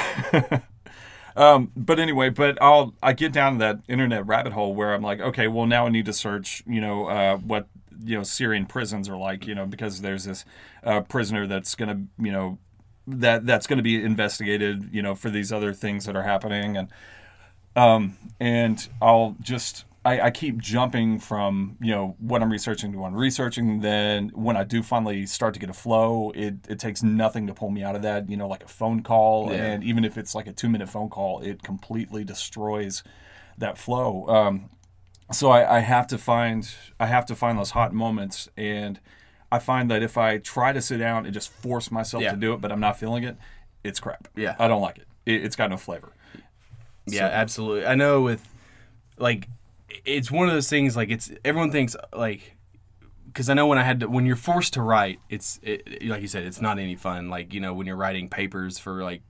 Um, 1.35 1.71
but 1.77 1.99
anyway, 1.99 2.29
but 2.29 2.57
I'll 2.61 2.93
I 3.01 3.13
get 3.13 3.31
down 3.31 3.53
to 3.53 3.59
that 3.59 3.79
internet 3.87 4.25
rabbit 4.27 4.51
hole 4.51 4.75
where 4.75 4.93
I'm 4.93 5.01
like, 5.01 5.21
okay, 5.21 5.47
well 5.47 5.67
now 5.67 5.85
I 5.85 5.89
need 5.89 6.05
to 6.05 6.11
search, 6.13 6.63
you 6.67 6.81
know, 6.81 7.05
uh, 7.05 7.37
what 7.37 7.67
you 8.03 8.15
know 8.17 8.23
Syrian 8.23 8.65
prisons 8.65 9.09
are 9.09 9.17
like, 9.17 9.47
you 9.47 9.55
know, 9.55 9.65
because 9.65 10.01
there's 10.01 10.25
this 10.25 10.45
uh, 10.83 11.01
prisoner 11.01 11.47
that's 11.47 11.75
gonna, 11.75 12.03
you 12.17 12.31
know, 12.31 12.57
that 13.07 13.45
that's 13.45 13.67
gonna 13.67 13.81
be 13.81 14.03
investigated, 14.03 14.89
you 14.91 15.01
know, 15.01 15.15
for 15.15 15.29
these 15.29 15.51
other 15.51 15.73
things 15.73 16.05
that 16.05 16.15
are 16.15 16.23
happening, 16.23 16.77
and 16.77 16.89
um, 17.75 18.17
and 18.39 18.87
I'll 19.01 19.35
just 19.41 19.85
I, 20.05 20.21
I 20.21 20.31
keep 20.31 20.57
jumping 20.59 21.19
from 21.19 21.77
you 21.81 21.91
know 21.91 22.15
what 22.19 22.41
I'm 22.41 22.51
researching 22.51 22.91
to 22.93 22.97
what 22.99 23.07
I'm 23.07 23.15
researching. 23.15 23.81
Then 23.81 24.29
when 24.33 24.55
I 24.57 24.63
do 24.63 24.81
finally 24.81 25.25
start 25.25 25.53
to 25.55 25.59
get 25.59 25.69
a 25.69 25.73
flow, 25.73 26.31
it, 26.35 26.55
it 26.69 26.79
takes 26.79 27.03
nothing 27.03 27.47
to 27.47 27.53
pull 27.53 27.69
me 27.69 27.83
out 27.83 27.95
of 27.95 28.01
that. 28.03 28.29
You 28.29 28.37
know, 28.37 28.47
like 28.47 28.63
a 28.63 28.67
phone 28.67 29.01
call, 29.03 29.51
Yeah. 29.51 29.65
and 29.65 29.83
even 29.83 30.05
if 30.05 30.17
it's 30.17 30.33
like 30.33 30.47
a 30.47 30.53
two 30.53 30.69
minute 30.69 30.89
phone 30.89 31.09
call, 31.09 31.41
it 31.41 31.63
completely 31.63 32.23
destroys 32.23 33.03
that 33.57 33.77
flow. 33.77 34.25
Um, 34.27 34.69
so 35.31 35.49
I, 35.51 35.77
I 35.77 35.79
have 35.79 36.07
to 36.07 36.17
find 36.17 36.69
I 36.99 37.05
have 37.07 37.25
to 37.27 37.35
find 37.35 37.57
those 37.57 37.71
hot 37.71 37.93
moments, 37.93 38.49
and 38.57 38.99
I 39.51 39.59
find 39.59 39.89
that 39.91 40.01
if 40.03 40.17
I 40.17 40.37
try 40.37 40.73
to 40.73 40.81
sit 40.81 40.97
down 40.97 41.25
and 41.25 41.33
just 41.33 41.51
force 41.51 41.91
myself 41.91 42.23
Yeah. 42.23 42.31
to 42.31 42.37
do 42.37 42.53
it, 42.53 42.61
but 42.61 42.71
I'm 42.71 42.79
not 42.79 42.99
feeling 42.99 43.23
it, 43.23 43.37
it's 43.83 43.99
crap. 43.99 44.27
Yeah. 44.35 44.55
I 44.59 44.67
don't 44.67 44.81
like 44.81 44.97
it. 44.99 45.07
it 45.25 45.43
it's 45.45 45.55
got 45.55 45.69
no 45.69 45.77
flavor. 45.77 46.11
Yeah, 47.05 47.25
absolutely. 47.25 47.85
I 47.85 47.95
know 47.95 48.21
with 48.21 48.47
like 49.17 49.47
it's 50.05 50.29
one 50.31 50.47
of 50.47 50.53
those 50.53 50.69
things 50.69 50.95
like 50.95 51.09
it's 51.09 51.31
everyone 51.43 51.71
thinks 51.71 51.95
like 52.15 52.55
because 53.25 53.49
I 53.49 53.53
know 53.53 53.67
when 53.67 53.77
I 53.77 53.83
had 53.83 54.01
to 54.01 54.07
when 54.09 54.25
you're 54.25 54.35
forced 54.35 54.73
to 54.73 54.81
write, 54.81 55.19
it's 55.29 55.59
it, 55.63 56.03
like 56.05 56.21
you 56.21 56.27
said, 56.27 56.43
it's 56.43 56.61
not 56.61 56.77
any 56.79 56.95
fun. 56.95 57.29
Like 57.29 57.53
you 57.53 57.59
know 57.61 57.73
when 57.73 57.87
you're 57.87 57.95
writing 57.95 58.29
papers 58.29 58.77
for 58.77 59.03
like 59.03 59.21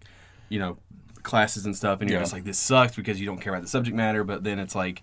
you 0.49 0.59
know 0.59 0.77
classes 1.23 1.65
and 1.65 1.75
stuff, 1.75 2.01
and 2.01 2.09
you're 2.09 2.19
Yeah. 2.19 2.23
just 2.23 2.33
like 2.33 2.43
this 2.43 2.57
sucks 2.59 2.95
because 2.95 3.19
you 3.19 3.25
don't 3.25 3.39
care 3.39 3.53
about 3.53 3.61
the 3.63 3.69
subject 3.69 3.95
matter. 3.95 4.23
But 4.25 4.43
then 4.43 4.59
it's 4.59 4.75
like 4.75 5.01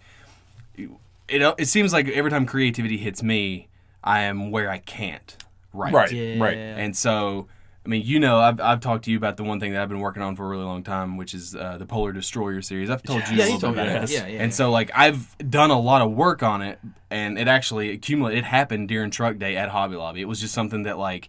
it 1.29 1.55
it 1.59 1.67
seems 1.67 1.93
like 1.93 2.09
every 2.09 2.31
time 2.31 2.47
creativity 2.47 2.97
hits 2.97 3.23
me, 3.23 3.69
I 4.03 4.21
am 4.23 4.51
where 4.51 4.71
I 4.71 4.79
can't 4.79 5.37
write. 5.73 5.93
Right. 5.93 6.13
Yeah. 6.13 6.43
Right. 6.43 6.57
And 6.57 6.97
so, 6.97 7.49
I 7.85 7.89
mean, 7.89 8.03
you 8.05 8.19
know, 8.19 8.39
I've, 8.39 8.61
I've 8.61 8.81
talked 8.81 9.05
to 9.05 9.11
you 9.11 9.17
about 9.17 9.37
the 9.37 9.45
one 9.45 9.61
thing 9.61 9.73
that 9.73 9.83
I've 9.83 9.89
been 9.89 10.01
working 10.01 10.23
on 10.23 10.35
for 10.37 10.45
a 10.45 10.49
really 10.49 10.65
long 10.65 10.83
time, 10.83 11.17
which 11.17 11.35
is 11.35 11.55
uh, 11.55 11.77
the 11.79 11.87
Polar 11.87 12.13
Destroyer 12.13 12.63
series. 12.63 12.91
I've 12.91 13.03
told 13.03 13.29
you 13.29 13.37
Yeah, 13.37 13.45
a 13.45 13.47
little 13.47 13.61
told 13.61 13.75
bit 13.77 13.87
about 13.87 14.01
that. 14.01 14.11
it. 14.11 14.15
Yeah, 14.15 14.27
yeah, 14.27 14.43
And 14.43 14.51
yeah. 14.51 14.57
so, 14.57 14.71
like, 14.71 14.91
I've 14.95 15.37
done 15.51 15.71
a 15.71 15.79
lot 15.79 16.03
of 16.03 16.11
work 16.13 16.43
on 16.43 16.63
it, 16.63 16.79
and 17.11 17.39
it 17.39 17.47
actually 17.49 17.91
accumulated. 17.91 18.41
It 18.41 18.47
happened 18.47 18.89
during 18.89 19.11
Truck 19.11 19.39
Day 19.39 19.57
at 19.57 19.69
Hobby 19.69 19.97
Lobby. 19.97 20.21
It 20.21 20.29
was 20.29 20.41
just 20.41 20.55
something 20.55 20.83
that, 20.85 20.99
like, 20.99 21.29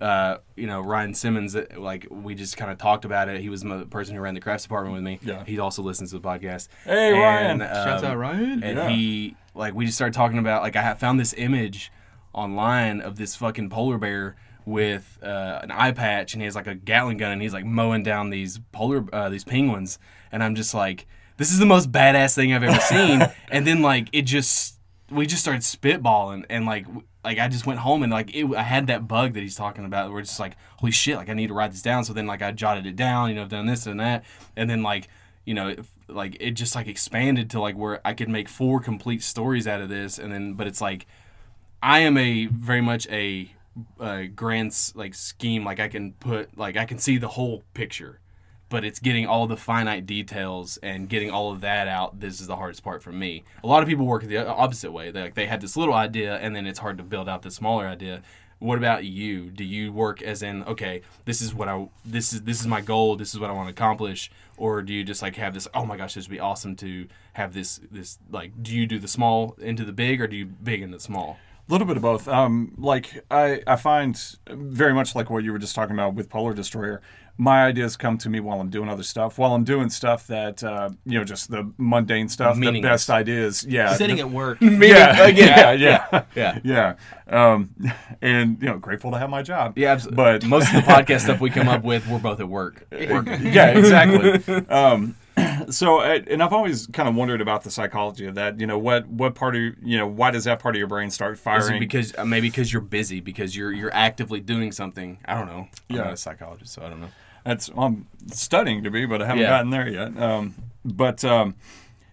uh, 0.00 0.38
you 0.56 0.66
know, 0.66 0.80
Ryan 0.80 1.12
Simmons, 1.14 1.54
uh, 1.54 1.66
like, 1.76 2.06
we 2.10 2.34
just 2.34 2.56
kind 2.56 2.70
of 2.70 2.78
talked 2.78 3.04
about 3.04 3.28
it. 3.28 3.40
He 3.40 3.48
was 3.50 3.62
the 3.62 3.86
person 3.86 4.14
who 4.14 4.20
ran 4.22 4.34
the 4.34 4.40
crafts 4.40 4.62
department 4.64 4.94
with 4.94 5.02
me. 5.04 5.18
Yeah. 5.22 5.44
He 5.44 5.58
also 5.58 5.82
listens 5.82 6.10
to 6.10 6.18
the 6.18 6.26
podcast. 6.26 6.68
Hey, 6.84 7.12
Ryan. 7.12 7.60
Shouts 7.60 8.02
um, 8.02 8.10
out 8.12 8.16
Ryan. 8.18 8.62
and 8.64 8.78
Yeah. 8.78 8.88
he 8.88 9.36
like 9.54 9.74
we 9.74 9.84
just 9.84 9.96
started 9.98 10.14
talking 10.14 10.38
about 10.38 10.62
like 10.62 10.76
I 10.76 10.82
had 10.82 10.98
found 11.00 11.18
this 11.20 11.34
image 11.34 11.90
online 12.32 13.00
of 13.00 13.16
this 13.16 13.34
fucking 13.36 13.68
polar 13.70 13.98
bear 13.98 14.36
with 14.64 15.18
uh, 15.22 15.60
an 15.62 15.70
eye 15.70 15.90
patch 15.92 16.32
and 16.34 16.40
he 16.42 16.44
has 16.44 16.54
like 16.54 16.66
a 16.66 16.74
Gatling 16.74 17.16
gun 17.16 17.32
and 17.32 17.42
he's 17.42 17.52
like 17.52 17.64
mowing 17.64 18.02
down 18.02 18.30
these 18.30 18.60
polar 18.72 19.04
uh, 19.12 19.28
these 19.28 19.42
penguins 19.44 19.98
and 20.30 20.42
I'm 20.42 20.54
just 20.54 20.72
like 20.74 21.06
this 21.38 21.50
is 21.50 21.58
the 21.58 21.66
most 21.66 21.90
badass 21.90 22.34
thing 22.34 22.52
I've 22.52 22.62
ever 22.62 22.80
seen 22.80 23.26
and 23.50 23.66
then 23.66 23.82
like 23.82 24.08
it 24.12 24.22
just 24.22 24.78
we 25.10 25.26
just 25.26 25.42
started 25.42 25.62
spitballing 25.62 26.44
and 26.48 26.66
like 26.66 26.84
w- 26.84 27.02
like 27.24 27.38
I 27.38 27.48
just 27.48 27.66
went 27.66 27.80
home 27.80 28.02
and 28.02 28.12
like 28.12 28.34
it, 28.34 28.46
I 28.54 28.62
had 28.62 28.86
that 28.86 29.06
bug 29.06 29.34
that 29.34 29.40
he's 29.40 29.56
talking 29.56 29.84
about 29.84 30.10
where 30.10 30.20
it's 30.20 30.30
just 30.30 30.40
like 30.40 30.56
holy 30.78 30.92
shit 30.92 31.16
like 31.16 31.28
I 31.28 31.34
need 31.34 31.48
to 31.48 31.54
write 31.54 31.70
this 31.72 31.82
down. 31.82 32.04
So 32.04 32.12
then 32.12 32.26
like 32.26 32.42
I 32.42 32.52
jotted 32.52 32.86
it 32.86 32.96
down 32.96 33.28
you 33.28 33.34
know 33.34 33.42
I've 33.42 33.48
done 33.48 33.66
this 33.66 33.86
and 33.86 34.00
that. 34.00 34.24
And 34.56 34.68
then 34.68 34.82
like 34.82 35.08
you 35.44 35.54
know, 35.54 35.74
like 36.08 36.36
it 36.38 36.52
just 36.52 36.74
like 36.74 36.86
expanded 36.86 37.50
to 37.50 37.60
like 37.60 37.76
where 37.76 38.00
I 38.04 38.14
could 38.14 38.28
make 38.28 38.48
four 38.48 38.80
complete 38.80 39.22
stories 39.22 39.66
out 39.66 39.80
of 39.80 39.88
this, 39.88 40.18
and 40.18 40.32
then 40.32 40.54
but 40.54 40.66
it's 40.66 40.80
like 40.80 41.06
I 41.82 42.00
am 42.00 42.16
a 42.16 42.46
very 42.46 42.80
much 42.80 43.08
a, 43.08 43.50
a 43.98 44.26
grand 44.26 44.92
like 44.94 45.14
scheme. 45.14 45.64
Like 45.64 45.80
I 45.80 45.88
can 45.88 46.12
put 46.12 46.56
like 46.56 46.76
I 46.76 46.84
can 46.84 46.98
see 46.98 47.16
the 47.18 47.28
whole 47.28 47.64
picture, 47.74 48.19
but 48.70 48.84
it's 48.84 49.00
getting 49.00 49.26
all 49.26 49.46
the 49.46 49.56
finite 49.56 50.06
details 50.06 50.78
and 50.78 51.08
getting 51.08 51.30
all 51.30 51.52
of 51.52 51.60
that 51.60 51.88
out. 51.88 52.20
This 52.20 52.40
is 52.40 52.46
the 52.46 52.56
hardest 52.56 52.82
part 52.82 53.02
for 53.02 53.12
me. 53.12 53.44
A 53.62 53.66
lot 53.66 53.82
of 53.82 53.88
people 53.88 54.06
work 54.06 54.22
the 54.22 54.48
opposite 54.48 54.92
way. 54.92 55.10
They 55.10 55.20
like 55.20 55.34
they 55.34 55.46
have 55.46 55.60
this 55.60 55.76
little 55.76 55.92
idea 55.92 56.36
and 56.36 56.56
then 56.56 56.66
it's 56.66 56.78
hard 56.78 56.96
to 56.96 57.04
build 57.04 57.28
out 57.28 57.42
the 57.42 57.50
smaller 57.50 57.86
idea. 57.86 58.22
What 58.60 58.78
about 58.78 59.04
you? 59.04 59.50
Do 59.50 59.64
you 59.64 59.92
work 59.92 60.22
as 60.22 60.42
in 60.42 60.62
okay, 60.64 61.02
this 61.24 61.42
is 61.42 61.52
what 61.52 61.68
I 61.68 61.88
this 62.04 62.32
is 62.32 62.42
this 62.42 62.60
is 62.60 62.66
my 62.66 62.80
goal, 62.80 63.16
this 63.16 63.34
is 63.34 63.40
what 63.40 63.50
I 63.50 63.52
want 63.52 63.68
to 63.68 63.72
accomplish, 63.72 64.30
or 64.56 64.82
do 64.82 64.94
you 64.94 65.02
just 65.02 65.20
like 65.20 65.36
have 65.36 65.52
this? 65.52 65.66
Oh 65.74 65.84
my 65.84 65.96
gosh, 65.96 66.14
this 66.14 66.28
would 66.28 66.32
be 66.32 66.40
awesome 66.40 66.76
to 66.76 67.08
have 67.32 67.52
this 67.52 67.80
this 67.90 68.18
like. 68.30 68.62
Do 68.62 68.72
you 68.72 68.86
do 68.86 68.98
the 68.98 69.08
small 69.08 69.56
into 69.58 69.84
the 69.84 69.92
big, 69.92 70.20
or 70.20 70.28
do 70.28 70.36
you 70.36 70.46
big 70.46 70.82
into 70.82 71.00
small? 71.00 71.38
A 71.68 71.72
little 71.72 71.86
bit 71.86 71.96
of 71.96 72.02
both. 72.02 72.26
Um, 72.28 72.74
like 72.78 73.24
I, 73.30 73.62
I 73.66 73.76
find 73.76 74.20
very 74.48 74.92
much 74.92 75.14
like 75.14 75.30
what 75.30 75.42
you 75.42 75.52
were 75.52 75.58
just 75.58 75.74
talking 75.74 75.94
about 75.94 76.14
with 76.14 76.28
Polar 76.28 76.52
Destroyer. 76.52 77.00
My 77.40 77.64
ideas 77.64 77.96
come 77.96 78.18
to 78.18 78.28
me 78.28 78.38
while 78.40 78.60
I'm 78.60 78.68
doing 78.68 78.90
other 78.90 79.02
stuff. 79.02 79.38
While 79.38 79.54
I'm 79.54 79.64
doing 79.64 79.88
stuff 79.88 80.26
that 80.26 80.62
uh, 80.62 80.90
you 81.06 81.18
know, 81.18 81.24
just 81.24 81.50
the 81.50 81.72
mundane 81.78 82.28
stuff, 82.28 82.58
the 82.58 82.80
best 82.82 83.08
ideas. 83.08 83.64
Yeah, 83.66 83.94
Sitting 83.94 84.16
the- 84.16 84.22
at 84.22 84.30
work. 84.30 84.58
yeah, 84.60 85.26
yeah, 85.28 85.72
yeah, 85.72 86.22
Yeah. 86.34 86.58
yeah. 86.62 86.94
Um, 87.28 87.74
and 88.22 88.60
you 88.60 88.68
know, 88.68 88.76
grateful 88.76 89.10
to 89.12 89.18
have 89.18 89.30
my 89.30 89.42
job. 89.42 89.78
Yeah, 89.78 89.92
absolutely. 89.92 90.16
But 90.16 90.44
most 90.44 90.68
of 90.74 90.84
the 90.84 90.90
podcast 90.92 91.20
stuff 91.22 91.40
we 91.40 91.48
come 91.48 91.68
up 91.68 91.82
with, 91.82 92.06
we're 92.08 92.18
both 92.18 92.40
at 92.40 92.48
work. 92.48 92.86
yeah, 92.92 93.70
exactly. 93.70 94.66
um, 94.68 95.16
so, 95.70 96.02
and 96.02 96.42
I've 96.42 96.52
always 96.52 96.88
kind 96.88 97.08
of 97.08 97.14
wondered 97.14 97.40
about 97.40 97.62
the 97.62 97.70
psychology 97.70 98.26
of 98.26 98.34
that. 98.34 98.60
You 98.60 98.66
know, 98.66 98.76
what 98.78 99.06
what 99.08 99.34
part 99.34 99.56
of 99.56 99.62
you 99.82 99.96
know 99.96 100.06
why 100.06 100.30
does 100.30 100.44
that 100.44 100.58
part 100.58 100.74
of 100.74 100.78
your 100.78 100.88
brain 100.88 101.08
start 101.10 101.34
Is 101.34 101.38
it 101.38 101.42
firing? 101.42 101.78
because 101.80 102.12
uh, 102.18 102.24
maybe 102.26 102.48
because 102.48 102.70
you're 102.70 102.82
busy, 102.82 103.20
because 103.20 103.56
you're 103.56 103.72
you're 103.72 103.94
actively 103.94 104.40
doing 104.40 104.72
something. 104.72 105.18
I 105.24 105.34
don't 105.34 105.46
know. 105.46 105.68
I'm 105.88 105.96
Yeah. 105.96 106.02
not 106.04 106.12
a 106.12 106.16
psychologist, 106.18 106.74
so 106.74 106.82
I 106.82 106.90
don't 106.90 107.00
know. 107.00 107.08
That's 107.44 107.70
I'm 107.76 108.06
studying 108.32 108.82
to 108.84 108.90
be, 108.90 109.06
but 109.06 109.22
I 109.22 109.26
haven't 109.26 109.42
Yeah. 109.42 109.48
gotten 109.50 109.70
there 109.70 109.88
yet. 109.88 110.16
Um, 110.20 110.54
but 110.84 111.24
um, 111.24 111.54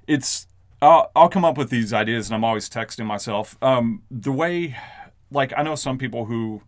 it's 0.07 0.47
I'll, 0.81 1.11
I'll 1.15 1.29
come 1.29 1.43
up 1.43 1.57
with 1.57 1.69
these 1.69 1.91
ideas, 1.93 2.27
and 2.29 2.35
I'm 2.35 2.43
always 2.43 2.69
texting 2.69 3.05
myself. 3.05 3.57
Um, 3.61 4.03
the 4.11 4.31
way, 4.31 4.75
like 5.31 5.51
I 5.57 5.63
know 5.63 5.75
some 5.75 5.97
people 5.97 6.25
who, 6.25 6.61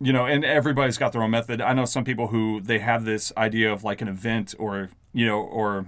you 0.00 0.12
know, 0.12 0.26
and 0.26 0.44
everybody's 0.44 0.98
got 0.98 1.12
their 1.12 1.22
own 1.22 1.30
method. 1.30 1.60
I 1.60 1.72
know 1.72 1.84
some 1.86 2.04
people 2.04 2.28
who 2.28 2.60
they 2.60 2.78
have 2.80 3.04
this 3.04 3.32
idea 3.36 3.72
of 3.72 3.82
like 3.82 4.00
an 4.02 4.08
event 4.08 4.54
or 4.58 4.90
you 5.12 5.24
know 5.26 5.40
or, 5.40 5.86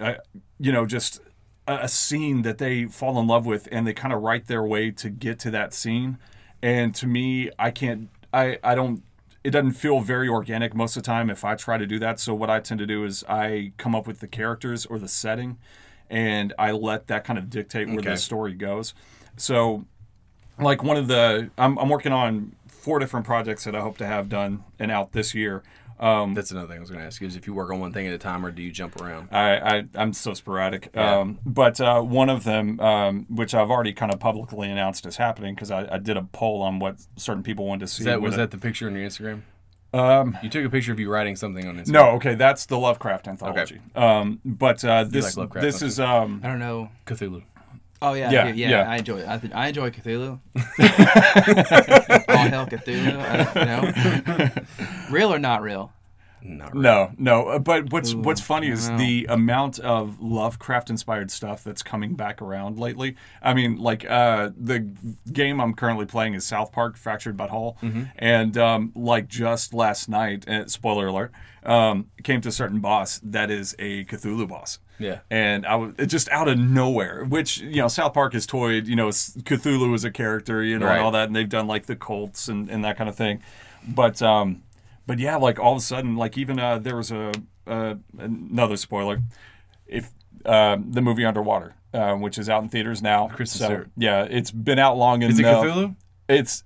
uh, 0.00 0.14
you 0.58 0.70
know, 0.72 0.86
just 0.86 1.20
a, 1.66 1.78
a 1.82 1.88
scene 1.88 2.42
that 2.42 2.58
they 2.58 2.84
fall 2.86 3.18
in 3.18 3.26
love 3.26 3.44
with, 3.46 3.68
and 3.72 3.86
they 3.86 3.92
kind 3.92 4.14
of 4.14 4.22
write 4.22 4.46
their 4.46 4.62
way 4.62 4.90
to 4.92 5.10
get 5.10 5.38
to 5.40 5.50
that 5.50 5.74
scene. 5.74 6.18
And 6.62 6.94
to 6.94 7.06
me, 7.06 7.50
I 7.58 7.70
can't. 7.72 8.08
I 8.32 8.58
I 8.62 8.74
don't 8.74 9.02
it 9.46 9.50
doesn't 9.52 9.72
feel 9.72 10.00
very 10.00 10.28
organic 10.28 10.74
most 10.74 10.96
of 10.96 11.04
the 11.04 11.06
time 11.06 11.30
if 11.30 11.44
I 11.44 11.54
try 11.54 11.78
to 11.78 11.86
do 11.86 12.00
that. 12.00 12.18
So 12.18 12.34
what 12.34 12.50
I 12.50 12.58
tend 12.58 12.80
to 12.80 12.86
do 12.86 13.04
is 13.04 13.22
I 13.28 13.72
come 13.76 13.94
up 13.94 14.06
with 14.06 14.18
the 14.18 14.26
characters 14.26 14.84
or 14.86 14.98
the 14.98 15.06
setting, 15.06 15.58
and 16.10 16.52
I 16.58 16.72
let 16.72 17.06
that 17.06 17.24
kind 17.24 17.38
of 17.38 17.48
dictate 17.48 17.86
where 17.86 17.98
Okay. 17.98 18.10
the 18.10 18.16
story 18.16 18.54
goes. 18.54 18.92
So, 19.36 19.84
like 20.58 20.82
one 20.82 20.96
of 20.96 21.06
the 21.06 21.50
I'm 21.56 21.78
I'm 21.78 21.88
working 21.88 22.12
on 22.12 22.56
four 22.66 22.98
different 22.98 23.24
projects 23.24 23.64
that 23.64 23.74
I 23.76 23.80
hope 23.80 23.98
to 23.98 24.06
have 24.06 24.28
done 24.28 24.64
and 24.80 24.90
out 24.90 25.12
this 25.12 25.32
year. 25.34 25.62
Um, 25.98 26.34
That's 26.34 26.50
another 26.50 26.68
thing 26.68 26.76
I 26.76 26.80
was 26.80 26.90
going 26.90 27.00
to 27.00 27.06
ask 27.06 27.20
you: 27.20 27.26
is 27.26 27.36
if 27.36 27.46
you 27.46 27.54
work 27.54 27.70
on 27.70 27.80
one 27.80 27.92
thing 27.92 28.06
at 28.06 28.12
a 28.12 28.18
time, 28.18 28.44
or 28.44 28.50
do 28.50 28.62
you 28.62 28.70
jump 28.70 29.00
around? 29.00 29.28
I, 29.32 29.56
I 29.56 29.84
I'm 29.94 30.12
so 30.12 30.34
sporadic. 30.34 30.90
Yeah. 30.94 31.20
Um, 31.20 31.38
but 31.44 31.80
uh, 31.80 32.02
one 32.02 32.28
of 32.28 32.44
them, 32.44 32.78
um, 32.80 33.26
which 33.28 33.54
I've 33.54 33.70
already 33.70 33.92
kind 33.92 34.12
of 34.12 34.20
publicly 34.20 34.70
announced 34.70 35.06
is 35.06 35.16
happening 35.16 35.54
because 35.54 35.70
I, 35.70 35.94
I 35.94 35.98
did 35.98 36.16
a 36.16 36.22
poll 36.22 36.62
on 36.62 36.78
what 36.78 36.96
certain 37.16 37.42
people 37.42 37.66
wanted 37.66 37.86
to 37.86 37.88
see. 37.88 38.02
Is 38.02 38.06
that 38.06 38.20
was 38.20 38.34
it. 38.34 38.38
that 38.38 38.50
the 38.50 38.58
picture 38.58 38.86
on 38.86 38.94
your 38.94 39.08
Instagram? 39.08 39.42
Um, 39.94 40.36
You 40.42 40.50
took 40.50 40.64
a 40.64 40.68
picture 40.68 40.92
of 40.92 41.00
you 41.00 41.10
writing 41.10 41.36
something 41.36 41.66
on 41.66 41.76
Instagram. 41.78 41.88
No, 41.88 42.10
okay, 42.16 42.34
that's 42.34 42.66
the 42.66 42.78
Lovecraft 42.78 43.28
anthology. 43.28 43.80
Um, 43.94 44.40
but 44.44 44.84
uh, 44.84 45.04
this 45.04 45.24
like 45.24 45.36
Lovecraft, 45.36 45.64
this 45.64 45.80
don't 45.80 45.88
is 45.88 46.00
um, 46.00 46.40
I 46.44 46.48
don't 46.48 46.58
know. 46.58 46.90
Cthulhu. 47.06 47.44
Oh 48.02 48.12
yeah, 48.14 48.30
Yeah, 48.30 48.46
yeah, 48.48 48.52
yeah. 48.54 48.68
yeah. 48.70 48.90
I 48.90 48.96
enjoy 48.96 49.18
it. 49.18 49.28
I, 49.28 49.38
th- 49.38 49.52
I 49.54 49.68
enjoy 49.68 49.90
Cthulhu. 49.90 50.38
All 52.28 52.48
hell 52.48 52.66
Cthulhu. 52.66 53.18
I, 53.18 53.60
you 53.60 53.66
know? 53.66 54.50
real 55.10 55.32
or 55.32 55.38
not 55.38 55.62
real? 55.62 55.92
Not 56.42 56.74
really. 56.74 56.84
no, 56.84 57.12
no. 57.18 57.46
uh, 57.48 57.58
But 57.58 57.90
what's 57.92 58.14
what's 58.14 58.40
funny 58.40 58.68
is 58.68 58.88
wow. 58.88 58.98
the 58.98 59.26
amount 59.28 59.78
of 59.80 60.20
Lovecraft 60.20 60.90
inspired 60.90 61.30
stuff 61.32 61.64
that's 61.64 61.82
coming 61.82 62.14
back 62.14 62.40
around 62.40 62.78
lately. 62.78 63.16
I 63.42 63.52
mean, 63.54 63.78
like 63.78 64.08
uh, 64.08 64.50
the 64.56 64.86
game 65.32 65.60
I'm 65.60 65.74
currently 65.74 66.06
playing 66.06 66.34
is 66.34 66.46
South 66.46 66.70
Park: 66.70 66.96
Fractured 66.96 67.36
But 67.36 67.50
Whole, 67.50 67.76
Mm-hmm. 67.82 68.02
and 68.16 68.56
um, 68.58 68.92
like 68.94 69.26
just 69.26 69.74
last 69.74 70.08
night, 70.08 70.48
uh, 70.48 70.68
spoiler 70.68 71.08
alert, 71.08 71.32
um, 71.64 72.10
came 72.22 72.40
to 72.42 72.50
a 72.50 72.52
certain 72.52 72.78
boss 72.78 73.20
that 73.24 73.50
is 73.50 73.74
a 73.80 74.04
Cthulhu 74.04 74.46
boss. 74.48 74.78
Yeah. 74.98 75.20
and 75.30 75.66
I 75.66 75.76
was 75.76 75.94
just 76.06 76.28
out 76.30 76.48
of 76.48 76.58
nowhere. 76.58 77.24
Which 77.24 77.58
you 77.58 77.76
know, 77.82 77.88
South 77.88 78.14
Park 78.14 78.32
has 78.32 78.46
toyed, 78.46 78.86
you 78.86 78.96
know, 78.96 79.08
Cthulhu 79.08 79.94
as 79.94 80.04
a 80.04 80.10
character, 80.10 80.62
you 80.62 80.78
know, 80.78 80.86
Right. 80.86 80.96
and 80.96 81.04
all 81.04 81.10
that, 81.12 81.26
and 81.28 81.36
they've 81.36 81.48
done 81.48 81.66
like 81.66 81.86
the 81.86 81.96
cults 81.96 82.48
and, 82.48 82.68
and 82.70 82.84
that 82.84 82.96
kind 82.96 83.08
of 83.08 83.16
thing. 83.16 83.42
But 83.86 84.20
um, 84.22 84.62
but 85.06 85.18
yeah, 85.18 85.36
like 85.36 85.58
all 85.58 85.72
of 85.72 85.78
a 85.78 85.82
sudden, 85.82 86.16
like 86.16 86.36
even 86.38 86.58
uh, 86.58 86.78
there 86.78 86.96
was 86.96 87.10
a 87.12 87.32
uh, 87.66 87.94
another 88.18 88.76
spoiler, 88.76 89.20
if 89.86 90.10
um 90.44 90.92
the 90.92 91.02
movie 91.02 91.24
Underwater, 91.24 91.74
uh, 91.92 92.14
which 92.14 92.38
is 92.38 92.48
out 92.48 92.62
in 92.62 92.68
theaters 92.68 93.02
now. 93.02 93.28
Kristen 93.28 93.58
so, 93.60 93.66
Stewart. 93.66 93.90
yeah, 93.96 94.22
it's 94.22 94.50
been 94.50 94.78
out 94.78 94.96
long 94.96 95.22
enough. 95.22 95.32
Is 95.32 95.40
it. 95.40 95.44
Cthulhu? 95.44 95.96
It's 96.28 96.64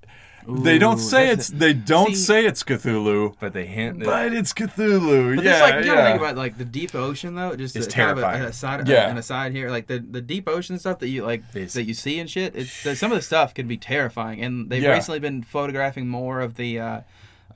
they 0.49 0.79
don't 0.79 0.99
say 0.99 1.31
it's 1.31 1.49
they 1.49 1.73
don't 1.73 2.09
See- 2.15 2.25
say 2.25 2.47
it's 2.47 2.63
Cthulhu, 2.63 3.35
But 3.41 3.53
they 3.53 3.67
hint. 3.67 3.99
That, 4.01 4.05
but 4.07 4.33
it's 4.33 4.53
Cthulhu. 4.53 5.37
But 5.37 5.45
yeah, 5.45 5.51
there's 5.59 5.61
like 5.63 5.75
you 5.85 5.91
gotta 5.91 6.01
yeah. 6.01 6.07
think 6.09 6.21
about 6.21 6.37
like 6.37 6.59
the 6.59 6.65
deep 6.65 6.95
ocean 6.95 7.35
though. 7.35 7.55
Just 7.57 7.77
It's 7.77 7.87
a, 7.87 7.91
kind 7.91 8.11
of 8.13 8.19
a- 8.19 8.21
terrifying. 8.23 8.43
an 8.43 8.49
aside, 8.49 8.89
Yeah. 8.89 9.11
an 9.11 9.19
aside 9.19 9.53
here, 9.53 9.71
like 9.71 9.87
the, 9.87 9.99
the 9.99 10.21
deep 10.21 10.49
ocean 10.49 10.79
stuff 10.79 10.99
that 11.01 11.09
you 11.09 11.25
like 11.25 11.43
It's- 11.55 11.75
that 11.75 11.85
you 11.85 11.95
see 11.95 12.19
and 12.19 12.29
shit. 12.31 12.55
It's 12.57 12.99
some 12.99 13.13
of 13.13 13.19
the 13.19 13.23
stuff 13.23 13.55
can 13.55 13.67
be 13.69 13.77
terrifying, 13.77 14.41
and 14.43 14.71
they've 14.71 14.83
Yeah. 14.83 14.95
recently 14.95 15.21
been 15.21 15.43
photographing 15.43 16.09
more 16.09 16.41
of 16.41 16.57
the. 16.57 16.79
Uh, 16.81 17.01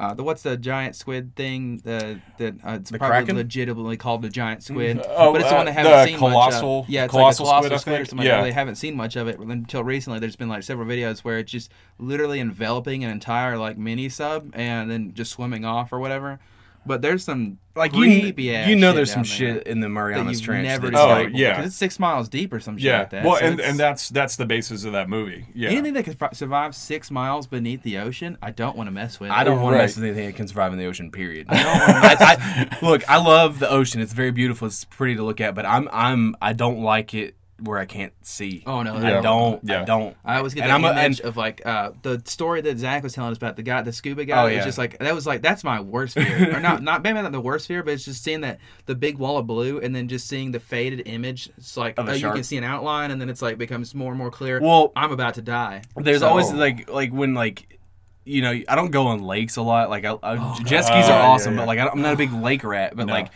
uh, 0.01 0.13
the 0.15 0.23
what's 0.25 0.43
the 0.43 0.57
giant 0.57 0.97
squid 0.97 1.35
thing? 1.37 1.79
The 1.85 2.21
that 2.39 2.55
uh, 2.65 2.73
it's 2.81 2.91
The 2.91 2.99
probably 2.99 3.17
Kraken? 3.19 3.37
legitimately 3.37 3.97
called 3.97 4.23
the 4.23 4.29
giant 4.29 4.63
squid, 4.63 5.01
Oh, 5.09 5.33
but 5.33 5.41
it's 5.41 5.51
the 5.51 5.55
uh, 5.55 5.59
one 5.59 5.67
they 5.67 5.73
haven't 5.73 5.93
the 5.93 6.05
seen 6.07 6.19
colossal- 6.19 6.79
much 6.81 6.85
of. 6.87 6.91
Yeah, 6.91 7.05
it's 7.05 7.11
colossal 7.13 7.47
like 7.47 7.53
a 7.53 7.59
squid, 7.59 7.69
colossal 7.71 7.75
I 7.75 7.79
squid, 7.81 7.95
or 7.95 7.97
think. 7.99 8.09
something. 8.11 8.27
Yeah. 8.27 8.33
Like 8.35 8.41
that. 8.41 8.45
They 8.47 8.53
haven't 8.53 8.75
seen 8.77 8.97
much 8.97 9.17
of 9.17 9.29
it 9.29 9.39
until 9.39 9.85
recently. 9.85 10.19
There's 10.19 10.37
been 10.37 10.49
like 10.49 10.63
several 10.63 10.87
videos 10.89 11.21
where 11.21 11.39
it's 11.39 11.51
just 11.53 11.71
literally 11.99 12.41
enveloping 12.41 13.05
an 13.05 13.11
entire 13.11 13.57
like 13.57 13.79
mini 13.79 14.09
sub 14.09 14.51
and 14.55 14.91
then 14.91 15.15
just 15.15 15.31
swimming 15.33 15.65
off 15.65 15.93
or 15.93 15.99
whatever. 16.01 16.41
But 16.87 17.03
there's 17.03 17.25
some 17.25 17.59
like 17.77 17.93
you, 17.95 18.01
creepy 18.05 18.55
ass 18.55 18.69
you 18.69 18.77
know, 18.77 18.93
there's 18.93 19.11
some 19.13 19.23
there 19.23 19.31
shit 19.57 19.67
in 19.67 19.81
the 19.81 19.89
Marianas 19.89 20.39
you've 20.41 20.45
Trench. 20.47 20.65
never 20.67 20.91
that's 20.91 21.03
Oh, 21.03 21.09
like- 21.09 21.31
yeah. 21.33 21.51
because 21.57 21.67
it's 21.69 21.77
six 21.77 21.99
miles 21.99 22.29
deep 22.29 22.53
or 22.53 22.61
some 22.61 22.77
shit 22.77 22.85
yeah. 22.87 22.99
like 23.01 23.11
that. 23.11 23.25
well, 23.25 23.37
So 23.39 23.47
and, 23.47 23.61
and 23.61 23.79
that's 23.79 24.09
that's 24.11 24.37
the 24.37 24.47
basis 24.47 24.85
of 24.85 24.93
that 24.93 25.09
movie. 25.09 25.47
Yeah. 25.55 25.71
anything 25.71 25.95
that 25.95 26.05
can 26.05 26.17
survive 26.35 26.75
six 26.75 27.11
miles 27.11 27.47
beneath 27.47 27.83
the 27.83 27.99
ocean, 27.99 28.39
I 28.43 28.51
don't 28.51 28.77
want 28.77 28.87
to 28.87 28.93
mess 28.93 29.19
with. 29.19 29.31
I 29.31 29.45
don't 29.45 29.61
want 29.61 29.75
to 29.75 29.79
mess 29.79 29.97
with 29.97 30.05
anything 30.05 30.27
that 30.27 30.37
can 30.37 30.47
survive 30.47 30.73
in 30.73 30.79
the 30.79 30.87
ocean. 30.87 31.11
Period. 31.11 31.47
I, 31.51 32.17
I, 32.21 32.79
look, 32.85 33.09
I 33.09 33.17
love 33.17 33.59
the 33.59 33.69
ocean. 33.71 34.01
It's 34.01 34.13
very 34.13 34.31
beautiful. 34.31 34.67
It's 34.69 34.85
pretty 34.85 35.17
to 35.17 35.23
look 35.25 35.41
at. 35.41 35.55
But 35.55 35.67
I'm 35.67 35.89
I'm 35.93 36.37
I 36.41 36.53
don't 36.53 36.81
like 36.83 37.15
it 37.15 37.35
where 37.65 37.79
I 37.79 37.87
can't 37.87 38.13
see. 38.23 38.63
Oh 38.67 38.83
no, 38.83 38.95
I 38.95 39.01
no. 39.15 39.23
don't. 39.23 39.61
Yeah. 39.65 39.83
I 39.83 39.85
don't. 39.85 40.17
I 40.25 40.37
always 40.37 40.55
get 40.55 40.63
And 40.63 40.71
the 40.71 40.75
I'm 40.75 40.85
a- 40.97 41.01
image 41.01 41.21
and- 41.21 41.29
of 41.29 41.37
like 41.37 41.65
uh, 41.67 41.91
the 42.03 42.23
story 42.25 42.61
that 42.61 42.79
Zach 42.79 43.03
was 43.03 43.13
telling 43.13 43.31
us 43.33 43.37
about 43.37 43.57
the 43.57 43.63
guy, 43.63 43.83
the 43.83 43.93
scuba 43.93 44.25
guy. 44.25 44.43
Oh, 44.43 44.47
it 44.47 44.57
was 44.57 44.65
just 44.65 44.79
like 44.79 44.99
that 44.99 45.15
was 45.15 45.27
like 45.27 45.43
that's 45.43 45.65
my 45.65 45.81
worst 45.81 46.15
fear, 46.15 46.57
or 46.57 46.61
not 46.61 46.83
not 46.83 47.03
maybe 47.03 47.21
not 47.21 47.33
the 47.33 47.41
worst 47.41 47.67
fear, 47.67 47.83
but 47.83 47.95
it's 47.95 48.05
just 48.05 48.23
seeing 48.23 48.43
that 48.43 48.59
the 48.87 48.95
big 48.95 49.19
wall 49.19 49.39
of 49.39 49.47
blue 49.47 49.81
and 49.81 49.95
then 49.95 50.09
just 50.09 50.29
seeing 50.29 50.51
the 50.53 50.61
faded 50.61 51.03
image. 51.07 51.51
It's 51.57 51.77
like 51.77 51.99
Of 51.99 52.09
a 52.09 52.13
oh, 52.13 52.15
you 52.15 52.33
can 52.33 52.45
see 52.45 52.57
an 52.57 52.65
outline 52.65 53.11
and 53.11 53.21
then 53.21 53.29
it's 53.29 53.43
like 53.43 53.59
becomes 53.59 53.95
more 53.95 54.11
and 54.13 54.19
more 54.19 54.31
clear. 54.31 54.61
Well, 54.61 54.93
I'm 54.95 55.13
about 55.13 55.35
to 55.35 55.43
die. 55.43 55.83
There's 55.97 56.21
So- 56.21 56.29
always 56.29 56.53
like 56.53 56.91
like 56.91 57.13
when 57.13 57.35
like 57.35 57.79
you 58.27 58.41
know 58.41 58.53
I 58.69 58.75
don't 58.75 58.91
go 58.91 59.09
on 59.09 59.23
lakes 59.23 59.57
a 59.57 59.63
lot. 59.63 59.91
Like 59.91 60.05
I, 60.05 60.13
I, 60.23 60.37
Oh, 60.39 60.57
jet 60.65 60.83
skis 60.83 61.07
Oh, 61.09 61.13
are 61.13 61.19
yeah, 61.21 61.27
awesome, 61.29 61.55
yeah. 61.55 61.61
but 61.61 61.67
like 61.69 61.79
I 61.79 61.85
don't- 61.85 61.95
I'm 61.95 62.03
not 62.03 62.15
a 62.15 62.17
big 62.17 62.33
lake 62.33 62.65
rat. 62.65 62.97
But 62.97 63.07
No. 63.07 63.13
like 63.13 63.31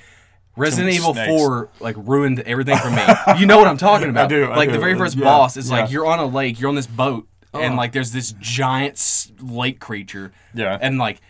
Resident 0.59 0.93
Evil 0.95 1.15
snakes. 1.15 1.29
Four 1.29 1.71
like 1.81 1.97
ruined 1.99 2.41
everything 2.41 2.77
for 2.79 2.91
me. 2.91 3.03
you 3.39 3.47
know 3.47 3.59
what 3.59 3.67
I'm 3.69 3.79
talking 3.79 4.11
about? 4.11 4.29
do, 4.29 4.45
I 4.45 4.57
like 4.57 4.69
do. 4.69 4.73
the 4.75 4.79
very 4.81 4.97
first 4.97 5.17
Yeah, 5.17 5.25
boss 5.25 5.57
is 5.57 5.71
yeah. 5.71 5.81
like 5.81 5.91
you're 5.91 6.07
on 6.07 6.19
a 6.19 6.27
lake, 6.27 6.61
you're 6.61 6.69
on 6.69 6.75
this 6.75 6.87
boat, 6.87 7.27
and 7.55 7.75
Oh. 7.75 7.77
like 7.77 7.93
there's 7.93 8.13
this 8.13 8.33
giant 8.41 9.31
lake 9.41 9.81
creature. 9.81 10.33
Yeah. 10.55 10.77
and 10.81 10.99
like. 10.99 11.21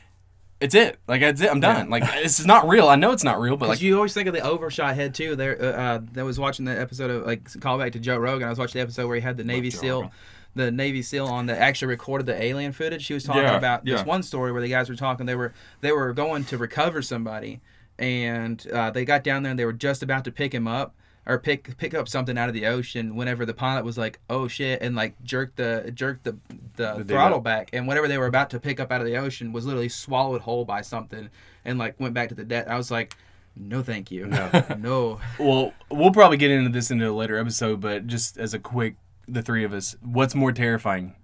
It's 0.61 0.75
it. 0.75 0.99
Like 1.07 1.21
that's 1.21 1.41
it. 1.41 1.49
I'm 1.49 1.61
done. 1.61 1.89
Like 1.89 2.03
this 2.21 2.41
is 2.41 2.45
not 2.47 2.67
real. 2.69 2.89
I 2.89 2.97
know 2.97 3.13
it's 3.13 3.23
not 3.23 3.39
real, 3.39 3.57
but 3.57 3.69
like 3.69 3.81
you 3.81 3.95
always 3.95 4.13
think 4.13 4.27
of 4.27 4.35
the 4.35 4.41
overshot 4.41 4.97
head 4.97 5.15
too. 5.15 5.37
There, 5.37 5.57
uh, 5.63 5.67
uh, 5.71 6.01
I 6.17 6.23
was 6.25 6.41
watching 6.41 6.65
the 6.65 6.77
episode 6.77 7.11
of 7.13 7.25
like 7.25 7.45
callback 7.45 7.93
to 7.93 8.01
Joe 8.01 8.17
Rogan. 8.19 8.45
I 8.45 8.51
was 8.51 8.59
watching 8.59 8.81
the 8.81 8.83
episode 8.83 9.07
where 9.07 9.15
he 9.15 9.23
had 9.23 9.37
the 9.37 9.45
Navy 9.45 9.71
Joe 9.71 9.79
SEAL, 9.79 9.97
Rogan. 10.01 10.11
the 10.57 10.71
Navy 10.73 11.03
SEAL 11.03 11.27
on 11.29 11.47
that 11.47 11.59
actually 11.59 11.87
recorded 11.91 12.27
the 12.27 12.43
alien 12.43 12.73
footage. 12.73 13.05
She 13.05 13.15
was 13.15 13.23
talking 13.23 13.43
Yeah, 13.43 13.57
about 13.57 13.87
yeah. 13.87 13.99
this 13.99 14.05
one 14.05 14.25
story 14.25 14.51
where 14.51 14.61
the 14.61 14.69
guys 14.69 14.89
were 14.91 14.97
talking. 14.97 15.27
They 15.27 15.37
were 15.37 15.55
they 15.81 15.93
were 15.93 16.13
going 16.13 16.45
to 16.47 16.59
recover 16.59 17.03
somebody, 17.03 17.61
and 17.99 18.67
uh, 18.73 18.91
they 18.91 19.05
got 19.05 19.25
down 19.25 19.43
there 19.43 19.51
and 19.51 19.59
they 19.59 19.65
were 19.65 19.73
just 19.73 20.03
about 20.03 20.25
to 20.25 20.33
pick 20.33 20.55
him 20.55 20.69
up 20.69 20.95
or 21.29 21.39
pick 21.39 21.77
pick 21.77 21.95
up 21.95 22.09
something 22.09 22.39
out 22.39 22.49
of 22.49 22.55
the 22.55 22.67
ocean. 22.67 23.15
Whenever 23.15 23.45
the 23.45 23.55
pilot 23.55 23.85
was 23.85 23.99
like, 23.99 24.19
"Oh 24.31 24.49
shit," 24.49 24.81
and 24.83 24.97
like 24.97 25.23
jerked 25.23 25.57
the 25.57 25.93
jerked 25.95 26.25
the 26.25 26.37
the, 26.77 26.95
dude 26.95 27.09
throttle 27.09 27.41
back, 27.41 27.71
and 27.73 27.87
whatever 27.87 28.09
they 28.09 28.19
were 28.19 28.27
about 28.27 28.51
to 28.51 28.61
pick 28.61 28.81
up 28.81 28.91
out 28.91 29.01
of 29.01 29.07
the 29.07 29.17
ocean 29.17 29.53
was 29.53 29.67
literally 29.67 29.91
swallowed 29.91 30.41
whole 30.41 30.65
by 30.65 30.81
something, 30.81 31.29
and 31.65 31.79
like 31.79 32.01
went 32.01 32.15
back 32.15 32.31
to 32.31 32.35
the 32.35 32.45
deck. 32.45 32.67
I 32.67 32.77
was 32.77 32.91
like. 32.91 33.15
No, 33.61 33.83
thank 33.83 34.13
you. 34.13 34.25
No, 34.29 34.51
no. 34.79 35.21
Well, 35.37 35.73
we'll 35.91 36.13
probably 36.13 36.37
get 36.37 36.53
into 36.53 36.71
this 36.71 36.93
into 36.93 37.11
a 37.11 37.11
later 37.11 37.37
episode, 37.37 37.81
but 37.81 38.07
just 38.07 38.39
as 38.39 38.55
a 38.55 38.59
quick, 38.61 38.95
the 39.27 39.43
three 39.43 39.65
of 39.65 39.73
us, 39.73 39.97
what's 40.01 40.33
more 40.37 40.53
terrifying, 40.53 41.17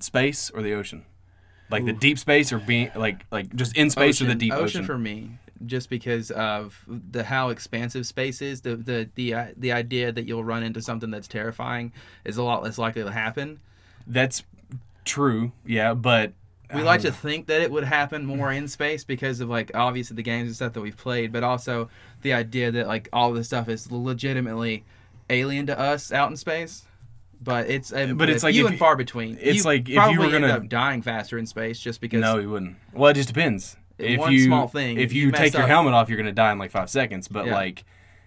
space 0.00 0.50
or 0.50 0.60
the 0.60 0.72
ocean? 0.72 1.04
Like 1.70 1.84
the 1.86 1.92
deep 1.92 2.18
space 2.18 2.52
or 2.52 2.58
being 2.58 2.90
like 2.96 3.24
like 3.30 3.54
just 3.54 3.76
in 3.76 3.90
space 3.90 4.20
or 4.20 4.24
the 4.24 4.34
deep 4.34 4.52
ocean? 4.52 4.84
for 4.84 4.98
me, 4.98 5.38
just 5.66 5.90
because 5.90 6.30
of 6.30 6.84
the 6.88 7.24
how 7.24 7.48
expansive 7.50 8.06
space 8.06 8.40
is. 8.42 8.60
The 8.62 8.76
the 8.76 9.08
the 9.14 9.34
uh, 9.34 9.46
the 9.56 9.72
idea 9.72 10.12
that 10.12 10.26
you'll 10.26 10.44
run 10.44 10.62
into 10.62 10.80
something 10.82 11.10
that's 11.10 11.28
terrifying 11.28 11.92
is 12.24 12.36
a 12.36 12.42
lot 12.42 12.62
less 12.62 12.78
likely 12.78 13.02
to 13.04 13.10
happen. 13.10 13.60
That's 14.06 14.42
true, 15.04 15.52
yeah, 15.66 15.94
but 15.94 16.32
We 16.74 16.82
like 16.82 17.02
to 17.02 17.12
think 17.12 17.46
that 17.48 17.60
it 17.60 17.70
would 17.70 17.84
happen 17.84 18.24
more 18.24 18.50
in 18.50 18.66
space 18.68 19.04
because 19.04 19.40
of 19.40 19.48
like 19.48 19.70
obviously 19.74 20.14
the 20.16 20.22
games 20.22 20.48
and 20.48 20.56
stuff 20.56 20.72
that 20.72 20.80
we've 20.80 20.96
played, 20.96 21.32
but 21.32 21.42
also 21.44 21.88
the 22.22 22.32
idea 22.32 22.70
that 22.72 22.86
like 22.86 23.08
all 23.12 23.32
this 23.32 23.46
stuff 23.48 23.68
is 23.68 23.90
legitimately 23.92 24.84
alien 25.30 25.66
to 25.66 25.78
us 25.78 26.12
out 26.12 26.30
in 26.30 26.36
space. 26.36 26.84
But 27.44 27.68
it's 27.68 27.92
um, 27.92 28.16
But 28.16 28.30
it's 28.30 28.44
like 28.44 28.54
few 28.54 28.66
and 28.66 28.74
you- 28.74 28.78
far 28.78 28.94
between. 28.96 29.36
it's 29.40 29.56
You 29.58 29.62
like 29.64 29.88
if 29.88 30.10
you 30.12 30.18
were 30.20 30.30
gonna- 30.30 30.46
up 30.48 30.68
dying 30.68 31.02
faster 31.02 31.36
in 31.38 31.46
space 31.46 31.80
just 31.80 32.00
because 32.00 32.20
no, 32.20 32.38
you 32.38 32.48
wouldn't. 32.50 32.76
Well, 32.92 33.10
it 33.10 33.14
just 33.14 33.28
depends. 33.28 33.76
If 33.98 34.18
One 34.20 34.32
you 34.32 34.44
small 34.44 34.68
thing, 34.68 34.98
if 34.98 35.12
you 35.12 35.26
you, 35.26 35.32
take 35.32 35.52
your 35.54 35.62
up. 35.62 35.68
helmet 35.68 35.94
off, 35.94 36.08
you're 36.08 36.18
gonna 36.18 36.32
die 36.32 36.52
in 36.52 36.58
like 36.58 36.70
five 36.70 36.90
seconds. 36.90 37.28
But 37.28 37.46
Yeah. 37.46 37.54
like, 37.54 37.84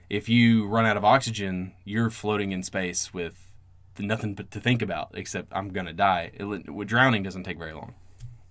if 0.10 0.30
you 0.30 0.68
run 0.68 0.86
out 0.86 0.98
of 0.98 1.04
oxygen, 1.06 1.74
you're 1.84 2.10
floating 2.10 2.52
in 2.52 2.64
space 2.64 3.14
with 3.14 3.52
nothing 3.98 4.34
but 4.36 4.52
to 4.52 4.60
think 4.60 4.82
about 4.82 5.10
except 5.14 5.48
I'm 5.52 5.70
gonna 5.70 5.94
die. 5.94 6.32
It, 6.34 6.86
drowning 6.88 7.24
doesn't 7.24 7.44
take 7.44 7.58
very 7.58 7.74
long. 7.74 7.94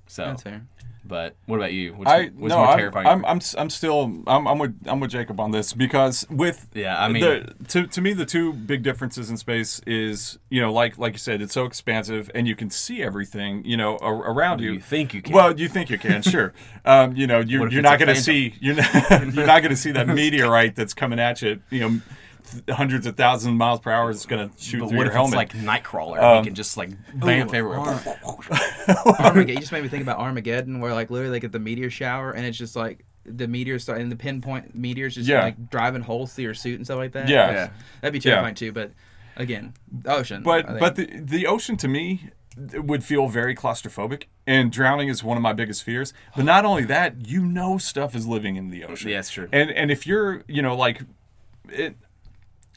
So, 0.06 0.24
that's 0.24 0.42
fair. 0.42 0.62
but 1.04 1.34
what 1.46 1.56
about 1.56 1.72
you? 1.72 1.92
What's, 1.94 2.10
I 2.10 2.26
what's 2.28 2.50
no, 2.52 2.58
more 2.58 2.66
I'm, 2.68 2.78
terrifying? 2.78 3.06
I'm, 3.06 3.24
I'm 3.24 3.40
I'm 3.58 3.70
still 3.70 4.22
I'm, 4.26 4.46
I'm 4.46 4.58
with 4.58 4.74
I'm 4.86 5.00
with 5.00 5.10
Jacob 5.10 5.40
on 5.40 5.50
this 5.50 5.72
because 5.72 6.26
with 6.30 6.66
Yeah, 6.74 7.02
I 7.02 7.08
mean- 7.08 7.22
the, 7.22 7.54
to 7.68 7.86
to 7.86 8.00
me 8.00 8.12
the 8.12 8.24
two 8.26 8.52
big 8.52 8.82
differences 8.82 9.28
in 9.30 9.36
space 9.36 9.80
is 9.86 10.38
you 10.50 10.60
know 10.60 10.72
like 10.72 10.96
like 10.98 11.12
you 11.14 11.18
said 11.18 11.42
it's 11.42 11.52
so 11.54 11.64
expansive 11.64 12.30
and 12.34 12.46
you 12.48 12.54
can 12.56 12.70
see 12.70 13.02
everything 13.02 13.64
you 13.64 13.76
know 13.76 13.98
a- 14.00 14.12
around 14.12 14.60
you. 14.60 14.72
you 14.74 14.80
think 14.80 15.12
you 15.14 15.20
can. 15.22 15.32
Well, 15.34 15.58
you 15.58 15.68
think 15.68 15.90
you 15.90 15.98
can, 15.98 16.22
sure. 16.22 16.52
Um, 16.86 17.16
you 17.16 17.26
know, 17.26 17.40
you're, 17.40 17.66
you're 17.70 17.80
not 17.80 17.98
going 17.98 18.14
to 18.14 18.20
see 18.20 18.54
you're 18.60 18.74
not, 18.74 19.10
you're 19.34 19.46
not 19.46 19.62
going 19.62 19.70
to 19.70 19.76
see 19.76 19.90
that 19.92 20.06
meteorite 20.20 20.76
that's 20.76 20.92
coming 20.92 21.18
at 21.18 21.40
you. 21.40 21.62
You 21.70 21.80
know, 21.80 21.88
th- 21.88 22.02
hundreds 22.70 23.06
of 23.06 23.16
thousands 23.16 23.52
of 23.52 23.56
miles 23.56 23.80
per 23.80 23.90
hour 23.90 24.10
is 24.10 24.26
going 24.26 24.48
to 24.50 24.62
shoot 24.62 24.80
but 24.80 24.88
through 24.88 24.98
what 24.98 25.04
your 25.04 25.12
if 25.12 25.12
helmet. 25.14 25.52
it's 25.54 25.64
like 25.64 25.82
Nightcrawler? 25.84 26.22
Um, 26.22 26.38
he 26.38 26.48
can 26.48 26.54
just 26.54 26.76
like 26.76 26.90
bam 27.14 27.48
everywhere. 27.54 27.78
Armageddon. 29.20 29.48
You 29.48 29.56
just 29.60 29.72
made 29.72 29.82
me 29.82 29.88
think 29.88 30.02
about 30.02 30.18
Armageddon, 30.18 30.80
where 30.80 30.92
like 30.94 31.10
literally 31.10 31.32
they 31.32 31.40
get 31.40 31.52
the 31.52 31.58
meteor 31.58 31.90
shower, 31.90 32.32
and 32.32 32.44
it's 32.44 32.58
just 32.58 32.76
like 32.76 33.04
the 33.24 33.48
meteors 33.48 33.82
start, 33.84 34.00
and 34.00 34.10
the 34.12 34.16
pinpoint 34.16 34.74
meteors 34.74 35.14
just 35.14 35.28
Yeah. 35.28 35.42
like 35.42 35.70
driving 35.70 36.02
holes 36.02 36.34
through 36.34 36.44
your 36.44 36.54
suit 36.54 36.76
and 36.76 36.86
stuff 36.86 36.98
like 36.98 37.12
that. 37.12 37.28
Yeah. 37.28 37.50
Yeah. 37.52 37.70
that'd 38.00 38.12
be 38.12 38.20
terrifying 38.20 38.54
too. 38.54 38.72
But 38.72 38.92
again, 39.36 39.74
ocean. 40.06 40.42
But 40.42 40.78
but 40.78 40.96
the 40.96 41.06
the 41.20 41.46
ocean 41.46 41.76
to 41.78 41.88
me 41.88 42.30
would 42.74 43.02
feel 43.02 43.26
very 43.28 43.54
claustrophobic, 43.54 44.24
and 44.46 44.70
drowning 44.70 45.08
is 45.08 45.24
one 45.24 45.36
of 45.36 45.42
my 45.42 45.52
biggest 45.52 45.82
fears. 45.82 46.12
But 46.36 46.44
not 46.44 46.64
only 46.64 46.84
that, 46.84 47.26
you 47.26 47.44
know, 47.44 47.78
stuff 47.78 48.14
is 48.14 48.26
living 48.26 48.56
in 48.56 48.70
the 48.70 48.84
ocean. 48.84 49.10
Yeah, 49.10 49.16
that's 49.18 49.30
true. 49.30 49.48
And 49.52 49.70
and 49.70 49.90
if 49.90 50.06
you're 50.06 50.44
you 50.46 50.62
know 50.62 50.76
like 50.76 51.02
it, 51.70 51.96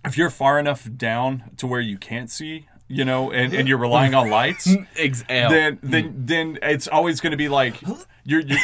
if 0.06 0.18
you're 0.18 0.30
far 0.30 0.60
enough 0.60 0.88
down 0.96 1.44
to 1.58 1.68
where 1.68 1.82
you 1.82 1.98
can't 1.98 2.30
see, 2.30 2.68
you 2.88 3.04
know, 3.04 3.32
and, 3.32 3.54
and 3.54 3.68
you're 3.68 3.78
relying 3.78 4.14
on 4.14 4.30
lights. 4.30 4.70
Then, 5.50 5.80
then, 5.84 6.04
hmm. 6.06 6.26
then 6.26 6.60
it's 6.62 6.88
always 6.88 7.22
going 7.22 7.32
to 7.32 7.38
be 7.38 7.50
like 7.50 7.82
you're, 8.24 8.42
you're 8.42 8.60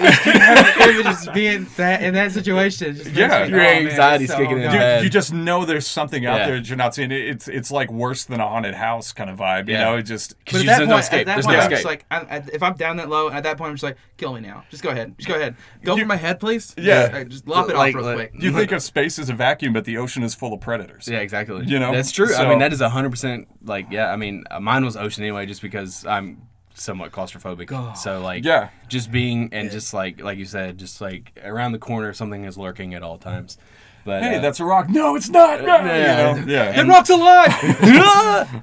just 1.02 1.32
be 1.32 1.46
in 1.46 1.66
that 1.76 2.02
in 2.02 2.14
that 2.14 2.32
situation. 2.32 2.94
Just 2.96 3.10
Yeah. 3.10 3.44
me- 3.44 3.50
Your 3.50 3.60
oh, 3.60 3.62
man, 3.62 3.86
anxiety's 3.86 4.30
it's 4.30 4.38
kicking 4.38 4.58
in. 4.58 4.72
God. 4.72 4.98
you, 4.98 5.04
you 5.04 5.10
just 5.10 5.32
know 5.32 5.64
there's 5.64 5.86
something 5.86 6.26
out 6.26 6.38
Yeah. 6.40 6.46
there 6.46 6.56
that 6.56 6.68
you're 6.68 6.76
not 6.76 6.94
seeing. 6.94 7.10
It's 7.10 7.48
it's 7.48 7.70
like 7.70 7.90
worse 7.90 8.24
than 8.24 8.40
a 8.40 8.48
haunted 8.48 8.74
house 8.74 9.12
kind 9.12 9.30
of 9.30 9.38
vibe. 9.38 9.68
You 9.68 9.74
Yeah. 9.74 9.84
know, 9.84 9.96
it 9.96 10.02
just 10.04 10.36
But 10.38 10.44
Because 10.44 10.60
at 10.60 10.62
you 10.64 10.66
that 10.70 10.78
just 10.78 10.88
no 10.90 10.96
escape. 10.98 11.20
at 11.20 11.26
that 11.26 11.34
There's 11.34 11.46
point, 11.46 11.58
no 11.58 11.64
I'm 11.64 11.70
just 11.70 11.80
escape. 11.84 12.04
like, 12.10 12.28
I'm, 12.30 12.48
if 12.52 12.62
I'm 12.62 12.74
down 12.74 12.96
that 12.96 13.08
low, 13.08 13.30
at 13.30 13.42
that 13.44 13.58
point, 13.58 13.68
I'm 13.70 13.74
just 13.74 13.84
like, 13.84 13.96
kill 14.16 14.32
me 14.34 14.40
now. 14.40 14.64
Just 14.70 14.82
go 14.82 14.90
ahead. 14.90 15.14
Just 15.18 15.28
go 15.28 15.34
ahead. 15.34 15.56
Go 15.84 15.96
You- 15.96 16.02
for 16.02 16.08
my 16.08 16.16
head, 16.16 16.40
please. 16.40 16.74
Yeah. 16.76 17.02
Just, 17.08 17.14
uh, 17.14 17.24
just 17.24 17.48
lop 17.48 17.68
it 17.70 17.76
Like- 17.76 17.94
off 17.94 18.02
real 18.02 18.14
quick. 18.14 18.32
you 18.34 18.52
think 18.52 18.72
of 18.72 18.82
space 18.82 19.18
as 19.18 19.28
a 19.28 19.34
vacuum, 19.34 19.72
but 19.72 19.84
the 19.84 19.96
ocean 19.98 20.22
is 20.22 20.34
full 20.34 20.52
of 20.52 20.60
predators. 20.60 21.08
Yeah, 21.10 21.18
exactly. 21.18 21.64
You 21.66 21.78
know? 21.78 21.92
that's 21.92 22.12
true. 22.12 22.34
I 22.34 22.48
mean, 22.48 22.58
that 22.60 22.72
is 22.72 22.80
hundred 22.80 23.10
percent. 23.10 23.48
Like, 23.62 23.86
yeah, 23.90 24.10
I 24.10 24.16
mean, 24.16 24.44
uh, 24.50 24.58
mine 24.60 24.84
was 24.84 24.96
ocean 24.96 25.22
anyway, 25.24 25.46
just 25.46 25.62
because 25.62 26.04
I'm 26.06 26.42
somewhat 26.80 27.12
claustrophobic. 27.12 27.96
So, 27.96 28.20
like, 28.20 28.44
Yeah. 28.44 28.70
just 28.88 29.12
being 29.12 29.50
and 29.52 29.70
just 29.70 29.92
like, 29.92 30.20
like 30.20 30.38
you 30.38 30.44
said, 30.46 30.78
just 30.78 31.00
like 31.00 31.38
around 31.44 31.72
the 31.72 31.78
corner, 31.78 32.12
something 32.12 32.44
is 32.44 32.56
lurking 32.56 32.94
at 32.94 33.02
all 33.02 33.18
times. 33.18 33.58
But 34.02 34.22
Hey, 34.22 34.36
uh, 34.36 34.40
that's 34.40 34.60
a 34.60 34.64
rock. 34.64 34.88
No, 34.88 35.14
it's 35.14 35.28
not. 35.28 35.60
No, 35.60 35.76
yeah. 35.76 36.34
you 36.34 36.40
know? 36.40 36.46
yeah. 36.52 36.80
And 36.80 36.88
rock's 36.88 37.10
alive. 37.10 37.52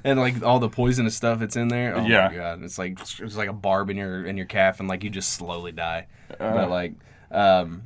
and 0.04 0.18
like 0.18 0.42
all 0.42 0.58
the 0.58 0.68
poisonous 0.68 1.14
stuff 1.14 1.38
that's 1.38 1.54
in 1.54 1.68
there. 1.68 1.96
Oh 1.96 2.04
Yeah. 2.04 2.28
my 2.28 2.34
god, 2.34 2.62
it's 2.64 2.76
like 2.76 2.98
it's 3.00 3.36
like 3.36 3.48
a 3.48 3.52
barb 3.52 3.88
in 3.88 3.96
your 3.96 4.26
in 4.26 4.36
your 4.36 4.46
calf, 4.46 4.80
and 4.80 4.88
like 4.88 5.04
you 5.04 5.10
just 5.10 5.32
slowly 5.34 5.70
die. 5.70 6.08
Uh. 6.40 6.52
but 6.52 6.70
like, 6.70 6.94
um, 7.30 7.82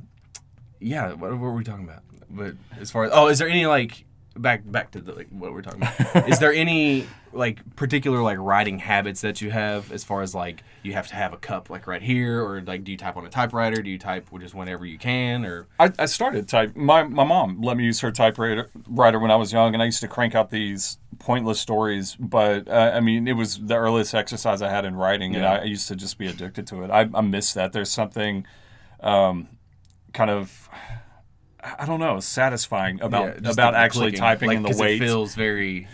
yeah, 0.79 1.09
what, 1.13 1.29
what 1.31 1.39
were 1.39 1.53
we 1.53 1.63
talking 1.63 1.83
about? 1.85 2.01
But 2.27 2.55
as 2.79 2.89
far 2.89 3.03
as 3.03 3.11
oh, 3.13 3.27
is 3.27 3.37
there 3.37 3.47
any 3.47 3.67
like 3.67 4.03
back 4.35 4.61
back 4.65 4.91
to 4.91 4.99
the 4.99 5.13
like 5.13 5.27
what 5.29 5.53
we're 5.53 5.61
talking 5.61 5.81
about? 5.81 6.29
is 6.29 6.39
there 6.39 6.53
any 6.53 7.07
like 7.31 7.75
particular 7.75 8.21
like 8.21 8.37
writing 8.37 8.79
habits 8.79 9.21
that 9.21 9.41
you 9.41 9.51
have 9.51 9.91
as 9.91 10.03
far 10.03 10.21
as 10.21 10.35
like 10.35 10.63
you 10.83 10.93
have 10.93 11.07
to 11.07 11.15
have 11.15 11.33
a 11.33 11.37
cup 11.37 11.69
like 11.69 11.87
right 11.87 12.01
here, 12.01 12.43
or 12.43 12.61
like 12.61 12.83
do 12.83 12.91
you 12.91 12.97
type 12.97 13.17
on 13.17 13.25
a 13.25 13.29
typewriter? 13.29 13.81
Do 13.81 13.89
you 13.89 13.97
type 13.97 14.27
just 14.39 14.53
whenever 14.53 14.85
you 14.85 14.97
can, 14.97 15.45
or 15.45 15.67
I, 15.79 15.91
I 15.97 16.05
started 16.05 16.47
type. 16.47 16.75
My 16.75 17.03
my 17.03 17.23
mom 17.23 17.61
let 17.61 17.77
me 17.77 17.85
use 17.85 17.99
her 18.01 18.11
typewriter 18.11 18.69
writer 18.87 19.19
when 19.19 19.31
I 19.31 19.35
was 19.35 19.51
young, 19.51 19.73
and 19.73 19.81
I 19.81 19.85
used 19.85 20.01
to 20.01 20.07
crank 20.07 20.35
out 20.35 20.49
these 20.49 20.97
pointless 21.19 21.59
stories. 21.59 22.15
But 22.15 22.67
uh, 22.67 22.91
I 22.93 22.99
mean, 22.99 23.27
it 23.27 23.33
was 23.33 23.57
the 23.57 23.75
earliest 23.75 24.13
exercise 24.13 24.61
I 24.61 24.69
had 24.69 24.85
in 24.85 24.95
writing, 24.95 25.35
and 25.35 25.45
I, 25.45 25.57
I 25.57 25.63
used 25.63 25.87
to 25.87 25.95
just 25.95 26.17
be 26.17 26.27
addicted 26.27 26.67
to 26.67 26.83
it. 26.83 26.91
I, 26.91 27.09
I 27.13 27.21
miss 27.21 27.53
that. 27.53 27.73
There's 27.73 27.91
something, 27.91 28.45
um, 28.99 29.47
kind 30.13 30.29
of, 30.29 30.69
I 31.79 31.85
don't 31.85 31.99
know, 31.99 32.19
satisfying 32.19 33.01
about 33.01 33.41
Yeah, 33.41 33.51
about 33.51 33.75
actually 33.75 34.11
clicking. 34.11 34.19
typing 34.19 34.47
like, 34.47 34.57
in 34.57 34.63
the 34.63 34.77
weight. 34.77 35.01
It 35.01 35.05
feels 35.05 35.35
very 35.35 35.87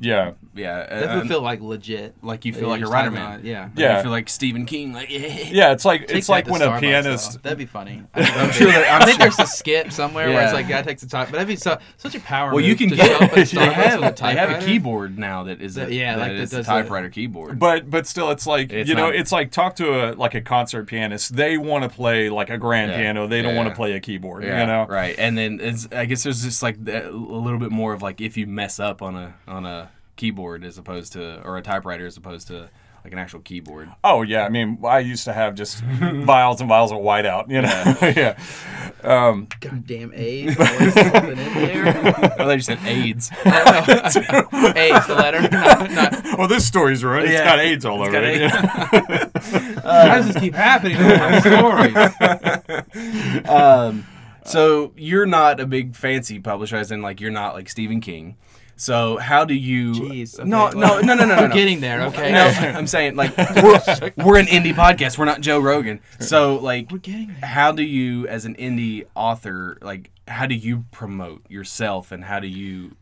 yeah, 0.00 0.32
yeah. 0.54 0.86
That 0.86 1.10
uh, 1.10 1.18
would 1.18 1.28
feel 1.28 1.42
like 1.42 1.60
legit. 1.60 2.14
like 2.22 2.44
you 2.44 2.52
feel 2.52 2.62
Yeah, 2.62 2.68
like 2.68 2.80
a 2.82 2.86
writer 2.86 3.10
man. 3.10 3.40
on 3.40 3.44
Yeah. 3.44 3.62
Like, 3.64 3.70
Yeah. 3.76 3.96
You 3.98 4.02
feel 4.02 4.10
like 4.10 4.28
Stephen 4.28 4.66
King. 4.66 4.92
Like 4.92 5.08
yeah. 5.10 5.72
It's 5.72 5.84
like 5.84 6.06
Take 6.08 6.18
it's 6.18 6.28
like 6.28 6.46
that 6.46 6.58
to 6.58 6.66
when 6.66 6.76
a 6.76 6.80
pianist. 6.80 7.32
though. 7.34 7.38
That'd 7.42 7.58
be 7.58 7.66
funny. 7.66 8.02
I'm 8.14 8.50
sure 8.52 8.66
that- 8.68 9.00
I 9.02 9.04
think 9.04 9.18
there's 9.18 9.38
a 9.38 9.46
skit 9.46 9.92
somewhere 9.92 10.28
where 10.28 10.42
it's 10.44 10.52
like 10.52 10.68
guy 10.68 10.82
takes 10.82 11.02
the 11.02 11.08
time, 11.08 11.26
but 11.26 11.32
that'd 11.32 11.48
be 11.48 11.56
so, 11.56 11.78
such 11.98 12.14
a 12.14 12.20
power. 12.20 12.52
Well, 12.52 12.64
you 12.64 12.74
can 12.74 12.90
to 12.90 12.96
get. 12.96 13.12
up 13.16 13.22
at 13.22 13.34
they 13.34 13.42
Starbucks 13.42 13.72
have 13.72 14.00
with 14.00 14.20
a 14.20 14.22
they 14.22 14.34
have 14.34 14.62
a 14.62 14.66
keyboard 14.66 15.18
now 15.18 15.44
that 15.44 15.60
is 15.60 15.76
a, 15.76 15.80
That- 15.80 15.92
yeah, 15.92 16.14
that 16.16 16.20
like 16.20 16.32
that 16.32 16.36
is 16.40 16.52
a 16.52 16.56
does 16.58 16.66
typewriter 16.66 17.08
keyboard. 17.10 17.58
But 17.58 17.88
but 17.90 18.06
still, 18.06 18.30
it's 18.30 18.46
like 18.46 18.72
It's 18.72 18.88
you 18.88 18.94
know, 18.94 19.06
not- 19.06 19.14
it's 19.14 19.30
like 19.32 19.50
talk 19.52 19.76
to 19.76 20.12
a 20.12 20.14
like 20.14 20.34
a 20.34 20.40
concert 20.40 20.84
pianist. 20.86 21.36
They 21.36 21.58
want 21.58 21.84
to 21.84 21.88
play 21.90 22.28
like 22.30 22.50
a 22.50 22.58
grand 22.58 22.90
Yeah. 22.90 22.98
piano. 22.98 23.26
They 23.26 23.42
don't 23.42 23.56
want 23.56 23.68
to 23.68 23.74
play 23.74 23.92
a 23.92 24.00
keyboard. 24.00 24.42
yeah, 24.44 24.60
You 24.60 24.66
know, 24.66 24.86
right. 24.88 25.14
And 25.18 25.36
then 25.38 25.60
I 25.92 26.06
guess 26.06 26.22
there's 26.24 26.42
just 26.42 26.62
like 26.62 26.76
a 26.88 27.10
little 27.10 27.58
bit 27.58 27.70
more 27.70 27.92
of 27.92 28.02
like 28.02 28.20
if 28.20 28.36
you 28.36 28.46
mess 28.46 28.80
up 28.80 29.02
on 29.02 29.16
a 29.16 29.34
on 29.46 29.66
a 29.66 29.90
keyboard 30.22 30.64
as 30.64 30.78
opposed 30.78 31.12
to 31.14 31.42
or 31.42 31.56
a 31.56 31.62
typewriter 31.62 32.06
as 32.06 32.16
opposed 32.16 32.46
to 32.46 32.70
like 33.04 33.12
an 33.12 33.18
actual 33.18 33.40
keyboard. 33.40 33.90
Oh 34.04 34.22
yeah, 34.22 34.44
I 34.44 34.48
mean, 34.48 34.78
I 34.84 35.00
used 35.00 35.24
to 35.24 35.32
have 35.32 35.56
just 35.56 35.80
vials 35.82 36.60
and 36.60 36.68
vials 36.68 36.92
of 36.92 36.98
whiteout. 36.98 37.50
You 37.50 37.62
know, 37.62 37.96
yeah. 38.22 38.38
Um, 39.04 39.48
Goddamn 39.58 40.12
AIDS. 40.14 40.56
always 40.60 40.94
something 40.94 41.30
in 41.30 41.36
there. 41.36 42.32
oh, 42.38 42.46
they 42.46 42.54
just 42.56 42.68
said 42.68 42.78
AIDS. 42.86 43.32
AIDS, 43.44 44.14
the 45.08 45.14
letter. 45.18 45.40
Not, 45.50 45.90
not, 45.90 46.24
well, 46.38 46.46
this 46.46 46.64
story's 46.64 47.02
ruined. 47.02 47.28
It's 47.28 47.40
got 47.42 47.58
AIDS 47.58 47.84
all 47.84 48.00
It's 48.04 48.08
over 48.08 48.12
got 48.12 48.22
it. 48.22 48.42
AIDS. 48.42 48.52
How 49.82 50.14
does 50.18 50.26
this 50.28 50.36
keep 50.38 50.54
happening 50.54 50.98
in 50.98 51.18
my 51.18 51.40
stories? 51.40 51.96
um, 53.48 54.06
so 54.44 54.92
you're 54.96 55.26
not 55.26 55.58
a 55.58 55.66
big 55.66 55.96
fancy 55.96 56.38
publisher, 56.38 56.76
as 56.76 56.92
in 56.92 57.02
like 57.02 57.20
you're 57.20 57.32
not 57.32 57.54
like 57.54 57.68
Stephen 57.68 58.00
King. 58.00 58.36
So 58.82 59.16
how 59.16 59.44
do 59.44 59.54
you? 59.54 59.92
Jeez, 59.92 60.40
okay, 60.40 60.48
no, 60.48 60.68
no, 60.70 61.00
no, 61.00 61.14
no, 61.14 61.14
no, 61.14 61.24
no, 61.24 61.36
We're 61.36 61.48
no. 61.48 61.54
getting 61.54 61.80
there, 61.80 62.02
okay? 62.06 62.32
No, 62.32 62.46
I'm 62.46 62.88
saying 62.88 63.14
like 63.14 63.36
we're, 63.38 63.80
we're 64.16 64.38
an 64.40 64.46
indie 64.46 64.74
podcast. 64.74 65.18
We're 65.18 65.24
not 65.24 65.40
Joe 65.40 65.60
Rogan. 65.60 66.00
So 66.18 66.56
like, 66.56 66.90
We're 66.90 66.98
getting 66.98 67.28
there. 67.28 67.48
how 67.48 67.70
do 67.70 67.84
you, 67.84 68.26
as 68.26 68.44
an 68.44 68.56
indie 68.56 69.06
author, 69.14 69.78
like 69.82 70.10
how 70.26 70.46
do 70.46 70.56
you 70.56 70.84
promote 70.90 71.48
yourself 71.48 72.10
and 72.10 72.24
how 72.24 72.40
do 72.40 72.48
you? 72.48 72.96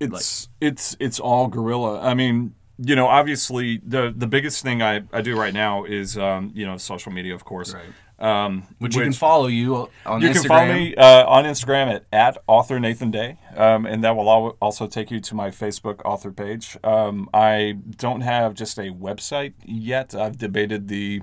It's 0.00 0.48
it's 0.60 0.96
it's 0.98 1.20
all 1.20 1.46
guerrilla. 1.46 2.00
I 2.00 2.14
mean, 2.14 2.56
you 2.78 2.96
know, 2.96 3.06
obviously 3.06 3.80
the 3.86 4.12
the 4.16 4.26
biggest 4.26 4.64
thing 4.64 4.82
I, 4.82 5.02
I 5.12 5.20
do 5.20 5.38
right 5.38 5.54
now 5.54 5.84
is 5.84 6.18
um, 6.18 6.50
you 6.56 6.66
know 6.66 6.76
social 6.76 7.12
media, 7.12 7.36
of 7.36 7.44
course. 7.44 7.72
Right. 7.72 7.84
Um, 8.20 8.66
Which, 8.78 8.94
you 8.96 9.02
can 9.02 9.12
follow 9.12 9.46
you 9.46 9.88
on 10.04 10.20
you 10.20 10.28
Instagram. 10.28 10.32
can 10.34 10.42
follow 10.48 10.72
me 10.74 10.94
uh, 10.96 11.26
on 11.26 11.44
Instagram 11.44 11.94
at, 11.94 12.04
at 12.12 12.38
author 12.46 12.78
Nathan 12.78 13.10
Day, 13.10 13.38
um, 13.56 13.86
and 13.86 14.04
that 14.04 14.14
will 14.14 14.28
also 14.60 14.86
take 14.86 15.10
you 15.10 15.20
to 15.20 15.34
my 15.34 15.48
Facebook 15.50 16.00
author 16.04 16.30
page. 16.30 16.76
Um, 16.84 17.30
I 17.32 17.78
don't 17.96 18.20
have 18.20 18.54
just 18.54 18.78
a 18.78 18.90
website 18.90 19.54
yet. 19.64 20.14
I've 20.14 20.36
debated 20.36 20.88
the 20.88 21.22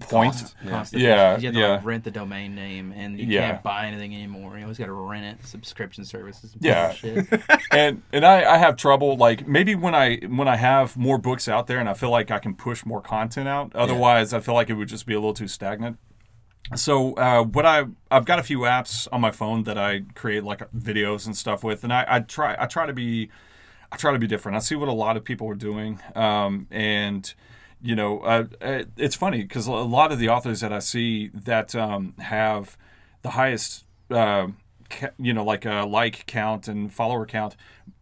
point. 0.00 0.32
Constipation. 0.66 0.98
Yeah, 1.00 1.36
You 1.38 1.46
have 1.48 1.54
to 1.54 1.60
yeah. 1.60 1.68
like, 1.74 1.84
rent 1.84 2.04
the 2.04 2.10
domain 2.10 2.54
name, 2.54 2.92
and 2.96 3.18
you 3.18 3.26
Yeah. 3.26 3.50
can't 3.50 3.62
buy 3.62 3.86
anything 3.86 4.14
anymore. 4.14 4.56
You 4.56 4.62
always 4.62 4.78
got 4.78 4.86
to 4.86 4.92
rent 4.92 5.24
it. 5.38 5.46
Subscription 5.46 6.04
services. 6.04 6.54
and 6.54 6.64
Yeah. 6.64 6.86
bullshit. 6.88 7.26
and 7.70 8.02
and 8.12 8.24
I, 8.24 8.54
I 8.54 8.58
have 8.58 8.76
trouble 8.76 9.16
like 9.16 9.46
maybe 9.46 9.74
when 9.74 9.94
I 9.94 10.16
when 10.28 10.48
I 10.48 10.56
have 10.56 10.96
more 10.96 11.18
books 11.18 11.46
out 11.46 11.66
there 11.66 11.78
and 11.78 11.88
I 11.88 11.94
feel 11.94 12.10
like 12.10 12.30
I 12.30 12.38
can 12.38 12.54
push 12.54 12.84
more 12.86 13.00
content 13.02 13.48
out. 13.48 13.72
Otherwise, 13.76 14.32
I 14.32 14.40
feel 14.40 14.54
like 14.54 14.70
it 14.70 14.74
would 14.74 14.88
just 14.88 15.04
be 15.06 15.12
a 15.14 15.18
little 15.18 15.34
too 15.34 15.46
stagnant. 15.48 15.98
So 16.74 17.14
uh, 17.14 17.42
what 17.42 17.66
I 17.66 17.84
I've 18.10 18.24
got 18.24 18.38
a 18.38 18.42
few 18.42 18.60
apps 18.60 19.06
on 19.12 19.20
my 19.20 19.30
phone 19.30 19.64
that 19.64 19.76
I 19.76 20.02
create 20.14 20.44
like 20.44 20.60
videos 20.72 21.26
and 21.26 21.36
stuff 21.36 21.62
with, 21.62 21.84
and 21.84 21.92
I, 21.92 22.04
I 22.08 22.20
try 22.20 22.56
I 22.58 22.66
try 22.66 22.86
to 22.86 22.92
be 22.92 23.30
I 23.90 23.96
try 23.96 24.12
to 24.12 24.18
be 24.18 24.26
different. 24.26 24.56
I 24.56 24.60
see 24.60 24.74
what 24.74 24.88
a 24.88 24.92
lot 24.92 25.16
of 25.16 25.24
people 25.24 25.48
are 25.48 25.54
doing, 25.54 26.00
um, 26.14 26.66
and 26.70 27.32
you 27.82 27.96
know, 27.96 28.20
uh, 28.20 28.44
uh, 28.60 28.84
it's 28.96 29.16
funny 29.16 29.42
because 29.42 29.66
a 29.66 29.72
lot 29.72 30.12
of 30.12 30.18
the 30.18 30.28
authors 30.28 30.60
that 30.60 30.72
I 30.72 30.78
see 30.78 31.28
that 31.34 31.74
um, 31.74 32.14
have 32.18 32.78
the 33.22 33.30
highest, 33.30 33.84
uh, 34.08 34.46
ca- 34.88 35.10
you 35.18 35.34
know, 35.34 35.44
like 35.44 35.64
a 35.64 35.84
like 35.84 36.24
count 36.26 36.68
and 36.68 36.94
follower 36.94 37.26
count, 37.26 37.56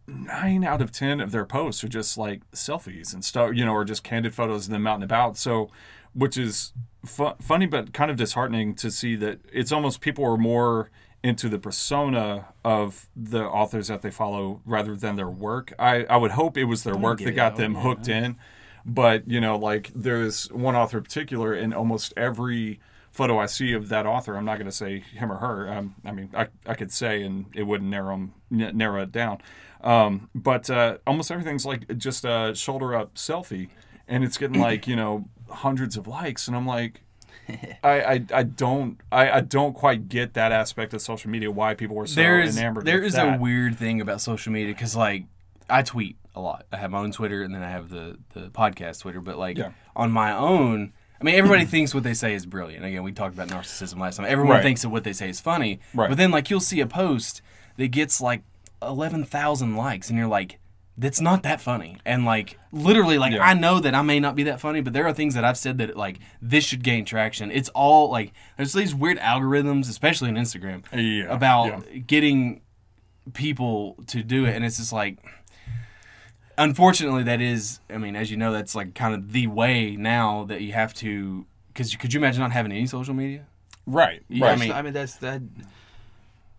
nine 0.07 0.63
out 0.63 0.81
of 0.81 0.91
ten 0.91 1.19
of 1.19 1.31
their 1.31 1.45
posts 1.45 1.83
are 1.83 1.89
just 1.89 2.17
like 2.17 2.49
selfies 2.51 3.13
and 3.13 3.25
stuff, 3.25 3.51
you 3.55 3.65
know, 3.65 3.73
or 3.73 3.83
just 3.83 4.03
candid 4.03 4.35
photos 4.35 4.67
of 4.67 4.71
them 4.71 4.85
out 4.85 4.95
and 4.95 5.03
about. 5.03 5.35
So, 5.35 5.71
which 6.13 6.37
is 6.37 6.73
fu- 7.05 7.33
funny 7.41 7.65
but 7.65 7.93
kind 7.93 8.11
of 8.11 8.17
disheartening 8.17 8.75
to 8.75 8.91
see 8.91 9.15
that 9.17 9.39
it's 9.51 9.71
almost 9.71 10.01
people 10.01 10.25
are 10.25 10.37
more 10.37 10.89
into 11.23 11.47
the 11.49 11.59
persona 11.59 12.47
of 12.65 13.07
the 13.15 13.43
authors 13.43 13.87
that 13.89 14.01
they 14.01 14.09
follow 14.11 14.61
rather 14.65 14.95
than 14.95 15.15
their 15.15 15.29
work. 15.29 15.71
I, 15.77 16.03
I 16.05 16.17
would 16.17 16.31
hope 16.31 16.57
it 16.57 16.63
was 16.65 16.83
their 16.83 16.97
work 16.97 17.19
that 17.19 17.31
got 17.33 17.53
Oh, 17.53 17.57
them 17.57 17.73
yeah. 17.75 17.81
hooked 17.81 18.07
in. 18.07 18.37
But, 18.85 19.27
you 19.29 19.39
know, 19.39 19.55
like 19.57 19.91
there's 19.93 20.51
one 20.51 20.75
author 20.75 20.97
in 20.97 21.03
particular 21.03 21.53
in 21.53 21.73
almost 21.73 22.13
every 22.17 22.79
photo 23.11 23.37
I 23.37 23.45
see 23.45 23.73
of 23.73 23.89
that 23.89 24.07
author, 24.07 24.35
I'm 24.35 24.45
not 24.45 24.55
going 24.57 24.65
to 24.65 24.75
say 24.75 24.99
him 25.01 25.31
or 25.31 25.35
her. 25.35 25.71
Um, 25.71 25.93
I 26.03 26.11
mean, 26.11 26.29
I, 26.33 26.47
I 26.65 26.73
could 26.73 26.91
say 26.91 27.21
and 27.21 27.45
it 27.53 27.63
wouldn't 27.63 27.89
narrow 27.91 28.13
'em- 28.13 28.33
n- 28.51 28.75
narrow 28.75 29.03
it 29.03 29.11
down. 29.11 29.39
Um, 29.81 30.29
but 30.33 30.69
uh, 30.71 30.97
almost 31.05 31.29
everything's 31.29 31.65
like 31.65 31.95
just 31.97 32.25
a 32.25 32.53
shoulder 32.55 32.95
up 32.95 33.15
selfie, 33.15 33.69
and 34.07 34.23
it's 34.23 34.37
getting 34.37 34.59
like 34.69 34.87
you 34.87 34.95
know 34.95 35.25
hundreds 35.51 35.97
of 35.97 36.07
likes, 36.07 36.47
and 36.47 36.55
I'm 36.55 36.65
like, 36.65 37.01
I, 37.83 38.01
I, 38.01 38.25
I 38.33 38.43
don't 38.43 38.99
I, 39.11 39.29
I 39.31 39.41
don't 39.41 39.73
quite 39.73 40.09
get 40.09 40.33
that 40.35 40.51
aspect 40.51 40.93
of 40.93 41.01
social 41.01 41.29
media 41.31 41.49
why 41.51 41.73
people 41.73 41.95
were 41.95 42.07
so 42.07 42.15
there's 42.21 42.57
enamored. 42.57 42.85
there 42.85 43.01
is 43.03 43.13
that. 43.13 43.35
a 43.35 43.39
weird 43.39 43.77
thing 43.77 43.99
about 44.01 44.21
social 44.21 44.51
media 44.53 44.73
because 44.73 44.95
like 44.95 45.25
I 45.69 45.81
tweet 45.83 46.17
a 46.35 46.39
lot. 46.41 46.65
I 46.71 46.77
have 46.77 46.91
my 46.91 46.99
own 46.99 47.11
Twitter 47.11 47.41
and 47.43 47.53
then 47.53 47.63
I 47.63 47.69
have 47.69 47.89
the 47.89 48.17
the 48.33 48.49
podcast 48.49 49.01
Twitter. 49.01 49.21
But 49.21 49.37
like 49.37 49.57
Yeah. 49.57 49.71
on 49.95 50.11
my 50.11 50.31
own, 50.33 50.93
I 51.19 51.23
mean 51.23 51.35
everybody 51.35 51.65
thinks 51.65 51.93
what 51.93 52.03
they 52.03 52.13
say 52.13 52.33
is 52.33 52.45
brilliant. 52.45 52.85
Again, 52.85 53.03
we 53.03 53.11
talked 53.11 53.33
about 53.33 53.47
narcissism 53.49 53.99
last 53.99 54.17
time. 54.17 54.25
Everyone 54.29 54.57
Right. 54.57 54.63
thinks 54.63 54.81
that 54.83 54.89
what 54.89 55.03
they 55.03 55.13
say 55.13 55.29
is 55.29 55.39
funny. 55.41 55.79
Right. 55.93 56.09
But 56.09 56.17
then 56.17 56.31
like 56.31 56.49
you'll 56.49 56.59
see 56.59 56.79
a 56.79 56.87
post 56.87 57.41
that 57.77 57.87
gets 57.89 58.21
like 58.21 58.43
eleven 58.81 59.23
thousand 59.25 59.75
likes 59.75 60.09
and 60.09 60.17
you're 60.17 60.27
like. 60.27 60.57
That's 60.97 61.21
not 61.21 61.41
that 61.43 61.61
funny, 61.61 61.97
and 62.05 62.25
like 62.25 62.59
literally, 62.71 63.17
like 63.17 63.33
Yeah. 63.33 63.43
I 63.47 63.53
know 63.53 63.79
that 63.79 63.95
I 63.95 64.01
may 64.01 64.19
not 64.19 64.35
be 64.35 64.43
that 64.43 64.59
funny, 64.59 64.81
but 64.81 64.93
there 64.93 65.07
are 65.07 65.13
things 65.13 65.33
that 65.35 65.43
I've 65.45 65.57
said 65.57 65.77
that 65.79 65.95
like 65.97 66.19
this 66.41 66.63
should 66.65 66.83
gain 66.83 67.05
traction. 67.05 67.49
It's 67.49 67.69
all 67.69 68.09
like 68.11 68.33
there's 68.57 68.73
these 68.73 68.93
weird 68.93 69.17
algorithms, 69.19 69.89
especially 69.89 70.29
on 70.29 70.35
Instagram, 70.35 70.83
Yeah, 70.93 71.33
about 71.33 71.85
yeah. 71.91 71.99
getting 71.99 72.61
people 73.33 73.95
to 74.07 74.23
do 74.23 74.45
it 74.45 74.55
and 74.55 74.65
it's 74.65 74.77
just 74.77 74.91
like 74.91 75.19
unfortunately 76.57 77.23
that 77.23 77.39
is 77.39 77.79
i 77.89 77.97
mean 77.97 78.15
as 78.15 78.29
you 78.31 78.35
know 78.35 78.51
that's 78.51 78.75
like 78.75 78.93
kind 78.95 79.13
of 79.13 79.31
the 79.31 79.47
way 79.47 79.95
now 79.95 80.43
that 80.45 80.61
you 80.61 80.73
have 80.73 80.93
to 80.93 81.45
because 81.67 81.95
could 81.95 82.13
you 82.13 82.19
imagine 82.19 82.41
not 82.41 82.51
having 82.51 82.71
any 82.71 82.85
social 82.85 83.13
media 83.13 83.45
right 83.85 84.23
Yeah, 84.27 84.47
right. 84.47 84.57
I 84.57 84.59
mean- 84.59 84.71
I 84.71 84.81
mean, 84.81 84.93
that's 84.93 85.15
that. 85.17 85.41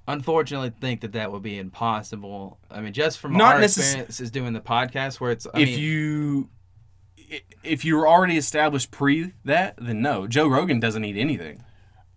Unfortunately, 0.08 0.70
think 0.80 1.02
that 1.02 1.12
that 1.12 1.30
would 1.30 1.42
be 1.42 1.58
impossible. 1.58 2.58
I 2.70 2.80
mean, 2.80 2.92
just 2.92 3.18
from 3.20 3.34
Not 3.36 3.56
our 3.56 3.60
necess- 3.62 3.78
experiences 3.78 4.30
doing 4.30 4.52
the 4.52 4.60
podcast, 4.60 5.20
where 5.20 5.30
it's 5.30 5.46
I 5.54 5.60
if 5.60 5.68
mean, 5.68 5.78
you 5.78 6.48
if 7.62 7.84
you 7.84 7.96
were 7.96 8.06
already 8.08 8.36
established 8.36 8.90
pre 8.90 9.32
that 9.44 9.74
then 9.78 10.02
no 10.02 10.26
joe 10.26 10.46
rogan 10.46 10.78
doesn't 10.80 11.00
need 11.00 11.16
anything 11.16 11.64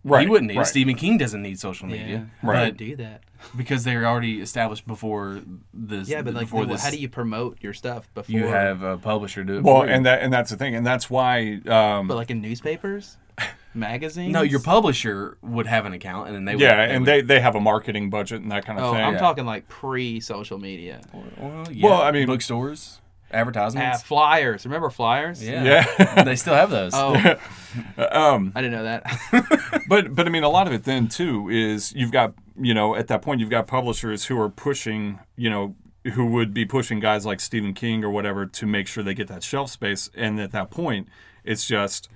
right 0.04 0.24
he 0.24 0.28
wouldn't 0.28 0.48
need 0.50 0.56
it. 0.56 0.58
right. 0.58 0.68
stephen 0.68 0.96
king 0.96 1.18
doesn't 1.18 1.42
need 1.42 1.58
social 1.58 1.88
yeah, 1.90 1.96
media 1.98 2.30
how 2.42 2.52
do 2.52 2.58
you 2.60 2.66
but 2.72 2.78
do 2.78 2.96
that? 2.98 3.24
because 3.56 3.84
they're 3.86 4.06
already 4.06 4.42
established 4.42 4.86
before 4.88 5.40
this 5.74 6.10
Yeah, 6.10 6.22
but 6.22 6.34
like, 6.34 6.46
before 6.48 6.62
well, 6.62 6.70
this 6.70 6.84
how 6.84 6.90
do 6.90 6.98
you 6.98 7.08
promote 7.08 7.60
your 7.62 7.74
stuff 7.74 8.10
before? 8.14 8.34
you 8.38 8.48
have 8.48 8.82
a 8.82 8.98
publisher 8.98 9.44
do 9.46 9.58
it 9.58 9.64
Well, 9.64 9.82
for 9.82 9.88
you. 9.88 9.94
and 9.94 10.06
that 10.06 10.22
and 10.22 10.34
that's 10.34 10.50
the 10.50 10.58
thing, 10.58 10.76
and 10.76 10.86
that's 10.86 11.10
why. 11.10 11.62
Um, 11.68 12.08
but 12.08 12.16
like 12.16 12.32
in 12.32 12.42
newspapers, 12.42 13.18
magazines. 13.74 14.32
no 14.32 14.42
your 14.42 14.60
publisher 14.62 15.38
would 15.42 15.68
have 15.68 15.86
an 15.86 15.94
account 15.94 16.28
and 16.28 16.36
then 16.36 16.46
they 16.46 16.56
would, 16.56 16.62
yeah, 16.62 16.86
they 16.88 16.94
and 16.94 17.02
would- 17.02 17.08
they, 17.08 17.22
they 17.22 17.40
have 17.40 17.56
a 17.56 17.60
marketing 17.60 18.10
budget 18.10 18.42
and 18.42 18.52
that 18.52 18.66
kind 18.66 18.80
of 18.80 18.86
Oh, 18.86 18.94
thing. 18.94 19.04
I'm 19.04 19.14
Yeah. 19.14 19.20
talking 19.20 19.46
like 19.46 19.68
pre-social 19.68 20.58
media. 20.58 21.02
Well, 21.14 21.68
yeah. 21.72 21.88
Well, 21.90 22.02
I 22.02 22.12
mean- 22.12 22.26
bookstores, 22.28 23.02
advertisements. 23.32 24.02
flyers. 24.04 24.66
Remember 24.66 24.90
flyers? 24.90 25.44
yeah, 25.44 25.86
Yeah. 26.00 26.24
they 26.24 26.36
still 26.38 26.54
have 26.56 26.70
those. 26.70 26.94
Oh, 26.96 27.16
um, 28.12 28.52
I 28.56 28.62
didn't 28.62 28.78
know 28.78 28.84
that. 28.84 29.84
but 29.90 30.16
but 30.16 30.26
I 30.26 30.30
mean, 30.30 30.44
a 30.44 30.50
lot 30.50 30.68
of 30.68 30.74
it 30.74 30.84
then 30.84 31.08
too 31.08 31.50
is 31.50 31.92
you've 31.94 32.12
got 32.12 32.34
you 32.60 32.74
know 32.74 32.96
at 32.96 33.08
that 33.08 33.22
point 33.22 33.42
you've 33.42 33.50
got 33.50 33.68
publishers 33.68 34.26
who 34.26 34.40
are 34.40 34.50
pushing 34.50 35.20
you 35.36 35.50
know 35.50 35.76
who 36.14 36.26
would 36.28 36.54
be 36.54 36.66
pushing 36.66 37.00
guys 37.00 37.26
like 37.26 37.40
Stephen 37.40 37.74
King 37.74 38.04
or 38.04 38.10
whatever 38.12 38.46
to 38.46 38.66
make 38.66 38.88
sure 38.88 39.04
they 39.04 39.14
get 39.16 39.28
that 39.28 39.44
shelf 39.44 39.70
space, 39.72 40.10
and 40.16 40.40
at 40.40 40.52
that 40.52 40.70
point 40.72 41.08
it's 41.44 41.68
just 41.68 42.08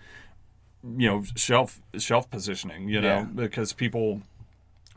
you 0.84 1.10
know 1.10 1.24
shelf 1.36 1.82
shelf 1.98 2.30
positioning, 2.30 2.90
you 2.90 3.02
know, 3.02 3.08
Yeah. 3.08 3.24
because 3.24 3.74
people 3.74 4.22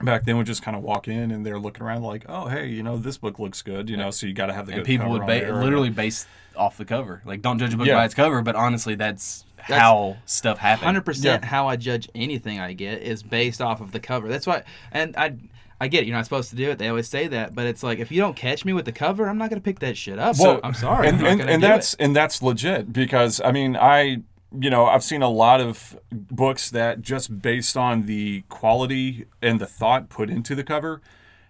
back 0.01 0.25
then 0.25 0.37
would 0.37 0.47
just 0.47 0.63
kind 0.63 0.77
of 0.77 0.83
walk 0.83 1.07
in 1.09 1.31
and 1.31 1.47
they're 1.47 1.59
looking 1.59 1.83
around 1.85 2.03
like, 2.03 2.25
oh 2.29 2.49
hey, 2.49 2.67
you 2.69 2.83
know 2.83 2.97
this 2.97 3.19
book 3.19 3.39
looks 3.39 3.63
good, 3.63 3.89
you 3.89 3.97
know, 3.97 4.11
so 4.11 4.27
you 4.27 4.33
got 4.33 4.47
to 4.47 4.53
have 4.53 4.67
the 4.67 4.73
and 4.73 4.81
good 4.81 4.87
people 4.87 5.05
cover 5.07 5.13
would 5.13 5.23
on 5.23 5.27
ba- 5.29 5.41
there. 5.47 5.55
literally 5.63 5.91
base 5.91 6.27
off 6.57 6.77
the 6.77 6.85
cover. 6.85 7.23
Like, 7.25 7.41
don't 7.43 7.59
judge 7.59 7.73
a 7.75 7.77
book 7.77 7.87
Yeah. 7.87 7.95
by 7.97 8.05
its 8.05 8.15
cover, 8.15 8.43
but 8.43 8.55
honestly, 8.57 8.95
that's, 8.95 9.45
how 9.59 10.17
stuff 10.27 10.59
happens. 10.59 10.85
Hundred 10.85 11.05
percent. 11.05 11.43
Yeah. 11.45 11.49
How 11.49 11.69
I 11.69 11.77
judge 11.77 12.09
anything 12.17 12.59
I 12.59 12.73
get 12.73 13.01
is 13.01 13.23
based 13.23 13.63
off 13.63 13.81
of 13.81 13.93
the 13.93 14.01
cover. 14.01 14.29
That's 14.29 14.47
why, 14.47 14.65
and 14.91 15.17
I. 15.17 15.37
I 15.81 15.89
get 15.89 16.05
it, 16.05 16.07
you're 16.07 16.17
not 16.17 16.23
supposed 16.23 16.51
to 16.51 16.55
do 16.57 16.71
it. 16.71 16.79
They 16.79 16.87
always 16.87 17.09
say 17.09 17.27
that, 17.27 17.57
but 17.57 17.67
it's 17.67 17.83
like 17.83 17.99
if 17.99 18.13
you 18.13 18.21
don't 18.21 18.37
catch 18.37 18.65
me 18.65 18.73
with 18.73 18.85
the 18.85 18.93
cover, 18.93 19.29
I'm 19.29 19.37
not 19.37 19.51
gonna 19.51 19.61
pick 19.61 19.81
that 19.81 19.97
shit 19.97 20.17
up. 20.17 20.37
Well, 20.39 20.61
I'm 20.63 20.75
sorry, 20.75 21.09
and, 21.09 21.17
I'm 21.17 21.23
not 21.25 21.31
and, 21.33 21.41
and 21.51 21.61
do 21.63 21.67
that's 21.67 21.95
it. 21.95 22.01
and 22.05 22.15
that's 22.15 22.41
legit 22.41 22.93
because 22.93 23.41
I 23.45 23.51
mean 23.51 23.77
I 23.77 24.19
you 24.59 24.71
know 24.71 24.87
I've 24.87 25.03
seen 25.05 25.23
a 25.23 25.29
lot 25.29 25.61
of 25.61 25.99
books 26.11 26.71
that 26.71 27.03
just 27.03 27.41
based 27.41 27.77
on 27.77 28.07
the 28.07 28.43
quality 28.49 29.27
and 29.41 29.61
the 29.61 29.67
thought 29.67 30.09
put 30.09 30.31
into 30.31 30.55
the 30.55 30.65
cover 30.65 31.01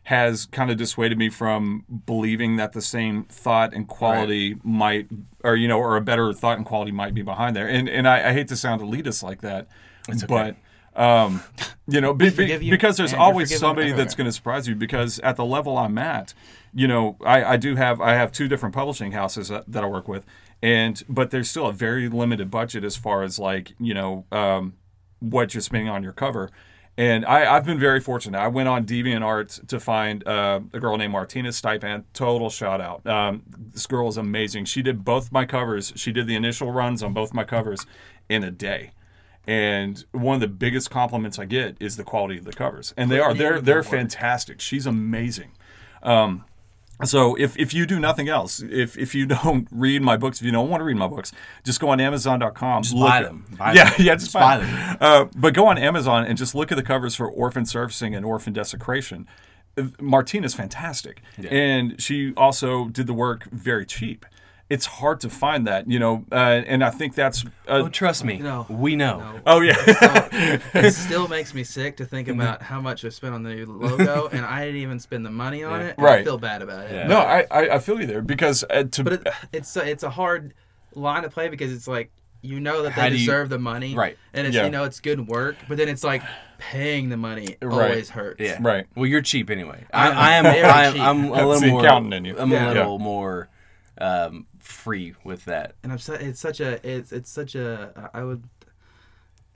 has 0.04 0.46
kind 0.46 0.68
of 0.70 0.76
dissuaded 0.76 1.16
me 1.16 1.28
from 1.28 1.84
believing 2.06 2.56
that 2.56 2.72
the 2.72 2.82
same 2.82 3.22
thought 3.24 3.72
and 3.72 3.86
quality 3.86 4.56
might 4.64 5.08
or 5.44 5.54
you 5.54 5.68
know 5.68 5.78
or 5.78 5.96
a 5.96 6.00
better 6.00 6.32
thought 6.32 6.56
and 6.56 6.66
quality 6.66 6.90
might 6.90 7.14
be 7.14 7.22
behind 7.22 7.54
there. 7.54 7.68
And 7.68 7.88
and 7.88 8.08
I, 8.08 8.30
I 8.30 8.32
hate 8.32 8.48
to 8.48 8.56
sound 8.56 8.80
elitist 8.82 9.22
like 9.22 9.40
that 9.42 9.68
but 10.26 10.56
um 10.94 11.42
you 11.86 12.00
know 12.00 12.12
be, 12.12 12.28
be- 12.30 12.64
you, 12.64 12.70
because 12.70 12.96
there's 12.96 13.12
always 13.14 13.48
somebody 13.58 13.92
that's 13.96 14.14
going 14.14 14.26
to 14.26 14.32
surprise 14.32 14.68
you 14.68 14.74
because 14.74 15.18
at 15.20 15.36
the 15.36 15.44
level 15.44 15.78
I'm 15.78 15.96
at, 15.98 16.34
you 16.74 16.86
know, 16.88 17.16
I, 17.24 17.44
I 17.44 17.56
do 17.56 17.76
have 17.76 18.00
I 18.00 18.14
have 18.14 18.32
two 18.32 18.48
different 18.48 18.74
publishing 18.74 19.12
houses 19.12 19.48
that, 19.48 19.64
that 19.68 19.84
I 19.84 19.86
work 19.86 20.08
with, 20.08 20.26
and 20.62 21.02
but 21.08 21.30
there's 21.30 21.50
still 21.50 21.66
a 21.66 21.72
very 21.72 22.08
limited 22.08 22.50
budget 22.50 22.84
as 22.84 22.96
far 22.96 23.22
as 23.22 23.38
like 23.38 23.74
you 23.78 23.94
know 23.94 24.24
um, 24.32 24.74
what 25.18 25.54
you're 25.54 25.60
spending 25.60 25.88
on 25.88 26.02
your 26.02 26.12
cover. 26.12 26.50
And 26.94 27.24
I, 27.24 27.56
I've 27.56 27.64
been 27.64 27.78
very 27.78 28.00
fortunate. 28.00 28.38
I 28.38 28.48
went 28.48 28.68
on 28.68 28.84
DeviantArt 28.84 29.66
to 29.68 29.80
find 29.80 30.26
uh, 30.28 30.60
a 30.74 30.78
girl 30.78 30.98
named 30.98 31.12
Martina 31.12 31.50
Stipend. 31.50 32.04
Total 32.12 32.50
shout 32.50 32.82
out. 32.82 33.06
Um, 33.06 33.44
this 33.48 33.86
girl 33.86 34.08
is 34.08 34.18
amazing. 34.18 34.66
She 34.66 34.82
did 34.82 35.02
both 35.02 35.32
my 35.32 35.46
covers. 35.46 35.94
She 35.96 36.12
did 36.12 36.26
the 36.26 36.36
initial 36.36 36.70
runs 36.70 37.02
on 37.02 37.14
both 37.14 37.32
my 37.32 37.44
covers 37.44 37.86
in 38.28 38.44
a 38.44 38.50
day. 38.50 38.92
And 39.46 40.04
one 40.12 40.34
of 40.34 40.40
the 40.42 40.48
biggest 40.48 40.90
compliments 40.90 41.38
I 41.38 41.46
get 41.46 41.76
is 41.80 41.96
the 41.96 42.04
quality 42.04 42.38
of 42.38 42.44
the 42.44 42.52
covers, 42.52 42.94
and 42.96 43.10
they 43.10 43.18
are 43.18 43.34
they're 43.34 43.60
they're 43.60 43.82
fantastic. 43.82 44.60
She's 44.60 44.86
amazing. 44.86 45.50
Um, 46.02 46.44
so 47.04 47.34
if, 47.36 47.56
if 47.58 47.74
you 47.74 47.86
do 47.86 47.98
nothing 47.98 48.28
else, 48.28 48.62
if, 48.62 48.96
if 48.96 49.14
you 49.14 49.26
don't 49.44 49.68
read 49.70 50.02
my 50.02 50.16
books, 50.16 50.40
if 50.40 50.46
you 50.46 50.52
don't 50.52 50.68
want 50.68 50.80
to 50.80 50.84
read 50.84 50.96
my 50.96 51.08
books, 51.08 51.32
just 51.64 51.80
go 51.80 51.88
on 51.88 52.00
Amazon.com. 52.00 52.82
Just 52.82 52.94
look 52.94 53.08
buy 53.08 53.22
them. 53.22 53.44
Buy 53.56 53.72
yeah, 53.72 53.90
them. 53.90 53.94
yeah, 53.98 54.14
just, 54.14 54.26
Just 54.26 54.34
buy, 54.34 54.58
buy 54.58 54.64
them. 54.64 54.96
Uh, 55.00 55.24
but 55.36 55.54
go 55.54 55.66
on 55.66 55.78
Amazon 55.78 56.24
and 56.24 56.38
just 56.38 56.54
look 56.54 56.72
at 56.72 56.76
the 56.76 56.82
covers 56.82 57.14
for 57.14 57.28
Orphan 57.28 57.66
Surfacing 57.66 58.14
and 58.14 58.24
Orphan 58.24 58.52
Desecration. 58.52 59.26
Uh, 59.76 59.84
Martina's 60.00 60.54
fantastic, 60.54 61.22
and 61.48 62.00
she 62.00 62.34
also 62.34 62.88
did 62.88 63.06
the 63.06 63.14
work 63.14 63.44
very 63.50 63.86
cheap. 63.86 64.26
It's 64.74 64.86
hard 64.86 65.20
to 65.20 65.28
find 65.28 65.66
that, 65.66 65.90
you 65.90 65.98
know, 65.98 66.24
uh, 66.32 66.62
and 66.72 66.82
I 66.82 66.90
think 66.90 67.14
that's. 67.14 67.44
Uh, 67.44 67.48
Oh, 67.84 67.88
trust 67.88 68.24
me, 68.24 68.38
No. 68.38 68.64
we 68.70 68.96
know. 68.96 69.18
No. 69.18 69.40
oh 69.46 69.60
yeah, 69.60 69.74
it 70.74 70.92
still 71.06 71.28
makes 71.28 71.52
me 71.54 71.62
sick 71.64 71.96
to 71.98 72.04
think 72.04 72.28
about 72.28 72.62
how 72.62 72.80
much 72.80 73.04
I 73.04 73.10
spent 73.10 73.34
on 73.34 73.42
the 73.42 73.64
logo, 73.66 74.28
and 74.32 74.44
I 74.44 74.64
didn't 74.64 74.80
even 74.80 74.98
spend 74.98 75.26
the 75.26 75.30
money 75.30 75.62
on 75.62 75.80
Yeah. 75.80 75.86
it. 75.88 75.94
and 75.98 76.06
I 76.06 76.10
Right. 76.10 76.24
feel 76.24 76.38
bad 76.38 76.62
about 76.62 76.86
it. 76.86 76.92
Yeah. 76.92 77.06
no, 77.06 77.18
I, 77.18 77.46
I 77.50 77.68
I 77.76 77.78
feel 77.78 78.00
you 78.00 78.06
there 78.06 78.22
because 78.22 78.64
uh, 78.70 78.84
to 78.84 79.04
But 79.04 79.12
it, 79.12 79.28
it's 79.52 79.76
a, 79.76 79.88
it's 79.88 80.02
a 80.04 80.10
hard 80.10 80.54
line 80.94 81.22
to 81.24 81.30
play 81.30 81.48
because 81.48 81.72
it's 81.72 81.86
like 81.88 82.10
you 82.40 82.58
know 82.58 82.82
that 82.82 82.96
they 82.96 83.08
do 83.10 83.14
you- 83.14 83.18
deserve 83.26 83.48
the 83.50 83.58
money, 83.58 83.94
Right. 83.94 84.16
And 84.34 84.46
it's 84.46 84.56
Yeah. 84.56 84.64
you 84.64 84.70
know 84.70 84.84
it's 84.84 85.00
good 85.00 85.28
work, 85.28 85.56
but 85.68 85.76
then 85.78 85.88
it's 85.88 86.02
like 86.04 86.22
paying 86.58 87.08
the 87.10 87.16
money 87.16 87.56
Right. 87.62 87.90
always 87.90 88.10
hurts. 88.10 88.40
Yeah. 88.40 88.58
Right. 88.60 88.86
Well, 88.96 89.06
you're 89.06 89.22
cheap 89.22 89.50
anyway. 89.50 89.84
I 89.92 90.10
I, 90.10 90.30
am 90.32 90.46
I 90.46 90.56
am. 90.56 90.64
I 90.66 90.84
am 90.86 90.92
cheap. 90.94 91.02
I'm 91.02 91.24
a 91.26 91.46
little 91.46 91.68
more. 91.70 91.80
accountant 91.84 92.14
in 92.14 92.24
you. 92.24 92.36
I'm 92.38 92.50
Yeah. 92.50 92.66
a 92.66 92.68
little 92.68 92.98
more 92.98 93.48
um, 93.98 94.46
free 94.62 95.14
with 95.24 95.44
that. 95.46 95.74
and 95.82 95.92
I'm 95.92 95.98
su- 95.98 96.12
it's 96.14 96.40
such 96.40 96.60
a 96.60 96.78
it's 96.88 97.12
it's 97.12 97.30
such 97.30 97.54
a 97.54 98.10
I 98.14 98.22
would 98.24 98.44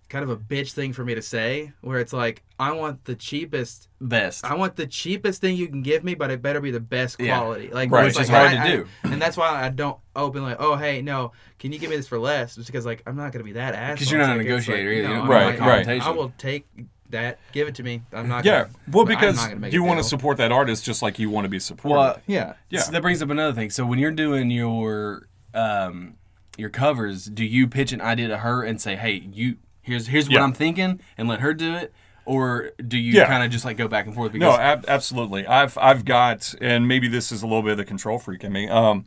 kind 0.09 0.23
of 0.23 0.31
a 0.31 0.37
bitch 0.37 0.71
thing 0.73 0.93
for 0.93 1.05
me 1.05 1.17
to 1.17 1.23
say 1.23 1.73
where 1.81 1.99
it's 1.99 2.13
like 2.13 2.45
I 2.61 2.71
want 2.73 3.05
the 3.07 3.17
cheapest 3.17 3.89
Best. 4.01 4.45
I 4.45 4.55
want 4.55 4.77
the 4.77 4.87
cheapest 4.87 5.41
thing 5.41 5.57
you 5.57 5.67
can 5.69 5.83
give 5.83 6.05
me, 6.05 6.15
but 6.15 6.31
it 6.31 6.41
better 6.43 6.61
be 6.61 6.71
the 6.71 6.79
best 6.81 7.19
Yeah. 7.19 7.39
quality. 7.39 7.69
Like 7.73 7.91
Right. 7.91 8.07
it's 8.07 8.17
Which 8.17 8.25
is 8.25 8.29
hard 8.31 8.51
I- 8.51 8.55
to 8.55 8.61
I- 8.61 8.77
do. 8.77 8.87
and 9.05 9.21
that's 9.21 9.37
why 9.37 9.49
I 9.65 9.69
don't 9.71 9.99
open 10.15 10.43
like, 10.43 10.59
oh 10.61 10.77
hey, 10.77 11.03
no, 11.03 11.33
can 11.59 11.73
you 11.73 11.79
give 11.79 11.91
me 11.91 11.97
this 11.97 12.07
for 12.07 12.19
less? 12.19 12.55
Just 12.55 12.69
because 12.69 12.87
like 12.87 13.03
I'm 13.07 13.17
not 13.17 13.33
gonna 13.33 13.45
be 13.45 13.53
that 13.53 13.75
asshole. 13.75 13.95
Because 13.95 14.11
you're 14.13 14.21
not 14.21 14.31
a 14.31 14.39
like, 14.39 14.47
it's 14.47 14.69
negotiator 14.69 14.89
like, 14.91 14.99
either. 14.99 15.09
no, 15.09 15.15
You 15.15 15.21
I'm 15.23 15.29
Right, 15.31 15.47
like 15.47 15.61
like, 15.61 15.87
right. 15.89 16.03
I 16.03 16.11
will 16.11 16.33
take 16.39 16.67
that. 17.11 17.39
Give 17.53 17.69
it 17.69 17.75
to 17.77 17.83
me. 17.83 18.03
I'm 18.13 18.29
not. 18.29 18.45
yeah. 18.45 18.63
Gonna, 18.65 18.75
Well, 18.91 19.05
because 19.05 19.37
not 19.37 19.49
gonna 19.49 19.61
make 19.61 19.73
you 19.73 19.83
want 19.83 19.99
to 19.99 20.05
support 20.05 20.37
that 20.39 20.53
artist 20.53 20.85
just 20.85 21.03
like 21.03 21.19
you 21.19 21.31
want 21.31 21.45
to 21.45 21.49
be 21.49 21.59
supported. 21.59 21.99
Well, 21.99 22.21
Yeah. 22.27 22.55
yeah. 22.71 22.81
So 22.81 22.93
that 22.93 23.03
brings 23.03 23.23
up 23.23 23.31
another 23.31 23.53
thing. 23.53 23.71
So 23.71 23.85
when 23.87 23.99
you're 23.99 24.11
doing 24.11 24.51
your 24.51 25.29
um, 25.55 26.15
your 26.57 26.71
covers, 26.71 27.27
do 27.27 27.45
you 27.45 27.67
pitch 27.69 27.93
an 27.93 28.01
idea 28.01 28.29
to 28.29 28.39
her 28.39 28.63
and 28.63 28.81
say, 28.81 28.97
"Hey, 28.97 29.29
you 29.33 29.57
here's 29.83 30.07
here's 30.09 30.29
what 30.29 30.41
I'm 30.41 30.53
thinking," 30.53 31.01
and 31.19 31.29
let 31.29 31.41
her 31.41 31.55
do 31.55 31.75
it, 31.75 31.93
or 32.25 32.71
do 32.87 32.99
you 32.99 33.13
Yeah. 33.15 33.27
kind 33.27 33.43
of 33.45 33.51
just 33.51 33.65
like 33.65 33.77
go 33.77 33.89
back 33.89 34.07
and 34.07 34.15
forth? 34.15 34.35
No, 34.35 34.53
ab- 34.53 34.85
absolutely. 34.89 35.47
I've 35.47 35.77
I've 35.79 36.05
got, 36.05 36.55
and 36.61 36.87
maybe 36.89 37.09
this 37.09 37.31
is 37.33 37.43
a 37.43 37.47
little 37.47 37.63
bit 37.63 37.73
of 37.73 37.79
the 37.79 37.85
control 37.85 38.19
freak 38.19 38.43
in 38.45 38.53
me. 38.53 38.69
Um, 38.69 39.05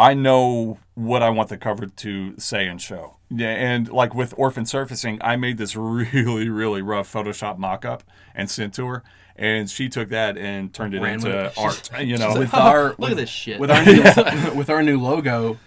I 0.00 0.14
know 0.14 0.78
what 0.94 1.22
I 1.22 1.28
want 1.30 1.48
the 1.50 1.58
cover 1.58 1.86
to 1.86 2.38
say 2.38 2.66
and 2.66 2.80
show. 2.80 3.16
Yeah, 3.30 3.48
and 3.50 3.88
like 3.90 4.14
with 4.14 4.32
Orphan 4.36 4.64
Surfacing, 4.66 5.18
I 5.20 5.36
made 5.36 5.58
this 5.58 5.76
really 5.76 6.48
really 6.48 6.82
rough 6.82 7.12
Photoshop 7.12 7.58
mock-up 7.58 8.02
and 8.34 8.50
sent 8.50 8.74
to 8.74 8.86
her, 8.86 9.02
and 9.36 9.68
she 9.70 9.88
took 9.88 10.08
that 10.08 10.38
and 10.38 10.72
turned 10.72 10.94
it 10.94 11.00
Ran 11.02 11.14
into 11.14 11.30
it. 11.46 11.52
art. 11.58 11.90
You 12.00 12.16
know, 12.18 12.38
with 12.38 12.54
our 12.54 12.84
Look 12.98 12.98
with, 12.98 13.10
at 13.12 13.16
this 13.18 13.28
shit. 13.30 13.60
with 13.60 13.70
our 13.70 13.84
new, 13.84 14.54
with 14.58 14.70
our 14.70 14.82
new 14.82 14.98
logo, 15.00 15.58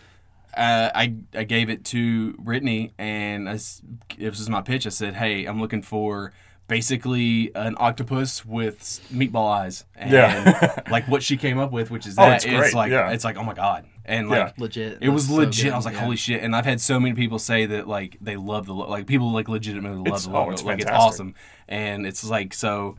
uh, 0.58 0.90
I 0.96 1.14
I 1.36 1.44
gave 1.44 1.70
it 1.70 1.86
to 1.86 2.34
Brittany, 2.34 2.92
and 2.98 3.48
I 3.48 3.54
s 3.54 3.82
this 4.18 4.40
was 4.40 4.50
my 4.50 4.62
pitch. 4.62 4.86
I 4.88 4.90
said, 4.90 5.14
"Hey, 5.16 5.46
I'm 5.46 5.62
looking 5.62 5.82
for." 5.84 6.34
Basically, 6.70 7.52
an 7.56 7.76
octopus 7.78 8.46
with 8.46 8.80
meatball 9.14 9.52
eyes, 9.52 9.84
and 9.96 10.12
Yeah. 10.12 10.80
like 10.90 11.08
what 11.10 11.22
she 11.22 11.36
came 11.38 11.60
up 11.60 11.72
with, 11.74 11.92
which 11.92 12.08
is 12.08 12.18
Oh, 12.18 12.24
that 12.24 12.38
it's 12.38 12.46
it's 12.46 12.54
great, 12.56 12.74
like 12.74 12.92
yeah. 12.92 13.12
it's 13.12 13.26
like 13.26 13.38
oh 13.38 13.44
my 13.44 13.54
god, 13.54 13.86
and 14.06 14.30
Yeah. 14.30 14.45
like 14.45 14.58
legit. 14.60 14.97
it 15.01 15.10
was 15.10 15.28
so 15.28 15.36
legit. 15.36 15.66
good, 15.66 15.74
I 15.74 15.76
was 15.76 15.86
like, 15.86 15.95
yeah. 15.95 16.01
holy 16.01 16.16
shit! 16.18 16.43
And 16.43 16.56
I've 16.56 16.66
had 16.66 16.82
so 16.82 16.99
many 16.99 17.16
people 17.16 17.39
say 17.39 17.66
that 17.68 17.88
like 17.88 18.18
they 18.22 18.36
love 18.36 18.66
the 18.66 18.74
lo- 18.74 18.89
like 18.89 19.08
people 19.08 19.32
like 19.32 19.47
legitimately 19.49 19.97
love 19.97 20.08
It's- 20.08 20.26
the 20.26 20.32
oh, 20.34 20.49
it's 20.51 20.64
like 20.64 20.80
it's 20.82 20.91
awesome, 20.91 21.36
and 21.68 22.06
it's 22.06 22.24
like 22.24 22.54
so. 22.54 22.97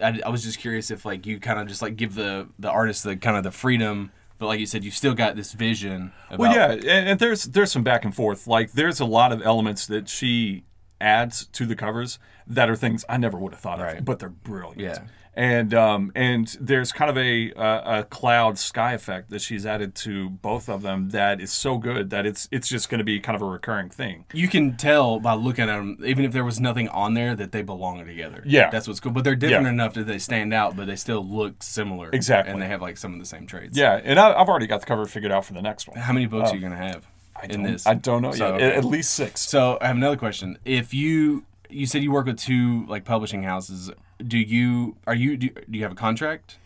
I, 0.00 0.20
I 0.26 0.28
was 0.28 0.42
just 0.44 0.58
curious 0.58 0.90
if 0.90 1.06
like 1.06 1.24
you 1.24 1.40
kind 1.40 1.58
of 1.58 1.68
just 1.68 1.80
like 1.80 1.96
give 1.96 2.14
the 2.14 2.48
the 2.58 2.68
artist 2.68 3.02
the 3.04 3.16
kind 3.16 3.36
of 3.36 3.44
the 3.44 3.50
freedom, 3.50 4.10
but 4.38 4.46
like 4.46 4.60
you 4.60 4.66
said, 4.66 4.84
you 4.84 4.90
still 4.90 5.14
got 5.14 5.36
this 5.36 5.52
vision. 5.54 6.12
About, 6.28 6.38
Well, 6.38 6.54
yeah, 6.54 6.72
and, 6.72 7.08
and 7.08 7.18
there's 7.18 7.44
there's 7.44 7.72
some 7.72 7.82
back 7.82 8.04
and 8.04 8.14
forth. 8.14 8.46
Like 8.46 8.72
there's 8.72 9.00
a 9.00 9.06
lot 9.06 9.32
of 9.32 9.40
elements 9.42 9.86
that 9.86 10.08
she 10.10 10.64
adds 11.00 11.46
to 11.46 11.64
the 11.64 11.74
covers 11.76 12.18
that 12.46 12.68
are 12.68 12.76
things 12.76 13.04
I 13.08 13.16
never 13.16 13.38
would 13.38 13.52
have 13.52 13.60
thought 13.60 13.78
Right. 13.80 13.98
of, 13.98 14.04
but 14.04 14.18
they're 14.18 14.28
brilliant. 14.28 14.78
Yeah. 14.80 14.98
And 15.38 15.74
um 15.74 16.12
and 16.14 16.56
there's 16.60 16.92
kind 16.92 17.10
of 17.10 17.18
a, 17.18 17.52
a 17.52 17.98
a 18.00 18.04
cloud 18.04 18.58
sky 18.58 18.94
effect 18.94 19.28
that 19.30 19.42
she's 19.42 19.66
added 19.66 19.94
to 19.96 20.30
both 20.30 20.68
of 20.70 20.80
them 20.80 21.10
that 21.10 21.40
is 21.42 21.52
so 21.52 21.76
good 21.76 22.08
that 22.10 22.24
it's 22.24 22.48
it's 22.50 22.68
just 22.68 22.88
going 22.88 22.98
to 23.00 23.04
be 23.04 23.20
kind 23.20 23.36
of 23.36 23.42
a 23.42 23.44
recurring 23.44 23.90
thing. 23.90 24.24
you 24.32 24.48
can 24.48 24.76
tell 24.78 25.20
by 25.20 25.34
looking 25.34 25.64
at 25.68 25.76
them, 25.76 25.98
even 26.06 26.24
if 26.24 26.32
there 26.32 26.44
was 26.44 26.58
nothing 26.58 26.88
on 26.88 27.12
there, 27.12 27.36
that 27.36 27.52
they 27.52 27.60
belong 27.62 28.02
together. 28.06 28.42
Yeah. 28.46 28.70
that's 28.70 28.88
what's 28.88 28.98
cool. 28.98 29.12
But 29.12 29.24
they're 29.24 29.36
different 29.36 29.66
Yeah. 29.66 29.72
enough 29.72 29.92
that 29.94 30.06
they 30.06 30.18
stand 30.18 30.54
out, 30.54 30.74
but 30.74 30.86
they 30.86 30.96
still 30.96 31.22
look 31.22 31.62
similar. 31.62 32.08
Exactly. 32.12 32.52
and 32.52 32.62
they 32.62 32.68
have 32.68 32.80
like 32.80 32.96
some 32.96 33.12
of 33.12 33.20
the 33.20 33.26
same 33.26 33.46
traits. 33.46 33.76
Yeah, 33.76 34.00
and 34.02 34.18
I, 34.18 34.32
I've 34.40 34.48
already 34.48 34.66
got 34.66 34.80
the 34.80 34.86
cover 34.86 35.04
figured 35.04 35.32
out 35.32 35.44
for 35.44 35.52
the 35.52 35.62
next 35.62 35.86
one. 35.86 35.98
How 35.98 36.12
many 36.14 36.24
books 36.26 36.50
are 36.50 36.54
you 36.56 36.62
gonna 36.62 36.76
have 36.76 37.06
I 37.36 37.46
in 37.50 37.62
this? 37.62 37.86
I 37.86 37.92
don't 37.92 38.22
know 38.22 38.32
So, 38.32 38.56
yet. 38.56 38.72
At 38.72 38.84
least 38.86 39.12
six. 39.12 39.42
So 39.42 39.76
I 39.82 39.88
have 39.88 39.96
another 39.96 40.16
question. 40.16 40.56
If 40.64 40.94
you 40.94 41.44
you 41.68 41.84
said 41.84 42.02
you 42.02 42.10
work 42.12 42.24
with 42.26 42.38
two 42.38 42.86
like 42.86 43.04
publishing 43.04 43.42
houses, 43.42 43.90
do 44.24 44.38
you 44.38 44.96
are 45.06 45.14
you 45.14 45.36
do, 45.36 45.48
do 45.50 45.78
you 45.78 45.82
have 45.82 45.92
a 45.92 45.96
contract? 45.96 46.58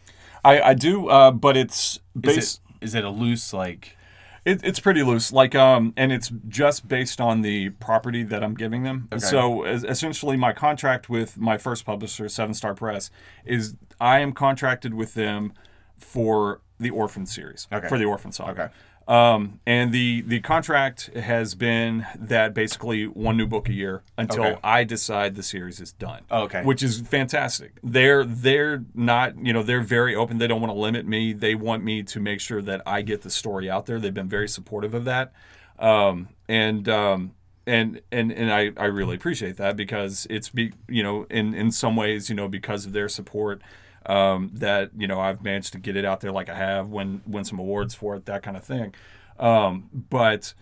I, 0.45 0.61
I 0.61 0.75
do, 0.75 1.09
uh, 1.09 1.31
but 1.31 1.57
it's 1.57 2.01
Is 2.23 2.61
it 2.81 2.85
is 2.85 2.95
it 2.95 3.05
a 3.05 3.11
loose 3.11 3.53
like? 3.53 3.97
It, 4.43 4.65
it's 4.65 4.81
pretty 4.81 5.03
loose, 5.03 5.33
like 5.35 5.55
um, 5.55 5.93
and 5.99 6.11
it's 6.11 6.33
just 6.49 6.89
based 6.89 7.21
on 7.21 7.43
the 7.43 7.71
property 7.71 8.23
that 8.23 8.43
I'm 8.43 8.55
giving 8.55 8.85
them. 8.85 9.07
So 9.19 9.65
es- 9.65 9.85
essentially, 9.85 10.39
my 10.39 10.55
contract 10.55 11.11
with 11.11 11.37
my 11.37 11.59
first 11.59 11.85
publisher, 11.85 12.27
Seven 12.31 12.55
Star 12.55 12.75
Press, 12.75 13.11
is 13.45 13.75
I 14.01 14.21
am 14.21 14.33
contracted 14.33 14.95
with 14.95 15.13
them 15.13 15.53
for 15.99 16.63
the 16.79 16.89
Orphan 16.89 17.27
series, 17.27 17.69
Okay. 17.71 17.87
for 17.87 17.99
the 17.99 18.07
Orphan 18.07 18.33
Saga. 18.33 18.51
Okay. 18.65 18.73
Um, 19.09 19.59
and 19.67 19.91
the 19.93 20.21
the 20.23 20.41
contract 20.41 21.07
has 21.17 21.57
been 21.57 22.07
that 22.17 22.55
basically 22.55 23.07
one 23.07 23.37
new 23.37 23.47
book 23.47 23.69
a 23.69 23.73
year 23.73 24.03
until 24.17 24.45
Okay. 24.45 24.59
I 24.63 24.85
decide 24.85 25.35
the 25.35 25.43
series 25.43 25.81
is 25.81 25.93
done. 25.93 26.23
Okay. 26.31 26.63
Which 26.63 26.83
is 26.83 27.01
fantastic. 27.01 27.73
They're 27.83 28.25
they're 28.25 28.85
not 28.95 29.37
you 29.45 29.53
know 29.53 29.63
they're 29.65 29.81
very 29.81 30.15
open. 30.15 30.39
They 30.39 30.47
don't 30.47 30.61
want 30.61 30.73
to 30.73 30.79
limit 30.79 31.07
me. 31.07 31.33
They 31.33 31.57
want 31.57 31.83
me 31.83 32.03
to 32.05 32.21
make 32.21 32.41
sure 32.41 32.63
that 32.63 32.83
I 32.87 33.03
get 33.03 33.23
the 33.23 33.31
story 33.31 33.69
out 33.69 33.87
there. 33.87 33.99
They've 33.99 34.15
been 34.15 34.29
very 34.29 34.49
supportive 34.49 34.95
of 34.95 35.05
that. 35.07 35.33
Um, 35.81 36.29
and 36.49 36.89
um, 36.89 37.33
and 37.67 38.01
and 38.13 38.31
and 38.31 38.53
I, 38.53 38.71
I 38.77 38.87
really 38.87 39.17
appreciate 39.17 39.57
that 39.57 39.77
because 39.77 40.27
it's 40.31 40.51
be 40.51 40.73
you 40.89 41.03
know 41.03 41.27
in 41.31 41.55
in 41.55 41.71
some 41.73 41.97
ways 41.97 42.29
you 42.29 42.37
know 42.37 42.49
because 42.49 42.87
of 42.87 42.93
their 42.93 43.09
support 43.09 43.61
um, 44.07 44.51
that 44.55 44.91
you 44.97 45.07
know 45.07 45.21
I've 45.21 45.43
managed 45.43 45.73
to 45.75 45.79
get 45.79 45.97
it 45.97 46.05
out 46.05 46.21
there 46.21 46.33
like 46.33 46.49
I 46.49 46.55
have 46.57 46.89
win 46.89 47.23
win 47.27 47.45
some 47.45 47.59
awards 47.59 47.95
for 47.95 48.17
it 48.17 48.27
that 48.27 48.43
kind 48.43 48.57
of 48.57 48.65
thing 48.65 48.95
um, 49.39 49.89
but 49.93 50.55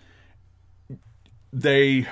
they 1.52 2.06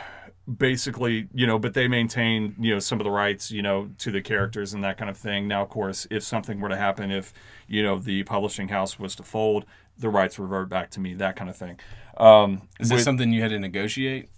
basically 0.59 1.27
you 1.35 1.45
know 1.47 1.59
but 1.59 1.75
they 1.75 1.89
maintain 1.89 2.55
you 2.61 2.73
know 2.73 2.79
some 2.79 3.01
of 3.01 3.05
the 3.05 3.11
rights 3.11 3.51
you 3.51 3.61
know 3.61 3.91
to 3.99 4.13
the 4.13 4.21
characters 4.23 4.73
and 4.73 4.85
that 4.85 4.97
kind 4.97 5.11
of 5.11 5.17
thing 5.17 5.49
now 5.49 5.63
of 5.63 5.69
course 5.69 6.07
if 6.09 6.23
something 6.23 6.61
were 6.61 6.69
to 6.69 6.77
happen 6.77 7.11
if 7.11 7.33
you 7.67 7.83
know 7.83 7.99
the 7.99 8.23
publishing 8.23 8.69
house 8.69 8.97
was 8.97 9.17
to 9.17 9.25
fold 9.25 9.67
the 9.99 10.09
rights 10.09 10.39
revert 10.39 10.69
back 10.69 10.89
to 10.89 11.01
me 11.01 11.15
that 11.15 11.35
kind 11.35 11.51
of 11.51 11.57
thing 11.57 11.79
um, 12.19 12.63
Is 12.79 12.89
this 12.89 12.97
with- 12.99 13.05
something 13.05 13.33
you 13.33 13.43
had 13.43 13.51
to 13.51 13.59
negotiate, 13.59 14.31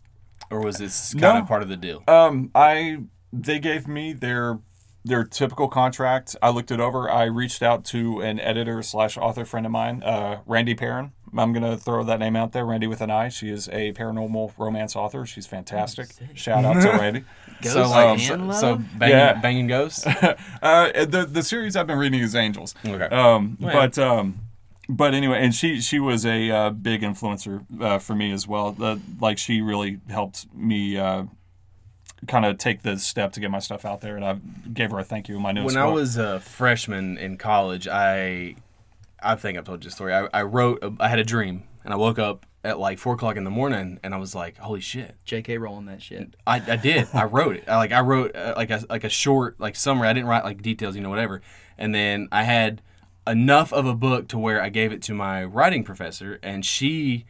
or 0.51 0.61
was 0.65 0.79
this 0.79 1.13
kind 1.13 1.23
No. 1.37 1.39
of 1.43 1.47
part 1.47 1.63
of 1.63 1.69
the 1.69 1.77
deal? 1.77 2.03
Um, 2.09 2.51
I 2.53 2.99
they 3.33 3.61
gave 3.61 3.87
me 3.87 4.13
their 4.13 4.59
their 5.05 5.25
typical 5.25 5.69
contract. 5.69 6.37
I 6.43 6.51
looked 6.51 6.71
it 6.71 6.81
over. 6.81 7.11
I 7.11 7.25
reached 7.25 7.63
out 7.63 7.85
to 7.87 8.21
an 8.21 8.39
editor 8.41 8.83
slash 8.83 9.17
author 9.17 9.45
friend 9.45 9.65
of 9.67 9.73
mine, 9.73 10.03
uh, 10.03 10.41
Randi 10.47 10.75
Perrin. 10.75 11.13
I'm 11.37 11.53
gonna 11.53 11.77
throw 11.77 12.03
that 12.05 12.19
name 12.21 12.37
out 12.37 12.53
there, 12.53 12.65
Randi 12.65 12.87
with 12.87 13.01
an 13.03 13.11
I. 13.11 13.29
She 13.29 13.51
is 13.51 13.69
a 13.69 13.93
paranormal 13.93 14.53
romance 14.57 14.97
author. 14.97 15.27
She's 15.27 15.47
fantastic. 15.47 16.09
Shout 16.35 16.65
out 16.65 16.81
to 16.83 16.89
Randi. 16.89 17.25
Ghost 17.63 17.75
so 17.75 17.89
like 17.89 18.09
and 18.19 18.21
so, 18.23 18.35
love? 18.37 18.55
so 18.57 18.77
banging, 18.99 19.17
Yeah. 19.17 19.33
banging 19.35 19.67
ghosts. 19.67 20.07
Uh, 20.63 21.05
the 21.05 21.29
the 21.31 21.43
series 21.43 21.77
I've 21.77 21.87
been 21.87 21.99
reading 21.99 22.21
is 22.21 22.35
Angels. 22.35 22.75
Okay. 22.87 23.05
Um, 23.15 23.57
Well, 23.61 23.73
but 23.75 23.99
um, 23.99 24.41
but 24.89 25.13
anyway, 25.13 25.43
and 25.45 25.55
she 25.55 25.81
she 25.83 25.99
was 26.01 26.25
a 26.25 26.51
uh, 26.51 26.71
big 26.71 27.03
influencer 27.03 27.65
uh, 27.81 27.99
for 27.99 28.15
me 28.15 28.33
as 28.33 28.47
well. 28.49 28.73
The, 28.73 28.99
like 29.21 29.37
she 29.39 29.61
really 29.61 30.01
helped 30.09 30.47
me 30.55 30.97
uh, 30.97 31.25
kind 32.27 32.45
of 32.45 32.59
take 32.59 32.83
the 32.83 32.99
step 32.99 33.33
to 33.33 33.41
get 33.41 33.51
my 33.51 33.59
stuff 33.59 33.85
out 33.85 34.01
there, 34.01 34.17
and 34.17 34.25
I 34.25 34.39
gave 34.73 34.91
her 34.91 34.99
a 34.99 35.05
thank 35.05 35.29
you 35.29 35.37
in 35.37 35.43
my 35.43 35.53
newest 35.53 35.75
when 35.75 35.83
I 35.83 35.87
was 35.87 36.17
a 36.17 36.41
freshman 36.41 37.17
in 37.19 37.37
college, 37.37 37.87
I 37.87 38.57
I 39.23 39.37
think 39.37 39.59
I've 39.59 39.65
told 39.65 39.85
you 39.85 39.89
a 39.89 39.91
story. 39.91 40.15
I, 40.15 40.29
I 40.33 40.43
wrote. 40.43 40.83
A, 40.83 40.93
I 41.01 41.09
had 41.09 41.19
a 41.19 41.25
dream, 41.25 41.65
and 41.85 41.93
I 41.93 41.97
woke 41.97 42.19
up 42.19 42.47
at 42.65 42.79
like 42.79 42.99
four 42.99 43.15
o'clock 43.15 43.37
in 43.37 43.45
the 43.45 43.51
morning, 43.51 43.99
and 44.03 44.15
I 44.15 44.19
was 44.19 44.35
like, 44.35 44.59
"Holy 44.59 44.81
shit!" 44.81 45.17
J.K. 45.25 45.59
Rowling 45.59 45.87
that 45.87 46.03
shit. 46.03 46.35
I, 46.47 46.57
I 46.57 46.77
did. 46.77 47.09
I 47.13 47.25
wrote 47.25 47.57
it. 47.57 47.65
I, 47.69 47.77
like 47.77 47.93
I 47.93 48.01
wrote 48.01 48.35
uh, 48.37 48.55
like 48.57 48.71
a 48.71 48.85
like 48.89 49.05
a 49.05 49.09
short 49.09 49.59
like 49.59 49.77
summary. 49.77 50.09
I 50.09 50.13
didn't 50.13 50.29
write 50.29 50.45
like 50.45 50.63
details, 50.63 50.97
you 50.97 51.03
know, 51.03 51.11
whatever. 51.11 51.41
And 51.77 51.95
then 51.95 52.29
I 52.33 52.43
had 52.45 52.83
enough 53.27 53.73
of 53.73 53.87
a 53.87 53.95
book 53.95 54.29
to 54.29 54.39
where 54.39 54.63
I 54.63 54.69
gave 54.69 54.93
it 54.93 55.03
to 55.03 55.15
my 55.15 55.45
writing 55.45 55.85
professor, 55.85 56.39
and 56.43 56.65
she 56.65 57.27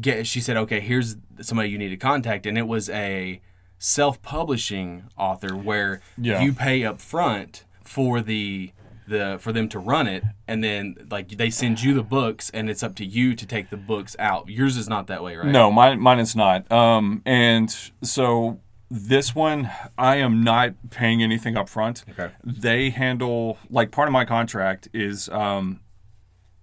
get 0.00 0.26
she 0.26 0.40
said, 0.40 0.56
"Okay, 0.56 0.80
here's 0.80 1.16
somebody 1.40 1.70
you 1.70 1.78
need 1.78 1.90
to 1.90 1.96
contact," 1.96 2.46
and 2.46 2.56
it 2.56 2.66
was 2.66 2.90
a 2.90 3.40
self-publishing 3.78 5.04
author 5.18 5.56
where 5.56 6.00
Yeah. 6.16 6.40
you 6.42 6.52
pay 6.52 6.84
up 6.84 7.00
front 7.00 7.64
for 7.84 8.20
the 8.20 8.72
the 9.08 9.36
for 9.40 9.52
them 9.52 9.68
to 9.68 9.78
run 9.78 10.08
it, 10.08 10.24
and 10.48 10.64
then 10.64 10.96
like 11.10 11.28
they 11.28 11.48
send 11.48 11.80
you 11.80 11.94
the 11.94 12.02
books, 12.02 12.50
and 12.50 12.68
it's 12.68 12.82
up 12.82 12.96
to 12.96 13.04
you 13.04 13.36
to 13.36 13.46
take 13.46 13.70
the 13.70 13.76
books 13.76 14.16
out. 14.18 14.48
Yours 14.48 14.76
is 14.76 14.88
not 14.88 15.06
that 15.06 15.22
way, 15.22 15.36
right? 15.36 15.46
No, 15.46 15.70
mine 15.70 16.00
mine 16.00 16.18
is 16.18 16.34
not. 16.34 16.70
Um, 16.72 17.22
and 17.24 17.72
so 18.02 18.58
this 18.90 19.32
one, 19.32 19.70
I 19.96 20.16
am 20.16 20.42
not 20.42 20.74
paying 20.90 21.22
anything 21.22 21.56
up 21.56 21.68
front. 21.68 22.04
Okay. 22.10 22.32
They 22.42 22.90
handle 22.90 23.58
like 23.70 23.92
part 23.92 24.08
of 24.08 24.12
my 24.12 24.24
contract 24.24 24.88
is 24.92 25.28
um, 25.28 25.80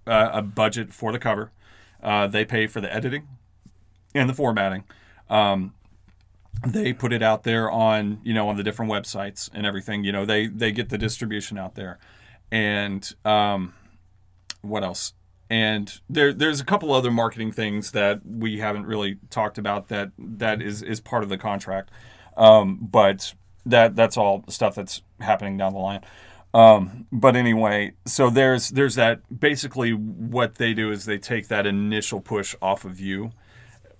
a, 0.06 0.30
a 0.34 0.42
budget 0.42 0.92
for 0.92 1.12
the 1.12 1.18
cover. 1.18 1.50
Uh, 2.02 2.26
they 2.26 2.44
pay 2.44 2.66
for 2.66 2.82
the 2.82 2.94
editing 2.94 3.26
and 4.14 4.28
the 4.28 4.34
formatting. 4.34 4.84
Um, 5.30 5.72
they 6.66 6.92
put 6.92 7.12
it 7.12 7.22
out 7.22 7.42
there 7.42 7.70
on 7.70 8.20
you 8.24 8.34
know 8.34 8.48
on 8.48 8.56
the 8.56 8.62
different 8.62 8.90
websites 8.90 9.50
and 9.52 9.66
everything. 9.66 10.04
You 10.04 10.12
know 10.12 10.24
they 10.24 10.46
they 10.46 10.72
get 10.72 10.88
the 10.88 10.98
distribution 10.98 11.58
out 11.58 11.74
there, 11.74 11.98
and 12.50 13.10
um, 13.24 13.74
what 14.62 14.82
else? 14.84 15.12
And 15.50 16.00
there 16.08 16.32
there's 16.32 16.60
a 16.60 16.64
couple 16.64 16.92
other 16.92 17.10
marketing 17.10 17.52
things 17.52 17.92
that 17.92 18.20
we 18.24 18.58
haven't 18.58 18.86
really 18.86 19.18
talked 19.30 19.58
about 19.58 19.88
that 19.88 20.10
that 20.18 20.62
is 20.62 20.82
is 20.82 21.00
part 21.00 21.22
of 21.22 21.28
the 21.28 21.38
contract, 21.38 21.90
um, 22.36 22.78
but 22.80 23.34
that 23.66 23.96
that's 23.96 24.16
all 24.16 24.44
stuff 24.48 24.74
that's 24.74 25.02
happening 25.20 25.56
down 25.56 25.72
the 25.72 25.78
line. 25.78 26.00
Um, 26.54 27.06
but 27.10 27.34
anyway, 27.34 27.94
so 28.06 28.30
there's 28.30 28.70
there's 28.70 28.94
that 28.94 29.40
basically 29.40 29.92
what 29.92 30.54
they 30.54 30.72
do 30.72 30.92
is 30.92 31.04
they 31.04 31.18
take 31.18 31.48
that 31.48 31.66
initial 31.66 32.20
push 32.20 32.54
off 32.62 32.84
of 32.84 33.00
you. 33.00 33.32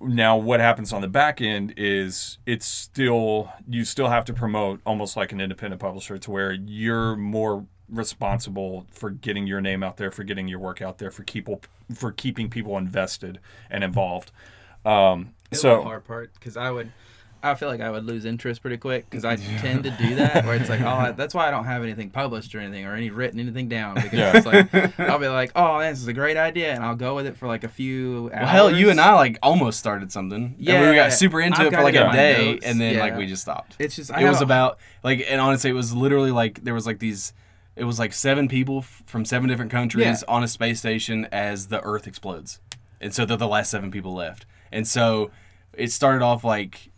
Now 0.05 0.37
what 0.37 0.61
happens 0.61 0.93
on 0.93 1.01
the 1.01 1.09
back 1.09 1.41
end 1.41 1.75
is 1.77 2.39
it's 2.47 2.67
still 2.67 3.53
you 3.69 3.85
still 3.85 4.09
have 4.09 4.25
to 4.27 4.35
promote 4.35 4.81
almost 4.85 5.17
like 5.17 5.33
an 5.33 5.41
independent 5.41 5.81
publisher 5.81 6.19
to 6.19 6.31
where 6.31 6.53
you're 6.53 7.17
more 7.17 7.67
responsible 7.89 8.87
for 8.91 9.11
getting 9.11 9.47
your 9.47 9.61
name 9.61 9.83
out 9.83 9.97
there, 9.97 10.11
for 10.11 10.25
getting 10.25 10.49
your 10.49 10.59
work 10.59 10.81
out 10.83 10.99
there, 10.99 11.11
for 11.11 11.23
people 11.23 11.61
for 11.95 12.13
keeping 12.13 12.49
people 12.51 12.79
invested 12.79 13.41
and 13.71 13.85
involved. 13.85 14.31
Um, 14.85 15.35
so 15.53 15.83
hard 15.83 16.05
part 16.05 16.33
because 16.35 16.57
I 16.57 16.71
would, 16.71 16.93
I 17.45 17.55
feel 17.55 17.69
like 17.69 17.81
I 17.81 17.91
would 17.91 18.05
lose 18.05 18.25
interest 18.25 18.61
pretty 18.63 18.77
quick 18.79 19.09
because 19.09 19.25
I 19.25 19.37
tend 19.37 19.85
to 19.85 19.91
do 19.91 20.15
that 20.17 20.45
where 20.45 20.55
it's 20.57 20.69
like, 20.69 20.81
oh, 20.83 20.87
I, 20.89 21.11
that's 21.13 21.35
why 21.35 21.47
I 21.47 21.51
don't 21.51 21.65
have 21.67 21.83
anything 21.83 22.11
published 22.11 22.55
or 22.55 22.61
anything 22.61 22.87
or 22.87 22.95
any 22.95 23.11
written 23.11 23.39
anything 23.39 23.69
down 23.69 23.95
because 24.03 24.13
Yeah. 24.19 24.37
it's 24.37 24.47
like 24.47 24.99
I'll 25.01 25.19
be 25.19 25.29
like, 25.29 25.53
oh, 25.55 25.79
this 25.81 26.01
is 26.01 26.09
a 26.09 26.13
great 26.13 26.37
idea, 26.37 26.73
and 26.75 26.83
I'll 26.85 26.97
go 26.97 27.15
with 27.15 27.27
it 27.27 27.37
for 27.37 27.47
like 27.47 27.63
a 27.65 27.69
few. 27.69 28.31
Hours. 28.33 28.43
Well, 28.43 28.47
hell, 28.47 28.71
you 28.71 28.91
and 28.91 29.01
I 29.01 29.13
like 29.15 29.39
almost 29.43 29.79
started 29.79 30.11
something. 30.11 30.55
Yeah, 30.59 30.81
and 30.81 30.91
we 30.91 30.97
got 30.97 31.13
super 31.13 31.41
into 31.41 31.61
I've 31.61 31.67
it 31.73 31.77
for 31.77 31.83
like 31.83 31.95
a 31.95 32.11
day, 32.13 32.53
notes, 32.53 32.67
and 32.67 32.81
then 32.81 32.99
like 32.99 33.17
we 33.17 33.27
just 33.27 33.43
stopped. 33.43 33.77
It's 33.79 33.97
just 33.97 34.11
I 34.13 34.23
it 34.25 34.29
was 34.29 34.41
about 34.41 34.79
like, 35.03 35.25
and 35.29 35.41
honestly, 35.41 35.71
it 35.71 35.75
was 35.75 35.95
literally 35.95 36.31
like 36.33 36.65
there 36.65 36.75
was 36.75 36.87
like 36.87 36.99
these. 36.99 37.33
It 37.77 37.85
was 37.85 37.99
like 37.99 38.13
seven 38.13 38.47
people 38.47 38.79
f- 38.79 39.03
from 39.07 39.25
seven 39.25 39.49
different 39.49 39.73
countries 39.73 40.05
Yeah. 40.07 40.33
on 40.35 40.45
a 40.45 40.49
space 40.49 40.79
station 40.79 41.27
as 41.33 41.67
the 41.67 41.81
Earth 41.83 42.07
explodes, 42.07 42.61
and 43.01 43.13
so 43.13 43.27
they're 43.27 43.37
the 43.37 43.49
last 43.49 43.71
seven 43.71 43.91
people 43.91 44.15
left. 44.15 44.47
And 44.71 44.87
so 44.87 45.31
it 45.73 45.91
started 45.91 46.23
off 46.25 46.45
like 46.45 46.91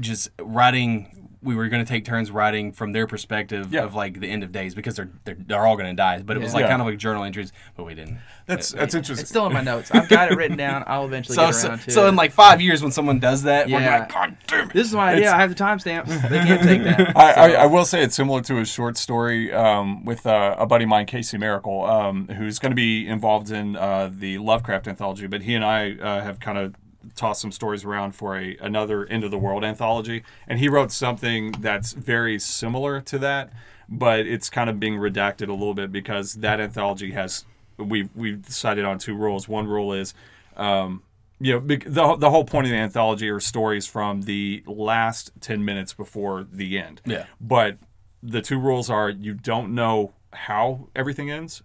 just 0.00 0.30
writing. 0.40 1.20
We 1.42 1.54
were 1.54 1.68
going 1.68 1.84
to 1.84 1.88
take 1.88 2.06
turns 2.06 2.30
writing 2.30 2.72
from 2.72 2.92
their 2.92 3.06
perspective 3.06 3.70
Yeah. 3.70 3.82
of 3.82 3.94
like 3.94 4.18
the 4.18 4.30
end 4.30 4.42
of 4.42 4.50
days 4.50 4.74
because 4.74 4.96
they're 4.96 5.10
they're, 5.26 5.36
they're 5.38 5.66
all 5.66 5.76
going 5.76 5.90
to 5.90 5.94
die. 5.94 6.22
But 6.22 6.38
it 6.38 6.40
was 6.42 6.54
like 6.54 6.62
Yeah. 6.62 6.68
kind 6.70 6.80
of 6.80 6.88
like 6.88 6.96
journal 6.96 7.22
entries, 7.22 7.52
but 7.76 7.84
we 7.84 7.94
didn't. 7.94 8.16
that's 8.46 8.70
that's 8.72 8.94
interesting. 8.94 9.20
It's 9.24 9.28
still 9.28 9.46
in 9.46 9.52
my 9.52 9.60
notes. 9.60 9.90
I've 9.90 10.08
got 10.08 10.32
it 10.32 10.38
written 10.38 10.56
down. 10.56 10.84
I'll 10.86 11.04
eventually 11.04 11.36
So 11.36 11.44
get 11.44 11.54
so, 11.54 11.68
around 11.68 11.78
to 11.80 11.90
so 11.90 12.06
it. 12.06 12.08
in 12.08 12.16
like 12.16 12.32
five 12.32 12.62
years 12.62 12.82
when 12.82 12.92
someone 12.92 13.18
does 13.18 13.42
that, 13.42 13.66
we're 13.66 13.78
Yeah. 13.78 13.98
like, 13.98 14.08
God 14.14 14.38
damn 14.46 14.70
it. 14.70 14.72
this 14.72 14.86
is 14.88 14.94
my 14.94 15.10
idea. 15.10 15.20
It's- 15.24 15.34
I 15.34 15.40
have 15.42 15.50
the 15.54 15.62
timestamps. 15.62 16.30
They 16.30 16.38
can't 16.38 16.62
take 16.62 16.82
that. 16.84 17.14
I, 17.14 17.32
I, 17.32 17.50
I 17.64 17.66
will 17.66 17.84
say 17.84 18.02
it's 18.02 18.16
similar 18.16 18.40
to 18.40 18.60
a 18.60 18.64
short 18.64 18.96
story 18.96 19.52
um, 19.52 20.06
with 20.06 20.26
uh, 20.26 20.56
a 20.58 20.64
buddy 20.64 20.84
of 20.84 20.88
mine, 20.88 21.04
Casey 21.04 21.36
Miracle, 21.36 21.84
um, 21.84 22.26
who's 22.28 22.58
going 22.58 22.72
to 22.72 22.76
be 22.76 23.06
involved 23.06 23.50
in 23.50 23.76
uh, 23.76 24.08
the 24.10 24.38
Lovecraft 24.38 24.88
anthology. 24.88 25.26
But 25.26 25.42
he 25.42 25.54
and 25.54 25.62
I 25.64 25.92
uh, 25.96 26.22
have 26.22 26.40
kind 26.40 26.56
of 26.56 26.74
tossed 27.14 27.40
some 27.40 27.52
stories 27.52 27.84
around 27.84 28.12
for 28.14 28.36
a 28.36 28.56
another 28.60 29.06
end 29.06 29.24
of 29.24 29.30
the 29.30 29.38
world 29.38 29.64
anthology, 29.64 30.22
and 30.48 30.58
he 30.58 30.68
wrote 30.68 30.92
something 30.92 31.52
that's 31.52 31.92
very 31.92 32.38
similar 32.38 33.00
to 33.02 33.18
that, 33.18 33.52
but 33.88 34.20
it's 34.20 34.50
kind 34.50 34.70
of 34.70 34.78
being 34.80 34.94
redacted 34.94 35.48
a 35.48 35.52
little 35.52 35.74
bit 35.74 35.92
because 35.92 36.34
that 36.34 36.60
anthology 36.60 37.12
has 37.12 37.44
we 37.76 38.08
we've 38.14 38.42
decided 38.42 38.84
on 38.84 38.98
two 38.98 39.14
rules. 39.14 39.48
One 39.48 39.66
rule 39.66 39.92
is. 39.92 40.14
Um, 40.56 41.02
you 41.40 41.52
know, 41.52 41.58
the, 41.58 42.16
the 42.16 42.30
whole 42.30 42.44
point 42.44 42.66
of 42.66 42.70
the 42.70 42.76
anthology 42.76 43.28
are 43.28 43.40
stories 43.40 43.88
from 43.88 44.22
the 44.22 44.62
last 44.66 45.32
10 45.40 45.64
minutes 45.64 45.92
before 45.92 46.46
the 46.50 46.78
end. 46.78 47.02
Yeah. 47.04 47.26
But 47.40 47.76
the 48.22 48.40
two 48.40 48.58
rules 48.58 48.88
are 48.88 49.10
you 49.10 49.34
don't 49.34 49.74
know 49.74 50.14
how 50.32 50.88
everything 50.94 51.30
ends 51.30 51.62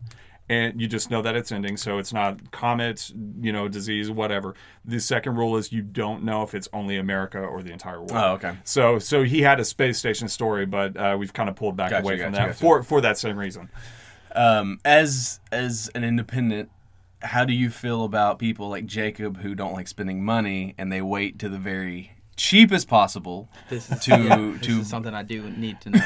and 0.50 0.82
you 0.82 0.88
just 0.88 1.12
know 1.12 1.22
that 1.22 1.36
it's 1.36 1.52
ending 1.52 1.78
so 1.78 1.97
it's 2.00 2.12
not 2.12 2.52
comet 2.52 3.12
you 3.41 3.54
know 3.54 3.68
disease 3.68 4.10
whatever 4.10 4.56
the 4.84 5.00
second 5.00 5.36
rule 5.36 5.56
is 5.56 5.72
you 5.72 5.82
don't 5.82 6.24
know 6.24 6.41
if 6.43 6.54
it's 6.56 6.68
only 6.74 6.97
america 6.97 7.39
or 7.39 7.62
the 7.62 7.72
entire 7.72 8.00
world 8.00 8.12
Oh, 8.14 8.32
okay. 8.34 8.58
so 8.64 9.00
so 9.00 9.24
he 9.24 9.41
had 9.41 9.60
a 9.60 9.66
space 9.66 9.97
station 10.00 10.28
story 10.28 10.66
but 10.66 10.97
uh, 10.97 11.16
we've 11.20 11.34
kind 11.34 11.50
of 11.50 11.56
pulled 11.56 11.76
back 11.78 11.91
Gotcha, 11.91 12.04
away 12.04 12.18
from 12.18 12.32
gotcha, 12.32 12.41
that 12.41 12.47
gotcha. 12.47 12.60
for 12.60 12.84
for 12.84 13.02
that 13.02 13.18
same 13.18 13.38
reason 13.38 13.70
Um, 14.36 14.80
as 14.86 15.39
as 15.52 15.89
an 15.95 16.04
independent, 16.04 16.70
how 17.22 17.45
do 17.45 17.54
you 17.54 17.70
feel 17.70 18.04
about 18.04 18.39
people 18.39 18.70
like 18.70 18.86
Jacob 18.86 19.41
who 19.41 19.56
don't 19.56 19.74
like 19.74 19.88
spending 19.88 20.24
money 20.24 20.76
and 20.78 20.91
they 20.91 21.02
wait 21.02 21.38
to 21.39 21.50
the 21.50 21.58
very 21.58 22.14
cheapest 22.40 22.88
possible 22.88 23.50
This 23.70 23.92
is, 23.92 24.00
to 24.06 24.12
yeah, 24.12 24.54
this 24.60 24.68
is 24.70 24.90
something 24.90 25.14
I 25.14 25.24
do 25.24 25.50
need 25.52 25.82
to 25.82 25.90
know. 25.92 26.02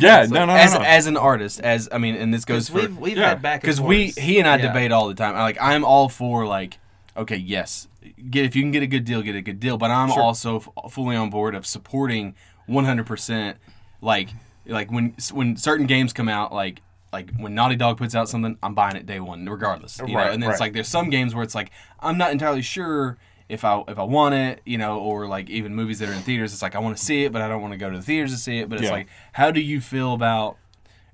yeah 0.00 0.24
no 0.30 0.40
no 0.40 0.46
no, 0.46 0.54
as 0.54 0.74
no. 0.74 0.80
as 0.80 1.06
an 1.08 1.16
artist 1.16 1.60
as 1.60 1.88
I 1.90 1.98
mean, 1.98 2.14
and 2.14 2.32
this 2.32 2.44
goes 2.44 2.68
'cause 2.68 2.80
for 2.82 2.86
we've 2.88 2.98
we've 2.98 3.16
yeah, 3.18 3.30
had 3.30 3.42
back 3.42 3.54
and 3.56 3.62
because 3.62 3.80
we 3.80 4.08
he 4.16 4.38
and 4.38 4.46
I 4.48 4.56
Yeah. 4.56 4.68
debate 4.68 4.92
all 4.92 5.08
the 5.08 5.14
time. 5.14 5.34
I 5.34 5.42
like 5.42 5.58
I'm 5.60 5.84
all 5.84 6.08
for 6.08 6.46
like 6.46 6.78
okay 7.16 7.36
yes 7.36 7.88
get 8.30 8.44
if 8.44 8.54
you 8.56 8.62
can 8.62 8.70
get 8.70 8.82
a 8.82 8.86
good 8.86 9.04
deal 9.04 9.20
get 9.22 9.34
a 9.34 9.42
good 9.42 9.58
deal, 9.60 9.76
but 9.76 9.90
I'm 9.90 10.10
Sure. 10.10 10.22
also 10.22 10.56
f- 10.60 10.68
fully 10.92 11.16
on 11.16 11.28
board 11.30 11.54
of 11.54 11.66
supporting 11.66 12.34
100 12.66 13.04
percent 13.04 13.58
like 14.00 14.28
like 14.66 14.90
when 14.92 15.14
when 15.32 15.56
certain 15.56 15.86
games 15.86 16.12
come 16.12 16.28
out 16.28 16.52
like. 16.54 16.80
Like 17.14 17.30
when 17.36 17.54
Naughty 17.54 17.76
Dog 17.76 17.98
puts 17.98 18.14
out 18.14 18.30
something, 18.30 18.56
I'm 18.62 18.72
buying 18.74 18.96
it 18.96 19.04
day 19.04 19.20
one, 19.20 19.44
regardless. 19.46 19.98
You 19.98 20.06
know? 20.06 20.14
Right, 20.14 20.32
And 20.32 20.42
then 20.42 20.48
it's 20.50 20.60
like 20.60 20.72
there's 20.72 20.88
some 20.88 21.10
games 21.10 21.34
where 21.34 21.44
it's 21.44 21.54
like 21.54 21.70
I'm 22.00 22.16
not 22.16 22.32
entirely 22.32 22.62
sure 22.62 23.18
if 23.52 23.64
I 23.64 23.82
if 23.86 23.98
I 23.98 24.02
want 24.02 24.34
it, 24.34 24.62
you 24.64 24.78
know, 24.78 24.98
or 24.98 25.26
like 25.26 25.50
even 25.50 25.74
movies 25.74 25.98
that 26.00 26.08
are 26.08 26.12
in 26.14 26.22
theaters, 26.22 26.52
it's 26.52 26.62
like 26.62 26.74
I 26.74 26.78
want 26.78 26.96
to 26.96 27.04
see 27.04 27.24
it, 27.24 27.32
but 27.32 27.42
I 27.42 27.48
don't 27.48 27.60
want 27.60 27.72
to 27.72 27.78
go 27.78 27.90
to 27.90 27.96
the 27.98 28.02
theaters 28.02 28.32
to 28.32 28.38
see 28.38 28.58
it. 28.58 28.68
But 28.68 28.78
it's 28.78 28.86
Yeah. 28.88 28.92
like, 28.94 29.08
how 29.32 29.50
do 29.50 29.60
you 29.60 29.80
feel 29.80 30.14
about 30.14 30.56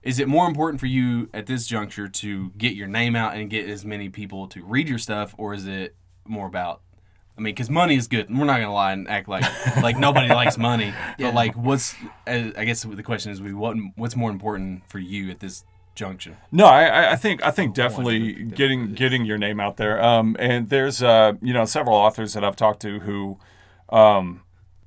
is 0.03 0.21
it 0.21 0.29
more 0.29 0.47
important 0.47 0.79
for 0.79 0.87
you 0.87 1.29
at 1.35 1.47
this 1.47 1.67
juncture 1.67 2.07
to 2.09 2.51
get 2.57 2.75
your 2.75 2.87
name 2.87 3.17
out 3.17 3.35
and 3.35 3.51
get 3.51 3.69
as 3.69 3.85
many 3.85 4.09
people 4.09 4.47
to 4.49 4.63
read 4.65 4.89
your 4.89 4.99
stuff, 4.99 5.35
or 5.37 5.53
is 5.53 5.67
it 5.67 5.97
more 6.25 6.47
about? 6.47 6.81
I 7.37 7.41
mean, 7.41 7.55
because 7.55 7.69
money 7.71 7.97
is 7.97 8.07
good. 8.09 8.29
We're 8.31 8.45
not 8.45 8.61
gonna 8.61 8.73
lie 8.73 8.93
and 8.93 9.09
act 9.09 9.29
like 9.29 9.45
like 9.83 9.99
nobody 9.99 10.29
likes 10.29 10.57
money. 10.57 10.87
Yeah. 11.19 11.29
But 11.29 11.35
like, 11.35 11.55
what's 11.57 11.95
uh, 12.27 12.51
I 12.57 12.65
guess 12.65 12.83
the 12.83 13.03
question 13.03 13.33
is, 13.33 13.43
we 13.43 13.53
what 13.53 13.77
what's 13.97 14.15
more 14.17 14.31
important 14.31 14.89
for 14.89 14.99
you 15.01 15.31
at 15.31 15.41
this 15.41 15.65
junction? 15.99 16.37
No, 16.53 16.65
I, 16.67 16.85
I- 16.85 17.13
I 17.13 17.17
think 17.17 17.45
I 17.45 17.51
think 17.51 17.75
definitely 17.75 18.33
getting 18.45 18.95
getting 18.95 19.25
your 19.27 19.37
name 19.39 19.61
out 19.61 19.77
there. 19.77 20.03
Um, 20.03 20.37
and 20.39 20.69
there's 20.71 21.03
uh, 21.03 21.33
you 21.43 21.53
know 21.53 21.65
several 21.65 21.97
authors 21.97 22.33
that 22.35 22.45
I've 22.45 22.57
talked 22.57 22.81
to 22.83 23.01
who, 23.01 23.39
um, 23.91 24.43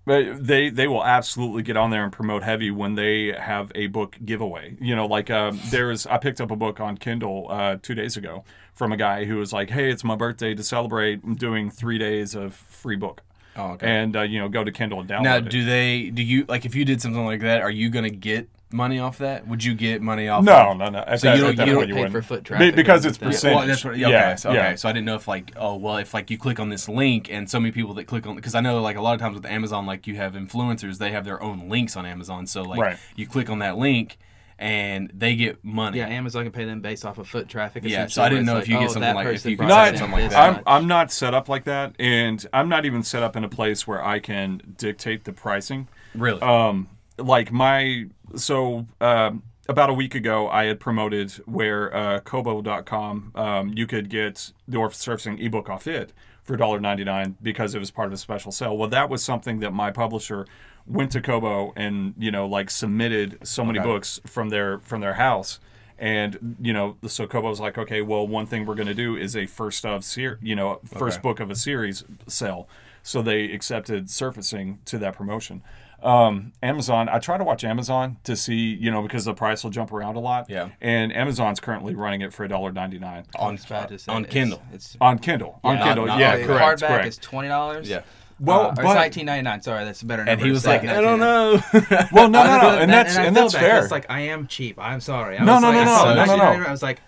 they 0.05 0.70
they 0.70 0.88
will 0.88 1.05
absolutely 1.05 1.62
get 1.64 1.78
on 1.78 1.91
there 1.91 2.03
and 2.03 2.12
promote 2.12 2.43
heavy 2.43 2.72
when 2.72 2.96
they 2.96 3.33
have 3.38 3.71
a 3.75 3.88
book 3.88 4.17
giveaway. 4.25 4.75
You 4.82 4.96
know, 4.96 5.05
like 5.05 5.29
um, 5.29 5.59
there's 5.70 6.08
I 6.08 6.17
picked 6.17 6.42
up 6.42 6.50
a 6.51 6.55
book 6.55 6.79
on 6.79 6.97
Kindle 6.97 7.47
uh, 7.50 7.78
two 7.82 7.93
days 7.93 8.17
ago 8.17 8.43
from 8.74 8.92
a 8.92 8.97
guy 8.97 9.25
who 9.25 9.38
was 9.38 9.54
like, 9.54 9.70
"Hey, 9.70 9.92
it's 9.92 10.04
my 10.04 10.16
birthday 10.16 10.55
to 10.55 10.63
celebrate. 10.63 11.24
I'm 11.24 11.36
doing 11.36 11.70
three 11.70 11.97
days 12.00 12.33
of 12.36 12.54
free 12.55 12.96
book." 12.96 13.21
Oh, 13.55 13.71
okay. 13.74 13.86
And 13.88 14.16
uh, 14.16 14.21
you 14.21 14.39
know, 14.39 14.50
go 14.50 14.63
to 14.63 14.71
Kindle 14.71 15.01
and 15.01 15.09
download 15.09 15.24
Now, 15.24 15.36
it. 15.38 15.50
do 15.50 15.66
they? 15.66 16.09
Do 16.09 16.24
you 16.24 16.46
like 16.47 16.66
if 16.66 16.74
you 16.74 16.83
did 16.86 17.01
something 17.01 17.25
like 17.25 17.42
that? 17.42 17.62
Are 17.62 17.70
you 17.71 17.89
gonna 17.89 18.09
get 18.09 18.50
money 18.73 18.99
off 18.99 19.17
that? 19.19 19.47
Would 19.47 19.63
you 19.63 19.73
get 19.73 20.01
money 20.01 20.27
off? 20.27 20.43
no, 20.43 20.71
of, 20.71 20.77
no, 20.77 20.89
no. 20.89 20.99
At 20.99 21.19
So 21.21 21.27
that, 21.27 21.37
you 21.37 21.43
don't- 21.43 21.51
you 21.67 21.73
don't 21.73 21.87
you 21.89 21.93
pay 21.95 22.01
wouldn't. 22.01 22.11
for 22.11 22.21
foot 22.21 22.43
traffic 22.43 22.73
or 22.73 22.75
because 22.75 23.05
it's 23.05 23.17
anything. 23.17 23.29
percentage. 23.29 23.55
Well, 23.57 23.67
that's 23.67 23.85
what, 23.85 23.97
yeah, 23.97 24.07
okay, 24.07 24.13
Yeah, 24.15 24.35
so, 24.35 24.49
okay. 24.49 24.57
yeah. 24.59 24.75
So 24.75 24.89
I 24.89 24.91
didn't 24.91 25.05
know 25.05 25.15
if 25.15 25.27
like, 25.27 25.51
oh 25.57 25.75
well, 25.75 25.97
if 25.97 26.13
like 26.13 26.29
you 26.29 26.37
click 26.37 26.59
on 26.59 26.69
this 26.69 26.87
link 26.89 27.31
and 27.31 27.49
so 27.49 27.59
many 27.59 27.71
people 27.71 27.93
that 27.95 28.05
click 28.05 28.25
on 28.27 28.35
because 28.35 28.55
I 28.55 28.61
know 28.61 28.81
like 28.81 28.95
a 28.97 29.01
lot 29.01 29.13
of 29.13 29.19
times 29.19 29.35
with 29.35 29.45
Amazon, 29.45 29.85
like 29.85 30.07
you 30.07 30.15
have 30.17 30.33
influencers, 30.33 30.97
they 30.97 31.11
have 31.11 31.25
their 31.25 31.41
own 31.41 31.69
links 31.69 31.95
on 31.95 32.05
Amazon. 32.05 32.45
So 32.47 32.61
like 32.63 32.79
Right. 32.79 32.97
you 33.15 33.27
click 33.27 33.49
on 33.49 33.59
that 33.59 33.77
link 33.77 34.17
and 34.59 35.09
they 35.13 35.35
get 35.35 35.63
money. 35.65 35.97
Yeah, 35.97 36.07
Amazon 36.07 36.43
can 36.43 36.51
pay 36.51 36.65
them 36.65 36.81
based 36.81 37.03
off 37.03 37.17
of 37.17 37.27
foot 37.27 37.49
traffic. 37.49 37.83
Yeah, 37.83 38.05
so 38.05 38.21
I 38.21 38.29
didn't 38.29 38.45
know 38.45 38.57
it's 38.57 38.65
if 38.67 38.69
you 38.69 38.77
get 38.77 38.89
oh, 38.89 38.93
something 38.93 39.15
like- 39.15 39.25
if 39.25 39.31
person 39.33 39.51
you 39.51 39.57
could 39.57 39.67
brought 39.67 39.97
something 39.97 40.19
like 40.21 40.29
that. 40.29 40.57
I'm. 40.57 40.63
I'm 40.67 40.87
not 40.87 41.11
set 41.11 41.33
up 41.33 41.49
like 41.49 41.63
that, 41.63 41.95
and 41.97 42.45
I'm 42.53 42.69
not 42.69 42.85
even 42.85 43.01
set 43.01 43.23
up 43.23 43.35
in 43.35 43.43
a 43.43 43.49
place 43.49 43.87
where 43.87 44.05
I 44.05 44.19
can 44.19 44.61
dictate 44.77 45.23
the 45.23 45.33
pricing. 45.33 45.87
really. 46.13 46.41
Um, 46.43 46.89
like 47.17 47.51
my 47.51 48.05
so 48.36 48.86
um 48.99 49.43
about 49.70 49.89
a 49.89 49.93
week 49.93 50.16
ago, 50.16 50.49
I 50.49 50.66
had 50.66 50.79
promoted 50.79 51.32
where 51.45 51.95
uh, 51.95 52.20
Kobo.com 52.21 53.32
um, 53.36 53.74
you 53.75 53.87
could 53.87 54.09
get 54.09 54.51
the 54.67 54.78
Orphan 54.78 54.97
Surfacing 54.97 55.39
ebook 55.39 55.70
off 55.70 55.87
it 55.87 56.12
for 56.43 56.58
$1.99 56.58 57.36
because 57.41 57.74
it 57.75 57.79
was 57.79 57.91
part 57.91 58.08
of 58.08 58.13
a 58.13 58.17
special 58.17 58.51
sale. 58.51 58.75
Well, 58.75 58.89
that 58.89 59.09
was 59.09 59.24
something 59.24 59.59
that 59.59 59.71
my 59.71 59.91
publisher 59.91 60.45
went 60.87 61.12
to 61.12 61.21
Kobo 61.21 61.71
and 61.78 62.16
you 62.17 62.32
know 62.32 62.47
like 62.47 62.70
submitted 62.71 63.37
so 63.47 63.63
many 63.63 63.79
Okay. 63.79 63.87
books 63.87 64.20
from 64.25 64.49
their 64.49 64.79
from 64.79 64.99
their 65.01 65.13
house 65.13 65.59
And 65.99 66.55
you 66.59 66.74
know, 66.74 66.97
so 67.05 67.28
Kobo 67.28 67.49
was 67.49 67.59
like, 67.59 67.78
okay, 67.78 68.01
well, 68.01 68.28
one 68.28 68.47
thing 68.47 68.66
we're 68.66 68.74
going 68.75 68.87
to 68.87 68.95
do 68.95 69.16
is 69.16 69.36
a 69.37 69.45
first 69.45 69.86
of 69.86 70.03
ser- 70.03 70.39
you 70.41 70.55
know, 70.55 70.79
first 70.83 71.20
Okay. 71.20 71.21
book 71.21 71.39
of 71.39 71.51
a 71.51 71.55
series 71.55 72.03
sell. 72.28 72.67
So 73.03 73.21
they 73.21 73.45
accepted 73.53 74.09
surfacing 74.09 74.79
to 74.86 74.97
that 74.97 75.16
promotion. 75.16 75.62
Um, 76.03 76.53
Amazon, 76.63 77.09
I 77.09 77.19
try 77.19 77.37
to 77.37 77.43
watch 77.43 77.63
Amazon 77.63 78.17
to 78.23 78.36
see, 78.36 78.55
you 78.75 78.89
know, 78.89 79.01
because 79.01 79.25
the 79.25 79.33
price 79.33 79.63
will 79.63 79.69
jump 79.71 79.91
around 79.93 80.15
a 80.15 80.19
lot. 80.19 80.49
Yeah. 80.49 80.69
And 80.82 81.15
Amazon's 81.15 81.59
currently 81.59 81.93
running 81.95 82.21
it 82.21 82.33
for 82.33 82.47
$1.99 82.47 83.25
on 83.37 83.53
It's 83.55 83.65
bad 83.65 83.89
to 83.89 84.11
on 84.11 84.25
Kindle. 84.25 84.63
It's, 84.73 84.97
on 84.99 85.19
Kindle. 85.19 85.59
On 85.63 85.78
Yeah. 85.78 85.83
Kindle, 85.83 86.05
Not- 86.07 86.19
yeah, 86.19 86.36
not- 86.37 86.45
correct, 86.47 86.82
Hardback 86.82 86.87
correct. 86.87 87.07
is 87.07 87.17
twenty 87.17 87.47
dollars. 87.49 87.87
Yeah. 87.89 88.01
Well, 88.39 88.61
uh, 88.61 88.71
but- 88.71 88.86
it's 88.86 88.93
nineteen 88.95 89.25
ninety 89.28 89.43
nine. 89.43 89.61
Sorry, 89.61 89.86
that's 89.86 90.01
a 90.01 90.05
better 90.07 90.25
number. 90.25 90.32
And 90.32 90.41
he 90.41 90.49
was 90.51 90.65
like. 90.65 90.83
I 90.83 90.99
don't 91.01 91.19
know. 91.19 91.61
well, 92.11 92.28
no, 92.29 92.43
no, 92.47 92.57
no, 92.61 92.78
and 92.79 92.89
that's 92.91 93.15
I 93.15 93.25
and 93.25 93.36
feel 93.36 93.43
that's 93.43 93.53
bad, 93.53 93.61
fair. 93.61 93.82
'cause, 93.82 93.91
like 93.91 94.09
I 94.09 94.21
am 94.21 94.47
cheap. 94.47 94.79
I'm 94.79 94.99
sorry. 95.01 95.37
I 95.37 95.43
No, 95.43 95.53
was 95.53 95.61
no, 95.61 95.67
like, 95.69 95.78
no, 95.78 95.83
no, 95.83 95.97
saw 95.97 96.13
no, 96.15 96.25
no, 96.37 96.57
no. 96.57 96.65
I 96.65 96.71
was 96.71 96.82
like, 96.82 97.01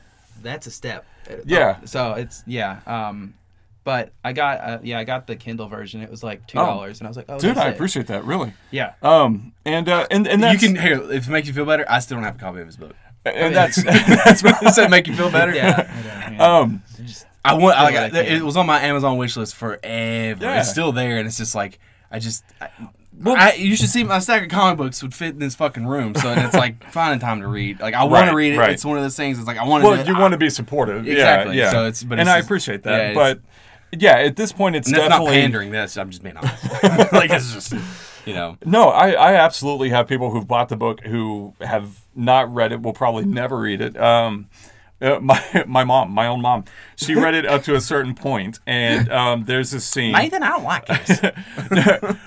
that's 0.44 0.68
a 0.68 0.72
step. 0.72 1.06
Yeah. 1.45 1.78
So 1.86 2.14
it's 2.14 2.44
yeah. 2.45 2.82
Um, 2.86 3.34
but 3.84 4.14
I 4.24 4.34
got 4.34 4.60
uh, 4.62 4.80
yeah 4.84 5.00
I 5.00 5.04
got 5.04 5.28
the 5.28 5.36
Kindle 5.36 5.68
version. 5.68 6.02
It 6.02 6.10
was 6.10 6.24
like 6.24 6.48
two 6.48 6.58
dollars, 6.58 7.00
and 7.00 7.08
I 7.08 7.10
was 7.10 7.18
like, 7.18 7.26
oh, 7.30 7.40
Dude, 7.40 7.52
that's 7.56 7.60
I 7.66 7.70
it. 7.70 7.74
appreciate 7.74 8.08
that, 8.08 8.24
really. 8.26 8.54
Yeah. 8.72 8.94
Um, 9.02 9.54
and 9.66 9.88
uh, 9.90 10.08
and 10.12 10.28
and 10.28 10.42
you 10.42 10.48
that's 10.48 10.64
can 10.64 10.76
here 10.76 11.02
if 11.12 11.28
it 11.28 11.32
makes 11.32 11.48
you 11.48 11.54
feel 11.54 11.66
better. 11.66 11.86
I 11.90 12.00
still 12.00 12.18
don't 12.18 12.24
have 12.24 12.36
a 12.36 12.40
copy 12.40 12.60
of 12.62 12.68
his 12.68 12.78
book. 12.78 12.96
and 13.26 13.56
that's 13.56 13.82
that's 13.84 14.42
Does 14.62 14.76
that 14.76 14.90
make 14.90 15.08
you 15.08 15.16
feel 15.16 15.32
better? 15.32 15.54
Yeah. 15.54 15.90
I 16.28 16.32
yeah. 16.34 16.58
um 16.60 16.82
Just- 17.06 17.26
I 17.46 17.56
want. 17.56 17.78
I, 17.78 17.90
Do 17.92 18.16
what 18.16 18.16
I 18.16 18.20
it 18.36 18.42
was 18.42 18.56
on 18.56 18.66
my 18.66 18.80
Amazon 18.82 19.18
wish 19.18 19.36
list 19.36 19.56
forever. 19.56 20.44
Yeah. 20.46 20.60
It's 20.60 20.70
still 20.70 20.94
there, 20.94 21.18
and 21.18 21.28
it's 21.28 21.38
just 21.38 21.54
like 21.56 21.78
I 22.10 22.20
just. 22.20 22.44
I, 22.62 22.70
I, 23.26 23.54
you 23.54 23.76
should 23.76 23.90
see 23.90 24.04
my 24.04 24.18
stack 24.20 24.44
of 24.44 24.50
comic 24.50 24.78
books 24.78 25.04
would 25.04 25.14
fit 25.14 25.30
in 25.34 25.40
this 25.40 25.54
fucking 25.54 25.86
room. 25.86 26.16
So 26.16 26.30
and 26.30 26.42
it's 26.42 26.56
like 26.56 26.84
finding 26.92 27.20
time 27.20 27.42
to 27.42 27.48
read. 27.48 27.80
Like 27.80 27.94
I 27.94 28.06
want 28.06 28.14
Right, 28.14 28.30
to 28.32 28.36
read 28.36 28.54
it. 28.54 28.58
right. 28.58 28.72
It's 28.72 28.84
one 28.84 28.98
of 28.98 29.04
those 29.04 29.16
things. 29.16 29.38
It's 29.38 29.46
like 29.48 29.58
I 29.58 29.68
want 29.68 29.84
well, 29.84 30.02
to. 30.04 30.10
you 30.10 30.18
want 30.18 30.32
to 30.32 30.38
be 30.38 30.50
supportive, 30.50 31.06
Exactly. 31.08 31.56
Yeah, 31.58 31.66
yeah. 31.66 31.72
So 31.72 31.78
it's- 31.82 32.04
but 32.04 32.18
and 32.18 32.22
it's 32.28 32.30
I 32.34 32.38
just- 32.40 32.48
appreciate 32.48 32.82
yeah, 32.86 32.92
that, 32.98 33.12
it's- 33.12 33.16
but 33.16 33.42
yeah, 33.99 34.18
at 34.18 34.36
this 34.36 34.52
point, 34.52 34.76
it's 34.76 34.88
And 34.88 34.95
that's 34.95 35.10
not 35.10 35.20
definitely 35.20 35.41
pandering. 35.41 35.72
That's 35.72 35.98
I'm 35.98 36.10
just 36.10 36.24
being 36.24 36.38
honest. 36.38 36.64
like 37.14 37.30
it's 37.32 37.53
just 37.53 37.74
you 38.26 38.34
know. 38.34 38.57
No, 38.65 38.90
I, 38.90 39.11
I 39.11 39.34
absolutely 39.36 39.90
have 39.90 40.07
people 40.07 40.32
who've 40.32 40.48
bought 40.48 40.70
the 40.70 40.78
book 40.78 41.02
who 41.02 41.53
have 41.61 42.02
not 42.15 42.53
read 42.53 42.72
it, 42.72 42.82
will 42.82 42.94
probably 42.94 43.26
never 43.26 43.57
read 43.60 43.82
it. 43.82 43.98
Um, 43.98 44.48
uh, 45.02 45.20
my 45.20 45.64
my 45.68 45.84
mom, 45.84 46.11
my 46.11 46.28
own 46.28 46.41
mom, 46.41 46.65
she 46.95 47.14
read 47.20 47.34
it 47.36 47.45
up 47.45 47.64
to 47.64 47.76
a 47.76 47.82
certain 47.82 48.15
point, 48.15 48.60
and 48.65 49.11
um, 49.11 49.45
there's 49.45 49.72
this 49.72 49.86
scene. 49.86 50.15
I 50.15 50.30
don't 50.30 50.64
like 50.64 50.86
this. 50.88 51.22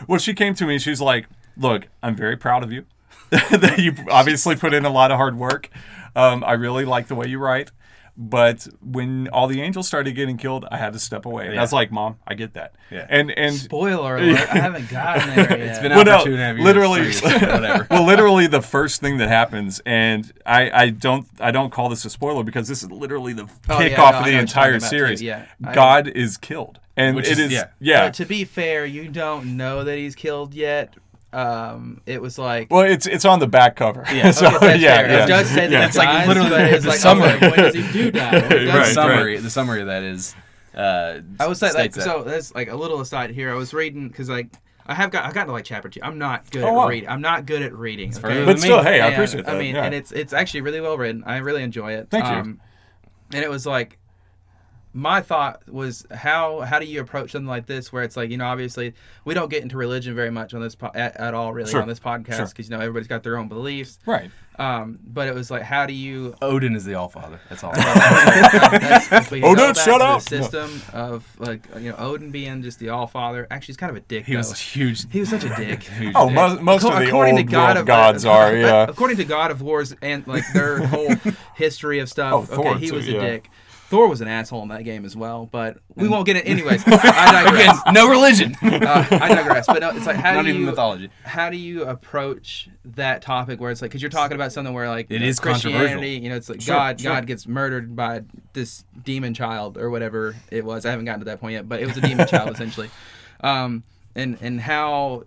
well, 0.07 0.19
she 0.19 0.35
came 0.35 0.55
to 0.55 0.67
me. 0.67 0.79
She's 0.79 1.01
like, 1.01 1.27
"Look, 1.57 1.89
I'm 2.03 2.15
very 2.15 2.37
proud 2.37 2.63
of 2.63 2.73
you. 2.73 2.85
that 3.31 3.79
you 3.79 3.93
obviously 4.11 4.55
put 4.55 4.73
in 4.73 4.85
a 4.85 4.91
lot 4.91 5.11
of 5.11 5.17
hard 5.17 5.37
work. 5.37 5.69
Um, 6.15 6.45
I 6.45 6.53
really 6.53 6.85
like 6.85 7.09
the 7.09 7.15
way 7.15 7.27
you 7.27 7.39
write." 7.39 7.71
But 8.19 8.67
when 8.81 9.29
all 9.29 9.47
the 9.47 9.61
angels 9.61 9.87
started 9.87 10.13
getting 10.15 10.39
killed, 10.39 10.65
I 10.71 10.79
had 10.79 10.95
to 10.95 10.99
step 10.99 11.27
away. 11.27 11.49
And 11.49 11.59
I 11.59 11.61
was 11.63 11.73
like, 11.73 11.93
"Mom, 11.93 12.17
I 12.27 12.33
get 12.33 12.55
that." 12.55 12.75
Yeah. 12.91 13.07
And 13.11 13.31
and 13.31 13.55
Spoiler 13.55 14.17
alert! 14.19 14.39
I 14.49 14.59
haven't 14.59 14.89
gotten 14.89 15.35
there 15.37 15.51
yet. 15.51 15.61
It's 15.61 15.79
been 15.81 15.91
Well, 15.91 16.01
out 16.01 16.07
no, 16.07 16.19
for 16.21 16.25
two 16.25 16.33
and 16.33 16.41
a 16.41 16.45
half 16.47 16.57
years. 16.57 16.65
literally- 16.65 17.13
three 17.13 17.31
years, 17.31 17.43
whatever. 17.53 17.87
well, 17.91 18.05
literally 18.07 18.47
the 18.47 18.63
first 18.63 19.03
thing 19.03 19.19
that 19.19 19.29
happens, 19.29 19.81
and 19.85 20.33
I, 20.47 20.71
I 20.71 20.91
don't 20.91 21.27
I 21.41 21.51
don't 21.51 21.71
call 21.71 21.91
this 21.91 22.07
a 22.07 22.11
spoiler 22.11 22.43
because 22.43 22.69
this 22.69 22.83
is 22.83 22.91
literally 22.91 23.35
the 23.35 23.49
Oh, 23.69 23.81
yeah, 23.81 23.91
kickoff 23.91 24.13
no, 24.13 24.19
of 24.21 24.25
the 24.25 24.39
entire 24.39 24.79
talking 24.79 24.81
too, 24.81 24.87
series. 24.97 25.21
yeah. 25.23 25.45
I- 25.63 25.75
God 25.75 26.09
is 26.09 26.39
killed, 26.39 26.81
and 26.97 27.17
Which 27.17 27.27
it 27.27 27.33
is- 27.33 27.39
is 27.39 27.53
yeah. 27.53 27.65
yeah. 27.81 28.07
But 28.07 28.15
to 28.15 28.25
be 28.25 28.45
fair, 28.45 28.87
you 28.87 29.09
don't 29.09 29.59
know 29.59 29.85
that 29.85 29.99
he's 29.99 30.15
killed 30.15 30.55
yet. 30.55 30.95
Um, 31.37 32.01
it 32.07 32.23
was 32.23 32.39
like. 32.39 32.71
well, 32.71 32.83
it's 32.83 33.07
it's 33.07 33.25
on 33.27 33.39
the 33.41 33.47
back 33.47 33.77
cover. 33.77 34.05
Yeah, 34.13 34.31
so, 34.33 34.47
Okay, 34.47 34.59
that's 34.69 34.81
yeah, 34.83 34.97
fair. 34.97 35.11
yeah. 35.11 35.25
It 35.25 35.29
does 35.29 35.49
say 35.49 35.55
that 35.67 35.71
yeah. 35.71 35.81
he 35.83 35.87
It's 35.87 35.97
like 35.97 36.27
literally 36.29 36.63
it's 36.63 36.85
the 36.85 36.91
like, 36.91 36.99
summary. 36.99 37.29
okay, 37.29 37.51
when 37.51 37.59
does 37.61 37.75
he 37.75 37.93
do 37.93 38.11
die? 38.11 38.33
When 38.41 38.49
the 38.49 38.65
does 38.65 38.75
Right, 38.75 38.95
summary, 38.95 39.37
the 39.39 39.51
summary 39.51 39.81
of 39.83 39.87
that 39.89 40.03
is. 40.03 40.35
Uh, 40.75 41.21
I 41.41 41.47
would 41.47 41.57
say 41.57 41.73
like 41.73 41.93
that. 41.93 42.03
so. 42.03 42.23
That's 42.23 42.55
like 42.55 42.69
a 42.71 42.77
little 42.77 43.01
aside 43.01 43.31
here. 43.31 43.51
I 43.51 43.55
was 43.55 43.75
reading 43.75 44.09
because 44.09 44.29
like 44.31 44.49
I 44.87 44.95
have 44.95 45.11
got 45.11 45.25
I 45.27 45.33
got 45.33 45.45
to 45.45 45.53
like 45.53 45.65
chapter 45.65 45.89
two. 45.89 46.01
I'm 46.03 46.19
not 46.19 46.51
good 46.51 46.65
Oh, 46.65 46.69
at 46.69 46.75
wow. 46.75 46.89
reading. 46.89 47.09
I'm 47.09 47.21
not 47.21 47.45
good 47.45 47.61
at 47.63 47.75
reading. 47.75 48.17
Okay? 48.17 48.35
than 48.35 48.47
But 48.47 48.57
me. 48.57 48.61
still, 48.63 48.83
hey, 48.83 49.01
I 49.01 49.07
And, 49.07 49.15
appreciate 49.15 49.45
that. 49.47 49.55
I 49.55 49.59
mean, 49.59 49.75
yeah. 49.75 49.85
and 49.85 49.95
it's 49.95 50.13
it's 50.13 50.33
actually 50.33 50.63
really 50.63 50.81
well 50.81 50.97
written. 50.97 51.23
I 51.27 51.39
really 51.39 51.63
enjoy 51.63 51.93
it. 51.95 52.09
Thank 52.11 52.25
you. 52.27 52.33
Um, 52.33 52.61
and 53.33 53.43
it 53.45 53.51
was 53.51 53.67
like 53.67 53.99
my 54.97 55.21
thought 55.21 55.61
was 55.69 56.07
how 56.11 56.61
how 56.63 56.79
do 56.79 56.87
you 56.87 57.01
approach 57.03 57.33
something 57.33 57.47
like 57.47 57.67
this 57.67 57.93
where 57.93 58.03
it's 58.03 58.17
like 58.17 58.31
you 58.31 58.39
know 58.39 58.47
obviously 58.47 58.95
we 59.27 59.35
don't 59.35 59.51
get 59.51 59.63
into 59.63 59.77
religion 59.77 60.15
very 60.15 60.31
much 60.31 60.55
on 60.55 60.63
this 60.63 60.75
po- 60.75 60.91
at, 60.95 61.15
at 61.19 61.35
all 61.35 61.53
really 61.53 61.71
Sure. 61.71 61.83
on 61.83 61.89
this 61.89 62.01
podcast 62.01 62.37
Sure. 62.37 62.47
because 62.47 62.71
you 62.71 62.75
know 62.75 62.81
everybody's 62.83 63.07
got 63.07 63.23
their 63.23 63.37
own 63.37 63.47
beliefs. 63.49 63.99
right. 64.07 64.31
Um, 64.59 64.99
but 65.07 65.29
it 65.29 65.35
was 65.35 65.51
like 65.51 65.61
how 65.65 65.85
do 65.85 65.93
you 65.93 66.35
Odin 66.41 66.75
is 66.75 66.87
the 66.87 66.95
All 66.95 67.09
Father. 67.11 67.39
That's 67.51 67.63
all. 67.63 67.73
That's- 67.75 69.13
if 69.13 69.31
we 69.31 69.41
go 69.41 69.53
no, 69.53 69.75
back 69.75 69.85
shut 69.85 70.01
up. 70.01 70.23
The 70.23 70.43
system 70.43 70.81
of 70.95 71.27
like 71.39 71.61
you 71.79 71.91
know 71.91 71.97
Odin 71.99 72.31
being 72.31 72.63
just 72.63 72.79
the 72.79 72.89
All 72.89 73.07
Father. 73.07 73.47
Actually, 73.51 73.67
he's 73.73 73.77
kind 73.77 73.91
of 73.91 73.97
a 73.97 74.01
dick. 74.01 74.25
he 74.25 74.33
though. 74.33 74.39
was 74.39 74.53
a 74.53 74.57
huge. 74.57 75.11
He 75.13 75.21
was 75.21 75.29
such 75.29 75.45
a 75.45 75.49
dick. 75.57 75.83
huge 75.83 76.15
Oh, 76.17 76.29
dick. 76.29 76.35
most, 76.35 76.63
most 76.63 76.85
of 76.87 76.93
the 76.95 77.07
according 77.09 77.35
old 77.37 77.47
to 77.47 77.53
God 77.53 77.77
of 77.77 77.85
gods 77.85 78.25
uh, 78.25 78.31
are 78.33 78.57
yeah. 78.57 78.87
According 78.89 79.19
to 79.19 79.25
God 79.27 79.51
of 79.51 79.61
Wars 79.61 79.95
and 80.01 80.27
like 80.27 80.45
their 80.55 80.79
whole 80.87 81.15
history 81.55 81.99
of 81.99 82.09
stuff. 82.09 82.33
Oh, 82.33 82.39
okay, 82.39 82.55
Thor, 82.55 82.79
he 82.79 82.89
too, 82.89 82.95
was 82.95 83.09
a 83.09 83.13
yeah. 83.13 83.21
dick. 83.21 83.51
Thor 83.89 84.09
was 84.09 84.21
an 84.21 84.29
asshole 84.29 84.63
in 84.63 84.69
that 84.71 84.83
game 84.85 85.05
as 85.05 85.17
well, 85.17 85.47
but 85.51 85.79
we 85.95 86.09
won't 86.09 86.27
get 86.27 86.37
it. 86.37 86.47
Anyways, 86.47 86.83
I 86.87 87.45
digress. 87.45 87.81
Again, 87.83 87.95
no 87.95 88.09
religion. 88.09 88.57
uh, 88.63 89.07
I 89.11 89.35
digress. 89.35 89.67
But 89.67 89.81
no, 89.81 89.91
it's 89.91 90.07
like 90.07 90.17
how 90.17 90.33
Not 90.35 90.43
do 90.43 90.49
even 90.49 90.61
you 90.63 90.67
mythology. 90.67 91.11
how 91.23 91.51
do 91.51 91.57
you 91.57 91.85
approach 91.85 92.69
that 92.85 93.23
topic 93.23 93.61
where 93.61 93.71
it's 93.71 93.81
like 93.83 93.91
because 93.91 94.03
you're 94.03 94.11
talking 94.11 94.35
about 94.35 94.53
something 94.53 94.75
where 94.75 94.89
like 94.89 95.07
It 95.11 95.23
is. 95.23 95.39
Christianity, 95.39 96.13
you 96.13 96.29
know, 96.29 96.37
it's 96.37 96.49
like 96.49 96.61
Sure, 96.61 96.75
God 96.75 97.01
sure. 97.01 97.13
God 97.13 97.27
gets 97.27 97.47
murdered 97.47 97.95
by 97.95 98.23
this 98.55 98.85
demon 99.05 99.35
child 99.35 99.79
or 99.79 99.89
whatever 99.91 100.35
it 100.51 100.65
was. 100.65 100.85
I 100.85 100.91
haven't 100.91 101.05
gotten 101.05 101.21
to 101.21 101.27
that 101.27 101.41
point 101.41 101.53
yet, 101.53 101.69
but 101.69 101.81
it 101.81 101.87
was 101.87 101.97
a 101.97 102.01
demon 102.01 102.27
child 102.27 102.51
essentially. 102.55 102.91
Um, 103.41 103.85
and 104.17 104.37
and 104.41 104.61
how 104.61 105.25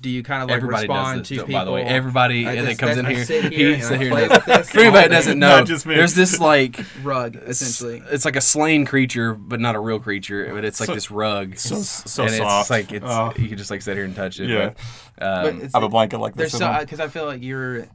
do 0.00 0.08
you 0.08 0.22
kind 0.22 0.42
of 0.42 0.48
like 0.48 0.56
Everybody 0.56 0.82
respond 0.88 1.24
to 1.26 1.34
people? 1.36 1.52
by 1.52 1.64
the 1.64 1.72
way, 1.72 1.82
everybody 1.82 2.46
I 2.46 2.54
that 2.56 2.64
just- 2.68 2.78
comes 2.80 2.96
in 2.96 3.04
I 3.06 3.12
here, 3.14 3.24
sit 3.24 3.52
here 3.52 3.76
he 3.76 3.82
sit 3.82 4.00
here. 4.00 4.10
play 4.10 4.22
and- 4.22 4.32
with 4.32 4.44
this 4.46 4.70
For 4.72 4.80
anybody 4.80 4.86
all 4.86 4.92
that 5.02 5.08
day. 5.08 5.14
doesn't 5.14 5.38
know, 5.38 5.64
just 5.64 5.84
there's 5.84 6.14
this 6.14 6.40
like 6.40 6.80
rug 7.02 7.36
essentially. 7.36 8.02
it's 8.10 8.24
like 8.24 8.36
a 8.36 8.40
slain 8.40 8.86
creature, 8.86 9.34
but 9.34 9.60
not 9.60 9.74
a 9.76 9.78
real 9.80 10.00
creature. 10.00 10.50
But 10.54 10.64
it's 10.64 10.80
like 10.80 10.86
So- 10.88 10.94
this 10.94 11.10
rug. 11.10 11.58
so- 11.58 11.76
so 11.82 12.22
and 12.24 12.32
soft. 12.32 12.62
It's 12.62 12.70
like 12.70 12.92
it's 12.92 13.04
Oh. 13.06 13.32
you 13.36 13.48
can 13.48 13.58
just 13.58 13.70
like 13.70 13.82
sit 13.82 13.94
here 13.96 14.04
and 14.06 14.16
touch 14.16 14.40
it. 14.40 14.48
Yeah. 14.48 14.70
But, 15.18 15.24
um, 15.26 15.42
But 15.44 15.54
it's- 15.56 15.74
I 15.74 15.78
have 15.78 15.84
a 15.84 15.88
blanket 15.90 16.18
like 16.18 16.34
There's 16.34 16.52
this. 16.52 16.60
so 16.60 16.76
because 16.80 17.00
I 17.00 17.08
feel 17.08 17.26
like 17.26 17.42
you're, 17.42 17.86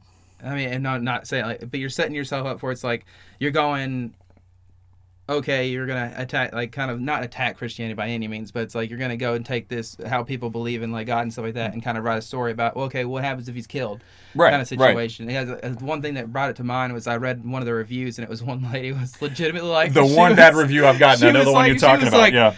I 0.44 0.54
mean, 0.54 0.68
and 0.68 0.82
not 0.82 1.02
not 1.02 1.26
saying 1.26 1.44
like, 1.46 1.70
but 1.70 1.80
you're 1.80 1.90
setting 1.90 2.14
yourself 2.14 2.46
up 2.46 2.60
for 2.60 2.70
it's 2.70 2.84
like 2.84 3.04
you're 3.40 3.50
going. 3.50 4.14
Okay, 5.28 5.68
you're 5.70 5.86
gonna 5.86 6.12
attack, 6.16 6.52
like, 6.54 6.70
kind 6.70 6.88
of 6.88 7.00
not 7.00 7.24
attack 7.24 7.56
Christianity 7.56 7.94
by 7.94 8.06
any 8.08 8.28
means, 8.28 8.52
but 8.52 8.62
it's 8.62 8.76
like 8.76 8.88
you're 8.90 8.98
gonna 8.98 9.16
go 9.16 9.34
and 9.34 9.44
take 9.44 9.66
this 9.68 9.96
how 10.06 10.22
people 10.22 10.50
believe 10.50 10.82
in 10.82 10.92
like 10.92 11.08
God 11.08 11.22
and 11.22 11.32
stuff 11.32 11.46
like 11.46 11.54
that, 11.54 11.72
and 11.72 11.82
kind 11.82 11.98
of 11.98 12.04
write 12.04 12.18
a 12.18 12.22
story 12.22 12.52
about, 12.52 12.76
well, 12.76 12.84
okay, 12.86 13.04
what 13.04 13.24
happens 13.24 13.48
if 13.48 13.54
he's 13.56 13.66
killed, 13.66 14.02
Right, 14.36 14.50
kind 14.52 14.62
of 14.62 14.70
right. 14.70 14.88
situation. 14.88 15.28
It 15.28 15.32
has, 15.64 15.76
one 15.78 16.00
thing 16.00 16.14
that 16.14 16.32
brought 16.32 16.50
it 16.50 16.56
to 16.56 16.64
mind 16.64 16.92
was 16.92 17.08
I 17.08 17.16
read 17.16 17.44
one 17.44 17.60
of 17.60 17.66
the 17.66 17.74
reviews, 17.74 18.18
and 18.18 18.22
it 18.24 18.30
was 18.30 18.40
one 18.52 18.70
lady 18.70 18.92
was 18.92 19.20
legitimately 19.20 19.68
like 19.68 19.92
the 19.94 20.06
one 20.06 20.30
was- 20.30 20.36
bad 20.36 20.54
review 20.54 20.86
I've 20.86 21.00
gotten. 21.00 21.26
I 21.26 21.32
know 21.32 21.40
the 21.44 21.46
one 21.50 21.62
like- 21.62 21.68
you're 21.70 21.78
talking 21.78 22.06
about. 22.06 22.18
like, 22.20 22.32
yeah. 22.32 22.54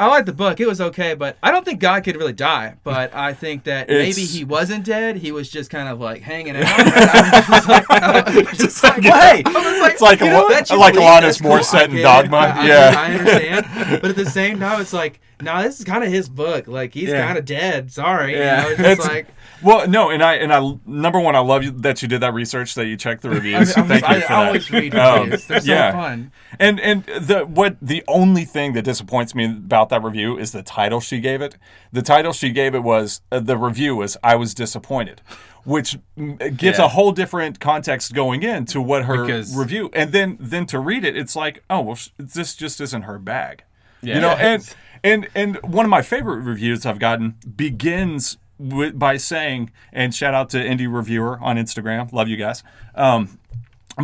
I 0.00 0.06
like 0.06 0.24
the 0.24 0.32
book. 0.32 0.58
It 0.60 0.66
was 0.66 0.80
okay, 0.80 1.14
but 1.14 1.36
I 1.42 1.50
don't 1.50 1.64
think 1.64 1.78
God 1.78 2.02
could 2.04 2.16
really 2.16 2.32
die. 2.32 2.74
But 2.82 3.14
I 3.14 3.34
think 3.34 3.64
that 3.64 3.90
It's- 3.90 4.16
maybe 4.16 4.26
he 4.26 4.44
wasn't 4.44 4.84
dead. 4.84 5.16
He 5.16 5.30
was 5.30 5.50
just 5.50 5.70
kind 5.70 5.88
of 5.88 6.00
like 6.00 6.22
hanging 6.22 6.56
out. 6.56 6.64
I 6.66 7.44
was 7.46 7.46
just 7.46 7.68
like, 7.68 7.90
I 7.90 8.22
was 8.50 8.58
just 8.58 8.82
like, 8.82 9.02
hey, 9.02 9.42
I 9.44 9.50
was 9.50 9.80
like, 9.80 9.92
It's 9.92 10.00
like 10.02 10.20
you 10.20 10.26
a 10.26 10.30
know 10.30 10.40
lo- 10.40 10.44
what? 10.46 10.70
You 10.70 10.78
like 10.78 10.94
believe, 10.94 11.08
Alanis 11.08 11.20
that's 11.20 11.40
cool. 11.42 11.50
Morissette 11.50 11.74
I 11.74 11.84
in 11.84 11.90
get 11.90 11.98
it. 12.00 12.02
Dogma. 12.02 12.36
I, 12.38 12.48
I, 12.50 12.66
Yeah. 12.66 12.94
I 12.96 13.12
understand. 13.14 14.00
But 14.00 14.10
at 14.10 14.16
the 14.16 14.26
same 14.26 14.58
time, 14.58 14.80
it's 14.80 14.92
like, 14.92 15.20
no, 15.42 15.62
this 15.62 15.78
is 15.78 15.84
kind 15.84 16.04
of 16.04 16.10
his 16.10 16.28
book. 16.28 16.66
Like 16.66 16.94
he's 16.94 17.08
Yeah. 17.08 17.26
kind 17.26 17.38
of 17.38 17.44
dead. 17.44 17.92
Sorry. 17.92 18.36
Yeah. 18.36 18.68
You 18.68 18.76
know, 18.76 18.84
it's 18.90 18.98
just 19.00 19.08
like. 19.12 19.26
Well, 19.62 19.86
no, 19.86 20.08
and 20.08 20.22
I 20.22 20.34
and 20.36 20.52
I 20.52 20.60
number 20.86 21.20
one, 21.20 21.36
I 21.36 21.40
love 21.40 21.62
you 21.62 21.70
that 21.70 22.00
you 22.00 22.08
did 22.08 22.22
that 22.22 22.32
research, 22.32 22.74
that 22.76 22.86
you 22.86 22.96
checked 22.96 23.20
the 23.22 23.28
I, 23.28 23.32
reviews. 23.34 23.76
I, 23.76 23.82
Thank 23.82 24.04
I, 24.04 24.14
you 24.14 24.20
for 24.22 24.26
I 24.32 24.36
that. 24.36 24.46
always 24.46 24.70
read 24.70 24.94
Um, 24.94 25.20
reviews. 25.24 25.46
They're 25.46 25.60
so 25.60 25.70
yeah. 25.72 25.92
fun. 25.92 26.32
And 26.58 26.80
and 26.80 27.04
the 27.04 27.40
what 27.46 27.76
the 27.82 28.02
only 28.08 28.44
thing 28.46 28.72
that 28.72 28.82
disappoints 28.82 29.34
me 29.34 29.44
about 29.44 29.90
that 29.90 30.02
review 30.02 30.38
is 30.38 30.52
the 30.52 30.62
title 30.62 31.00
she 31.00 31.20
gave 31.20 31.42
it. 31.42 31.56
The 31.92 32.00
title 32.02 32.32
she 32.32 32.50
gave 32.50 32.74
it 32.74 32.82
was 32.82 33.20
uh, 33.30 33.40
the 33.40 33.56
review 33.58 33.96
was 33.96 34.16
I 34.24 34.34
was 34.36 34.54
disappointed, 34.54 35.20
which 35.64 35.98
mm, 36.18 36.38
gives 36.56 36.78
Yeah. 36.78 36.86
a 36.86 36.88
whole 36.88 37.12
different 37.12 37.60
context 37.60 38.14
going 38.14 38.42
into 38.42 38.80
what 38.80 39.04
her 39.04 39.26
Because- 39.26 39.54
review. 39.54 39.90
And 39.92 40.12
then 40.12 40.38
then 40.40 40.64
to 40.66 40.78
read 40.78 41.04
it, 41.04 41.18
it's 41.18 41.36
like 41.36 41.62
oh 41.68 41.82
well, 41.82 41.96
sh- 41.96 42.08
this 42.16 42.54
just 42.54 42.80
isn't 42.80 43.02
her 43.02 43.18
bag. 43.18 43.64
Yeah. 44.02 44.14
You 44.14 44.20
know, 44.22 44.30
Yeah. 44.30 44.54
and 44.54 44.74
and 45.04 45.28
and 45.34 45.56
one 45.62 45.84
of 45.84 45.90
my 45.90 46.02
favorite 46.02 46.40
reviews 46.42 46.84
I've 46.86 46.98
gotten 46.98 47.36
begins 47.56 48.38
with, 48.58 48.98
by 48.98 49.16
saying, 49.16 49.70
and 49.92 50.14
shout 50.14 50.34
out 50.34 50.50
to 50.50 50.58
Indie 50.58 50.92
Reviewer 50.92 51.38
on 51.40 51.56
Instagram, 51.56 52.12
love 52.12 52.28
you 52.28 52.36
guys. 52.36 52.62
Um, 52.94 53.38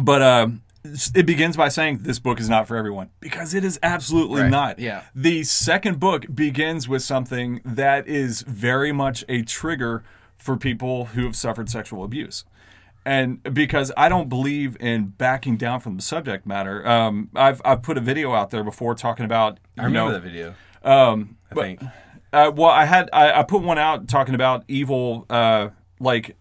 but 0.00 0.22
uh, 0.22 0.48
it 1.14 1.26
begins 1.26 1.56
by 1.56 1.68
saying 1.68 1.98
this 2.02 2.18
book 2.18 2.40
is 2.40 2.48
not 2.48 2.66
for 2.66 2.76
everyone 2.76 3.10
because 3.20 3.54
it 3.54 3.64
is 3.64 3.78
absolutely 3.82 4.42
Right. 4.42 4.50
not. 4.50 4.78
Yeah. 4.78 5.02
The 5.14 5.42
second 5.44 6.00
book 6.00 6.26
begins 6.34 6.88
with 6.88 7.02
something 7.02 7.60
that 7.64 8.06
is 8.08 8.42
very 8.42 8.92
much 8.92 9.24
a 9.28 9.42
trigger 9.42 10.04
for 10.38 10.56
people 10.56 11.06
who 11.06 11.24
have 11.24 11.36
suffered 11.36 11.68
sexual 11.68 12.04
abuse. 12.04 12.44
and 13.04 13.42
because 13.54 13.92
I 13.96 14.08
don't 14.08 14.28
believe 14.28 14.76
in 14.80 15.06
backing 15.18 15.56
down 15.56 15.80
from 15.80 15.96
the 15.96 16.02
subject 16.02 16.46
matter. 16.46 16.86
Um, 16.88 17.30
I've 17.36 17.60
I've 17.64 17.82
put 17.82 17.96
a 17.98 18.00
video 18.00 18.32
out 18.34 18.50
there 18.50 18.64
before 18.64 18.94
talking 18.94 19.24
about 19.24 19.58
you 19.76 19.82
I 19.82 19.86
remember 19.86 20.12
know 20.12 20.18
that 20.18 20.22
video. 20.22 20.54
Um, 20.86 21.36
I 21.50 21.54
but- 21.54 21.62
think. 21.62 21.82
uh, 22.32 22.52
well, 22.54 22.70
I 22.70 22.84
had 22.84 23.10
I, 23.12 23.40
I 23.40 23.42
put 23.42 23.62
one 23.62 23.78
out 23.78 24.08
talking 24.08 24.34
about 24.34 24.64
evil, 24.68 25.26
uh, 25.30 25.68
like, 26.00 26.36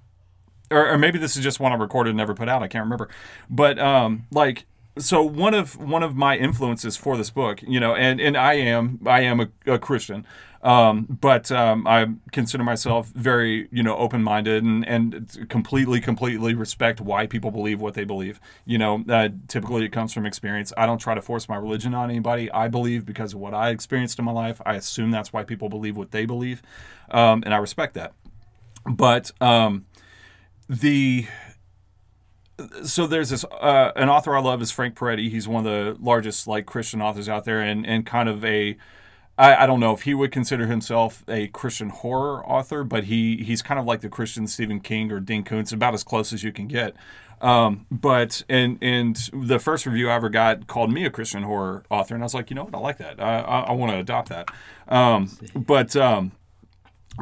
or, 0.71 0.89
or 0.91 0.97
maybe 0.97 1.19
this 1.19 1.35
is 1.37 1.43
just 1.43 1.59
one 1.59 1.71
I 1.71 1.75
recorded 1.75 2.09
and 2.11 2.17
never 2.17 2.33
put 2.33 2.49
out. 2.49 2.63
I 2.63 2.67
can't 2.67 2.83
remember, 2.83 3.09
but 3.49 3.77
um, 3.79 4.25
like, 4.31 4.65
so 4.97 5.21
one 5.23 5.53
of 5.53 5.77
one 5.77 6.03
of 6.03 6.15
my 6.15 6.37
influences 6.37 6.97
for 6.97 7.17
this 7.17 7.29
book, 7.29 7.61
you 7.63 7.79
know, 7.79 7.95
and 7.95 8.19
and 8.21 8.35
I 8.37 8.53
am 8.53 8.99
I 9.05 9.21
am 9.21 9.39
a, 9.39 9.47
a 9.65 9.77
Christian, 9.79 10.25
um, 10.65 11.05
but 11.21 11.51
um, 11.51 11.85
I 11.85 12.07
consider 12.31 12.63
myself 12.63 13.09
very 13.09 13.69
you 13.71 13.83
know 13.83 13.95
open 13.97 14.23
minded 14.23 14.63
and 14.63 14.85
and 14.87 15.47
completely 15.47 16.01
completely 16.01 16.55
respect 16.55 16.99
why 16.99 17.27
people 17.27 17.51
believe 17.51 17.79
what 17.79 17.93
they 17.93 18.03
believe. 18.03 18.41
You 18.65 18.79
know, 18.79 19.05
uh, 19.07 19.29
typically 19.47 19.85
it 19.85 19.91
comes 19.91 20.11
from 20.11 20.25
experience. 20.25 20.73
I 20.75 20.87
don't 20.87 20.97
try 20.97 21.13
to 21.13 21.21
force 21.21 21.47
my 21.47 21.55
religion 21.55 21.93
on 21.93 22.09
anybody. 22.09 22.51
I 22.51 22.67
believe 22.67 23.05
because 23.05 23.33
of 23.33 23.39
what 23.39 23.53
I 23.53 23.69
experienced 23.69 24.17
in 24.17 24.25
my 24.25 24.31
life. 24.31 24.59
I 24.65 24.73
assume 24.73 25.11
that's 25.11 25.31
why 25.31 25.43
people 25.43 25.69
believe 25.69 25.95
what 25.95 26.09
they 26.09 26.25
believe, 26.25 26.63
um, 27.11 27.43
and 27.45 27.53
I 27.53 27.57
respect 27.57 27.93
that. 27.93 28.13
But 28.89 29.31
um, 29.39 29.85
the 30.67 31.27
so 32.83 33.05
there's 33.05 33.29
this 33.29 33.45
uh, 33.45 33.91
an 33.95 34.09
author 34.09 34.35
I 34.35 34.41
love 34.41 34.63
is 34.63 34.71
Frank 34.71 34.95
Peretti. 34.95 35.29
He's 35.29 35.47
one 35.47 35.63
of 35.67 35.71
the 35.71 36.03
largest 36.03 36.47
like 36.47 36.65
Christian 36.65 37.03
authors 37.03 37.29
out 37.29 37.45
there, 37.45 37.61
and 37.61 37.85
and 37.85 38.03
kind 38.03 38.27
of 38.27 38.43
a 38.43 38.75
I, 39.37 39.63
I 39.63 39.65
don't 39.65 39.79
know 39.79 39.93
if 39.93 40.03
he 40.03 40.13
would 40.13 40.31
consider 40.31 40.67
himself 40.67 41.23
a 41.27 41.47
Christian 41.47 41.89
horror 41.89 42.45
author, 42.45 42.83
but 42.83 43.05
he 43.05 43.37
he's 43.37 43.61
kind 43.61 43.79
of 43.79 43.85
like 43.85 44.01
the 44.01 44.09
Christian 44.09 44.47
Stephen 44.47 44.79
King 44.79 45.11
or 45.11 45.19
Dean 45.19 45.43
Koontz, 45.43 45.71
about 45.71 45.93
as 45.93 46.03
close 46.03 46.31
as 46.31 46.43
you 46.43 46.51
can 46.51 46.67
get. 46.67 46.95
Um, 47.41 47.85
but 47.91 48.43
and 48.47 48.77
and 48.81 49.17
the 49.33 49.59
first 49.59 49.85
review 49.85 50.09
I 50.09 50.15
ever 50.15 50.29
got 50.29 50.67
called 50.67 50.91
me 50.91 51.05
a 51.05 51.09
Christian 51.09 51.43
horror 51.43 51.83
author, 51.89 52.15
and 52.15 52.23
I 52.23 52.25
was 52.25 52.33
like, 52.33 52.49
you 52.49 52.55
know 52.55 52.63
what, 52.63 52.75
I 52.75 52.79
like 52.79 52.97
that. 52.99 53.21
I 53.21 53.39
I, 53.39 53.59
I 53.61 53.71
want 53.73 53.91
to 53.91 53.99
adopt 53.99 54.29
that. 54.29 54.49
Um, 54.87 55.29
but 55.53 55.95
um, 55.97 56.31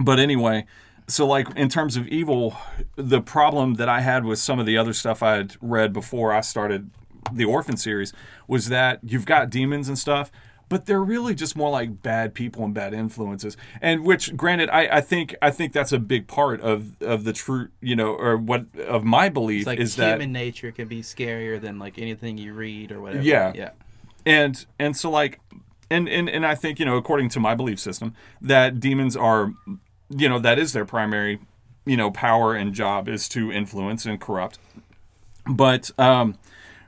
but 0.03 0.19
anyway, 0.19 0.65
so 1.07 1.25
like 1.25 1.47
in 1.55 1.67
terms 1.67 1.97
of 1.97 2.07
evil, 2.07 2.55
the 2.95 3.21
problem 3.21 3.75
that 3.75 3.89
I 3.89 4.01
had 4.01 4.23
with 4.23 4.39
some 4.39 4.59
of 4.59 4.65
the 4.65 4.77
other 4.77 4.93
stuff 4.93 5.23
I 5.23 5.35
had 5.35 5.55
read 5.61 5.93
before 5.93 6.31
I 6.31 6.41
started 6.41 6.91
the 7.31 7.45
Orphan 7.45 7.77
series 7.77 8.13
was 8.47 8.69
that 8.69 8.99
you've 9.03 9.25
got 9.25 9.49
demons 9.49 9.87
and 9.87 9.97
stuff, 9.97 10.31
but 10.69 10.85
they're 10.85 11.03
really 11.03 11.35
just 11.35 11.55
more 11.55 11.69
like 11.69 12.01
bad 12.01 12.33
people 12.33 12.63
and 12.63 12.73
bad 12.73 12.93
influences. 12.93 13.55
And 13.81 14.03
which, 14.05 14.35
granted, 14.35 14.69
I, 14.69 14.97
I 14.97 15.01
think 15.01 15.35
I 15.41 15.51
think 15.51 15.73
that's 15.73 15.91
a 15.91 15.99
big 15.99 16.27
part 16.27 16.61
of 16.61 17.01
of 17.01 17.23
the 17.23 17.33
true, 17.33 17.69
you 17.81 17.95
know, 17.95 18.13
or 18.13 18.37
what 18.37 18.65
of 18.87 19.03
my 19.03 19.29
belief 19.29 19.61
It's 19.61 19.67
like 19.67 19.79
is 19.79 19.95
human 19.95 20.19
that 20.19 20.27
nature 20.27 20.71
can 20.71 20.87
be 20.87 21.01
scarier 21.01 21.59
than 21.61 21.79
like 21.79 21.99
anything 21.99 22.37
you 22.37 22.53
read 22.53 22.91
or 22.91 23.01
whatever. 23.01 23.23
Yeah. 23.23 23.51
Yeah. 23.55 23.71
and 24.25 24.65
and 24.79 24.95
so 24.95 25.09
like 25.09 25.39
and 25.89 26.07
and 26.09 26.29
and 26.29 26.45
I 26.45 26.55
think 26.55 26.79
you 26.79 26.85
know 26.85 26.97
according 26.97 27.29
to 27.29 27.39
my 27.39 27.55
belief 27.55 27.79
system 27.79 28.15
that 28.41 28.79
demons 28.79 29.15
are 29.15 29.53
you 30.09 30.29
know 30.29 30.39
that 30.39 30.57
is 30.59 30.73
their 30.73 30.85
primary 30.85 31.39
you 31.85 31.97
know 31.97 32.09
power 32.11 32.55
and 32.55 32.73
job 32.73 33.07
is 33.07 33.27
to 33.29 33.51
influence 33.51 34.05
and 34.05 34.19
corrupt 34.19 34.57
but 35.45 35.91
um 35.99 36.37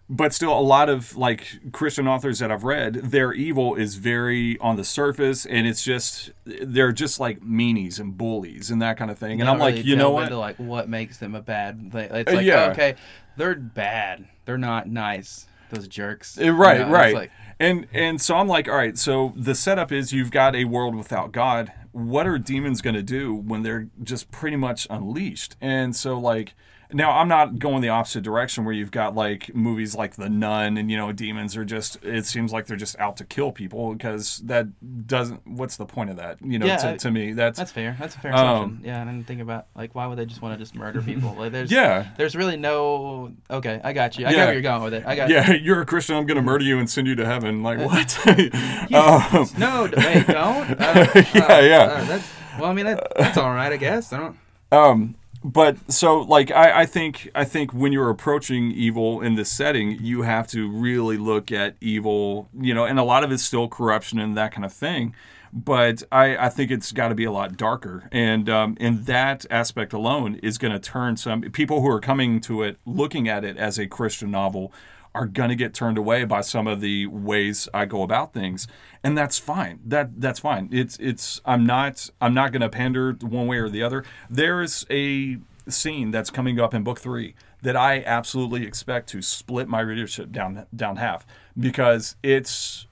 but 0.10 0.34
still 0.34 0.58
a 0.58 0.62
lot 0.62 0.88
of 0.90 1.16
like 1.18 1.60
christian 1.72 2.08
authors 2.08 2.40
that 2.40 2.52
i've 2.52 2.64
read 2.64 2.94
their 2.96 3.34
evil 3.34 3.74
is 3.76 3.96
very 3.96 4.58
on 4.60 4.76
the 4.76 4.84
surface 4.84 5.46
and 5.48 5.66
it's 5.66 5.84
just 5.84 6.32
they're 6.46 6.92
just 6.92 7.20
like 7.20 7.42
meanies 7.42 8.00
and 8.00 8.16
bullies 8.18 8.70
and 8.70 8.82
that 8.82 8.98
kind 8.98 9.10
of 9.10 9.18
thing 9.18 9.42
and 9.42 9.50
i'm 9.50 9.58
Not 9.58 9.64
like 9.66 9.76
really 9.76 9.88
you 9.90 9.96
know 9.96 10.12
what 10.12 10.26
into, 10.26 10.38
like 10.38 10.58
what 10.58 10.88
makes 10.90 11.18
them 11.18 11.34
a 11.34 11.42
bad 11.42 11.92
thing. 11.92 12.10
It's 12.12 12.32
Uh, 12.32 12.36
like 12.36 12.46
yeah. 12.46 12.70
okay, 12.72 12.96
they're 13.36 13.56
bad. 13.56 14.28
They're 14.46 14.58
not 14.60 14.88
nice. 14.88 15.48
Those 15.72 15.88
jerks. 15.88 16.38
Uh, 16.40 16.52
Right, 16.54 16.80
You 16.80 16.86
know, 16.86 16.92
right. 16.92 17.14
like- 17.16 17.32
and 17.60 17.88
and 17.94 18.22
so 18.22 18.36
I'm 18.36 18.48
like, 18.48 18.68
all 18.70 18.76
right, 18.76 18.98
so 18.98 19.34
the 19.36 19.56
setup 19.56 19.92
is 19.92 20.14
you've 20.14 20.30
got 20.30 20.56
a 20.56 20.66
world 20.66 20.94
without 20.96 21.32
God. 21.32 21.72
What 21.94 22.28
are 22.28 22.38
demons 22.38 22.82
going 22.82 22.94
to 22.96 23.02
do 23.02 23.34
when 23.34 23.64
they're 23.64 23.88
just 24.04 24.30
pretty 24.30 24.58
much 24.58 24.86
unleashed? 24.90 25.56
And 25.62 25.96
so 25.96 26.20
like 26.20 26.54
now 26.94 27.12
I'm 27.12 27.28
not 27.28 27.60
going 27.60 27.82
the 27.82 27.90
opposite 27.90 28.24
direction 28.24 28.66
where 28.66 28.74
you've 28.74 28.92
got 28.92 29.16
like 29.16 29.54
movies 29.56 29.96
like 29.96 30.16
The 30.16 30.30
Nun 30.30 30.78
and 30.78 30.90
you 30.92 30.98
know 30.98 31.12
demons 31.12 31.56
are 31.58 31.66
just 31.66 32.04
it 32.04 32.26
seems 32.26 32.54
like 32.54 32.68
they're 32.68 32.78
just 32.78 32.98
out 33.00 33.18
to 33.18 33.26
kill 33.26 33.52
people 33.52 33.94
because 33.94 34.38
that 34.46 34.68
doesn't 35.08 35.46
what's 35.48 35.78
the 35.78 35.86
point 35.86 36.10
of 36.10 36.18
that? 36.18 36.38
You 36.44 36.60
know, 36.60 36.66
Yeah, 36.66 36.78
to, 36.78 36.90
I- 36.92 36.98
to 36.98 37.12
me 37.12 37.34
that's, 37.34 37.58
That's 37.58 37.72
fair. 37.72 37.96
That's 38.00 38.16
a 38.16 38.20
fair 38.20 38.34
Um, 38.36 38.46
assumption. 38.46 38.82
yeah, 38.86 39.02
I 39.02 39.06
didn't 39.06 39.28
think 39.28 39.42
about 39.42 39.68
like 39.76 39.96
why 39.96 40.08
would 40.08 40.18
they 40.18 40.26
just 40.26 40.42
want 40.42 40.54
to 40.54 40.60
just 40.60 40.76
murder 40.76 41.02
people? 41.02 41.36
Like 41.38 41.52
there's 41.52 41.72
Yeah. 41.76 42.08
there's 42.18 42.36
really 42.36 42.58
no 42.58 43.32
okay. 43.50 43.82
I 43.84 43.94
got 43.94 44.18
you. 44.18 44.26
I 44.26 44.30
Yeah. 44.32 44.36
got 44.38 44.46
where 44.46 44.54
you're 44.54 44.62
going 44.62 44.84
with 44.84 44.94
it. 44.94 45.04
I 45.06 45.16
got 45.16 45.30
yeah, 45.30 45.52
you're 45.54 45.82
a 45.82 45.86
Christian. 45.86 46.16
I'm 46.16 46.26
going 46.26 46.38
to 46.38 46.42
murder 46.44 46.64
you 46.66 46.80
and 46.80 46.90
send 46.90 47.08
you 47.08 47.16
to 47.16 47.26
heaven. 47.26 47.64
Like 47.64 47.80
what? 47.80 48.18
um, 48.94 49.48
No, 49.58 49.90
wait, 49.98 50.28
don't. 50.28 50.80
Uh, 50.80 51.08
Yeah, 51.34 51.46
uh, 51.46 51.60
yeah. 51.62 51.78
uh, 51.84 52.04
that's, 52.06 52.28
well, 52.60 52.70
I 52.70 52.74
mean 52.74 52.86
that, 52.86 53.08
that's 53.18 53.38
all 53.38 53.54
right, 53.54 53.72
I 53.72 53.78
guess. 53.78 54.14
I 54.14 54.18
don't. 54.20 54.38
Um, 54.72 55.16
but 55.46 55.78
so 55.92 56.22
like 56.22 56.50
I, 56.50 56.82
I 56.82 56.86
think 56.88 57.30
I 57.36 57.44
think 57.46 57.72
when 57.72 57.94
you're 57.94 58.10
approaching 58.10 58.72
evil 58.72 59.22
in 59.22 59.36
this 59.36 59.52
setting, 59.52 59.92
you 60.02 60.24
have 60.24 60.48
to 60.48 60.68
really 60.68 61.18
look 61.18 61.52
at 61.52 61.76
evil, 61.80 62.50
you 62.60 62.74
know, 62.74 62.84
and 62.84 62.98
a 62.98 63.04
lot 63.04 63.24
of 63.24 63.32
it's 63.32 63.44
still 63.44 63.68
corruption 63.68 64.18
and 64.18 64.36
that 64.36 64.52
kind 64.52 64.66
of 64.66 64.74
thing. 64.74 65.14
But 65.54 66.02
I, 66.12 66.36
I 66.36 66.50
think 66.50 66.72
it's 66.72 66.92
got 66.92 67.10
to 67.10 67.16
be 67.16 67.26
a 67.26 67.32
lot 67.32 67.58
darker, 67.58 68.10
and 68.12 68.50
um, 68.50 68.76
and 68.80 69.06
that 69.06 69.46
aspect 69.52 69.94
alone 69.94 70.40
is 70.42 70.58
going 70.58 70.74
to 70.74 70.80
turn 70.80 71.16
some 71.16 71.44
people 71.44 71.82
who 71.82 71.90
are 71.90 72.02
coming 72.02 72.42
to 72.42 72.64
it, 72.64 72.78
looking 72.84 73.30
at 73.30 73.46
it 73.46 73.56
as 73.56 73.78
a 73.78 73.86
Christian 73.86 74.32
novel, 74.32 74.74
are 75.16 75.26
going 75.26 75.50
to 75.50 75.56
get 75.56 75.74
turned 75.74 75.98
away 75.98 76.26
by 76.26 76.42
some 76.42 76.68
of 76.68 76.82
the 76.82 77.08
ways 77.08 77.70
I 77.74 77.86
go 77.86 78.04
about 78.04 78.34
things, 78.34 78.68
and 79.04 79.18
that's 79.18 79.40
fine. 79.40 79.80
That 79.86 80.20
that's 80.20 80.40
fine. 80.40 80.70
It's 80.72 80.98
it's 80.98 81.42
I'm 81.46 81.66
not 81.66 82.10
I'm 82.22 82.34
not 82.34 82.52
going 82.52 82.62
to 82.62 82.70
pander 82.70 83.14
one 83.14 83.48
way 83.48 83.58
or 83.58 83.70
the 83.70 83.82
other. 83.82 84.04
There's 84.30 84.86
a 84.92 85.38
scene 85.68 86.12
that's 86.12 86.30
coming 86.30 86.60
up 86.60 86.74
in 86.74 86.84
book 86.84 87.00
three 87.00 87.34
that 87.62 87.76
I 87.76 88.04
absolutely 88.04 88.68
expect 88.68 89.10
to 89.10 89.22
split 89.22 89.68
my 89.68 89.80
readership 89.80 90.32
down 90.32 90.68
down 90.76 90.98
half 90.98 91.26
because 91.58 92.16
it's 92.22 92.86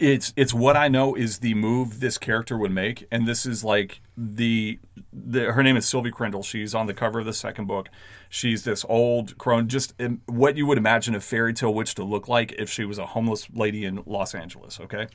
it's 0.00 0.32
it's 0.36 0.52
what 0.52 0.76
I 0.76 0.88
know 0.88 1.14
is 1.14 1.38
the 1.38 1.54
move 1.54 2.00
this 2.00 2.18
character 2.18 2.58
would 2.58 2.72
make, 2.72 3.06
and 3.10 3.26
this 3.26 3.46
is 3.46 3.62
like 3.62 4.00
the 4.16 4.78
the 5.12 5.52
her 5.52 5.62
name 5.62 5.76
is 5.76 5.86
Sylvie 5.88 6.10
Crandall. 6.10 6.42
She's 6.42 6.74
on 6.74 6.86
the 6.86 6.94
cover 6.94 7.20
of 7.20 7.26
the 7.26 7.32
second 7.32 7.66
book. 7.66 7.88
She's 8.28 8.64
this 8.64 8.84
old 8.88 9.38
crone, 9.38 9.68
just 9.68 9.94
um, 10.00 10.20
what 10.26 10.56
you 10.56 10.66
would 10.66 10.76
imagine 10.78 11.14
a 11.14 11.20
fairy 11.20 11.54
tale 11.54 11.72
witch 11.72 11.94
to 11.94 12.04
look 12.04 12.26
like 12.26 12.52
if 12.58 12.68
she 12.68 12.84
was 12.84 12.98
a 12.98 13.06
homeless 13.06 13.46
lady 13.54 13.84
in 13.84 14.02
Los 14.06 14.34
Angeles. 14.34 14.80
Okay, 14.80 15.06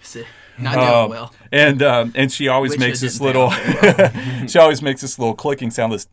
Not 0.58 0.76
doing 0.76 0.88
Um, 0.88 1.10
well. 1.10 1.34
and 1.52 1.84
um, 1.84 2.14
and 2.16 2.32
she 2.32 2.48
always 2.48 2.78
makes 2.80 3.02
this 3.02 3.20
little 3.20 3.50
pay 3.52 4.46
she 4.48 4.58
always 4.58 4.82
makes 4.82 5.02
this 5.02 5.20
little 5.20 5.36
clicking 5.36 5.70
sound 5.72 5.92
this 5.92 6.08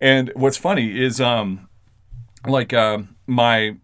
and 0.00 0.32
what's 0.34 0.56
funny 0.56 0.98
is 0.98 1.20
um 1.20 1.68
like 2.46 2.72
um 2.72 3.14
my 3.26 3.76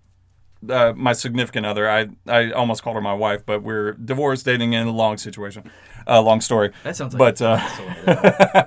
uh, 0.68 0.92
my 0.96 1.12
significant 1.12 1.66
other. 1.66 1.88
I 1.88 2.08
I 2.26 2.50
almost 2.52 2.82
called 2.82 2.96
her 2.96 3.02
my 3.02 3.14
wife 3.14 3.44
but 3.46 3.62
we're 3.62 3.92
divorced 3.92 4.44
dating 4.44 4.72
in 4.72 4.86
a 4.86 4.92
long 4.92 5.18
situation. 5.18 5.70
Uh, 6.06 6.22
long 6.22 6.40
story. 6.40 6.72
That 6.84 6.96
sounds 6.96 7.14
like 7.14 7.38
but 7.38 7.42
uh, 7.42 8.66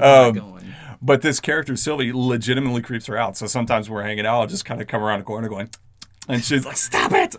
um, 0.00 0.34
going. 0.34 0.74
but 1.00 1.22
this 1.22 1.40
character 1.40 1.76
Sylvie 1.76 2.12
legitimately 2.12 2.82
creeps 2.82 3.06
her 3.06 3.16
out. 3.16 3.36
So 3.36 3.46
sometimes 3.46 3.88
we're 3.88 4.02
hanging 4.02 4.26
out. 4.26 4.40
I'll 4.40 4.46
just 4.46 4.64
kind 4.64 4.80
of 4.80 4.88
come 4.88 5.02
around 5.02 5.20
the 5.20 5.24
corner 5.24 5.48
going 5.48 5.70
and 6.28 6.44
she's 6.44 6.64
like 6.64 6.76
stop 6.76 7.12
it! 7.12 7.36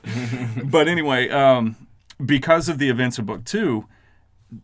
But 0.69 0.88
anyway 0.88 1.30
um 1.30 1.88
because 2.23 2.69
of 2.69 2.78
the 2.78 2.90
events 2.90 3.18
of 3.19 3.26
book 3.26 3.44
two 3.45 3.88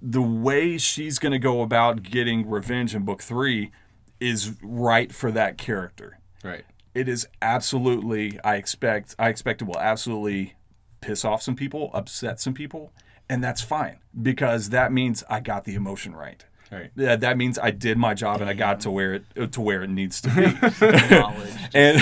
the 0.02 0.22
way 0.22 0.78
she's 0.78 1.18
going 1.18 1.32
to 1.32 1.40
go 1.40 1.62
about 1.62 2.04
getting 2.04 2.50
revenge 2.50 2.94
in 2.94 3.06
book 3.06 3.22
three 3.22 3.72
is 4.20 4.54
right 4.62 5.14
for 5.14 5.32
that 5.32 5.58
character. 5.58 6.20
Right. 6.44 6.66
It 6.98 7.08
is 7.08 7.28
absolutely. 7.44 8.40
I 8.44 8.56
expect. 8.56 9.14
I 9.20 9.30
expect 9.30 9.62
it 9.62 9.66
will 9.66 9.78
absolutely 9.78 10.56
piss 11.00 11.24
off 11.24 11.44
some 11.44 11.56
people, 11.56 11.92
upset 11.94 12.40
some 12.40 12.56
people, 12.56 12.92
and 13.30 13.44
that's 13.44 13.62
fine 13.62 14.00
because 14.20 14.70
that 14.72 14.92
means 14.92 15.24
I 15.30 15.40
got 15.42 15.66
the 15.66 15.76
emotion 15.76 16.16
right. 16.16 16.44
Right. 16.70 16.92
Yeah, 16.98 17.16
that 17.16 17.38
means 17.38 17.58
I 17.58 17.72
did 17.72 17.98
my 17.98 18.14
job 18.14 18.42
and 18.42 18.50
I 18.50 18.54
got 18.54 18.82
to 18.82 18.92
where 18.92 19.14
it 19.36 19.52
to 19.54 19.62
where 19.62 19.84
it 19.84 19.90
needs 19.90 20.20
to 20.22 20.30
be. 20.30 20.42
Knowledge. 21.16 21.54
and 21.74 21.98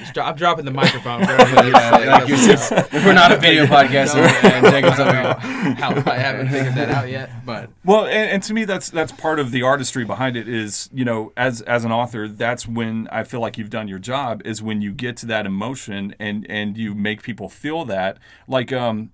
Just 0.00 0.12
dro- 0.14 0.24
I'm 0.24 0.36
dropping 0.36 0.66
the 0.66 0.70
microphone. 0.70 1.24
For 1.24 1.32
everybody. 1.32 2.06
like 2.06 2.28
you 2.28 2.36
said, 2.36 2.88
we're 2.92 3.14
not 3.14 3.32
a 3.32 3.38
video 3.38 3.64
podcast, 3.64 4.14
Don't- 4.14 4.52
and 4.52 4.66
Jacob's 4.66 5.00
I 5.00 5.08
over 5.08 5.40
here. 5.40 5.74
how 5.76 6.10
I 6.12 6.16
haven't 6.18 6.48
figured 6.48 6.74
that 6.74 6.90
out 6.90 7.08
yet, 7.08 7.30
but 7.46 7.70
Well, 7.84 8.04
and, 8.04 8.30
and 8.30 8.42
to 8.42 8.52
me, 8.52 8.64
that's 8.66 8.90
that's 8.90 9.12
part 9.12 9.38
of 9.40 9.50
the 9.50 9.62
artistry 9.62 10.04
behind 10.04 10.36
it. 10.36 10.46
Is 10.46 10.90
you 10.92 11.04
know, 11.06 11.32
as 11.36 11.62
as 11.62 11.84
an 11.84 11.90
author, 11.92 12.28
that's 12.28 12.68
when 12.68 13.08
I 13.10 13.24
feel 13.24 13.40
like 13.40 13.56
you've 13.56 13.70
done 13.70 13.88
your 13.88 13.98
job. 13.98 14.42
Is 14.44 14.62
when 14.62 14.82
you 14.82 14.92
get 14.92 15.16
to 15.18 15.26
that 15.26 15.46
emotion 15.46 16.14
and 16.18 16.46
and 16.50 16.76
you 16.76 16.94
make 16.94 17.22
people 17.22 17.48
feel 17.48 17.86
that, 17.86 18.18
like 18.46 18.72
um, 18.74 19.10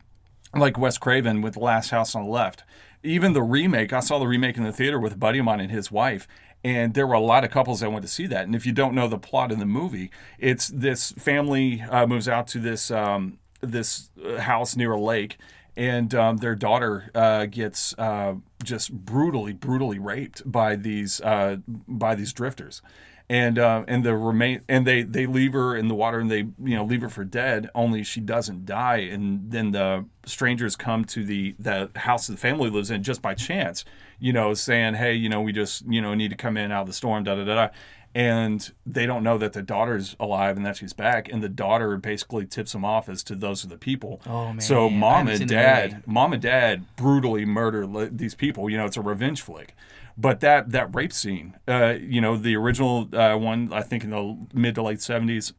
like 0.55 0.77
Wes 0.77 0.99
Craven 0.99 1.41
with 1.41 1.57
Last 1.57 1.91
House 1.91 2.15
on 2.17 2.25
the 2.25 2.31
Left. 2.31 2.65
Even 3.02 3.32
the 3.32 3.43
remake, 3.43 3.93
I 3.93 4.01
saw 4.01 4.18
the 4.18 4.27
remake 4.27 4.56
in 4.56 4.64
the 4.64 4.73
theater 4.73 4.98
with 4.98 5.14
a 5.14 5.16
buddy 5.16 5.39
of 5.39 5.44
mine 5.44 5.60
and 5.60 5.70
his 5.70 5.90
wife. 5.90 6.27
And 6.64 6.94
there 6.94 7.06
were 7.06 7.14
a 7.14 7.20
lot 7.20 7.44
of 7.44 7.51
couples 7.51 7.81
that 7.81 7.90
went 7.93 8.02
to 8.02 8.10
see 8.10 8.27
that. 8.27 8.44
And 8.47 8.55
if 8.55 8.66
you 8.66 8.73
don't 8.73 8.94
know 8.94 9.06
the 9.06 9.18
plot 9.18 9.52
in 9.52 9.60
the 9.60 9.66
movie, 9.66 10.10
it's 10.39 10.68
this 10.68 11.12
family 11.12 11.82
uh, 11.82 12.06
moves 12.06 12.28
out 12.28 12.48
to 12.48 12.59
this 12.59 12.90
um, 12.90 13.39
this 13.60 14.10
uh, 14.24 14.39
house 14.40 14.74
near 14.74 14.93
a 14.93 15.01
lake, 15.01 15.39
and 15.77 16.14
um, 16.14 16.39
their 16.39 16.55
daughter 16.55 17.10
uh, 17.14 17.47
gets 17.47 17.94
uh, 17.98 18.35
just 18.64 18.93
brutally, 18.93 19.52
brutally 19.52 19.98
raped 19.98 20.51
by 20.51 20.74
these 20.77 21.20
uh, 21.20 21.59
by 21.66 22.14
these 22.14 22.32
drifters, 22.32 22.82
and 23.28 23.59
uh, 23.59 23.85
and 23.89 24.05
the 24.05 24.16
remain 24.16 24.61
and 24.69 24.86
they 24.86 25.03
they 25.03 25.27
leave 25.27 25.53
her 25.53 25.74
in 25.77 25.89
the 25.89 25.94
water 25.94 26.20
and 26.20 26.31
they 26.31 26.39
you 26.62 26.77
know 26.77 26.85
leave 26.85 27.01
her 27.03 27.09
for 27.09 27.24
dead. 27.24 27.69
Only 27.74 28.03
she 28.05 28.20
doesn't 28.20 28.65
die, 28.66 28.98
and 28.98 29.51
then 29.51 29.73
the 29.73 30.05
strangers 30.24 30.77
come 30.77 31.05
to 31.07 31.24
the 31.24 31.55
the 31.59 31.90
house 31.97 32.27
the 32.28 32.36
family 32.36 32.70
lives 32.70 32.90
in 32.90 33.03
just 33.03 33.23
by 33.23 33.35
chance, 33.35 33.85
you 34.20 34.32
know, 34.32 34.55
saying, 34.55 34.94
hey, 34.94 35.15
you 35.15 35.28
know, 35.28 35.40
we 35.40 35.53
just 35.53 35.85
you 35.89 36.01
know 36.01 36.15
need 36.15 36.31
to 36.31 36.36
come 36.36 36.57
in 36.57 36.70
out 36.70 36.82
of 36.82 36.86
the 36.86 36.93
storm, 36.93 37.24
da 37.24 37.35
da 37.35 37.44
da. 37.44 37.55
da 37.55 37.69
and 38.15 38.73
they 38.86 39.05
don't 39.05 39.23
know 39.23 39.36
that 39.36 39.53
the 39.53 39.61
daughter's 39.61 40.16
alive 40.19 40.57
and 40.57 40.65
that 40.65 40.74
she's 40.78 40.94
back 40.94 41.28
and 41.31 41.43
the 41.43 41.51
daughter 41.51 41.98
basically 41.98 42.47
tips 42.47 42.73
them 42.73 42.82
off 42.82 43.11
as 43.11 43.23
to 43.23 43.35
those 43.35 43.62
are 43.62 43.69
the 43.69 43.77
people 43.77 44.23
Oh, 44.27 44.47
man. 44.53 44.61
so 44.62 44.89
mom 44.89 45.28
and 45.28 45.47
dad 45.47 46.03
mom 46.07 46.32
and 46.32 46.40
dad 46.40 46.85
brutally 46.97 47.44
murder 47.44 47.85
li- 47.86 48.09
these 48.11 48.35
people 48.35 48.70
you 48.70 48.78
know 48.78 48.86
it's 48.86 48.97
a 48.97 49.03
revenge 49.03 49.43
flick 49.43 49.74
but 50.17 50.41
that 50.41 50.71
that 50.71 50.95
rape 50.95 51.13
scene 51.13 51.57
uh, 51.69 51.95
you 52.01 52.21
know 52.21 52.37
the 52.37 52.57
original 52.57 53.09
uh, 53.15 53.37
one 53.37 53.73
i 53.73 53.83
think 53.83 54.05
in 54.05 54.11
the 54.11 54.47
mid 54.55 54.75
to 54.75 54.83
late 54.83 54.99
70s 54.99 55.53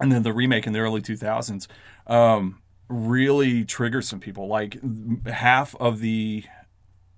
and 0.00 0.12
then 0.12 0.22
the 0.22 0.32
remake 0.32 0.66
in 0.66 0.72
the 0.72 0.78
early 0.78 1.00
2000s 1.00 1.66
um, 2.06 2.60
really 2.88 3.64
triggers 3.64 4.08
some 4.08 4.20
people 4.20 4.46
like 4.46 4.78
half 5.26 5.74
of 5.76 6.00
the 6.00 6.44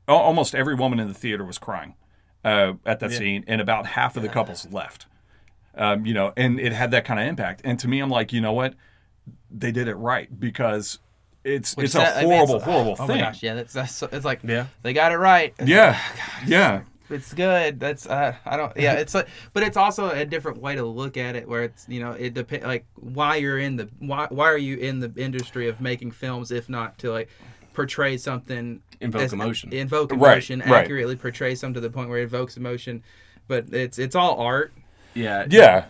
almost 0.09 0.55
every 0.55 0.75
woman 0.75 0.99
in 0.99 1.09
the 1.09 1.15
theater 1.15 1.45
was 1.45 1.59
crying 1.59 1.95
uh, 2.45 2.75
at 2.87 3.01
that 3.01 3.13
scene, 3.13 3.45
and 3.47 3.61
about 3.61 3.87
half 3.87 4.17
of 4.17 4.23
the 4.23 4.29
couples 4.29 4.67
left. 4.71 5.07
Um, 5.75 6.05
you 6.05 6.15
know, 6.15 6.33
and 6.37 6.59
it 6.59 6.73
had 6.73 6.91
that 6.91 7.05
kind 7.05 7.21
of 7.21 7.27
impact. 7.27 7.61
And 7.65 7.79
to 7.79 7.89
me, 7.89 8.01
I'm 8.01 8.11
like, 8.11 8.33
you 8.33 8.41
know 8.41 8.53
what? 8.53 8.75
They 9.51 9.71
did 9.71 9.89
it 9.89 9.95
right 9.95 10.41
because 10.41 10.99
it's 11.45 11.77
Which 11.77 11.87
it's 11.87 11.95
a 11.95 11.99
that- 11.99 12.17
I 12.19 12.21
mean, 12.23 12.31
horrible, 12.33 12.57
it's- 12.57 12.71
horrible 12.71 12.97
oh 12.99 13.07
thing. 13.07 13.17
my 13.17 13.23
gosh, 13.23 13.43
yeah, 13.43 13.55
that's, 13.55 13.73
that's 13.73 14.03
it's 14.03 14.25
like 14.25 14.41
Yeah. 14.43 14.67
they 14.83 14.93
got 14.93 15.13
it 15.13 15.17
right. 15.17 15.55
It's 15.59 15.69
Yeah, 15.69 15.99
like, 16.39 16.49
yeah, 16.49 16.81
it's 17.09 17.33
good. 17.35 17.81
That's 17.81 18.07
uh, 18.07 18.35
I 18.45 18.57
don't. 18.57 18.77
Yeah, 18.77 18.95
it's 18.95 19.15
like, 19.15 19.29
but 19.53 19.63
it's 19.63 19.77
also 19.77 20.11
a 20.11 20.25
different 20.25 20.59
way 20.59 20.77
to 20.77 20.85
look 20.85 21.17
at 21.17 21.37
it, 21.37 21.49
where 21.49 21.65
it's 21.65 21.87
you 21.89 22.01
know 22.01 22.13
it 22.13 22.35
depends 22.35 22.65
like 22.67 22.85
why 22.97 23.37
you're 23.37 23.59
in 23.59 23.77
the 23.77 23.89
why 23.99 24.27
why 24.31 24.47
are 24.47 24.59
you 24.59 24.77
in 24.77 25.01
the 25.01 25.13
industry 25.17 25.69
of 25.69 25.81
making 25.81 26.11
films 26.13 26.51
if 26.51 26.69
not 26.69 26.99
to 26.99 27.11
like 27.11 27.29
portray 27.73 28.17
something 28.17 28.81
Invoke 29.01 29.23
as- 29.23 29.33
emotion. 29.33 29.73
invoke 29.73 30.13
emotion 30.13 30.61
right. 30.61 30.85
accurately 30.85 31.17
portray 31.17 31.55
something 31.55 31.75
to 31.75 31.81
the 31.81 31.89
point 31.91 32.11
where 32.11 32.19
it 32.19 32.25
evokes 32.25 32.57
emotion, 32.59 33.03
but 33.49 33.73
it's 33.73 33.99
it's 33.99 34.15
all 34.15 34.37
art. 34.39 34.73
Yeah. 35.15 35.47
yeah. 35.51 35.89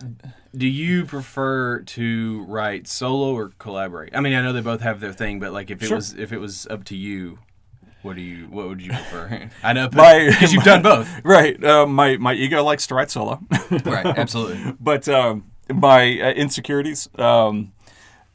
Do 0.55 0.67
you 0.67 1.05
prefer 1.05 1.79
to 1.81 2.43
write 2.45 2.87
solo 2.87 3.33
or 3.33 3.51
collaborate? 3.57 4.15
I 4.15 4.19
mean, 4.19 4.33
I 4.33 4.41
know 4.41 4.51
they 4.51 4.61
both 4.61 4.81
have 4.81 4.99
their 4.99 5.13
thing, 5.13 5.39
but 5.39 5.53
like 5.53 5.71
if 5.71 5.81
it 5.81 5.87
Sure. 5.87 5.95
was 5.97 6.13
if 6.13 6.33
it 6.33 6.39
was 6.39 6.67
up 6.67 6.83
to 6.85 6.95
you, 6.95 7.39
what 8.01 8.15
do 8.17 8.21
you 8.21 8.47
what 8.47 8.67
would 8.67 8.81
you 8.81 8.89
prefer? 8.91 9.49
I 9.63 9.73
know 9.73 9.87
because 9.87 10.51
you've 10.53 10.63
done 10.63 10.81
both. 10.81 11.09
Right. 11.23 11.61
Uh, 11.63 11.85
my 11.85 12.17
my 12.17 12.33
ego 12.33 12.63
likes 12.63 12.85
to 12.87 12.95
write 12.95 13.09
solo. 13.11 13.39
right. 13.85 14.05
Absolutely. 14.05 14.75
but 14.79 15.07
um, 15.07 15.45
my 15.73 16.19
uh, 16.19 16.31
insecurities, 16.31 17.07
um, 17.17 17.71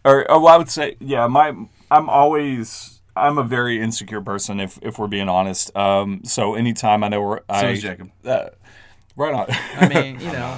or 0.04 0.24
oh, 0.30 0.46
I 0.46 0.56
would 0.56 0.70
say, 0.70 0.96
yeah, 1.00 1.26
my 1.26 1.48
I'm 1.90 2.08
always 2.08 3.02
I'm 3.14 3.36
a 3.38 3.42
very 3.44 3.78
insecure 3.80 4.22
person 4.22 4.58
if 4.60 4.78
if 4.80 4.98
we're 4.98 5.06
being 5.08 5.28
honest. 5.28 5.76
Um, 5.76 6.22
so 6.24 6.54
anytime 6.54 7.04
I 7.04 7.08
know 7.08 7.20
where 7.22 7.38
So 7.38 7.44
I 7.48 7.66
is 7.72 7.82
Jacob. 7.82 8.10
Uh, 8.24 8.46
right 9.16 9.34
on. 9.34 9.46
I 9.76 9.88
mean, 9.88 10.18
you 10.20 10.32
know, 10.32 10.56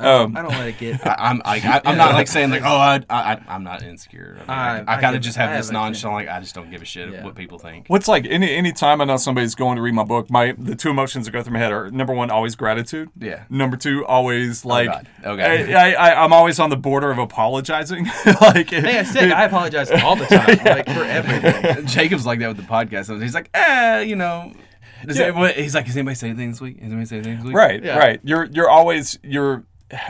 um, 0.00 0.36
I 0.36 0.42
don't 0.42 0.50
let 0.52 0.68
it 0.68 0.78
get. 0.78 1.06
I, 1.06 1.16
I'm 1.18 1.42
I, 1.44 1.80
I'm 1.84 1.96
not 1.96 2.12
like 2.14 2.28
saying 2.28 2.50
like 2.50 2.62
oh 2.62 2.76
I, 2.76 3.00
I 3.08 3.40
I'm 3.48 3.64
not 3.64 3.82
insecure. 3.82 4.38
I, 4.46 4.52
I- 4.52 4.78
mean, 4.78 4.88
I, 4.88 4.96
I 4.96 5.00
kind 5.00 5.16
of 5.16 5.22
just 5.22 5.36
have 5.36 5.50
have 5.50 5.58
this 5.58 5.70
nonchalant 5.70 6.26
like 6.26 6.36
I 6.36 6.40
just 6.40 6.54
don't 6.54 6.70
give 6.70 6.82
a 6.82 6.84
shit 6.84 7.10
Yeah. 7.10 7.24
what 7.24 7.34
people 7.34 7.58
think. 7.58 7.86
What's 7.88 8.08
like 8.08 8.26
any 8.28 8.54
any 8.54 8.72
time 8.72 9.00
I 9.00 9.04
know 9.04 9.16
somebody's 9.16 9.54
going 9.54 9.76
to 9.76 9.82
read 9.82 9.94
my 9.94 10.04
book, 10.04 10.30
my 10.30 10.54
the 10.58 10.74
two 10.74 10.90
emotions 10.90 11.24
that 11.26 11.32
go 11.32 11.42
through 11.42 11.54
my 11.54 11.58
head 11.58 11.72
are 11.72 11.90
number 11.90 12.12
one, 12.12 12.30
always 12.30 12.54
gratitude. 12.56 13.10
Yeah. 13.18 13.44
Number 13.50 13.76
two, 13.76 14.04
always 14.06 14.64
like 14.64 14.88
God. 14.88 15.08
Okay. 15.24 15.74
I, 15.74 15.92
I, 15.92 16.10
I 16.10 16.24
I'm 16.24 16.32
always 16.32 16.58
on 16.60 16.70
the 16.70 16.76
border 16.76 17.10
of 17.10 17.18
apologizing. 17.18 18.06
like 18.40 18.70
Hey, 18.70 18.98
I'm 18.98 19.04
sick. 19.06 19.32
I 19.32 19.44
apologize 19.44 19.90
all 19.90 20.16
the 20.16 20.26
time, 20.26 20.46
like 20.64 20.86
for 20.86 21.04
everything. 21.04 21.86
Jacob's 21.86 22.26
like 22.26 22.38
that 22.40 22.48
with 22.48 22.56
the 22.56 22.62
podcast. 22.64 23.20
He's 23.22 23.34
like, 23.34 23.50
eh, 23.54 24.00
you 24.00 24.16
know. 24.16 24.52
Does 25.06 25.18
Yeah. 25.18 25.26
anyone- 25.26 25.52
he's 25.54 25.74
like, 25.74 25.86
has 25.86 25.96
anybody 25.96 26.14
say 26.16 26.28
anything 26.28 26.50
this 26.50 26.60
week? 26.60 26.76
Has 26.80 26.86
anybody 26.86 27.06
say 27.06 27.16
anything 27.16 27.36
this 27.36 27.44
week? 27.44 27.54
Right, 27.56 27.82
Yeah. 27.82 27.98
right. 27.98 28.20
You're 28.24 28.44
you're 28.46 28.68
always 28.70 29.18
you're 29.22 29.64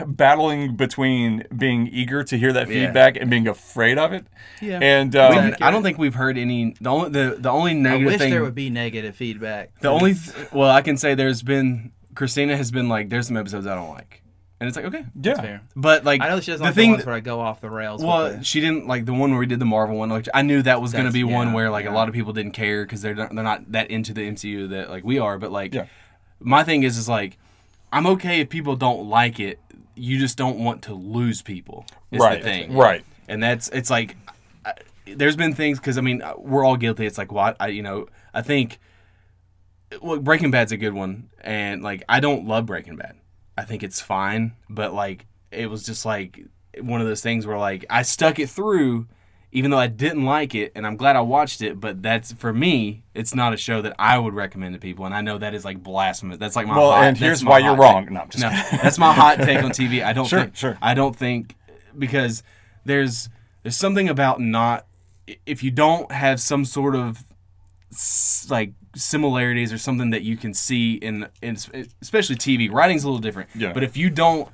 battling 0.05 0.75
between 0.75 1.43
being 1.55 1.87
eager 1.87 2.23
to 2.23 2.37
hear 2.37 2.51
that 2.53 2.67
Yeah. 2.67 2.85
feedback 2.85 3.15
and 3.15 3.29
being 3.29 3.47
afraid 3.47 3.97
of 3.97 4.11
it. 4.13 4.25
Yeah. 4.61 4.79
And 4.81 5.15
um, 5.15 5.55
I 5.61 5.71
don't 5.71 5.83
think 5.83 5.97
we've 5.97 6.15
heard 6.15 6.37
any. 6.37 6.75
The 6.81 6.89
only 6.89 7.09
the, 7.11 7.37
the 7.39 7.49
only 7.49 7.71
I 7.71 7.75
negative 7.75 8.05
wish 8.07 8.17
thing. 8.17 8.31
there 8.31 8.43
would 8.43 8.55
be 8.55 8.69
negative 8.69 9.15
feedback. 9.15 9.71
the 9.81 9.87
only 9.89 10.15
th- 10.15 10.51
well, 10.51 10.69
I 10.69 10.81
can 10.81 10.97
say 10.97 11.15
there's 11.15 11.41
been 11.43 11.91
Christina 12.15 12.57
has 12.57 12.71
been 12.71 12.89
like, 12.89 13.09
there's 13.09 13.27
some 13.27 13.37
episodes 13.37 13.65
I 13.67 13.75
don't 13.75 13.89
like, 13.91 14.21
and 14.59 14.67
it's 14.67 14.75
like 14.75 14.85
okay, 14.85 15.05
yeah, 15.21 15.39
Fair. 15.41 15.61
but 15.75 16.03
like 16.03 16.21
I 16.21 16.29
know 16.29 16.39
she 16.41 16.51
doesn't 16.51 16.63
the 16.63 16.69
like 16.69 16.75
thing. 16.75 16.89
the 16.91 16.95
ones 16.97 17.05
where 17.05 17.15
I 17.15 17.19
go 17.21 17.39
off 17.39 17.61
the 17.61 17.69
rails. 17.69 18.03
well, 18.03 18.33
the- 18.37 18.43
she 18.43 18.59
didn't 18.61 18.87
like 18.87 19.05
the 19.05 19.13
one 19.13 19.31
where 19.31 19.39
we 19.39 19.45
did 19.45 19.59
the 19.59 19.65
Marvel 19.65 19.95
one. 19.97 20.09
Like 20.09 20.27
I 20.33 20.41
knew 20.41 20.61
that 20.63 20.81
was 20.81 20.91
going 20.91 21.05
to 21.05 21.11
That's- 21.11 21.13
be 21.27 21.33
one 21.33 21.53
where 21.53 21.69
like 21.69 21.85
a 21.85 21.91
lot 21.91 22.07
of 22.09 22.13
people 22.13 22.33
didn't 22.33 22.51
care 22.53 22.83
because 22.83 23.01
they're 23.01 23.15
not, 23.15 23.33
they're 23.33 23.43
not 23.43 23.71
that 23.71 23.89
into 23.89 24.13
the 24.13 24.21
MCU 24.29 24.69
that 24.69 24.89
like 24.89 25.03
we 25.03 25.17
are. 25.19 25.37
But 25.37 25.51
like 25.51 25.73
Yeah. 25.73 25.85
my 26.39 26.63
thing 26.63 26.83
is 26.83 26.97
is 26.97 27.07
like 27.07 27.37
I'm 27.91 28.05
okay 28.07 28.41
if 28.41 28.49
people 28.49 28.75
don't 28.75 29.07
like 29.09 29.39
it. 29.39 29.59
You 29.95 30.19
just 30.19 30.37
don't 30.37 30.59
want 30.59 30.81
to 30.83 30.93
lose 30.93 31.41
people. 31.41 31.85
Is 32.11 32.19
right, 32.21 32.39
the 32.41 32.43
thing. 32.43 32.75
right. 32.75 33.03
and 33.27 33.41
that's 33.41 33.69
it's 33.69 33.89
like 33.89 34.15
I- 34.65 34.73
there's 35.05 35.35
been 35.35 35.53
things 35.53 35.79
because 35.79 35.97
I 35.97 36.01
mean 36.01 36.21
we're 36.37 36.63
all 36.65 36.75
guilty. 36.77 37.05
It's 37.05 37.17
like 37.17 37.31
what 37.31 37.55
I 37.59 37.67
you 37.67 37.81
know 37.81 38.07
I 38.33 38.41
think 38.41 38.79
well 40.01 40.19
Breaking 40.19 40.51
Bad's 40.51 40.71
a 40.71 40.77
good 40.77 40.93
one, 40.93 41.29
and 41.41 41.81
like 41.81 42.03
I 42.09 42.19
don't 42.19 42.45
love 42.45 42.65
Breaking 42.65 42.95
Bad. 42.95 43.15
I 43.59 43.65
think 43.65 43.83
it's 43.83 43.99
fine, 44.01 44.53
but 44.69 44.93
like 44.93 45.25
it 45.51 45.69
was 45.69 45.83
just 45.83 46.05
like 46.05 46.39
one 46.81 47.01
of 47.01 47.07
those 47.07 47.21
things 47.21 47.45
where 47.45 47.57
like 47.57 47.85
I 47.89 48.01
stuck 48.03 48.39
it 48.39 48.49
through. 48.49 49.07
Even 49.51 49.71
though 49.71 49.79
I 49.79 49.87
didn't 49.87 50.25
like 50.25 50.53
it, 50.53 50.71
and 50.75 50.85
I'm 50.85 50.95
glad 50.95 51.15
I 51.15 51.21
watched 51.21 51.63
it, 51.63 51.79
but 51.79 52.03
that's 52.03 52.31
for 52.33 52.53
me. 52.53 53.03
It's 53.15 53.33
not 53.33 53.51
a 53.51 53.57
show 53.57 53.81
that 53.81 53.95
I 53.97 54.15
would 54.19 54.35
recommend 54.35 54.75
to 54.75 54.79
people, 54.79 55.05
and 55.07 55.15
I 55.15 55.21
know 55.21 55.39
that 55.39 55.55
is 55.55 55.65
like 55.65 55.81
blasphemous. 55.81 56.37
That's 56.37 56.55
like 56.55 56.67
my 56.67 56.77
Well, 56.77 56.91
hot, 56.91 57.03
and 57.05 57.17
here's 57.17 57.43
why 57.43 57.57
you're 57.57 57.69
hot 57.75 57.79
wrong. 57.79 58.03
take. 58.03 58.11
No, 58.13 58.19
I'm 58.21 58.29
just 58.29 58.43
No, 58.43 58.49
kidding. 58.51 58.79
that's 58.83 58.99
my 58.99 59.11
hot 59.11 59.37
take 59.39 59.63
on 59.63 59.71
TV. 59.79 60.03
I 60.03 60.13
don't 60.13 60.27
Sure, 60.27 60.41
think. 60.41 60.55
sure. 60.55 60.77
I 60.83 60.93
don't 60.93 61.15
think 61.15 61.55
because 61.97 62.43
there's 62.85 63.27
there's 63.63 63.75
something 63.75 64.07
about 64.07 64.39
not 64.39 64.85
if 65.47 65.63
you 65.63 65.71
don't 65.71 66.11
have 66.11 66.39
some 66.39 66.63
sort 66.63 66.95
of 66.95 67.23
like 68.51 68.73
similarities 68.95 69.71
or 69.73 69.77
something 69.77 70.09
that 70.11 70.23
you 70.23 70.37
can 70.37 70.53
see 70.53 70.93
in, 70.95 71.27
in 71.41 71.57
especially 72.01 72.35
TV. 72.35 72.71
Writing's 72.71 73.03
a 73.03 73.07
little 73.07 73.21
different. 73.21 73.49
Yeah. 73.55 73.73
But 73.73 73.83
if 73.83 73.95
you 73.97 74.09
don't 74.09 74.49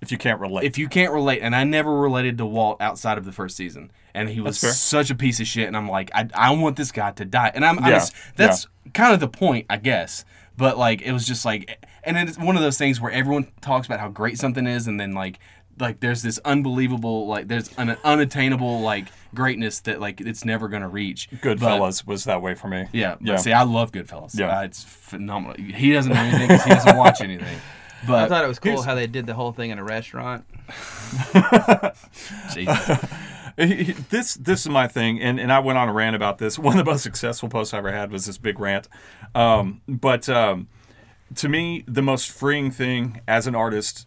If 0.00 0.10
you 0.12 0.18
can't 0.18 0.40
relate, 0.40 0.64
if 0.64 0.78
you 0.78 0.88
can't 0.88 1.12
relate, 1.12 1.40
and 1.42 1.54
I 1.54 1.64
never 1.64 1.94
related 1.98 2.38
to 2.38 2.46
Walt 2.46 2.80
outside 2.80 3.18
of 3.18 3.24
the 3.24 3.32
first 3.32 3.56
season, 3.56 3.90
and 4.14 4.28
he 4.28 4.40
was 4.40 4.58
such 4.74 5.10
a 5.10 5.14
piece 5.14 5.40
of 5.40 5.46
shit, 5.46 5.66
and 5.68 5.76
I'm 5.76 5.88
like, 5.88 6.10
I, 6.14 6.28
I 6.34 6.50
want 6.52 6.76
this 6.76 6.90
guy 6.92 7.10
to 7.12 7.24
die, 7.24 7.52
and 7.54 7.64
I'm, 7.64 7.78
I'm 7.78 7.90
just- 7.90 8.14
that's 8.36 8.66
kind 8.94 9.12
of 9.14 9.20
the 9.20 9.28
point, 9.28 9.66
I 9.68 9.76
guess. 9.76 10.24
But 10.56 10.76
like, 10.78 11.00
it 11.02 11.12
was 11.12 11.26
just 11.26 11.44
like, 11.44 11.84
and 12.04 12.16
it's 12.18 12.38
one 12.38 12.56
of 12.56 12.62
those 12.62 12.76
things 12.78 13.00
where 13.00 13.12
everyone 13.12 13.48
talks 13.60 13.86
about 13.86 14.00
how 14.00 14.08
great 14.08 14.38
something 14.38 14.66
is, 14.66 14.86
and 14.86 14.98
then 15.00 15.12
like, 15.12 15.38
like 15.78 16.00
there's 16.00 16.22
this 16.22 16.38
unbelievable, 16.44 17.26
like 17.26 17.48
there's 17.48 17.70
an 17.78 17.96
unattainable 18.04 18.80
like 18.80 19.06
greatness 19.34 19.80
that 19.80 20.00
like 20.00 20.20
it's 20.20 20.44
never 20.44 20.68
gonna 20.68 20.88
reach. 20.88 21.28
But- 21.30 21.40
Goodfellas 21.40 22.06
was 22.06 22.24
that 22.24 22.42
way 22.42 22.54
for 22.54 22.68
me. 22.68 22.86
yeah, 22.92 23.16
but 23.20 23.26
yeah. 23.26 23.36
see, 23.36 23.52
I 23.52 23.62
love 23.62 23.92
Goodfellas. 23.92 24.38
Yeah. 24.38 24.58
Uh, 24.58 24.62
it's 24.62 24.82
phenomenal. 24.84 25.56
He 25.56 25.92
doesn't 25.92 26.12
know 26.12 26.20
anything 26.20 26.48
because 26.48 26.64
he 26.64 26.70
doesn't 26.70 26.96
watch 26.96 27.20
anything. 27.20 27.58
I 28.08 28.26
thought 28.28 28.44
it 28.44 28.48
was 28.48 28.58
cool 28.58 28.80
how 28.82 28.94
they 28.94 29.06
did 29.06 29.26
the 29.26 29.34
whole 29.34 29.52
thing 29.52 29.70
in 29.70 29.78
a 29.78 29.84
restaurant. 29.84 30.46
Jesus. 32.54 32.98
this 33.56 34.34
this 34.34 34.60
is 34.60 34.68
my 34.68 34.88
thing, 34.88 35.20
and, 35.20 35.38
and 35.38 35.52
I 35.52 35.58
went 35.58 35.78
on 35.78 35.88
a 35.88 35.92
rant 35.92 36.16
about 36.16 36.38
this. 36.38 36.58
One 36.58 36.78
of 36.78 36.84
the 36.84 36.90
most 36.90 37.02
successful 37.02 37.48
posts 37.48 37.74
I 37.74 37.78
ever 37.78 37.92
had 37.92 38.10
was 38.10 38.24
this 38.26 38.38
big 38.38 38.58
rant. 38.58 38.88
Um, 39.34 39.82
but 39.86 40.28
um, 40.28 40.68
to 41.36 41.48
me, 41.48 41.84
the 41.86 42.02
most 42.02 42.30
freeing 42.30 42.70
thing 42.70 43.20
as 43.28 43.46
an 43.46 43.54
artist 43.54 44.06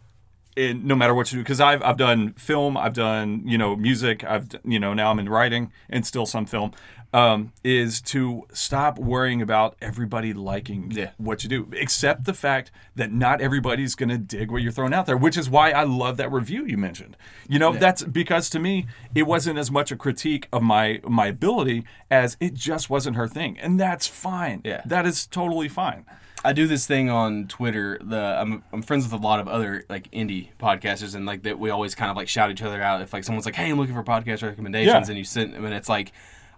in, 0.55 0.85
no 0.87 0.95
matter 0.95 1.13
what 1.13 1.31
you 1.31 1.39
do, 1.39 1.43
because 1.43 1.59
I've 1.61 1.81
I've 1.83 1.97
done 1.97 2.33
film, 2.33 2.77
I've 2.77 2.93
done 2.93 3.43
you 3.45 3.57
know 3.57 3.75
music, 3.75 4.23
I've 4.23 4.49
you 4.63 4.79
know 4.79 4.93
now 4.93 5.11
I'm 5.11 5.19
in 5.19 5.29
writing 5.29 5.71
and 5.89 6.05
still 6.05 6.25
some 6.25 6.45
film. 6.45 6.71
Um, 7.15 7.53
is 7.63 8.01
to 8.01 8.47
stop 8.53 8.97
worrying 8.97 9.39
about 9.39 9.75
everybody 9.79 10.33
liking 10.33 10.89
Yeah. 10.89 11.11
what 11.17 11.43
you 11.43 11.49
do. 11.49 11.69
Accept 11.79 12.23
the 12.23 12.33
fact 12.33 12.71
that 12.95 13.11
not 13.11 13.39
everybody's 13.39 13.93
going 13.93 14.09
to 14.09 14.17
dig 14.17 14.49
what 14.49 14.63
you're 14.63 14.71
throwing 14.71 14.95
out 14.95 15.05
there, 15.05 15.15
which 15.15 15.37
is 15.37 15.47
why 15.47 15.69
I 15.69 15.83
love 15.83 16.17
that 16.17 16.31
review 16.31 16.65
you 16.65 16.75
mentioned. 16.75 17.15
You 17.47 17.59
know, 17.59 17.71
that's 17.73 18.01
because 18.03 18.49
to 18.49 18.59
me 18.59 18.87
it 19.13 19.27
wasn't 19.27 19.59
as 19.59 19.69
much 19.69 19.91
a 19.91 19.95
critique 19.95 20.47
of 20.51 20.63
my 20.63 21.01
my 21.07 21.27
ability 21.27 21.83
as 22.09 22.35
it 22.39 22.55
just 22.55 22.89
wasn't 22.89 23.15
her 23.15 23.27
thing, 23.27 23.59
and 23.59 23.79
that's 23.79 24.07
fine. 24.07 24.61
Yeah. 24.65 24.81
that 24.83 25.05
is 25.05 25.27
totally 25.27 25.69
fine. 25.69 26.05
I 26.43 26.53
do 26.53 26.67
this 26.67 26.85
thing 26.85 27.09
on 27.09 27.47
Twitter. 27.47 27.97
The 28.03 28.19
I'm, 28.19 28.63
I'm 28.73 28.81
friends 28.81 29.05
with 29.05 29.13
a 29.13 29.23
lot 29.23 29.39
of 29.39 29.47
other 29.47 29.85
like 29.89 30.11
indie 30.11 30.49
podcasters, 30.59 31.15
and 31.15 31.25
like 31.25 31.43
that 31.43 31.57
we 31.59 31.69
always 31.69 31.95
kind 31.95 32.11
of 32.11 32.17
like 32.17 32.27
shout 32.27 32.51
each 32.51 32.61
other 32.61 32.81
out. 32.81 33.01
If 33.01 33.13
like 33.13 33.23
someone's 33.23 33.45
like, 33.45 33.55
"Hey, 33.55 33.69
I'm 33.69 33.77
looking 33.77 33.95
for 33.95 34.03
podcast 34.03 34.43
recommendations," 34.43 35.07
Yeah. 35.07 35.11
and 35.11 35.17
you 35.17 35.23
send 35.23 35.53
them, 35.53 35.63
and 35.65 35.73
it's 35.73 35.87
like, 35.89 36.11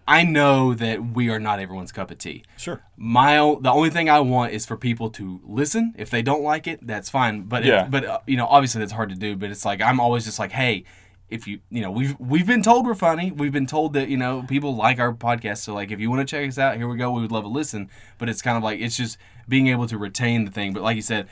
I 0.07 0.24
know 0.24 0.74
that 0.74 1.14
we 1.14 1.30
are 1.30 1.40
not 1.40 1.60
everyone's 1.60 1.91
cup 1.91 2.10
of 2.12 2.18
tea. 2.18 2.44
Sure. 2.57 2.82
My 2.98 3.36
the 3.62 3.72
only 3.72 3.90
thing 3.90 4.10
I 4.10 4.20
want 4.22 4.53
is 4.53 4.66
for 4.66 4.76
people 4.78 5.10
to 5.12 5.40
listen. 5.45 5.94
If 5.98 6.10
they 6.10 6.22
don't 6.22 6.41
like 6.44 6.66
it, 6.68 6.86
that's 6.86 7.10
fine. 7.10 7.44
But 7.44 7.64
Yeah. 7.64 7.86
it, 7.86 7.91
but 7.91 8.06
uh, 8.06 8.20
you 8.26 8.38
know, 8.38 8.48
obviously 8.48 8.80
that's 8.80 8.94
hard 8.94 9.10
to 9.10 9.16
do. 9.16 9.36
But 9.36 9.52
it's 9.52 9.66
like 9.66 9.82
I'm 9.82 9.99
always 9.99 10.26
just 10.26 10.40
like, 10.40 10.52
hey. 10.52 10.84
If 11.28 11.48
you 11.48 11.60
you 11.72 11.82
know 11.82 11.90
we've 11.90 12.16
we've 12.20 12.45
been 12.45 12.62
told 12.62 12.86
we're 12.86 12.94
funny 12.94 13.32
we've 13.32 13.52
been 13.52 13.66
told 13.66 13.94
that 13.94 14.10
you 14.10 14.16
know 14.16 14.44
people 14.48 14.76
like 14.76 14.99
our 14.99 15.12
podcast 15.12 15.57
so 15.57 15.74
like 15.74 15.90
if 15.91 15.99
you 15.99 16.07
want 16.07 16.20
to 16.22 16.26
check 16.32 16.48
us 16.48 16.60
out 16.60 16.78
here 16.78 16.88
we 16.88 16.98
go 16.98 17.10
we 17.10 17.20
would 17.22 17.32
love 17.32 17.44
a 17.45 17.48
listen 17.48 17.90
but 18.20 18.30
it's 18.30 18.44
kind 18.44 18.56
of 18.56 18.62
like 18.64 18.80
it's 18.80 18.95
just 18.95 19.18
being 19.47 19.67
able 19.67 19.88
to 19.88 19.97
retain 19.97 20.45
the 20.45 20.51
thing 20.51 20.73
but 20.73 20.81
like 20.84 20.95
you 20.95 21.01
said 21.01 21.27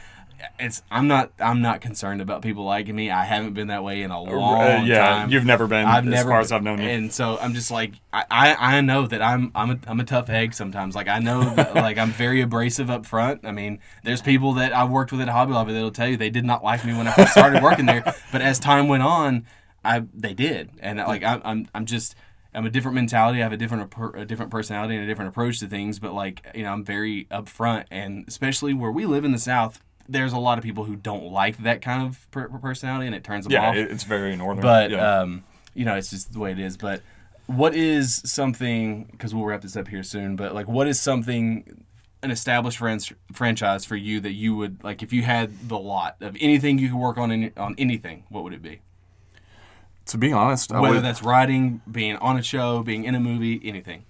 it's 0.59 0.83
I'm 0.91 1.07
not 1.07 1.31
I'm 1.39 1.61
not 1.61 1.79
concerned 1.79 2.19
about 2.19 2.41
people 2.41 2.65
liking 2.65 2.95
me 2.95 3.09
I 3.09 3.23
haven't 3.23 3.53
been 3.53 3.67
that 3.67 3.81
way 3.81 4.01
in 4.01 4.11
a 4.11 4.21
long 4.21 4.61
Uh, 4.61 4.83
yeah, 4.83 4.97
time 5.07 5.29
you've 5.29 5.45
never 5.45 5.67
been 5.67 5.85
I've 5.85 6.05
as 6.05 6.11
never 6.13 6.29
far 6.31 6.41
as 6.41 6.51
I've 6.51 6.63
known 6.63 6.81
you. 6.81 6.89
and 6.89 7.13
so 7.13 7.37
I'm 7.39 7.53
just 7.53 7.71
like 7.71 7.93
I, 8.11 8.25
I, 8.29 8.77
I 8.77 8.81
know 8.81 9.07
that 9.07 9.21
I'm 9.21 9.51
I'm 9.55 9.71
a, 9.71 9.79
I'm 9.87 9.99
a 10.01 10.03
tough 10.03 10.29
egg 10.29 10.53
sometimes. 10.53 10.95
Like 10.95 11.07
I 11.07 11.19
know 11.19 11.45
that 11.55 11.75
like 11.87 11.97
I'm 11.97 12.11
very 12.11 12.41
abrasive 12.41 12.89
up 12.89 13.05
front. 13.05 13.45
I 13.45 13.51
mean, 13.51 13.79
there's 14.03 14.21
people 14.21 14.51
that 14.55 14.73
I've 14.75 14.89
worked 14.89 15.13
with 15.13 15.21
at 15.21 15.29
Hobby 15.29 15.53
Lobby 15.53 15.71
that'll 15.71 15.91
tell 15.91 16.09
you 16.09 16.17
they 16.17 16.29
did 16.29 16.43
not 16.43 16.61
like 16.61 16.83
me 16.83 16.93
when 16.93 17.07
I 17.07 17.13
first 17.13 17.31
started 17.31 17.63
working 17.63 17.85
there, 17.85 18.03
but 18.33 18.41
as 18.41 18.59
time 18.59 18.89
went 18.89 19.03
on, 19.03 19.45
I 19.85 20.03
they 20.13 20.33
did, 20.33 20.71
and 20.81 20.97
like 20.99 21.23
I'm 21.23 21.41
I'm, 21.45 21.67
I'm 21.73 21.85
just. 21.85 22.15
I'm 22.55 22.65
a 22.65 22.69
different 22.69 22.95
mentality. 22.95 23.39
I 23.39 23.43
have 23.43 23.53
a 23.53 23.57
different 23.57 23.93
a 24.15 24.25
different 24.25 24.51
personality 24.51 24.95
and 24.95 25.03
a 25.03 25.07
different 25.07 25.29
approach 25.29 25.59
to 25.59 25.67
things. 25.67 25.99
But 25.99 26.13
like 26.13 26.45
you 26.55 26.63
know, 26.63 26.71
I'm 26.73 26.83
very 26.83 27.25
upfront, 27.25 27.85
and 27.91 28.25
especially 28.27 28.73
where 28.73 28.91
we 28.91 29.05
live 29.05 29.25
in 29.25 29.31
the 29.31 29.39
South, 29.39 29.81
there's 30.07 30.33
a 30.33 30.37
lot 30.37 30.57
of 30.57 30.63
people 30.63 30.83
who 30.83 30.95
don't 30.95 31.31
like 31.31 31.57
that 31.63 31.81
kind 31.81 32.03
of 32.03 32.29
per- 32.31 32.49
personality, 32.49 33.05
and 33.07 33.15
it 33.15 33.23
turns 33.23 33.45
them 33.45 33.53
Yeah, 33.53 33.69
off 33.69 33.75
it- 33.75 33.89
it's 33.91 34.03
very 34.03 34.35
northern. 34.35 34.61
but 34.61 34.91
yeah. 34.91 35.19
um, 35.21 35.43
you 35.73 35.85
know, 35.85 35.95
it's 35.95 36.09
just 36.11 36.33
the 36.33 36.39
way 36.39 36.51
it 36.51 36.59
is. 36.59 36.77
But 36.77 37.01
what 37.47 37.75
is 37.75 38.21
something? 38.25 39.05
Because 39.11 39.33
we'll 39.33 39.45
wrap 39.45 39.61
this 39.61 39.75
up 39.75 39.87
here 39.87 40.03
soon. 40.03 40.35
But 40.35 40.53
like, 40.53 40.67
what 40.67 40.87
is 40.87 40.99
something? 41.01 41.85
An 42.21 42.31
established 42.31 42.77
fran- 42.77 43.01
franchise 43.33 43.83
for 43.83 43.97
you 43.97 44.21
that 44.21 44.31
you 44.31 44.55
would 44.55 44.81
like 44.81 45.03
if 45.03 45.11
you 45.11 45.23
had 45.23 45.67
the 45.67 45.77
lot 45.77 46.15
of 46.21 46.37
anything 46.39 46.79
you 46.79 46.87
could 46.87 46.97
work 46.97 47.17
on 47.17 47.31
in, 47.31 47.51
on 47.57 47.75
anything. 47.77 48.23
What 48.29 48.45
would 48.45 48.53
it 48.53 48.61
be? 48.61 48.79
To 50.07 50.17
be 50.17 50.31
honest, 50.33 50.71
I 50.71 50.79
Whether 50.79 50.95
would, 50.95 51.03
that's 51.03 51.23
writing, 51.23 51.81
being 51.89 52.15
on 52.17 52.37
a 52.37 52.43
show, 52.43 52.83
being 52.83 53.03
in 53.05 53.15
a 53.15 53.19
movie, 53.19 53.61
anything. 53.63 54.05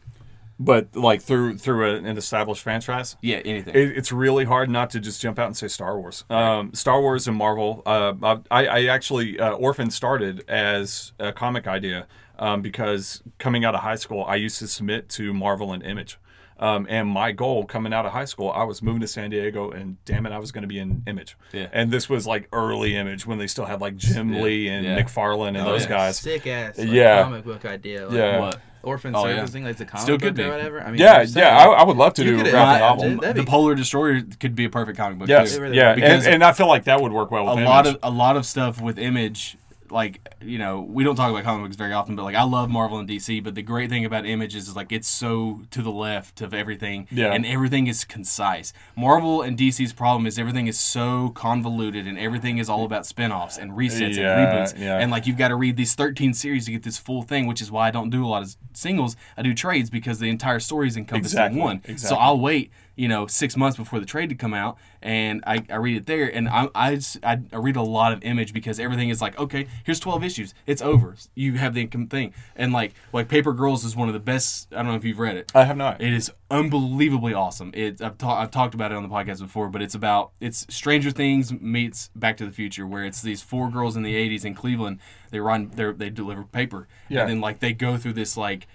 but 0.60 0.96
like 0.96 1.22
through 1.22 1.58
through 1.58 1.92
a, 1.92 1.96
an 1.98 2.18
established 2.18 2.62
franchise, 2.64 3.16
Yeah, 3.22 3.38
anything. 3.38 3.76
it, 3.76 3.98
it's 3.98 4.12
really 4.12 4.46
hard 4.46 4.70
not 4.70 4.90
to 4.92 5.00
just 5.00 5.22
jump 5.22 5.38
out 5.40 5.48
and 5.48 5.58
say 5.58 5.68
Star 5.68 6.00
Wars. 6.00 6.24
Um, 6.30 6.74
Star 6.74 7.02
Wars 7.02 7.28
and 7.28 7.38
Marvel. 7.38 7.82
Uh, 7.86 8.38
I, 8.52 8.66
I 8.68 8.86
actually 8.86 9.40
uh, 9.40 9.52
Orphan 9.54 9.90
started 9.92 10.44
as 10.48 11.12
a 11.20 11.34
comic 11.34 11.68
idea 11.68 12.08
um, 12.40 12.62
because 12.62 13.22
coming 13.40 13.64
out 13.66 13.76
of 13.76 13.82
high 13.82 13.96
school, 13.96 14.24
I 14.28 14.36
used 14.36 14.60
to 14.60 14.68
submit 14.68 15.10
to 15.10 15.34
Marvel 15.34 15.72
and 15.74 15.84
Image. 15.84 16.18
Um, 16.60 16.86
and 16.90 17.08
my 17.10 17.32
goal 17.32 17.66
coming 17.66 17.94
out 17.94 18.06
of 18.06 18.12
high 18.12 18.26
school, 18.26 18.50
I 18.52 18.64
was 18.64 18.82
moving 18.82 19.02
to 19.02 19.08
San 19.08 19.30
Diego, 19.32 19.72
and 19.72 19.98
damn 20.06 20.26
it, 20.26 20.32
I 20.32 20.38
was 20.40 20.52
going 20.52 20.62
to 20.62 20.68
be 20.68 20.80
in 20.80 21.04
Image. 21.08 21.36
Yeah. 21.52 21.68
And 21.74 21.92
this 21.92 22.08
was 22.10 22.26
like 22.28 22.48
early 22.54 22.96
Image 22.96 23.26
when 23.26 23.38
they 23.38 23.48
still 23.48 23.66
had 23.66 23.82
like 23.82 23.98
Jim 23.98 24.32
Yeah. 24.34 24.42
Lee 24.42 24.68
and 24.70 24.86
Yeah. 24.86 25.02
McFarlane 25.02 25.50
and 25.50 25.58
Oh, 25.58 25.66
those 25.72 25.84
yeah. 25.84 25.90
guys. 25.90 26.18
Sick 26.20 26.48
ass 26.48 26.78
like, 26.78 26.88
Yeah. 26.90 27.24
comic 27.24 27.44
book 27.46 27.66
idea. 27.66 28.06
Like, 28.08 28.16
Yeah. 28.18 28.40
what? 28.40 28.62
Orphan 28.84 29.16
Oh, 29.16 29.26
yeah. 29.28 29.36
Surfacing 29.38 29.64
like 29.64 29.78
the 29.78 29.86
comic 29.86 30.04
Still 30.04 30.16
book 30.18 30.24
could 30.24 30.36
be. 30.36 30.44
or 30.44 30.50
whatever. 30.52 30.82
I 30.84 30.92
mean, 30.92 31.00
Yeah, 31.00 31.20
I'm 31.20 31.28
yeah, 31.30 31.58
I, 31.58 31.66
I 31.68 31.84
would 31.84 31.96
love 31.96 32.14
to 32.16 32.24
You 32.26 32.32
do 32.44 32.46
a 32.48 32.52
graphic 32.52 32.80
novel. 32.82 33.24
it. 33.24 33.34
The 33.36 33.44
Polar 33.46 33.76
Destroyer 33.76 34.22
could 34.42 34.56
be 34.56 34.66
a 34.66 34.70
perfect 34.70 34.98
comic 34.98 35.20
book. 35.20 35.30
Yes, 35.30 35.56
too. 35.56 35.62
really 35.62 35.78
yeah. 35.78 35.96
Because- 35.96 36.26
and, 36.26 36.36
and 36.36 36.44
I 36.44 36.52
feel 36.52 36.68
like 36.68 36.84
that 36.84 37.00
would 37.02 37.14
work 37.14 37.32
well 37.32 37.46
with 37.46 37.54
a 37.54 37.58
Image. 37.60 37.68
lot 37.70 37.88
of 37.88 37.98
a 38.04 38.10
lot 38.12 38.36
of 38.36 38.46
stuff 38.46 38.82
with 38.82 39.00
image 39.00 39.58
like 39.94 40.36
you 40.42 40.58
know 40.58 40.82
we 40.82 41.04
don't 41.04 41.16
talk 41.16 41.30
about 41.30 41.44
comic 41.44 41.64
books 41.64 41.76
very 41.76 41.94
often 41.94 42.16
but 42.16 42.24
like 42.24 42.36
i 42.36 42.44
love 42.44 42.70
marvel 42.70 42.98
and 42.98 43.08
dc 43.08 43.44
but 43.44 43.56
the 43.56 43.62
great 43.62 43.90
thing 43.90 44.04
about 44.06 44.26
Images 44.26 44.68
is, 44.68 44.76
like 44.76 44.92
it's 44.92 45.08
so 45.08 45.62
to 45.72 45.82
the 45.82 45.92
left 45.92 46.42
of 46.42 46.54
everything 46.54 47.08
Yeah. 47.12 47.32
and 47.34 47.46
everything 47.46 47.88
is 47.88 48.04
concise 48.04 48.74
marvel 48.96 49.42
and 49.42 49.58
dc's 49.58 49.94
problem 49.94 50.26
is 50.26 50.40
everything 50.40 50.68
is 50.68 50.80
so 50.80 51.30
convoluted 51.30 52.08
and 52.08 52.18
everything 52.18 52.58
is 52.58 52.70
all 52.70 52.84
about 52.86 53.06
spin-offs 53.06 53.58
and 53.58 53.72
resets 53.74 54.16
Yeah, 54.16 54.38
and 54.38 54.48
reboots 54.68 54.80
yeah. 54.80 54.98
and 55.00 55.12
like 55.12 55.28
you've 55.28 55.38
got 55.38 55.50
to 55.50 55.56
read 55.56 55.78
these 55.78 55.94
13 55.96 56.34
series 56.34 56.66
to 56.66 56.72
get 56.72 56.84
this 56.84 56.98
full 56.98 57.22
thing 57.22 57.46
which 57.48 57.62
is 57.62 57.72
why 57.72 57.88
i 57.88 57.92
don't 57.92 58.10
do 58.10 58.26
a 58.26 58.28
lot 58.28 58.42
of 58.42 58.56
singles 58.74 59.16
i 59.38 59.42
do 59.42 59.54
trades 59.54 59.90
because 59.90 60.20
the 60.20 60.30
entire 60.30 60.60
story 60.60 60.88
is 60.88 60.98
encompassed 60.98 61.34
Exactly, 61.34 61.60
in 61.60 61.64
one 61.66 61.98
so 61.98 62.16
i'll 62.16 62.40
wait 62.40 62.72
you 62.96 63.08
know 63.08 63.26
six 63.28 63.58
months 63.58 63.76
before 63.78 64.00
the 64.00 64.06
trade 64.06 64.30
to 64.30 64.36
come 64.36 64.54
out 64.54 64.78
and 65.02 65.44
i, 65.48 65.64
I 65.70 65.76
read 65.78 65.98
it 65.98 66.06
there 66.06 66.28
and 66.28 66.48
I, 66.48 66.70
I, 66.76 66.96
just- 66.96 67.18
I, 67.24 67.40
I 67.52 67.58
read 67.58 67.76
a 67.76 67.82
lot 67.82 68.14
of 68.14 68.24
image 68.24 68.54
because 68.54 68.80
everything 68.80 69.10
is 69.10 69.22
like 69.22 69.38
okay 69.40 69.68
here's 69.84 70.00
12 70.00 70.24
issues 70.24 70.54
it's 70.68 70.82
over 70.82 71.16
you 71.34 71.54
have 71.54 71.74
the 71.74 71.82
income 71.82 72.08
thing 72.08 72.34
and 72.56 72.72
like 72.72 72.94
like 73.12 73.28
paper 73.30 73.52
girls 73.54 73.84
is 73.84 73.96
one 73.96 74.08
of 74.10 74.14
the 74.14 74.20
best 74.20 74.68
i 74.72 74.78
don't 74.78 74.88
know 74.88 74.96
if 74.96 75.04
you've 75.04 75.18
read 75.20 75.36
it 75.38 75.52
I 75.56 75.64
have 75.66 75.78
not. 75.78 76.02
it 76.02 76.14
is 76.14 76.32
unbelievably 76.52 77.34
awesome. 77.34 77.72
It, 77.74 78.00
I've, 78.00 78.18
ta- 78.20 78.40
I've 78.40 78.52
talked 78.52 78.76
about 78.76 78.92
it 78.92 78.96
on 78.96 79.02
the 79.02 79.10
podcast 79.10 79.40
before, 79.40 79.70
but 79.70 79.82
it's 79.82 79.96
about 79.96 80.34
it's 80.40 80.68
Stranger 80.70 81.10
Things 81.10 81.52
meets 81.52 82.12
Back 82.16 82.38
to 82.38 82.46
the 82.46 82.52
Future, 82.52 82.86
where 82.86 83.04
it's 83.06 83.24
these 83.24 83.42
four 83.42 83.72
girls 83.72 83.96
in 83.96 84.04
the 84.04 84.14
'80s 84.14 84.46
in 84.46 84.54
Cleveland. 84.54 85.00
They 85.32 85.40
run, 85.40 85.72
they 85.74 85.92
they 85.94 86.10
deliver 86.12 86.44
paper, 86.44 86.88
Yeah. 87.10 87.22
and 87.22 87.30
then 87.32 87.42
like 87.42 87.60
they 87.60 87.74
go 87.74 87.98
through 87.98 88.14
this 88.14 88.38
like 88.38 88.68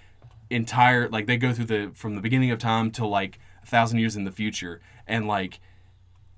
entire 0.49 1.07
like 1.09 1.25
they 1.27 1.37
go 1.37 1.53
through 1.53 1.65
the 1.65 1.91
from 1.93 2.15
the 2.15 2.21
beginning 2.21 2.51
of 2.51 2.59
time 2.59 2.91
to 2.91 3.05
like 3.05 3.39
thousand 3.69 3.99
years 3.99 4.15
in 4.15 4.23
the 4.25 4.31
future, 4.31 4.81
and 5.07 5.27
like 5.27 5.59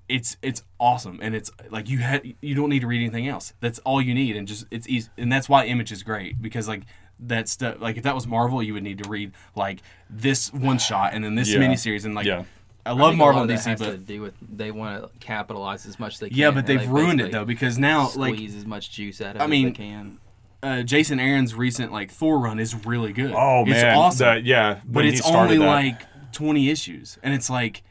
it's 0.08 0.36
it's 0.42 0.62
awesome 0.78 1.18
and 1.22 1.34
it's 1.34 1.50
like 1.70 1.88
you 1.88 1.98
had 1.98 2.34
you 2.42 2.54
don't 2.54 2.68
need 2.68 2.80
to 2.80 2.86
read 2.86 3.00
anything 3.00 3.28
else 3.28 3.54
that's 3.60 3.78
all 3.80 4.02
you 4.02 4.12
need 4.12 4.36
and 4.36 4.48
just 4.48 4.66
it's 4.70 4.86
easy 4.88 5.08
and 5.16 5.32
that's 5.32 5.48
why 5.48 5.64
image 5.64 5.92
is 5.92 6.02
great 6.02 6.42
because 6.42 6.66
like 6.68 6.82
that 7.20 7.48
stuff 7.48 7.76
like 7.80 7.96
if 7.96 8.02
that 8.02 8.14
was 8.14 8.26
marvel 8.26 8.60
you 8.62 8.74
would 8.74 8.82
need 8.82 9.02
to 9.02 9.08
read 9.08 9.30
like 9.54 9.80
this 10.10 10.52
one 10.52 10.76
shot 10.76 11.14
and 11.14 11.24
then 11.24 11.34
this 11.36 11.48
Yeah. 11.50 11.60
miniseries 11.60 12.04
and 12.04 12.14
like 12.16 12.26
Yeah. 12.26 12.42
i 12.84 12.90
I 12.90 12.92
love 12.92 13.10
think 13.12 13.14
a 13.14 13.16
marvel 13.18 13.40
lot 13.42 13.42
and 13.42 13.52
of 13.52 13.64
that 13.64 13.70
dc 13.76 13.78
has 13.78 13.80
to 13.80 13.86
but 13.98 14.06
do 14.06 14.20
with 14.20 14.34
they 14.42 14.70
want 14.72 15.02
to 15.04 15.18
capitalize 15.20 15.86
as 15.86 15.98
much 16.00 16.14
as 16.14 16.20
they 16.20 16.28
can. 16.30 16.36
yeah 16.36 16.50
but 16.50 16.66
they've 16.66 16.80
like, 16.80 16.88
ruined 16.90 17.20
it 17.20 17.30
though 17.32 17.44
because 17.46 17.78
now 17.78 18.10
like 18.16 18.34
squeeze 18.34 18.56
as 18.56 18.66
much 18.66 18.90
juice 18.90 19.20
out 19.20 19.36
of 19.36 19.40
I 19.40 19.44
it 19.44 19.48
mean, 19.48 19.66
as 19.68 19.72
they 19.72 19.76
can. 19.78 20.18
uh, 20.64 20.82
jason 20.82 21.20
aaron's 21.20 21.54
recent 21.54 21.90
like 21.92 22.10
thor 22.10 22.40
run 22.40 22.58
is 22.58 22.74
really 22.84 23.12
good 23.12 23.32
Oh 23.34 23.62
it's 23.62 23.70
man, 23.82 23.96
awesome 23.96 24.26
that- 24.26 24.44
yeah, 24.44 24.80
but 24.84 25.06
it's 25.06 25.24
only 25.26 25.56
that 25.58 25.64
like 25.66 26.02
20 26.32 26.68
issues 26.70 27.18
and 27.22 27.32
it's 27.34 27.48
like 27.50 27.82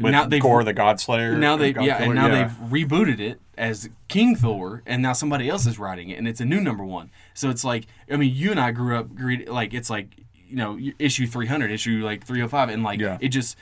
with 0.00 0.10
now 0.12 0.26
they've 0.26 0.42
Gorr 0.42 0.64
the 0.64 0.74
Godslayer. 0.74 1.38
now 1.38 1.56
they 1.56 1.72
God 1.72 1.84
yeah 1.84 1.98
Killer, 1.98 2.06
and 2.10 2.14
now 2.16 2.26
yeah. 2.26 2.44
they've 2.48 2.70
rebooted 2.70 3.20
it 3.20 3.40
as 3.56 3.88
King 4.08 4.34
Thor 4.34 4.82
and 4.86 5.00
now 5.02 5.12
somebody 5.12 5.48
else 5.48 5.66
is 5.66 5.78
writing 5.78 6.10
it 6.10 6.18
and 6.18 6.26
it's 6.26 6.40
a 6.40 6.44
new 6.44 6.60
number 6.60 6.84
one 6.84 7.10
so 7.32 7.48
it's 7.50 7.64
like 7.64 7.86
I 8.10 8.16
mean 8.16 8.34
you 8.34 8.50
and 8.50 8.58
I 8.60 8.72
grew 8.72 8.96
up 8.98 9.08
like 9.46 9.72
it's 9.72 9.88
like 9.90 10.08
you 10.48 10.56
know 10.56 10.78
issue 10.98 11.26
300 11.26 11.70
issue 11.70 12.04
like 12.04 12.24
305 12.24 12.68
and 12.70 12.82
like 12.82 13.00
Yeah. 13.00 13.18
it 13.20 13.28
just 13.28 13.56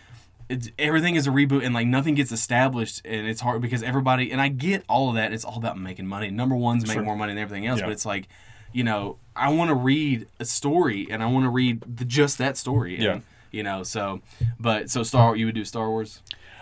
it's, 0.48 0.70
everything 0.78 1.14
is 1.14 1.26
a 1.26 1.30
reboot 1.30 1.64
and 1.64 1.72
like 1.74 1.86
nothing 1.86 2.14
gets 2.14 2.32
established 2.32 3.00
and 3.04 3.26
it's 3.26 3.40
hard 3.42 3.62
because 3.62 3.82
everybody 3.82 4.32
and 4.32 4.40
I 4.40 4.48
get 4.48 4.84
all 4.88 5.08
of 5.10 5.14
that 5.16 5.32
it's 5.32 5.44
all 5.44 5.56
about 5.56 5.78
making 5.78 6.06
money 6.06 6.30
number 6.30 6.56
ones 6.56 6.86
make 6.86 6.94
Sure. 6.94 7.02
more 7.02 7.16
money 7.16 7.32
than 7.34 7.42
everything 7.42 7.66
else 7.66 7.80
Yeah. 7.80 7.86
but 7.86 7.92
it's 7.92 8.06
like 8.06 8.28
you 8.72 8.84
know 8.84 9.18
I 9.36 9.50
want 9.50 9.68
to 9.68 9.74
read 9.74 10.26
a 10.40 10.44
story 10.46 11.08
and 11.10 11.22
I 11.22 11.26
want 11.26 11.44
to 11.44 11.50
read 11.50 11.82
the, 11.96 12.04
just 12.06 12.38
that 12.38 12.56
story 12.56 12.94
and, 12.94 13.02
Yeah. 13.04 13.20
You 13.52 13.62
know 13.62 13.82
so 13.84 14.20
but 14.58 14.90
so 14.90 15.02
Star 15.04 15.36
you 15.36 15.46
would 15.46 15.54
do 15.54 15.64
Star 15.64 15.88
Wars 15.88 16.20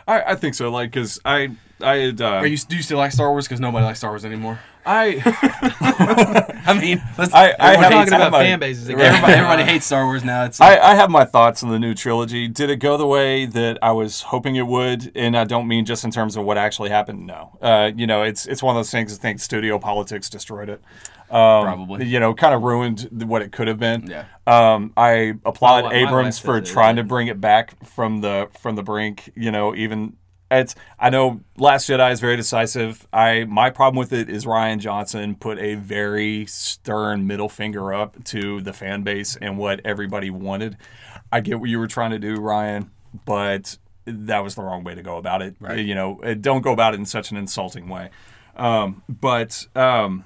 I, 0.08 0.32
I 0.32 0.34
think 0.34 0.54
so. 0.54 0.70
Like, 0.70 0.92
cause 0.92 1.20
I 1.24 1.50
I 1.80 1.96
had 1.96 2.20
uh, 2.20 2.24
are 2.26 2.46
you 2.46 2.56
do 2.56 2.74
you 2.74 2.82
still 2.82 2.98
like 2.98 3.12
Star 3.12 3.30
Wars? 3.30 3.46
Because 3.46 3.60
nobody 3.60 3.84
likes 3.84 4.00
Star 4.00 4.10
Wars 4.10 4.24
anymore. 4.24 4.58
I 4.84 5.22
I 6.66 6.78
mean, 6.80 7.00
let's, 7.18 7.32
I- 7.32 7.54
I 7.58 7.76
have- 7.76 7.92
talking 7.92 8.14
about 8.14 8.32
my- 8.32 8.42
fan 8.42 8.58
bases 8.58 8.88
again. 8.88 9.00
everybody, 9.02 9.32
everybody 9.34 9.62
hates 9.64 9.86
Star 9.86 10.04
Wars 10.06 10.24
now. 10.24 10.44
It's 10.46 10.60
I, 10.60 10.78
I 10.78 10.94
have 10.94 11.10
my 11.10 11.24
thoughts 11.24 11.62
on 11.62 11.70
the 11.70 11.78
new 11.78 11.94
trilogy. 11.94 12.48
Did 12.48 12.70
it 12.70 12.76
go 12.76 12.96
the 12.96 13.06
way 13.06 13.46
that 13.46 13.78
I 13.82 13.92
was 13.92 14.22
hoping 14.22 14.56
it 14.56 14.66
would? 14.66 15.12
And 15.14 15.36
I 15.36 15.44
don't 15.44 15.68
mean 15.68 15.84
just 15.84 16.02
in 16.02 16.10
terms 16.10 16.36
of 16.36 16.44
what 16.44 16.58
actually 16.58 16.90
happened. 16.90 17.26
No, 17.26 17.56
uh, 17.62 17.92
you 17.94 18.06
know, 18.06 18.22
it's 18.22 18.46
it's 18.46 18.62
one 18.62 18.74
of 18.74 18.78
those 18.80 18.90
things. 18.90 19.16
I 19.16 19.20
think 19.20 19.38
studio 19.38 19.78
politics 19.78 20.28
destroyed 20.28 20.68
it. 20.70 20.82
Um, 21.30 21.62
Probably. 21.64 22.06
you 22.06 22.18
know, 22.18 22.34
kind 22.34 22.54
of 22.54 22.62
ruined 22.62 23.08
what 23.12 23.42
it 23.42 23.52
could 23.52 23.68
have 23.68 23.78
been. 23.78 24.08
Yeah. 24.10 24.24
Um, 24.46 24.92
I 24.96 25.34
applaud 25.44 25.84
My- 25.84 25.90
my 25.90 25.96
Abrams 25.96 26.38
for 26.38 26.58
says 26.60 26.68
it 26.68 26.72
trying 26.72 26.96
to 26.96 27.04
bring 27.04 27.28
it 27.28 27.40
back 27.40 27.84
from 27.86 28.20
the 28.20 28.48
from 28.60 28.74
the 28.76 28.82
brink. 28.82 29.30
You 29.36 29.52
know, 29.52 29.74
even 29.74 30.16
it's 30.50 30.74
I 30.98 31.10
know 31.10 31.40
Last 31.56 31.88
Jedi 31.88 32.10
is 32.10 32.18
very 32.18 32.36
decisive. 32.36 33.06
I 33.12 33.44
my 33.44 33.70
problem 33.70 33.96
with 33.98 34.12
it 34.12 34.28
is 34.28 34.44
Rian 34.44 34.78
Johnson 34.78 35.36
put 35.36 35.58
a 35.60 35.76
very 35.76 36.46
stern 36.46 37.26
middle 37.28 37.48
finger 37.48 37.94
up 37.94 38.24
to 38.24 38.60
the 38.60 38.72
fan 38.72 39.02
base 39.04 39.36
and 39.40 39.56
what 39.56 39.80
everybody 39.84 40.30
wanted. 40.30 40.76
I 41.30 41.40
get 41.40 41.60
what 41.60 41.70
you 41.70 41.78
were 41.78 41.86
trying 41.86 42.10
to 42.10 42.18
do, 42.18 42.38
Rian, 42.38 42.88
but 43.24 43.78
that 44.06 44.40
was 44.42 44.56
the 44.56 44.62
wrong 44.62 44.82
way 44.82 44.96
to 44.96 45.02
go 45.02 45.16
about 45.16 45.42
it. 45.42 45.54
Right. 45.60 45.78
You 45.78 45.94
know, 45.94 46.20
uh, 46.24 46.34
don't 46.34 46.62
go 46.62 46.72
about 46.72 46.94
it 46.94 46.98
in 46.98 47.06
such 47.06 47.30
an 47.30 47.36
insulting 47.36 47.88
way. 47.88 48.10
Um, 48.56 49.04
but 49.08 49.68
um, 49.76 50.24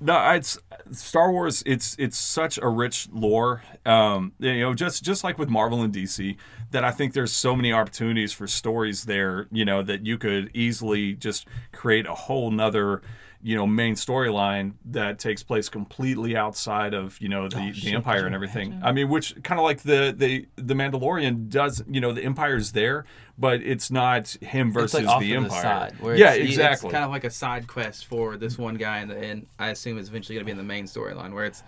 no, 0.00 0.30
it's 0.30 0.58
Star 0.92 1.30
Wars. 1.30 1.62
It's 1.66 1.96
it's 1.98 2.16
such 2.16 2.58
a 2.62 2.68
rich 2.68 3.08
lore. 3.12 3.62
Um, 3.84 4.32
you 4.38 4.60
know, 4.60 4.74
just 4.74 5.04
just 5.04 5.22
like 5.22 5.38
with 5.38 5.50
Marvel 5.50 5.82
and 5.82 5.94
DC, 5.94 6.36
that 6.70 6.84
I 6.84 6.90
think 6.90 7.12
there's 7.12 7.32
so 7.32 7.54
many 7.54 7.72
opportunities 7.72 8.32
for 8.32 8.46
stories 8.46 9.04
there. 9.04 9.48
You 9.50 9.64
know, 9.64 9.82
that 9.82 10.06
you 10.06 10.16
could 10.16 10.50
easily 10.54 11.12
just 11.12 11.46
create 11.72 12.06
a 12.06 12.14
whole 12.14 12.50
nother 12.50 13.02
you 13.42 13.54
know 13.54 13.66
main 13.66 13.94
storyline 13.94 14.72
that 14.84 15.18
takes 15.18 15.42
place 15.42 15.68
completely 15.68 16.36
outside 16.36 16.94
of 16.94 17.20
you 17.20 17.28
know 17.28 17.48
the, 17.48 17.72
the 17.84 17.92
empire 17.92 18.26
and 18.26 18.34
everything 18.34 18.80
i 18.82 18.90
mean 18.90 19.08
which 19.08 19.40
kind 19.42 19.60
of 19.60 19.64
like 19.64 19.82
the 19.82 20.14
the 20.16 20.46
the 20.56 20.74
mandalorian 20.74 21.48
does 21.48 21.82
you 21.88 22.00
know 22.00 22.12
the 22.12 22.24
empire's 22.24 22.72
there 22.72 23.04
but 23.38 23.60
it's 23.62 23.90
not 23.90 24.28
him 24.40 24.68
It's 24.68 24.74
versus 24.74 25.04
like 25.04 25.20
the 25.20 25.28
to 25.30 25.36
empire 25.36 25.48
the 25.48 25.62
side. 25.62 26.00
Where 26.00 26.16
yeah 26.16 26.32
it's, 26.32 26.50
exactly 26.50 26.88
It's 26.88 26.92
kind 26.92 27.04
of 27.04 27.10
like 27.10 27.24
a 27.24 27.30
side 27.30 27.66
quest 27.66 28.06
for 28.06 28.36
this 28.36 28.56
one 28.58 28.76
guy, 28.76 28.98
and, 28.98 29.10
and 29.12 29.46
I 29.58 29.68
assume 29.68 29.98
it's 29.98 30.08
eventually 30.08 30.36
going 30.36 30.42
to 30.42 30.46
be 30.46 30.52
in 30.52 30.58
the 30.58 30.64
main 30.64 30.84
storyline 30.86 31.32
where 31.32 31.44
it's 31.44 31.62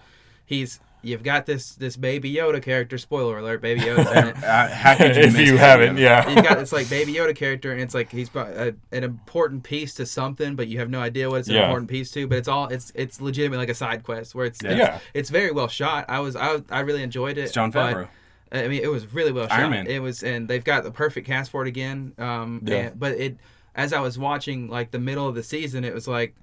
he's 0.47 0.81
you've 1.01 1.23
got 1.23 1.47
this 1.47 1.77
this 1.77 1.97
baby 1.97 2.33
Yoda 2.35 2.61
character. 2.61 2.99
Spoiler 2.99 3.39
alert: 3.39 3.61
Baby 3.63 3.83
Yoda. 3.83 4.35
in. 4.37 4.43
Uh, 4.49 4.69
how 4.75 4.97
could 4.97 5.15
you 5.15 5.23
if 5.25 5.33
miss 5.35 5.49
you 5.49 5.57
haven't 5.57 5.97
yeah 5.99 6.29
you've 6.29 6.43
got 6.45 6.59
this 6.63 6.73
like 6.73 6.89
baby 6.91 7.13
Yoda 7.15 7.37
character, 7.37 7.71
and 7.71 7.81
it's 7.81 7.95
like 7.95 8.11
he's 8.11 8.29
a, 8.35 8.75
an 8.91 9.05
important 9.05 9.63
piece 9.63 9.95
to 9.95 10.07
something, 10.07 10.57
but 10.57 10.67
you 10.69 10.79
have 10.81 10.91
no 10.91 11.01
idea 11.01 11.29
what 11.31 11.41
it's 11.41 11.49
an 11.49 11.55
Yeah. 11.55 11.65
important 11.67 11.89
piece 11.91 12.11
to. 12.13 12.27
But 12.27 12.39
it's 12.39 12.49
all 12.49 12.67
it's 12.69 12.91
it's 12.97 13.21
legitimately 13.21 13.59
like 13.59 13.69
a 13.69 13.75
side 13.75 14.03
quest 14.03 14.35
where 14.35 14.47
it's 14.47 14.61
Yeah. 14.63 14.71
it's, 14.71 14.79
Yeah. 14.79 14.99
it's 15.15 15.31
very 15.31 15.53
well 15.53 15.69
shot. 15.69 16.07
I 16.09 16.19
was 16.21 16.35
I 16.35 16.63
I 16.71 16.81
really 16.81 17.03
enjoyed 17.03 17.37
it. 17.39 17.43
It's 17.43 17.53
Jon 17.53 17.71
but- 17.71 17.95
Favreau. 17.95 18.09
I 18.53 18.69
mean, 18.69 18.83
it 18.83 18.91
was 18.91 19.13
really 19.13 19.33
well 19.33 19.47
Iron 19.51 19.61
shot. 19.65 19.71
Man. 19.71 19.87
It 19.87 20.01
was, 20.01 20.23
and 20.23 20.49
they've 20.49 20.65
got 20.65 20.85
the 20.85 20.91
perfect 20.91 21.27
cast 21.27 21.51
for 21.51 21.63
it 21.65 21.69
again. 21.69 22.13
Um, 22.19 22.63
Yeah. 22.65 22.77
and- 22.77 22.99
but 22.99 23.13
it, 23.13 23.37
as 23.75 23.93
I 23.93 24.01
was 24.01 24.19
watching 24.19 24.69
like 24.69 24.91
the 24.91 24.99
middle 24.99 25.29
of 25.29 25.35
the 25.35 25.43
season, 25.43 25.85
it 25.85 25.95
was 25.95 26.09
like 26.09 26.35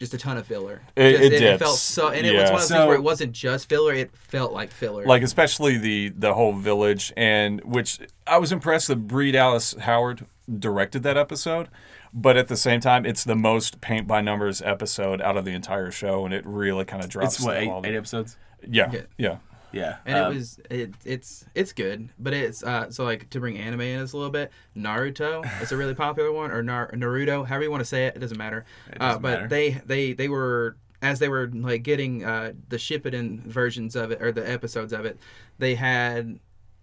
just 0.00 0.12
a 0.12 0.18
ton 0.18 0.36
of 0.36 0.46
filler. 0.46 0.82
It- 0.96 1.12
Just- 1.12 1.22
it 1.22 1.42
it, 1.42 1.58
felt 1.58 1.78
so, 1.78 2.08
and 2.08 2.26
it 2.26 2.32
was 2.32 2.42
one 2.44 2.44
of 2.46 2.50
those 2.60 2.68
So- 2.68 2.74
things 2.76 2.86
where 2.88 2.96
it 2.96 3.02
wasn't 3.02 3.32
just 3.32 3.68
filler; 3.68 3.94
it 3.94 4.10
felt 4.16 4.52
like 4.52 4.70
filler. 4.70 5.04
like 5.06 5.22
especially 5.22 5.78
the 5.78 6.08
the 6.16 6.34
whole 6.34 6.52
village 6.52 7.12
and 7.16 7.60
which 7.64 7.98
I 8.26 8.38
was 8.38 8.52
impressed 8.52 8.88
that 8.88 9.06
Bryce 9.06 9.32
Dallas 9.32 9.74
Howard 9.80 10.26
directed 10.58 11.02
that 11.04 11.16
episode, 11.16 11.68
but 12.12 12.36
at 12.36 12.48
the 12.48 12.56
same 12.56 12.80
time, 12.80 13.06
it's 13.06 13.24
the 13.24 13.34
most 13.36 13.80
paint 13.80 14.06
by 14.06 14.20
numbers 14.20 14.60
episode 14.62 15.22
out 15.22 15.36
of 15.38 15.44
the 15.46 15.52
entire 15.52 15.90
show, 15.90 16.24
and 16.26 16.34
it 16.34 16.44
really 16.44 16.84
kind 16.84 17.02
of 17.02 17.08
drops. 17.08 17.36
It's 17.36 17.44
what 17.44 17.54
the 17.54 17.60
eight, 17.60 17.92
eight 17.92 17.96
episodes. 17.96 18.36
Yeah, 18.68 18.90
Yeah. 18.92 19.00
yeah, 19.16 19.36
Yeah, 19.74 19.96
and 20.06 20.16
Um, 20.18 20.32
it 20.32 20.34
was 20.36 20.60
it, 20.70 20.94
it's 21.04 21.44
it's 21.54 21.72
good, 21.72 22.08
but 22.18 22.32
it's 22.32 22.62
uh 22.62 22.90
so 22.90 23.04
like 23.04 23.28
to 23.30 23.40
bring 23.40 23.58
anime 23.58 23.80
in 23.82 24.00
this 24.00 24.12
a 24.12 24.16
little 24.16 24.30
bit. 24.30 24.52
Naruto, 24.76 25.44
it's 25.60 25.72
a 25.72 25.76
really 25.76 25.94
popular 25.94 26.32
one, 26.32 26.50
or 26.50 26.62
Nar- 26.62 26.90
Naruto, 26.92 27.46
however 27.46 27.64
you 27.64 27.70
want 27.70 27.80
to 27.80 27.84
say 27.86 28.06
it, 28.06 28.16
it 28.16 28.20
doesn't 28.20 28.38
matter. 28.38 28.64
uh, 28.92 28.98
doesn't 28.98 29.22
but 29.22 29.30
matter. 29.40 29.48
they 29.48 29.70
they 29.84 30.12
they 30.12 30.28
were 30.28 30.76
as 31.02 31.18
they 31.18 31.28
were 31.28 31.50
like 31.52 31.82
getting 31.82 32.24
uh 32.24 32.52
the 32.68 32.76
Shippuden 32.76 33.40
versions 33.40 33.94
of 33.96 34.10
it 34.10 34.22
or 34.22 34.32
the 34.32 34.48
episodes 34.50 34.92
of 34.92 35.04
it, 35.04 35.18
they 35.58 35.74
had 35.74 36.38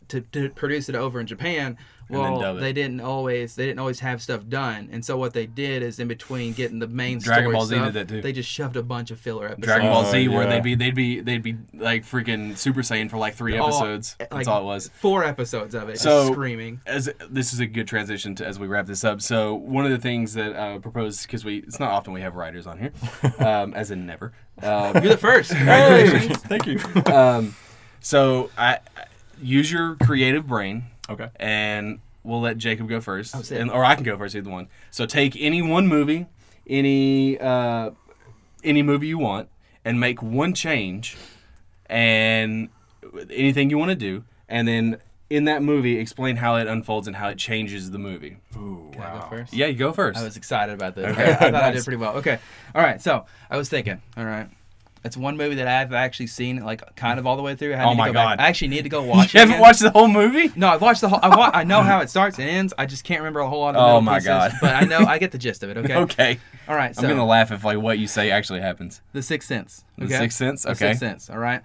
to, 0.09 0.21
to 0.21 0.49
produce 0.49 0.89
it 0.89 0.95
over 0.95 1.19
in 1.21 1.25
Japan. 1.27 1.77
Then 2.11 2.21
Well, 2.21 2.39
dub 2.39 2.57
it. 2.57 2.59
they 2.59 2.73
didn't 2.73 3.01
always 3.01 3.55
they 3.55 3.65
didn't 3.65 3.79
always 3.79 3.99
have 4.01 4.21
stuff 4.21 4.47
done, 4.47 4.89
and 4.91 5.03
so 5.03 5.17
what 5.17 5.33
they 5.33 5.45
did 5.45 5.81
is 5.83 5.99
in 5.99 6.07
between 6.07 6.53
getting 6.53 6.79
the 6.79 6.87
main 6.87 7.19
Dragon 7.19 7.43
story 7.45 7.55
Ball 7.55 7.65
Z 7.65 7.79
did 7.79 7.93
that 7.93 8.07
too. 8.09 8.21
They 8.21 8.31
just 8.33 8.49
shoved 8.49 8.75
a 8.77 8.83
bunch 8.83 9.11
of 9.11 9.19
filler 9.19 9.45
episodes. 9.45 9.65
Dragon 9.65 9.87
Ball 9.89 10.05
Oh, 10.05 10.11
Z, 10.11 10.27
where 10.27 10.43
yeah. 10.43 10.49
they'd 10.49 10.63
be 10.63 10.75
they'd 10.75 10.95
be 10.95 11.19
they'd 11.21 11.43
be 11.43 11.57
like 11.73 12.03
freaking 12.05 12.57
Super 12.57 12.81
Saiyan 12.81 13.09
for 13.09 13.17
like 13.17 13.35
three 13.35 13.57
All- 13.57 13.67
episodes. 13.69 14.15
That's 14.19 14.31
like, 14.33 14.47
all 14.47 14.61
it 14.61 14.65
was. 14.65 14.89
Four 14.95 15.23
episodes 15.23 15.73
of 15.75 15.89
it, 15.89 15.99
So- 15.99 16.21
just 16.27 16.33
screaming. 16.33 16.81
as 16.85 17.09
this 17.29 17.53
is 17.53 17.59
a 17.59 17.65
good 17.65 17.87
transition 17.87 18.35
to 18.35 18.45
as 18.47 18.59
we 18.59 18.67
wrap 18.67 18.85
this 18.85 19.03
up. 19.03 19.21
So 19.21 19.53
one 19.55 19.85
of 19.85 19.91
the 19.91 19.97
things 19.97 20.33
that 20.33 20.55
I 20.55 20.73
would 20.73 20.83
propose 20.83 21.21
because 21.23 21.45
we 21.45 21.57
it's 21.59 21.79
not 21.79 21.91
often 21.91 22.13
we 22.13 22.21
have 22.21 22.35
writers 22.35 22.67
on 22.67 22.77
here, 22.79 22.91
um, 23.39 23.73
as 23.73 23.91
in 23.91 24.05
never. 24.05 24.33
Um, 24.61 24.93
You're 24.95 25.13
the 25.13 25.17
first. 25.17 25.51
Congratulations. 25.55 26.37
Thank 26.43 26.67
you. 26.67 26.79
um, 27.11 27.55
so 27.99 28.49
I, 28.57 28.79
I 28.97 29.05
use 29.41 29.71
your 29.71 29.95
creative 30.03 30.45
brain, 30.47 30.83
okay. 31.11 31.29
and 31.37 31.99
we'll 32.23 32.41
let 32.41 32.57
Jacob 32.57 32.87
go 32.89 33.01
first, 33.01 33.35
Oh, 33.35 33.55
and, 33.55 33.69
or 33.71 33.83
I 33.83 33.95
can 33.95 34.03
go 34.03 34.17
first, 34.17 34.35
either 34.35 34.49
one. 34.49 34.67
So 34.91 35.05
take 35.05 35.35
any 35.39 35.61
one 35.61 35.87
movie, 35.87 36.27
any 36.67 37.37
uh, 37.39 37.91
any 38.63 38.83
movie 38.83 39.07
you 39.07 39.17
want, 39.17 39.49
and 39.85 39.99
make 39.99 40.21
one 40.21 40.53
change, 40.53 41.17
and 41.87 42.69
anything 43.29 43.69
you 43.69 43.77
want 43.77 43.89
to 43.89 43.95
do, 43.95 44.23
and 44.47 44.67
then 44.67 44.97
in 45.29 45.45
that 45.45 45.63
movie 45.63 45.97
explain 45.97 46.35
how 46.35 46.55
it 46.57 46.67
unfolds 46.67 47.07
and 47.07 47.15
how 47.15 47.29
it 47.29 47.37
changes 47.37 47.91
the 47.91 47.97
movie. 47.97 48.37
Ooh, 48.57 48.89
Can 48.91 49.01
I 49.01 49.19
go 49.19 49.25
first? 49.29 49.53
Yeah, 49.53 49.67
you 49.67 49.75
go 49.75 49.93
first. 49.93 50.19
I 50.19 50.23
was 50.23 50.35
excited 50.35 50.73
about 50.75 50.93
this. 50.93 51.05
Okay. 51.07 51.31
I 51.31 51.35
thought 51.51 51.55
I 51.55 51.71
did 51.71 51.83
pretty 51.85 51.97
well. 51.97 52.17
Okay. 52.17 52.37
All 52.75 52.81
right. 52.81 53.01
So 53.01 53.25
I 53.49 53.55
was 53.57 53.69
thinking. 53.69 54.01
All 54.17 54.25
right. 54.25 54.49
It's 55.03 55.17
one 55.17 55.35
movie 55.35 55.55
that 55.55 55.67
I've 55.67 55.93
actually 55.93 56.27
seen 56.27 56.63
like 56.63 56.95
kind 56.95 57.17
of 57.19 57.25
all 57.25 57.35
the 57.35 57.41
way 57.41 57.55
through. 57.55 57.73
I 57.73 57.83
Oh 57.85 57.89
to 57.91 57.95
my 57.95 58.07
go 58.09 58.13
back- 58.13 58.37
God. 58.37 58.43
I 58.43 58.49
actually 58.49 58.67
need 58.67 58.83
to 58.83 58.89
go 58.89 59.01
watch. 59.13 59.29
It. 59.29 59.33
You 59.33 59.37
it 59.37 59.41
haven't 59.41 59.53
again. 59.55 59.61
watched 59.61 59.79
the 59.81 59.89
whole 59.89 60.07
movie? 60.07 60.51
No, 60.55 60.67
I've 60.69 60.81
watched 60.81 61.01
the 61.01 61.09
whole. 61.09 61.19
I, 61.23 61.35
wa- 61.35 61.49
I 61.53 61.63
know 61.63 61.81
how 61.81 61.99
it 62.01 62.09
starts 62.11 62.37
and 62.37 62.47
ends. 62.47 62.71
I 62.77 62.85
just 62.85 63.03
can't 63.03 63.19
remember 63.21 63.39
a 63.39 63.49
whole 63.49 63.61
lot 63.61 63.75
of. 63.75 63.81
the 63.81 63.93
Oh 63.93 64.01
my 64.01 64.15
pieces, 64.17 64.27
God. 64.27 64.51
But 64.61 64.75
I 64.75 64.85
know 64.85 64.99
I 64.99 65.17
get 65.17 65.31
the 65.31 65.37
gist 65.39 65.63
of 65.63 65.71
it. 65.71 65.77
Okay. 65.77 65.95
Okay. 65.95 66.39
All 66.67 66.75
right. 66.75 66.95
So 66.95 67.01
I'm 67.01 67.09
gonna 67.09 67.25
laugh 67.25 67.51
if 67.51 67.63
like 67.63 67.79
what 67.79 67.97
you 67.97 68.05
say 68.07 68.29
actually 68.29 68.61
happens. 68.61 69.01
The 69.13 69.23
Sixth 69.23 69.47
Sense. 69.47 69.83
The 69.97 70.07
Sixth 70.07 70.37
Sense? 70.37 70.63
The 70.63 70.69
Okay. 70.71 70.77
Sixth 70.89 70.99
Sense. 70.99 71.29
All 71.31 71.39
right. 71.39 71.61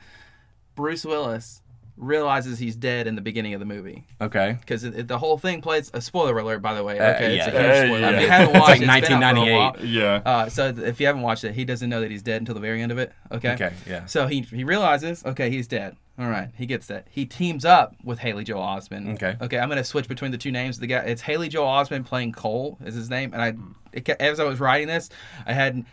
Bruce 0.75 1.05
Willis 1.05 1.61
realizes 1.97 2.59
he's 2.59 2.77
dead 2.77 3.07
in 3.07 3.15
the 3.15 3.21
beginning 3.23 3.55
of 3.55 3.61
the 3.61 3.67
movie 3.67 4.05
Okay. 4.21 4.57
because 4.61 4.85
it, 4.85 4.95
it- 4.99 5.09
the 5.09 5.19
whole 5.19 5.39
thing 5.39 5.61
plays 5.63 5.91
a 5.95 6.01
spoiler 6.01 6.39
alert. 6.39 6.61
By 6.63 6.75
the 6.75 6.85
way, 6.85 6.99
Uh, 6.99 7.15
okay, 7.15 7.37
it's 7.39 7.47
a 7.47 7.53
yeah. 7.53 7.85
huge 7.85 7.93
Uh, 7.93 7.97
yeah. 7.99 8.11
If 8.11 8.21
you 8.23 8.29
haven't 8.29 8.49
It's 8.49 8.59
watched 8.59 8.69
like 8.69 8.81
it, 8.81 8.99
it's 9.03 9.09
been 9.09 9.23
out 9.23 9.35
for 9.37 9.41
a 9.43 9.63
1998. 9.63 9.89
Yeah. 9.89 10.23
Uh, 10.25 10.49
so 10.49 10.69
if 10.69 11.01
you 11.01 11.07
haven't 11.07 11.23
watched 11.23 11.45
it, 11.45 11.55
he 11.55 11.65
doesn't 11.65 11.89
know 11.89 12.01
that 12.01 12.11
he's 12.11 12.23
dead 12.23 12.41
until 12.43 12.55
the 12.55 12.61
very 12.61 12.83
end 12.83 12.93
of 12.93 12.99
it. 12.99 13.13
Okay. 13.33 13.53
Okay. 13.55 13.73
Yeah. 13.87 14.05
So 14.07 14.27
he 14.27 14.41
he 14.43 14.65
realizes, 14.65 15.25
okay, 15.25 15.51
he's 15.51 15.67
dead. 15.67 15.97
All 16.19 16.29
right, 16.31 16.49
he 16.57 16.65
gets 16.65 16.87
that. 16.87 17.07
He 17.11 17.27
teams 17.27 17.67
up 17.67 17.95
with 18.03 18.19
Haley 18.21 18.43
Joel 18.45 18.63
Osment. 18.63 19.15
Okay. 19.15 19.37
Okay, 19.39 19.59
I'm 19.59 19.69
gonna 19.69 19.85
switch 19.85 20.09
between 20.09 20.31
the 20.31 20.39
two 20.39 20.51
names. 20.51 20.79
The 20.79 20.87
guy, 20.87 21.01
it's 21.01 21.21
Haley 21.21 21.49
Joel 21.51 21.67
Osment 21.69 22.07
playing 22.07 22.33
Cole 22.33 22.79
is 22.87 22.95
his 22.95 23.11
name, 23.11 23.35
and 23.35 23.43
I, 23.43 23.53
it, 23.93 24.09
as 24.09 24.41
I 24.41 24.45
was 24.45 24.59
writing 24.59 24.89
this, 24.89 25.11
I 25.47 25.53
had. 25.53 25.85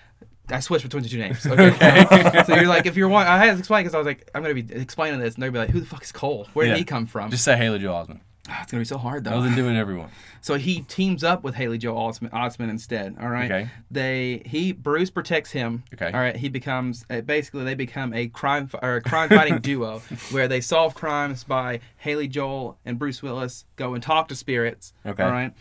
I 0.49 0.59
switched 0.59 0.83
between 0.83 1.03
the 1.03 1.09
two 1.09 1.17
names. 1.17 1.45
Okay. 1.45 2.43
so 2.45 2.55
you're 2.55 2.67
like, 2.67 2.85
if 2.85 2.97
you're 2.97 3.07
one, 3.09 3.25
I 3.27 3.37
had 3.37 3.53
to 3.53 3.59
explain 3.59 3.83
because 3.83 3.95
I 3.95 3.97
was 3.97 4.05
like, 4.07 4.29
I'm 4.35 4.41
gonna 4.41 4.53
be 4.53 4.73
explaining 4.73 5.19
this, 5.19 5.35
and 5.35 5.43
they'll 5.43 5.51
be 5.51 5.59
like, 5.59 5.69
who 5.69 5.79
the 5.79 5.85
fuck 5.85 6.03
is 6.03 6.11
Cole? 6.11 6.47
Where 6.53 6.65
did 6.65 6.71
Yeah. 6.73 6.77
he 6.77 6.83
come 6.83 7.05
from? 7.05 7.31
Just 7.31 7.43
say 7.45 7.55
Haley 7.55 7.79
Joel 7.79 8.05
Osment. 8.05 8.19
Ah, 8.49 8.59
it's 8.61 8.71
gonna 8.73 8.81
be 8.81 8.85
so 8.85 8.97
hard 8.97 9.23
though. 9.23 9.31
Other 9.31 9.43
than 9.45 9.55
doing 9.55 9.77
everyone. 9.77 10.09
So 10.41 10.55
he 10.55 10.81
teams 10.81 11.23
up 11.23 11.45
with 11.45 11.55
Haley 11.55 11.77
Joel 11.77 12.09
Osment, 12.11 12.31
Osment 12.31 12.69
instead. 12.69 13.15
All 13.21 13.29
right. 13.29 13.49
Okay. 13.49 13.69
They 13.89 14.41
he 14.45 14.73
Bruce 14.73 15.09
protects 15.09 15.51
him. 15.51 15.83
Okay. 15.93 16.07
All 16.07 16.19
right. 16.19 16.35
He 16.35 16.49
becomes 16.49 17.05
uh, 17.09 17.21
basically 17.21 17.63
they 17.63 17.73
become 17.75 18.13
a 18.13 18.27
crime 18.27 18.69
or 18.81 18.97
a 18.97 19.01
crime 19.01 19.29
fighting 19.29 19.59
duo 19.61 19.99
where 20.31 20.49
they 20.49 20.59
solve 20.59 20.93
crimes 20.93 21.45
by 21.45 21.79
Haley 21.95 22.27
Joel 22.27 22.77
and 22.83 22.99
Bruce 22.99 23.23
Willis 23.23 23.63
go 23.77 23.93
and 23.93 24.03
talk 24.03 24.27
to 24.27 24.35
spirits. 24.35 24.91
Okay. 25.05 25.23
All 25.23 25.31
right. 25.31 25.53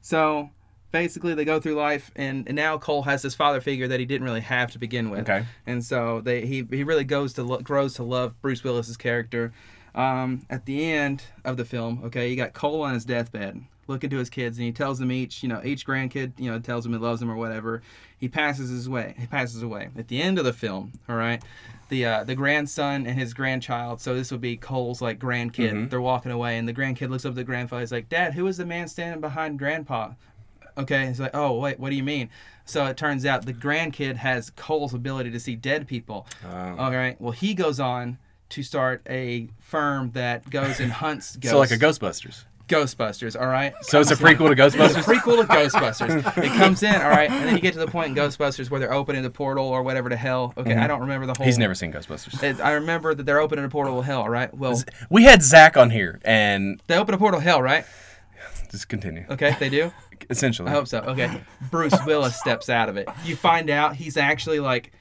So 0.00 0.50
basically 0.90 1.34
they 1.34 1.44
go 1.44 1.60
through 1.60 1.74
life 1.74 2.10
and, 2.16 2.46
and 2.46 2.56
now 2.56 2.78
Cole 2.78 3.02
has 3.02 3.22
this 3.22 3.34
father 3.34 3.60
figure 3.60 3.88
that 3.88 4.00
he 4.00 4.06
didn't 4.06 4.24
really 4.24 4.40
have 4.40 4.70
to 4.72 4.78
begin 4.78 5.10
with. 5.10 5.20
Okay. 5.20 5.44
And 5.66 5.84
so 5.84 6.20
they 6.20 6.46
he 6.46 6.66
he 6.70 6.84
really 6.84 7.04
goes 7.04 7.32
to 7.34 7.42
lo- 7.42 7.60
grows 7.60 7.94
to 7.94 8.02
love 8.02 8.40
Bruce 8.40 8.64
Willis's 8.64 8.96
character. 8.96 9.52
Um, 9.94 10.42
at 10.48 10.66
the 10.66 10.84
end 10.84 11.24
of 11.44 11.56
the 11.56 11.64
film, 11.64 12.02
okay, 12.04 12.28
you 12.28 12.36
got 12.36 12.52
Cole 12.52 12.82
on 12.82 12.94
his 12.94 13.04
deathbed, 13.04 13.62
looking 13.88 14.10
to 14.10 14.18
his 14.18 14.30
kids, 14.30 14.56
and 14.56 14.64
he 14.64 14.70
tells 14.70 14.98
them 14.98 15.10
each, 15.10 15.42
you 15.42 15.48
know, 15.48 15.60
each 15.64 15.84
grandkid, 15.84 16.38
you 16.38 16.48
know, 16.50 16.60
tells 16.60 16.84
them 16.84 16.92
he 16.92 16.98
loves 16.98 17.18
them 17.18 17.30
or 17.30 17.36
whatever. 17.36 17.82
He 18.16 18.28
passes 18.28 18.70
his 18.70 18.88
way. 18.88 19.14
He 19.18 19.26
passes 19.26 19.62
away. 19.62 19.88
At 19.96 20.06
the 20.08 20.22
end 20.22 20.38
of 20.38 20.44
the 20.44 20.52
film, 20.52 20.92
all 21.08 21.16
right, 21.16 21.42
the 21.88 22.04
uh, 22.04 22.24
the 22.24 22.34
grandson 22.34 23.06
and 23.06 23.18
his 23.18 23.34
grandchild. 23.34 24.00
So 24.00 24.14
this 24.14 24.30
would 24.30 24.40
be 24.40 24.56
Cole's 24.56 25.02
like 25.02 25.18
grandkid. 25.18 25.90
They're 25.90 26.00
walking 26.00 26.30
away, 26.32 26.58
and 26.58 26.68
the 26.68 26.74
grandkid 26.74 27.10
looks 27.10 27.24
up 27.24 27.30
at 27.30 27.36
the 27.36 27.44
grandfather. 27.44 27.80
He's 27.80 27.92
like, 27.92 28.08
"Dad, 28.08 28.34
who 28.34 28.46
is 28.46 28.58
the 28.58 28.66
man 28.66 28.88
standing 28.88 29.20
behind 29.20 29.58
Grandpa?" 29.58 30.10
Okay, 30.78 31.06
he's 31.06 31.20
like, 31.20 31.34
oh 31.34 31.58
wait, 31.58 31.78
what 31.80 31.90
do 31.90 31.96
you 31.96 32.02
mean? 32.02 32.30
So 32.64 32.86
it 32.86 32.96
turns 32.96 33.24
out 33.24 33.46
the 33.46 33.54
grandkid 33.54 34.16
has 34.16 34.50
Cole's 34.50 34.94
ability 34.94 35.30
to 35.30 35.40
see 35.40 35.56
dead 35.56 35.86
people. 35.88 36.26
All 36.46 36.90
right. 36.92 37.18
Well, 37.20 37.32
he 37.32 37.54
goes 37.54 37.80
on 37.80 38.18
to 38.50 38.62
start 38.62 39.02
a 39.08 39.48
firm 39.58 40.10
that 40.12 40.48
goes 40.50 40.80
and 40.80 40.92
hunts 41.04 41.36
ghosts. 41.36 41.50
So 41.50 41.58
like 41.58 41.70
a 41.70 41.78
Ghostbusters. 41.78 42.44
Ghostbusters. 42.68 43.40
All 43.40 43.46
right. 43.46 43.72
So 43.80 44.00
it's 44.00 44.10
a 44.10 44.16
prequel 44.16 44.54
to 44.54 44.62
It's 44.62 44.74
a 44.74 44.78
Ghostbusters. 44.78 45.02
prequel 45.02 45.36
to 45.40 45.44
Ghostbusters. 45.44 46.44
It 46.44 46.52
comes 46.58 46.82
in, 46.82 46.94
all 46.94 47.08
right, 47.08 47.30
and 47.30 47.48
then 47.48 47.54
you 47.54 47.60
get 47.62 47.72
to 47.72 47.78
the 47.78 47.86
point 47.86 48.10
in 48.10 48.14
Ghostbusters 48.22 48.70
where 48.70 48.78
they're 48.78 48.92
opening 48.92 49.22
the 49.22 49.30
portal 49.30 49.64
or 49.64 49.82
whatever 49.82 50.10
to 50.10 50.16
hell. 50.16 50.52
Okay, 50.56 50.72
mm-hmm. 50.72 50.82
I 50.82 50.86
don't 50.86 51.00
remember 51.00 51.26
the 51.26 51.34
whole. 51.34 51.46
He's 51.46 51.58
never 51.58 51.74
seen 51.74 51.92
Ghostbusters. 51.92 52.42
It, 52.42 52.60
I 52.60 52.72
remember 52.72 53.14
that 53.14 53.24
they're 53.24 53.40
opening 53.40 53.64
a 53.64 53.68
portal 53.70 53.96
to 54.00 54.02
hell. 54.06 54.20
All 54.20 54.28
right. 54.28 54.52
Well, 54.54 54.80
We 55.08 55.24
had 55.24 55.42
Zach 55.42 55.76
on 55.78 55.88
here, 55.90 56.20
and 56.24 56.82
they 56.86 56.98
open 56.98 57.14
a 57.14 57.18
portal 57.18 57.40
to 57.40 57.44
hell, 57.44 57.62
right? 57.62 57.86
Just 58.70 58.88
continue. 58.88 59.24
Okay, 59.30 59.56
they 59.58 59.68
do. 59.68 59.92
Essentially. 60.30 60.68
I 60.68 60.72
hope 60.72 60.88
so. 60.88 60.98
Okay, 61.00 61.40
Bruce 61.70 61.94
Willis 62.06 62.38
steps 62.38 62.68
out 62.68 62.88
of 62.88 62.96
it. 62.96 63.08
You 63.24 63.34
find 63.36 63.70
out 63.70 63.96
he's 63.96 64.16
actually 64.16 64.60
like 64.60 64.92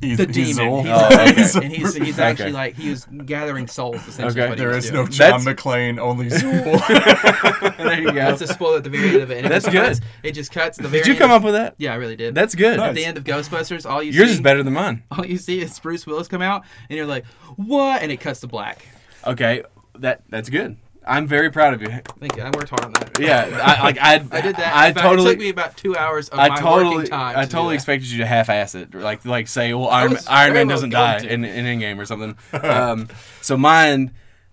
He's, 0.00 0.16
the 0.16 0.24
he's 0.32 0.56
demon. 0.56 0.72
Zuul. 0.72 0.82
He's 0.82 0.90
Oh, 0.90 1.08
like- 1.14 1.56
okay. 1.56 1.66
and 1.66 1.76
he's 1.76 1.94
he's 2.06 2.18
actually 2.18 2.44
Okay. 2.46 2.52
like 2.54 2.74
he 2.76 2.88
was 2.88 3.04
gathering 3.26 3.66
souls. 3.66 3.96
Essentially, 4.08 4.40
Okay. 4.40 4.48
what 4.48 4.58
he 4.58 4.64
There 4.64 4.74
was 4.74 4.86
is 4.86 4.90
doing. 4.92 5.04
no 5.04 5.10
John 5.10 5.44
That's- 5.44 5.62
McClane, 5.62 5.98
only 5.98 6.28
Zuul. 6.30 7.76
there 7.76 8.00
you 8.00 8.06
go. 8.06 8.14
That's 8.14 8.40
a 8.40 8.46
spoiler 8.46 8.78
at 8.78 8.84
the 8.84 8.88
very 8.90 9.08
end 9.10 9.16
of 9.22 9.30
it. 9.30 9.36
And 9.38 9.46
it 9.46 9.48
That's 9.50 9.66
cuts- 9.66 10.00
good. 10.00 10.08
It 10.22 10.32
just 10.32 10.52
cuts. 10.52 10.78
The 10.78 10.88
very 10.88 11.02
Did 11.04 11.12
you 11.12 11.18
come 11.18 11.30
of- 11.30 11.38
up 11.38 11.44
with 11.44 11.52
that? 11.54 11.74
Yeah, 11.76 11.92
I 11.92 11.96
really 11.96 12.16
did. 12.16 12.34
That's 12.34 12.54
good. 12.54 12.80
at 12.80 12.94
the 12.94 13.04
end 13.04 13.18
of 13.18 13.24
Ghostbusters. 13.24 13.88
All 13.88 14.02
you 14.02 14.12
Yours 14.12 14.28
see, 14.28 14.34
is 14.36 14.40
better 14.40 14.62
than 14.62 14.72
mine. 14.72 15.02
All 15.10 15.26
you 15.26 15.36
see 15.36 15.60
is 15.60 15.78
Bruce 15.78 16.06
Willis 16.06 16.28
come 16.28 16.40
out, 16.40 16.64
and 16.88 16.96
you're 16.96 17.06
like, 17.06 17.26
"What?" 17.56 18.00
And 18.02 18.10
it 18.10 18.20
cuts 18.20 18.40
to 18.40 18.46
black. 18.46 18.86
Okay, 19.26 19.64
that 19.98 20.22
that's 20.30 20.48
good. 20.48 20.78
I'm 21.06 21.26
very 21.26 21.50
proud 21.50 21.74
of 21.74 21.82
you. 21.82 21.88
Thank 21.88 22.36
you. 22.36 22.42
I 22.42 22.50
worked 22.50 22.68
hard 22.70 22.84
on 22.84 22.92
that. 22.92 23.18
Yeah, 23.18 23.48
I 23.62 23.82
like 23.82 23.98
I 23.98 24.14
I 24.32 24.40
did 24.40 24.56
that. 24.56 24.72
I 24.76 24.92
fact, 24.92 24.98
totally 25.06 25.30
It 25.30 25.32
took 25.34 25.40
me 25.40 25.48
about 25.48 25.76
two 25.76 25.96
hours 25.96 26.28
of 26.28 26.38
I 26.38 26.48
my 26.48 26.60
totally, 26.60 26.96
working 26.96 27.10
time. 27.10 27.36
I 27.38 27.40
to 27.42 27.46
do 27.46 27.52
totally 27.52 27.72
that. 27.72 27.74
expected 27.76 28.10
you 28.10 28.18
to 28.18 28.26
half-ass 28.26 28.74
it, 28.74 28.94
like 28.94 29.24
like 29.24 29.48
say, 29.48 29.72
well, 29.74 29.88
Iron, 29.88 30.16
Iron 30.28 30.52
Man 30.52 30.68
doesn't 30.68 30.90
die 30.90 31.20
to. 31.20 31.32
in 31.32 31.44
in 31.44 31.64
Endgame 31.64 31.98
or 31.98 32.04
something. 32.06 32.36
Um, 32.62 33.08
so 33.40 33.56
mine, 33.56 34.12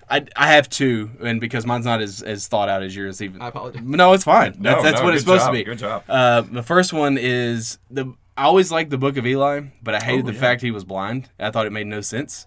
I 0.10 0.26
I 0.36 0.48
have 0.54 0.70
two, 0.70 1.12
and 1.22 1.42
because 1.42 1.66
mine's 1.66 1.86
not 1.86 2.02
as 2.02 2.22
as 2.22 2.48
thought 2.48 2.70
out 2.70 2.82
as 2.82 2.96
yours, 2.96 3.22
even. 3.22 3.42
I 3.42 3.50
apologize. 3.50 3.82
No, 3.84 4.14
it's 4.14 4.24
fine. 4.24 4.56
No, 4.60 4.72
That's, 4.72 4.84
that's 4.84 5.00
no, 5.00 5.04
what 5.06 5.14
it's 5.14 5.24
supposed 5.24 5.42
job, 5.44 5.52
to 5.54 5.58
be. 5.60 5.64
good 5.66 5.80
job. 5.80 6.04
Uh, 6.08 6.42
the 6.42 6.64
first 6.64 6.94
one 6.94 7.18
is 7.20 7.78
the. 7.92 8.14
I 8.38 8.44
always 8.44 8.72
liked 8.72 8.92
the 8.92 8.98
Book 9.00 9.18
of 9.18 9.26
Eli, 9.26 9.62
but 9.82 9.96
I 9.96 10.00
hated 10.00 10.24
Oh, 10.26 10.28
the 10.28 10.34
yeah. 10.34 10.40
fact 10.40 10.62
he 10.62 10.70
was 10.72 10.84
blind. 10.86 11.30
I 11.40 11.50
thought 11.52 11.66
it 11.66 11.72
made 11.72 11.88
no 11.88 12.02
sense. 12.02 12.46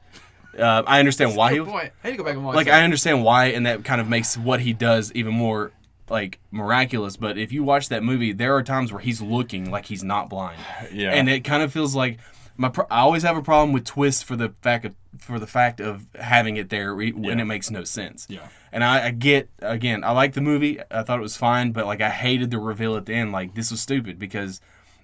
Uh, 0.59 0.83
I 0.87 0.99
understand 0.99 1.37
why 1.37 1.51
he 1.53 1.59
Good 1.59 1.67
was 1.67 1.73
point. 1.73 1.93
I 2.05 2.09
need 2.09 2.13
to 2.13 2.19
go 2.19 2.25
back 2.25 2.35
and 2.35 2.45
watch. 2.45 2.57
like 2.57 2.67
that. 2.67 2.81
I 2.81 2.85
understand 2.85 3.25
why, 3.25 3.47
and 3.47 3.67
that 3.67 3.85
kind 3.85 4.01
of 4.01 4.09
makes 4.09 4.37
what 4.37 4.61
he 4.61 4.73
does 4.73 5.13
even 5.15 5.33
more 5.35 5.73
like 6.09 6.39
miraculous. 6.51 7.17
But 7.17 7.39
if 7.39 7.53
you 7.53 7.63
watch 7.63 7.89
that 7.91 8.03
movie, 8.03 8.33
there 8.33 8.55
are 8.57 8.63
times 8.63 8.93
where 8.93 9.01
he's 9.01 9.23
looking 9.23 9.71
like 9.71 9.87
he's 9.87 10.03
not 10.05 10.29
blind, 10.29 10.59
Yeah. 10.93 11.11
and 11.13 11.29
it 11.29 11.45
kind 11.45 11.63
of 11.63 11.73
feels 11.73 11.95
like 11.95 12.19
my. 12.57 12.69
Pro- 12.69 12.87
I 12.91 13.01
always 13.01 13.23
have 13.23 13.37
a 13.37 13.43
problem 13.43 13.73
with 13.73 13.85
twists 13.85 14.23
for 14.23 14.37
the 14.37 14.53
fact 14.61 14.85
of 14.85 14.95
for 15.19 15.39
the 15.39 15.47
fact 15.47 15.81
of 15.81 16.07
having 16.17 16.57
it 16.57 16.69
there 16.71 16.95
re- 16.95 17.13
when 17.13 17.39
Yeah. 17.39 17.43
it 17.43 17.47
makes 17.47 17.71
no 17.71 17.85
sense. 17.85 18.27
Yeah. 18.29 18.49
And 18.73 18.85
I, 18.85 19.07
I 19.07 19.11
get 19.11 19.49
again, 19.61 20.03
I 20.05 20.11
like 20.13 20.33
the 20.35 20.41
movie. 20.41 20.81
I 20.91 21.03
thought 21.03 21.19
it 21.19 21.23
was 21.23 21.37
fine, 21.37 21.73
but 21.73 21.87
like 21.87 22.01
I 22.01 22.11
hated 22.11 22.51
the 22.51 22.59
reveal 22.59 22.97
at 22.97 23.07
the 23.07 23.15
end. 23.15 23.31
Like 23.33 23.55
this 23.55 23.71
was 23.71 23.81
stupid 23.81 24.19
because 24.19 24.61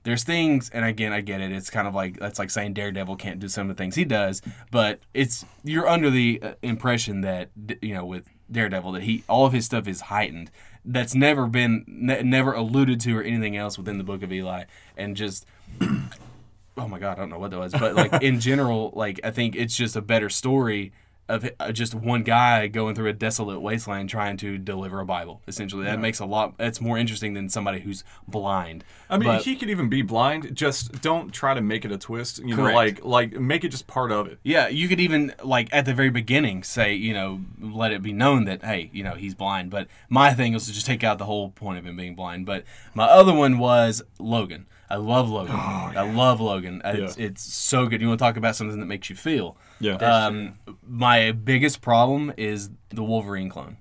there's 0.06 0.22
things, 0.22 0.70
and 0.70 0.84
again, 0.84 1.12
I 1.12 1.20
get 1.20 1.40
it. 1.40 1.50
It's 1.50 1.68
kind 1.68 1.88
of 1.88 1.92
like 1.92 2.20
that's 2.20 2.38
like 2.38 2.48
saying 2.48 2.74
Daredevil 2.74 3.16
can't 3.16 3.40
do 3.40 3.48
some 3.48 3.68
of 3.68 3.76
the 3.76 3.82
things 3.82 3.96
he 3.96 4.04
does, 4.04 4.40
but 4.70 5.00
it's 5.12 5.44
you're 5.64 5.88
under 5.88 6.10
the 6.10 6.38
uh, 6.40 6.52
impression 6.62 7.22
that 7.22 7.50
you 7.82 7.92
know 7.92 8.04
with 8.04 8.28
Daredevil 8.48 8.92
that 8.92 9.02
he 9.02 9.24
all 9.28 9.46
of 9.46 9.52
his 9.52 9.64
stuff 9.64 9.88
is 9.88 10.02
heightened. 10.02 10.52
That's 10.84 11.16
never 11.16 11.48
been 11.48 11.84
ne- 11.88 12.22
never 12.22 12.52
alluded 12.52 13.00
to 13.00 13.18
or 13.18 13.22
anything 13.22 13.56
else 13.56 13.76
within 13.76 13.98
the 13.98 14.04
Book 14.04 14.22
of 14.22 14.32
Eli, 14.32 14.66
and 14.96 15.16
just 15.16 15.44
oh 15.80 16.86
my 16.86 17.00
god, 17.00 17.18
I 17.18 17.20
don't 17.22 17.30
know 17.30 17.40
what 17.40 17.50
that 17.50 17.58
was, 17.58 17.72
but 17.72 17.96
like 17.96 18.22
in 18.22 18.38
general, 18.50 18.92
like 18.94 19.18
I 19.24 19.32
think 19.32 19.56
it's 19.56 19.76
just 19.76 19.96
a 19.96 20.02
better 20.02 20.30
story 20.30 20.92
of 21.28 21.48
uh, 21.58 21.72
just 21.72 21.94
one 21.94 22.22
guy 22.22 22.66
going 22.68 22.94
through 22.94 23.08
a 23.08 23.12
desolate 23.12 23.60
wasteland 23.60 24.08
trying 24.08 24.36
to 24.38 24.58
deliver 24.58 25.00
a 25.00 25.04
Bible. 25.06 25.42
Essentially, 25.48 25.84
that 25.84 25.98
makes 25.98 26.20
a 26.20 26.24
lot. 26.26 26.56
That's 26.58 26.80
more 26.80 26.96
interesting 26.96 27.34
than 27.34 27.48
somebody 27.48 27.80
who's 27.80 28.04
blind. 28.28 28.84
I 29.10 29.18
mean, 29.18 29.28
But- 29.28 29.42
he 29.42 29.56
could 29.56 29.70
even 29.70 29.88
be 29.88 30.02
blind. 30.02 30.54
Just 30.54 31.02
don't 31.02 31.32
try 31.32 31.54
to 31.54 31.60
make 31.60 31.84
it 31.84 31.92
a 31.92 31.98
twist. 31.98 32.38
You 32.38 32.56
know, 32.56 32.64
like 32.64 33.04
like 33.04 33.32
make 33.32 33.64
it 33.64 33.68
just 33.70 33.86
part 33.86 34.12
of 34.12 34.26
it. 34.28 34.38
Yeah, 34.42 34.68
you 34.68 34.88
could 34.88 35.00
even 35.00 35.34
like 35.42 35.68
at 35.72 35.84
the 35.84 35.94
very 35.94 36.10
beginning 36.10 36.62
say, 36.62 36.94
you 36.94 37.12
know, 37.12 37.40
let 37.60 37.92
it 37.92 38.02
be 38.02 38.12
known 38.12 38.44
that 38.44 38.64
hey, 38.64 38.90
you 38.92 39.02
know, 39.02 39.14
he's 39.14 39.34
blind. 39.34 39.70
But 39.70 39.88
my 40.08 40.32
thing 40.32 40.52
was 40.52 40.66
to 40.66 40.72
just 40.72 40.86
take 40.86 41.02
out 41.02 41.18
the 41.18 41.24
whole 41.24 41.50
point 41.50 41.78
of 41.78 41.86
him 41.86 41.96
being 41.96 42.14
blind. 42.14 42.46
But 42.46 42.64
my 42.94 43.04
other 43.04 43.34
one 43.34 43.58
was 43.58 44.02
Logan. 44.18 44.66
I 44.88 44.96
love 44.96 45.28
Logan. 45.28 45.54
I 45.56 46.10
love 46.12 46.40
Logan. 46.40 46.80
It's, 46.84 47.16
Yeah. 47.18 47.24
it's 47.26 47.42
so 47.42 47.86
good. 47.86 48.00
You 48.00 48.08
want 48.08 48.18
to 48.20 48.24
talk 48.24 48.36
about 48.36 48.54
something 48.56 48.78
that 48.80 48.86
makes 48.86 49.10
you 49.10 49.16
feel? 49.16 49.56
Yeah. 49.80 49.94
Um, 49.96 50.58
my 50.86 51.32
biggest 51.32 51.80
problem 51.80 52.32
is 52.36 52.70
the 52.90 53.02
Wolverine 53.02 53.48
clone. 53.48 53.78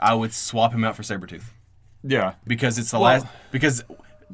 I 0.00 0.14
would 0.14 0.32
swap 0.32 0.72
him 0.72 0.84
out 0.84 0.96
for 0.96 1.02
Sabretooth 1.02 1.44
Yeah. 2.02 2.34
because 2.46 2.78
it's 2.78 2.90
the 2.90 2.98
Well- 2.98 3.20
last 3.20 3.26
because 3.50 3.84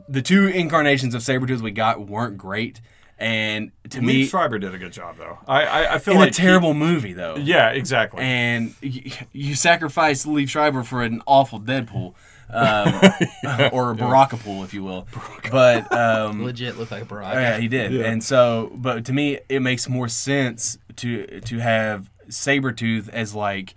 the 0.08 0.22
two 0.22 0.46
incarnations 0.48 1.14
of 1.14 1.22
Sabretooth 1.22 1.60
we 1.60 1.70
got 1.70 2.06
weren't 2.08 2.36
great. 2.38 2.80
And 3.16 3.70
to 3.90 4.00
Liev 4.00 4.04
me, 4.04 4.26
Schreiber 4.26 4.58
did 4.58 4.74
a 4.74 4.78
good 4.78 4.92
job 4.92 5.16
though. 5.18 5.38
I 5.46 5.62
I, 5.64 5.94
I 5.94 5.98
feel 5.98 6.14
in 6.14 6.20
like 6.20 6.32
a 6.32 6.34
he- 6.36 6.42
terrible 6.42 6.74
movie 6.74 7.12
though. 7.12 7.36
yeah, 7.36 7.68
exactly. 7.70 8.20
and 8.24 8.74
you, 8.80 9.12
you 9.32 9.54
sacrifice 9.54 10.26
Liev 10.26 10.48
Schreiber 10.48 10.82
for 10.82 11.02
an 11.02 11.22
awful 11.26 11.60
Deadpool, 11.60 12.14
um, 12.50 12.94
or 13.72 13.90
a 13.90 13.94
Barakapool, 13.94 14.64
if 14.64 14.74
you 14.74 14.84
will. 14.84 15.06
But 15.50 15.90
um, 15.92 16.44
legit 16.44 16.78
look 16.78 16.90
like 16.90 17.02
a 17.02 17.06
Barack. 17.06 17.34
yeah, 17.34 17.58
he 17.58 17.68
did. 17.68 17.94
And 18.00 18.22
so, 18.22 18.70
but 18.74 19.04
to 19.06 19.12
me, 19.12 19.38
it 19.48 19.60
makes 19.60 19.88
more 19.88 20.08
sense 20.08 20.78
to 20.96 21.40
to 21.40 21.58
have 21.58 22.10
Sabretooth 22.28 23.08
as 23.10 23.34
like 23.34 23.74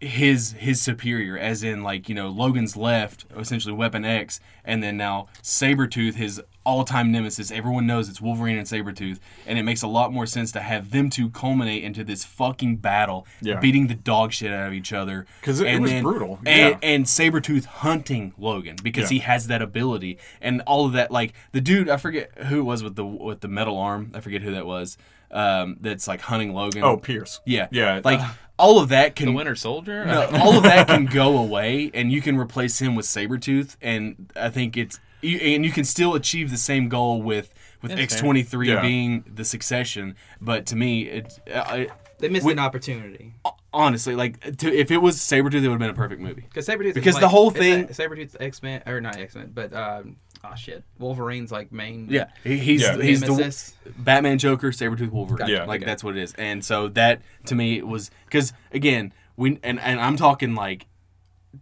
his 0.00 0.52
his 0.52 0.80
superior 0.80 1.38
as 1.38 1.62
in 1.62 1.82
like 1.82 2.08
you 2.08 2.14
know 2.14 2.28
Logan's 2.28 2.76
left 2.76 3.24
essentially 3.34 3.72
Weapon 3.72 4.04
X 4.04 4.40
and 4.62 4.82
then 4.82 4.96
now 4.96 5.26
Sabretooth 5.42 6.14
his 6.14 6.42
all-time 6.66 7.12
nemesis 7.12 7.50
everyone 7.50 7.86
knows 7.86 8.08
it's 8.08 8.20
Wolverine 8.20 8.58
and 8.58 8.66
Sabretooth 8.66 9.18
and 9.46 9.58
it 9.58 9.62
makes 9.62 9.82
a 9.82 9.86
lot 9.86 10.12
more 10.12 10.26
sense 10.26 10.50
to 10.52 10.60
have 10.60 10.90
them 10.90 11.08
two 11.08 11.30
culminate 11.30 11.84
into 11.84 12.02
this 12.04 12.24
fucking 12.24 12.76
battle 12.76 13.26
Yeah. 13.40 13.60
beating 13.60 13.86
the 13.86 13.94
dog 13.94 14.32
shit 14.32 14.52
out 14.52 14.66
of 14.66 14.74
each 14.74 14.92
other 14.92 15.26
'Cause 15.42 15.60
it- 15.60 15.68
it 15.68 15.74
And 15.74 15.82
was 15.82 15.92
brutal, 16.02 16.40
and, 16.44 16.72
yeah. 16.72 16.78
and 16.82 17.04
Sabretooth 17.06 17.64
hunting 17.66 18.34
Logan 18.36 18.76
because 18.82 19.04
Yeah. 19.12 19.14
he 19.16 19.18
has 19.20 19.46
that 19.46 19.62
ability 19.62 20.18
and 20.42 20.60
all 20.66 20.84
of 20.86 20.92
that 20.92 21.10
like 21.10 21.32
the 21.52 21.60
dude 21.60 21.88
I 21.88 21.96
forget 21.96 22.30
who 22.48 22.58
it 22.58 22.64
was 22.64 22.82
with 22.82 22.96
the 22.96 23.06
with 23.06 23.40
the 23.40 23.48
metal 23.48 23.78
arm 23.78 24.10
I 24.14 24.20
forget 24.20 24.42
who 24.42 24.50
that 24.52 24.66
was 24.66 24.98
um 25.30 25.76
that's 25.80 26.06
like 26.08 26.20
hunting 26.22 26.52
Logan 26.52 26.82
oh, 26.84 26.96
Pierce. 26.96 27.40
yeah 27.46 27.68
Yeah. 27.70 28.00
like 28.04 28.20
all 28.58 28.78
of 28.80 28.88
that 28.88 29.14
can 29.14 29.26
The 29.26 29.32
Winter 29.32 29.54
Soldier. 29.54 30.04
no, 30.06 30.24
all 30.40 30.56
of 30.56 30.62
that 30.62 30.86
can 30.88 31.04
go 31.04 31.36
away, 31.36 31.90
and 31.92 32.10
you 32.10 32.22
can 32.22 32.38
replace 32.38 32.80
him 32.80 32.94
with 32.94 33.04
Sabretooth, 33.04 33.76
and 33.82 34.32
I 34.34 34.48
think 34.48 34.78
it's 34.78 34.98
you, 35.26 35.38
and 35.38 35.64
you 35.64 35.70
can 35.72 35.84
still 35.84 36.14
achieve 36.14 36.50
the 36.50 36.56
same 36.56 36.88
goal 36.88 37.20
with 37.22 37.52
with 37.82 37.92
X 37.92 38.16
twenty 38.16 38.42
three 38.42 38.68
Yeah. 38.68 38.80
being 38.80 39.24
the 39.32 39.44
succession. 39.44 40.16
But 40.40 40.66
to 40.66 40.76
me, 40.76 41.02
it, 41.02 41.38
I, 41.54 41.88
They 42.18 42.28
missed 42.28 42.44
Wi- 42.44 42.52
an 42.52 42.58
opportunity. 42.58 43.34
honestly 43.72 44.14
like 44.16 44.56
to, 44.58 44.72
if 44.74 44.90
it 44.90 44.98
was 44.98 45.18
Sabretooth, 45.18 45.62
it 45.62 45.68
would 45.68 45.72
have 45.72 45.78
been 45.78 45.90
a 45.90 45.94
perfect 45.94 46.20
movie. 46.22 46.42
Because 46.42 46.66
Sabretooth. 46.66 46.86
is 46.88 46.94
Because 46.94 47.14
like- 47.16 47.20
the 47.20 47.28
whole 47.28 47.50
thing- 47.50 47.84
a- 47.84 47.88
Sabretooth's 47.88 48.36
X 48.40 48.62
Men 48.62 48.82
or 48.86 49.00
not 49.00 49.16
X 49.18 49.34
Men, 49.34 49.50
but 49.54 49.72
um, 49.74 50.16
oh 50.44 50.54
shit, 50.54 50.82
Wolverine's 50.98 51.52
like 51.52 51.70
main. 51.72 52.08
Yeah, 52.10 52.28
he, 52.42 52.56
he's 52.56 52.82
Yeah. 52.82 52.96
he's 53.00 53.20
the 53.20 53.28
nemesis. 53.28 53.74
Batman, 53.98 54.38
Joker, 54.38 54.70
Sabretooth, 54.70 55.10
Wolverine. 55.10 55.48
Yeah. 55.48 55.64
like 55.64 55.82
Okay. 55.82 55.86
that's 55.90 56.02
what 56.02 56.16
it 56.16 56.22
is. 56.22 56.32
And 56.34 56.64
so 56.64 56.88
that 56.88 57.20
to 57.46 57.54
me 57.54 57.82
was 57.82 58.10
because 58.24 58.52
again 58.72 59.12
we 59.36 59.58
and 59.62 59.78
and 59.80 60.00
I'm 60.00 60.16
talking 60.16 60.54
like 60.54 60.86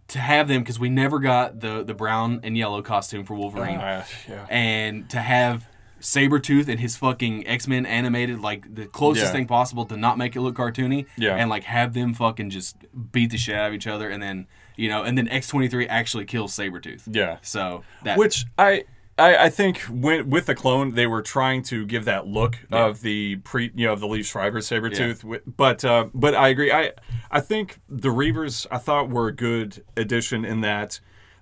to 0.09 0.19
have 0.19 0.47
them 0.47 0.61
because 0.61 0.79
we 0.79 0.89
never 0.89 1.19
got 1.19 1.59
the 1.59 1.83
the 1.83 1.93
brown 1.93 2.39
and 2.43 2.57
yellow 2.57 2.81
costume 2.81 3.25
for 3.25 3.35
Wolverine. 3.35 3.77
Uh, 3.77 4.05
yeah. 4.29 4.45
and 4.49 5.09
to 5.09 5.19
have 5.19 5.67
Sabretooth 6.01 6.67
and 6.67 6.79
his 6.79 6.95
fucking 6.97 7.47
X 7.47 7.67
Men 7.67 7.85
animated, 7.85 8.39
like 8.39 8.73
the 8.75 8.85
closest 8.85 9.27
Yeah. 9.27 9.31
thing 9.31 9.47
possible 9.47 9.85
to 9.85 9.97
not 9.97 10.17
make 10.17 10.35
it 10.35 10.41
look 10.41 10.55
cartoony, 10.55 11.05
Yeah. 11.17 11.35
and 11.35 11.49
like 11.49 11.63
have 11.63 11.93
them 11.93 12.13
fucking 12.13 12.49
just 12.51 12.77
beat 13.11 13.31
the 13.31 13.37
shit 13.37 13.55
out 13.55 13.69
of 13.69 13.73
each 13.73 13.87
other, 13.87 14.09
and 14.09 14.21
then 14.21 14.47
you 14.75 14.89
know, 14.89 15.03
and 15.03 15.17
then 15.17 15.27
X 15.29 15.47
twenty 15.47 15.67
three 15.67 15.87
actually 15.87 16.25
kills 16.25 16.55
Sabretooth. 16.55 17.03
Yeah. 17.11 17.37
So 17.41 17.83
that 18.03 18.17
Which 18.17 18.45
I, 18.57 18.83
I 19.17 19.45
I 19.45 19.49
think 19.49 19.79
when, 19.81 20.29
with 20.29 20.45
the 20.45 20.55
clone 20.55 20.95
they 20.95 21.07
were 21.07 21.21
trying 21.21 21.63
to 21.63 21.85
give 21.85 22.05
that 22.05 22.27
look 22.27 22.57
of 22.71 23.01
the 23.01 23.37
pre 23.37 23.71
you 23.73 23.87
know 23.87 23.93
of 23.93 23.99
the 23.99 24.07
Liev 24.07 24.25
Schreiber 24.25 24.59
Sabretooth 24.59 25.21
wi- 25.21 25.41
but 25.45 25.83
uh, 25.85 26.07
but 26.13 26.35
I 26.35 26.49
agree 26.49 26.71
I 26.71 26.91
I 27.31 27.39
think 27.41 27.79
the 27.87 28.09
Reavers 28.09 28.67
I 28.71 28.77
thought 28.77 29.09
were 29.09 29.27
a 29.27 29.31
good 29.33 29.83
addition 29.95 30.43
in 30.45 30.61
that 30.61 30.99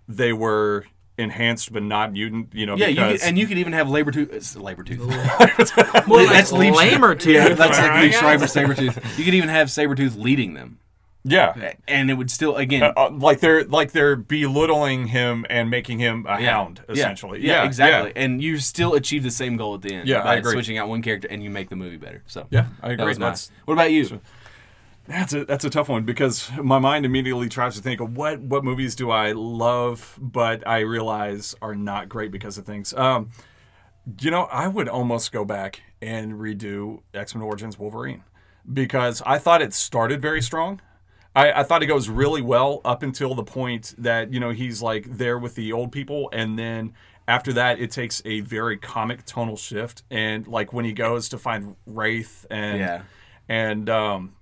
they 0.07 0.33
were 0.33 0.85
enhanced 1.17 1.71
but 1.71 1.83
not 1.83 2.11
mutant 2.11 2.49
you 2.53 2.65
know 2.65 2.75
yeah, 2.75 2.87
you 2.87 2.95
could, 2.95 3.21
and 3.21 3.37
you 3.37 3.45
could 3.45 3.57
even 3.59 3.73
have 3.73 3.87
Labor-tooth. 3.89 4.33
It's 4.33 4.55
Labor-tooth. 4.55 4.99
More 6.07 6.17
like 6.23 6.29
That's 6.29 6.51
Lee- 6.51 6.71
lamer 6.71 7.13
too. 7.15 7.31
yeah, 7.31 7.49
that's 7.49 7.77
like 7.77 7.91
Liev 7.91 8.13
Schreiber 8.13 8.45
Sabretooth. 8.45 9.17
You 9.17 9.23
could 9.23 9.35
even 9.35 9.49
have 9.49 9.69
saber 9.69 9.93
tooth 9.93 10.15
leading 10.15 10.55
them, 10.55 10.79
yeah 11.25 11.73
and 11.87 12.09
it 12.11 12.15
would 12.15 12.29
still 12.29 12.57
again. 12.57 12.91
uh, 12.97 13.09
like 13.11 13.39
they're 13.39 13.63
like 13.65 13.91
they're 13.93 14.15
belittling 14.17 15.07
him 15.07 15.45
and 15.49 15.69
making 15.69 15.97
him 15.99 16.25
a 16.27 16.41
Yeah. 16.41 16.51
hound 16.51 16.81
Yeah. 16.87 16.93
essentially 16.93 17.39
Yeah, 17.41 17.63
exactly. 17.63 18.11
And 18.15 18.41
you 18.41 18.57
still 18.59 18.93
achieve 18.93 19.23
the 19.23 19.31
same 19.31 19.55
goal 19.55 19.75
at 19.75 19.81
the 19.83 19.93
end. 19.93 20.07
Yeah, 20.07 20.21
by 20.23 20.33
I 20.33 20.35
agree. 20.35 20.51
switching 20.51 20.77
out 20.77 20.89
one 20.89 21.01
character 21.01 21.27
and 21.31 21.41
you 21.43 21.49
make 21.49 21.69
the 21.69 21.75
movie 21.77 21.97
better. 21.97 22.23
So 22.27 22.47
Yeah, 22.49 22.65
I 22.81 22.89
that 22.89 22.93
agree. 22.95 23.05
was 23.05 23.19
my- 23.19 23.25
That's- 23.27 23.51
What 23.65 23.73
about 23.75 23.91
you? 23.91 24.19
That's 25.07 25.33
a 25.33 25.43
that's 25.45 25.65
a 25.65 25.69
tough 25.69 25.89
one 25.89 26.03
because 26.03 26.49
my 26.61 26.79
mind 26.79 27.05
immediately 27.05 27.49
tries 27.49 27.75
to 27.75 27.81
think 27.81 27.99
of 27.99 28.15
what 28.15 28.39
what 28.39 28.63
movies 28.63 28.95
do 28.95 29.11
I 29.11 29.33
love, 29.33 30.17
but 30.21 30.65
I 30.67 30.79
realize 30.79 31.55
are 31.61 31.75
not 31.75 32.07
great 32.07 32.31
because 32.31 32.57
of 32.57 32.65
things. 32.65 32.93
Um, 32.93 33.29
you 34.21 34.31
know, 34.31 34.43
I 34.45 34.67
would 34.69 34.87
almost 34.87 35.31
go 35.33 35.43
back 35.45 35.81
and 36.01 36.33
redo 36.33 37.01
X 37.13 37.35
Men 37.35 37.41
Origins 37.43 37.77
Wolverine 37.77 38.23
because 38.71 39.21
I 39.25 39.39
thought 39.39 39.61
it 39.61 39.73
started 39.73 40.21
very 40.21 40.41
strong. 40.41 40.79
I, 41.35 41.51
I 41.61 41.64
thought 41.64 41.81
it 41.81 41.88
goes 41.88 42.10
really 42.10 42.41
well 42.41 42.81
up 42.85 43.01
until 43.03 43.34
the 43.35 43.43
point 43.43 43.95
that 43.97 44.31
you 44.34 44.39
know 44.39 44.51
he's 44.51 44.81
like 44.81 45.18
there 45.18 45.38
with 45.38 45.55
the 45.55 45.72
old 45.73 45.91
people, 45.91 46.30
and 46.31 46.57
then 46.60 46.93
after 47.27 47.53
that 47.53 47.80
it 47.80 47.91
takes 47.91 48.22
a 48.26 48.41
very 48.41 48.77
comic 48.77 49.26
tonal 49.26 49.57
shift, 49.57 50.03
and 50.11 50.47
like 50.47 50.73
when 50.73 50.85
he 50.85 50.93
goes 50.93 51.30
to 51.30 51.38
find 51.38 51.76
Wraith 51.85 52.45
and 52.51 52.80
Yeah. 52.80 53.01
and 53.49 53.89
um, 53.89 54.34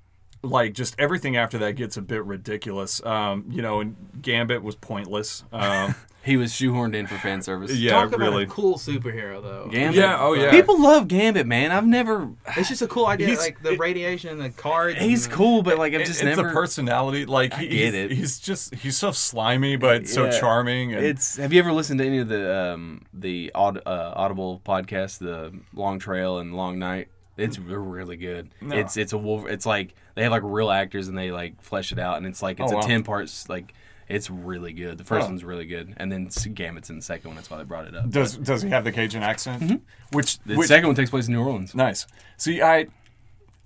like 0.43 0.73
just 0.73 0.95
everything 0.97 1.37
after 1.37 1.57
that 1.59 1.73
gets 1.75 1.97
a 1.97 2.01
bit 2.01 2.23
ridiculous. 2.23 3.03
Um, 3.05 3.45
you 3.49 3.61
know, 3.61 3.79
and 3.81 3.95
Gambit 4.21 4.63
was 4.63 4.75
pointless. 4.75 5.43
Um, 5.51 5.95
He 6.23 6.37
was 6.37 6.51
shoehorned 6.51 6.93
in 6.95 7.07
for 7.07 7.15
fan 7.17 7.41
service. 7.41 7.75
yeah, 7.75 7.93
Talk 7.93 8.09
about 8.09 8.19
really. 8.19 8.43
a 8.43 8.45
cool 8.45 8.77
superhero 8.77 9.41
though. 9.41 9.67
Gambit. 9.71 9.95
Yeah, 9.99 10.17
oh, 10.19 10.33
yeah. 10.33 10.51
People 10.51 10.79
love 10.79 11.07
Gambit, 11.07 11.47
man. 11.47 11.71
I've 11.71 11.87
never. 11.87 12.29
It's 12.55 12.69
just 12.69 12.83
a 12.83 12.87
cool 12.87 13.07
idea, 13.07 13.25
He's- 13.25 13.39
like 13.39 13.59
the 13.63 13.71
it- 13.71 13.79
radiation, 13.79 14.37
the 14.37 14.51
cards. 14.51 14.99
He's 14.99 15.25
and- 15.25 15.33
cool, 15.33 15.63
but 15.63 15.79
like 15.79 15.95
I've 15.95 16.01
It- 16.01 16.05
just 16.05 16.21
it's 16.21 16.37
never. 16.37 16.47
the 16.49 16.53
personality. 16.53 17.25
Like 17.25 17.55
he, 17.55 17.67
get 17.69 17.71
he's, 17.85 17.93
it. 17.95 18.11
he's 18.11 18.39
just 18.39 18.75
he's 18.75 18.95
so 18.97 19.11
slimy, 19.11 19.77
but 19.77 20.07
so 20.07 20.29
charming. 20.29 20.93
And, 20.93 21.03
It's. 21.03 21.37
Have 21.37 21.53
you 21.53 21.59
ever 21.59 21.73
listened 21.73 21.99
to 22.01 22.05
any 22.05 22.19
of 22.19 22.27
the 22.27 22.55
um 22.55 23.01
the 23.15 23.51
aud- 23.55 23.81
uh, 23.83 24.13
Audible 24.15 24.61
podcasts, 24.63 25.17
the 25.17 25.51
Lost 25.73 26.01
Trail 26.01 26.37
and 26.37 26.53
Long 26.55 26.77
Night? 26.77 27.07
It's 27.37 27.57
really 27.57 28.17
good. 28.17 28.49
No. 28.61 28.75
It's 28.75 28.97
it's 28.97 29.13
a 29.13 29.17
wolf. 29.17 29.45
It's 29.47 29.65
like 29.65 29.95
they 30.15 30.23
have 30.23 30.31
like 30.31 30.43
real 30.43 30.69
actors 30.71 31.07
and 31.07 31.17
they 31.17 31.31
like 31.31 31.61
flesh 31.61 31.91
it 31.91 31.99
out, 31.99 32.17
and 32.17 32.25
it's 32.27 32.41
like 32.43 32.59
it's 32.59 32.71
Oh, 32.71 32.75
a 32.77 32.79
wow. 32.81 32.85
ten 32.87 33.03
parts 33.03 33.47
like. 33.49 33.73
It's 34.09 34.29
really 34.29 34.73
good. 34.73 34.97
The 34.97 35.05
first 35.05 35.23
Oh. 35.25 35.29
one's 35.29 35.45
really 35.45 35.65
good, 35.65 35.93
and 35.95 36.11
then 36.11 36.25
S- 36.25 36.45
Gambit's 36.45 36.89
in 36.89 36.97
the 36.97 37.01
second 37.01 37.29
one. 37.29 37.35
That's 37.37 37.49
why 37.49 37.57
they 37.59 37.63
brought 37.63 37.87
it 37.87 37.95
up. 37.95 38.09
does 38.09 38.35
does 38.35 38.61
he 38.61 38.67
have 38.69 38.83
the 38.83 38.91
Cajun 38.91 39.23
accent? 39.23 39.81
Which, 40.11 40.37
The 40.39 40.57
which 40.57 40.67
second 40.67 40.87
one 40.87 40.95
takes 40.97 41.09
place 41.09 41.27
in 41.29 41.33
New 41.33 41.41
Orleans. 41.41 41.73
nice. 41.73 42.05
See, 42.35 42.61
I 42.61 42.87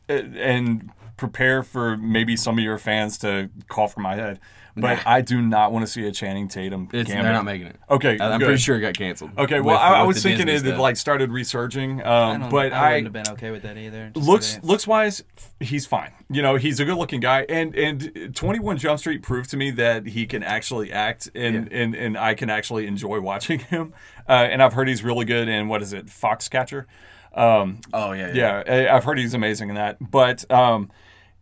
uh, 0.08 0.14
and 0.14 0.92
prepare 1.18 1.64
for 1.64 1.98
maybe 1.98 2.36
some 2.38 2.60
of 2.60 2.64
your 2.64 2.78
fans 2.78 3.18
to 3.20 3.50
call 3.70 3.88
for 3.88 4.02
my 4.02 4.14
head, 4.16 4.40
but 4.78 4.96
Nah. 4.96 5.02
I 5.06 5.22
do 5.22 5.42
not 5.42 5.72
want 5.72 5.86
to 5.86 5.92
see 5.92 6.06
a 6.06 6.12
Channing 6.12 6.48
Tatum. 6.48 6.90
It's, 6.94 7.08
Gambit. 7.10 7.24
they're 7.24 7.34
not 7.34 7.46
making 7.46 7.68
it. 7.68 7.78
Okay, 7.90 8.18
I- 8.20 8.32
I'm 8.34 8.40
good. 8.40 8.46
pretty 8.46 8.62
sure 8.62 8.76
it 8.78 8.82
got 8.82 8.94
canceled. 8.94 9.32
Okay, 9.38 9.62
well, 9.62 9.76
with- 9.76 9.82
I, 9.82 9.94
I 9.96 10.02
with 10.02 10.16
was 10.16 10.24
thinking 10.24 10.48
Disney 10.48 10.52
it 10.52 10.64
had 10.66 10.76
stuff. 10.76 10.82
like 10.82 10.98
started 10.98 11.32
resurging, 11.32 12.02
I 12.02 12.32
um, 12.34 12.42
don't- 12.42 12.50
but 12.52 12.74
I 12.74 12.78
I, 12.78 12.90
wouldn't 12.96 13.06
have 13.16 13.26
been 13.26 13.34
okay 13.34 13.52
with 13.52 13.64
that 13.64 13.78
either. 13.78 14.12
Looks 14.16 14.60
looks 14.64 14.86
wise, 14.86 15.24
he's 15.60 15.86
fine. 15.86 16.12
You 16.30 16.42
know, 16.42 16.56
he's 16.56 16.80
a 16.80 16.86
good 16.86 16.98
looking 16.98 17.20
guy, 17.22 17.46
and 17.48 17.76
and 17.76 18.36
Twenty 18.36 18.60
One 18.60 18.78
Jump 18.78 19.00
Street 19.00 19.22
proved 19.24 19.50
to 19.52 19.58
me 19.58 19.72
that 19.72 20.08
he 20.08 20.26
can 20.26 20.44
actually 20.44 20.92
act, 20.92 21.30
and 21.36 21.70
Yeah. 21.72 21.78
and, 21.80 21.96
and 21.96 22.18
I 22.18 22.34
can 22.34 22.50
actually 22.50 22.88
enjoy 22.88 23.20
watching 23.22 23.60
him. 23.72 23.94
Uh, 24.28 24.32
and 24.50 24.62
I've 24.64 24.74
heard 24.74 24.88
he's 24.88 25.04
really 25.04 25.26
good 25.26 25.48
in 25.48 25.68
what 25.68 25.82
is 25.82 25.94
it, 25.94 26.08
Foxcatcher. 26.08 26.86
Um, 27.34 27.80
Oh 27.94 28.12
yeah, 28.14 28.32
yeah. 28.34 28.64
yeah, 28.68 28.74
I- 28.92 28.96
I've 28.96 29.04
heard 29.04 29.18
he's 29.20 29.34
amazing 29.34 29.70
in 29.70 29.76
that. 29.76 29.98
But 30.00 30.50
um, 30.52 30.90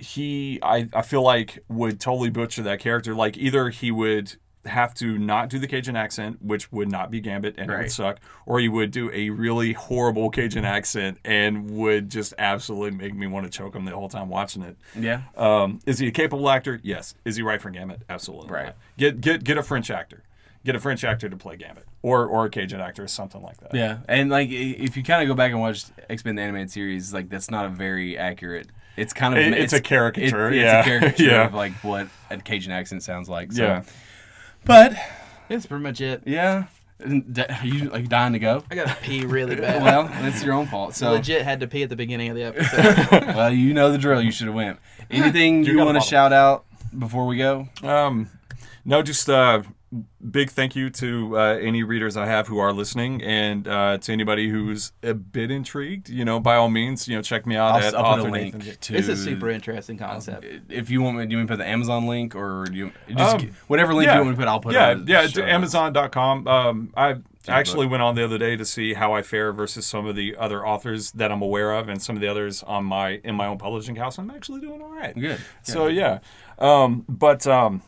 he, 0.04 0.60
I, 0.62 0.90
I 0.94 1.02
feel 1.02 1.22
like 1.22 1.64
would 1.70 2.00
totally 2.00 2.30
butcher 2.30 2.62
that 2.64 2.80
character. 2.80 3.16
Like 3.16 3.38
either 3.38 3.70
he 3.70 3.92
would 3.92 4.36
have 4.66 4.94
to 4.96 5.18
not 5.18 5.50
do 5.50 5.60
the 5.60 5.68
Cajun 5.68 5.96
accent, 5.96 6.42
which 6.42 6.72
would 6.72 6.90
not 6.90 7.12
be 7.12 7.20
Gambit 7.20 7.56
and 7.58 7.70
it 7.70 7.78
would 7.78 7.92
suck, 7.92 8.20
or 8.46 8.60
he 8.60 8.70
would 8.70 8.92
do 8.92 9.12
a 9.14 9.30
really 9.30 9.74
horrible 9.74 10.30
Cajun 10.30 10.66
accent 10.66 11.18
and 11.26 11.70
would 11.72 12.10
just 12.10 12.34
absolutely 12.38 12.98
make 12.98 13.14
me 13.14 13.28
want 13.28 13.46
to 13.46 13.50
choke 13.50 13.76
him 13.76 13.86
the 13.86 13.92
whole 13.92 14.10
time 14.10 14.30
watching 14.30 14.64
it. 14.64 14.78
Yeah. 14.98 15.22
Um, 15.36 15.80
is 15.86 16.00
he 16.00 16.08
a 16.08 16.12
capable 16.12 16.50
actor? 16.50 16.80
Yes. 16.84 17.16
Is 17.26 17.36
he 17.36 17.42
right 17.42 17.62
for 17.62 17.70
Gambit? 17.72 18.04
Absolutely. 18.10 18.52
Right. 18.52 18.66
not. 18.68 18.76
Get 18.98 19.22
get 19.22 19.44
get 19.44 19.58
a 19.58 19.64
French 19.64 19.90
actor. 19.90 20.24
Get 20.66 20.76
a 20.78 20.80
French 20.80 21.04
actor 21.04 21.28
to 21.28 21.36
play 21.36 21.58
Gambit, 21.58 21.84
or 22.02 22.26
or 22.26 22.46
a 22.46 22.50
Cajun 22.50 22.80
actor, 22.80 23.04
or 23.04 23.08
something 23.10 23.42
like 23.42 23.58
that. 23.58 23.76
Yeah, 23.76 23.98
and 24.08 24.30
like 24.30 24.50
if 24.50 24.96
you 24.96 25.04
kind 25.04 25.22
of 25.22 25.28
go 25.28 25.36
back 25.36 25.52
and 25.52 25.60
watch 25.60 25.84
X 26.10 26.24
Men 26.24 26.36
the 26.36 26.42
animated 26.42 26.72
series, 26.72 27.14
like 27.14 27.28
that's 27.28 27.52
not 27.52 27.66
a 27.66 27.70
very 27.70 28.18
accurate. 28.18 28.70
It's 28.96 29.14
kind 29.14 29.34
of 29.34 29.40
It- 29.40 29.54
it's 29.54 29.74
a 29.74 29.82
caricature, 29.82 30.52
it- 30.52 30.58
yeah. 30.58 30.80
it's 30.80 30.88
a 30.88 30.90
caricature 31.00 31.24
Yeah. 31.24 31.46
of 31.48 31.54
like 31.54 31.74
what 31.84 32.08
a 32.30 32.38
Cajun 32.38 32.72
accent 32.72 33.04
sounds 33.04 33.28
like. 33.30 33.52
So. 33.52 33.64
Yeah. 33.64 33.84
but 34.66 34.94
That's 35.50 35.66
pretty 35.66 35.84
much 35.84 36.00
it. 36.02 36.24
yeah, 36.26 36.66
are 37.04 37.66
you 37.66 37.90
like 37.90 38.08
dying 38.08 38.34
to 38.34 38.40
go? 38.40 38.64
I 38.72 38.76
gotta 38.76 38.96
pee 39.02 39.26
really 39.26 39.56
bad. 39.56 39.82
Well, 39.84 40.04
that's 40.08 40.44
your 40.44 40.54
own 40.54 40.68
fault. 40.68 40.96
So 40.96 41.12
legit 41.12 41.42
had 41.42 41.60
to 41.62 41.68
pee 41.68 41.84
at 41.84 41.90
the 41.90 41.96
beginning 41.96 42.30
of 42.30 42.36
the 42.36 42.44
episode. 42.44 43.26
well, 43.36 43.52
you 43.52 43.74
know 43.74 43.92
the 43.92 43.98
drill. 43.98 44.22
You 44.22 44.32
should 44.32 44.48
have 44.48 44.56
went. 44.56 44.80
Anything 45.12 45.66
You 45.66 45.74
you, 45.74 45.80
want 45.86 45.96
to 46.02 46.08
shout 46.08 46.32
out 46.32 46.66
before 46.98 47.26
we 47.26 47.38
go? 47.38 47.68
Um, 47.82 48.30
no, 48.86 49.02
just 49.02 49.30
uh, 49.30 49.64
big 50.32 50.50
thank 50.50 50.76
you 50.76 50.90
to 50.90 51.38
uh, 51.38 51.58
any 51.62 51.84
readers 51.84 52.18
I 52.18 52.26
have 52.26 52.48
who 52.48 52.58
are 52.60 52.74
listening, 52.74 53.22
and 53.22 53.68
uh, 53.68 53.98
to 54.00 54.12
anybody 54.12 54.50
who's 54.50 54.92
a 55.02 55.14
bit 55.14 55.52
intrigued. 55.52 56.10
You 56.10 56.26
know, 56.26 56.40
by 56.40 56.56
all 56.56 56.70
means, 56.70 57.08
you 57.08 57.16
know, 57.16 57.22
check 57.22 57.46
me 57.46 57.56
out 57.56 57.76
I'll, 57.76 57.88
at 57.88 57.96
I'll 57.96 58.04
put 58.04 58.20
a 58.20 58.22
author 58.22 58.32
link 58.32 58.56
Nathan. 58.56 58.78
to. 58.80 58.96
it's 58.96 59.08
a 59.08 59.18
super 59.18 59.50
interesting 59.50 59.98
concept. 59.98 60.46
If 60.70 60.90
you 60.90 61.02
want 61.02 61.18
me, 61.18 61.26
do 61.26 61.32
you 61.32 61.38
want 61.38 61.50
me 61.50 61.56
to 61.56 61.58
put 61.58 61.64
the 61.64 61.70
Amazon 61.70 62.08
link 62.08 62.36
or 62.36 62.66
do 62.66 62.76
you 62.76 62.92
just 63.10 63.36
Um, 63.36 63.52
whatever 63.68 63.94
link 63.94 64.08
yeah. 64.08 64.16
you 64.16 64.20
want 64.22 64.30
me 64.30 64.36
to 64.36 64.42
put? 64.42 64.48
I'll 64.48 64.60
put. 64.60 64.74
yeah, 64.74 64.90
it 64.90 64.92
on 64.94 65.06
the 65.06 65.12
yeah, 65.12 65.22
show 65.28 65.42
to 65.42 65.42
notes. 65.42 65.76
Amazon.com. 65.76 66.48
Um, 66.48 66.94
I 66.96 67.16
actually 67.48 67.88
went 67.88 68.02
on 68.02 68.16
the 68.16 68.24
other 68.24 68.38
day 68.38 68.56
to 68.56 68.66
see 68.66 68.94
how 68.94 69.14
I 69.14 69.22
fare 69.22 69.52
versus 69.52 69.86
some 69.86 70.06
of 70.06 70.16
the 70.16 70.36
other 70.38 70.66
authors 70.66 71.12
that 71.12 71.32
I'm 71.32 71.42
aware 71.42 71.74
of, 71.74 71.90
and 71.90 72.02
some 72.02 72.16
of 72.16 72.22
the 72.22 72.28
others 72.28 72.64
on 72.64 72.86
my 72.86 73.22
in 73.24 73.36
my 73.36 73.48
own 73.48 73.58
publishing 73.58 73.96
house. 73.96 74.18
I'm 74.18 74.32
actually 74.32 74.62
doing 74.62 74.82
all 74.82 74.92
right. 74.92 75.14
Good. 75.14 75.40
So 75.64 75.88
yeah, 75.88 76.20
um, 76.60 77.06
but 77.10 77.46
um, 77.48 77.82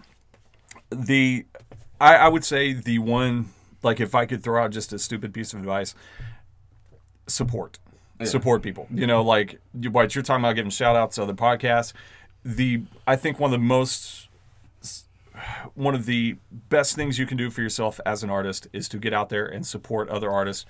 the 0.91 1.45
I, 1.99 2.15
I 2.15 2.27
would 2.27 2.43
say 2.43 2.73
the 2.73 2.99
one 2.99 3.49
like 3.84 3.99
if 3.99 4.15
I 4.15 4.26
could 4.26 4.43
throw 4.43 4.63
out 4.63 4.72
just 4.72 4.91
a 4.93 4.99
stupid 4.99 5.34
piece 5.34 5.53
of 5.53 5.59
advice, 5.59 5.95
support, 7.27 7.80
support 8.23 8.61
people. 8.63 8.88
You 8.91 9.07
know, 9.07 9.22
like 9.22 9.59
what 9.91 10.15
you're 10.15 10.23
talking 10.23 10.43
about, 10.43 10.55
giving 10.55 10.72
shout 10.72 10.95
outs 10.95 11.15
to 11.15 11.23
other 11.23 11.34
podcasts. 11.34 11.93
The 12.43 12.84
I 13.07 13.15
think 13.15 13.39
one 13.39 13.53
of 13.53 13.59
the 13.59 13.65
most 13.65 14.27
one 15.73 15.93
of 15.95 16.05
the 16.05 16.38
best 16.51 16.95
things 16.95 17.19
you 17.19 17.26
can 17.26 17.38
do 17.38 17.49
for 17.49 17.61
yourself 17.61 17.99
as 18.05 18.23
an 18.23 18.30
artist 18.30 18.67
is 18.72 18.88
to 18.89 18.97
get 18.97 19.13
out 19.13 19.30
there 19.30 19.45
and 19.45 19.65
support 19.65 20.09
other 20.09 20.31
artists, 20.31 20.65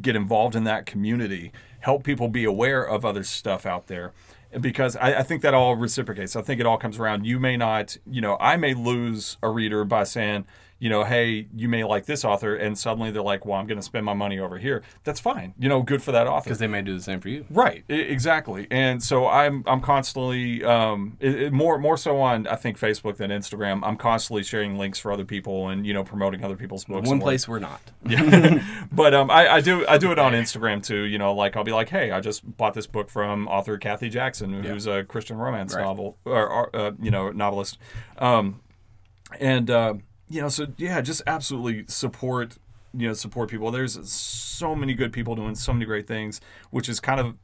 get 0.00 0.14
involved 0.14 0.54
in 0.54 0.64
that 0.64 0.86
community, 0.86 1.52
help 1.80 2.04
people 2.04 2.28
be 2.28 2.44
aware 2.44 2.82
of 2.82 3.04
other 3.04 3.24
stuff 3.24 3.64
out 3.64 3.86
there. 3.86 4.12
Because 4.60 4.96
I, 4.96 5.20
I 5.20 5.22
think 5.22 5.42
that 5.42 5.54
all 5.54 5.76
reciprocates. 5.76 6.36
I 6.36 6.42
think 6.42 6.60
it 6.60 6.66
all 6.66 6.78
comes 6.78 6.98
around. 6.98 7.26
You 7.26 7.40
may 7.40 7.56
not, 7.56 7.96
you 8.06 8.20
know, 8.20 8.36
I 8.40 8.56
may 8.56 8.74
lose 8.74 9.38
a 9.42 9.48
reader 9.48 9.84
by 9.84 10.04
saying, 10.04 10.44
you 10.82 10.88
know, 10.90 11.04
hey, 11.04 11.46
you 11.54 11.68
may 11.68 11.84
like 11.84 12.06
this 12.06 12.24
author, 12.24 12.56
and 12.56 12.76
suddenly 12.76 13.12
they're 13.12 13.22
like, 13.22 13.46
well, 13.46 13.56
I'm 13.60 13.68
going 13.68 13.78
to 13.78 13.84
spend 13.84 14.04
my 14.04 14.14
money 14.14 14.40
over 14.40 14.58
here. 14.58 14.82
That's 15.04 15.20
fine. 15.20 15.54
You 15.56 15.68
know, 15.68 15.80
good 15.82 16.02
for 16.02 16.10
that 16.10 16.26
author. 16.26 16.44
because 16.48 16.58
they 16.58 16.66
may 16.66 16.82
do 16.82 16.96
the 16.96 17.02
same 17.02 17.20
for 17.20 17.28
you. 17.28 17.44
Right, 17.50 17.84
e- 17.88 17.94
exactly, 17.94 18.66
and 18.70 19.00
so 19.00 19.28
I'm 19.28 19.62
I'm 19.68 19.80
constantly 19.80 20.64
um, 20.64 21.16
it, 21.20 21.34
it- 21.42 21.52
more 21.52 21.78
more 21.78 21.96
so 21.96 22.20
on 22.20 22.48
I 22.48 22.56
think 22.56 22.78
Facebook 22.80 23.16
than 23.16 23.30
Instagram. 23.30 23.80
I'm 23.84 23.96
constantly 23.96 24.42
sharing 24.42 24.76
links 24.76 24.98
for 24.98 25.12
other 25.12 25.24
people 25.24 25.68
and 25.68 25.86
you 25.86 25.94
know 25.94 26.02
promoting 26.02 26.42
other 26.44 26.56
people's 26.56 26.84
books. 26.84 27.08
One 27.08 27.20
place 27.20 27.46
we're 27.46 27.60
not. 27.60 27.80
but 28.92 29.14
um, 29.14 29.30
I, 29.30 29.48
I 29.48 29.60
do 29.60 29.86
I 29.86 29.98
do 29.98 30.10
it 30.12 30.18
on 30.18 30.32
Instagram 30.32 30.84
too. 30.84 31.02
You 31.04 31.18
know, 31.18 31.32
like 31.32 31.56
I'll 31.56 31.64
be 31.64 31.72
like, 31.72 31.90
hey, 31.90 32.10
I 32.10 32.20
just 32.20 32.56
bought 32.56 32.74
this 32.74 32.86
book 32.88 33.08
from 33.08 33.46
author 33.46 33.78
Kathy 33.78 34.08
Jackson, 34.08 34.64
who's 34.64 34.86
a 34.86 35.04
Christian 35.04 35.36
romance 35.36 35.74
Right. 35.74 35.82
novel 35.84 36.18
or, 36.24 36.48
or 36.48 36.74
uh, 36.76 36.90
you 37.00 37.10
know 37.12 37.30
novelist, 37.30 37.78
um, 38.18 38.60
and 39.38 39.70
uh, 39.70 39.94
you 40.32 40.40
know, 40.40 40.48
so 40.48 40.66
yeah, 40.78 41.02
just 41.02 41.20
absolutely 41.26 41.84
support 41.88 42.56
you 42.94 43.06
know 43.06 43.12
support 43.12 43.50
people. 43.50 43.70
There's 43.70 44.10
so 44.10 44.74
many 44.74 44.94
good 44.94 45.12
people 45.12 45.36
doing 45.36 45.54
so 45.54 45.74
many 45.74 45.84
great 45.84 46.06
things, 46.06 46.40
which 46.70 46.88
is 46.88 47.00
kind 47.00 47.20
of 47.20 47.34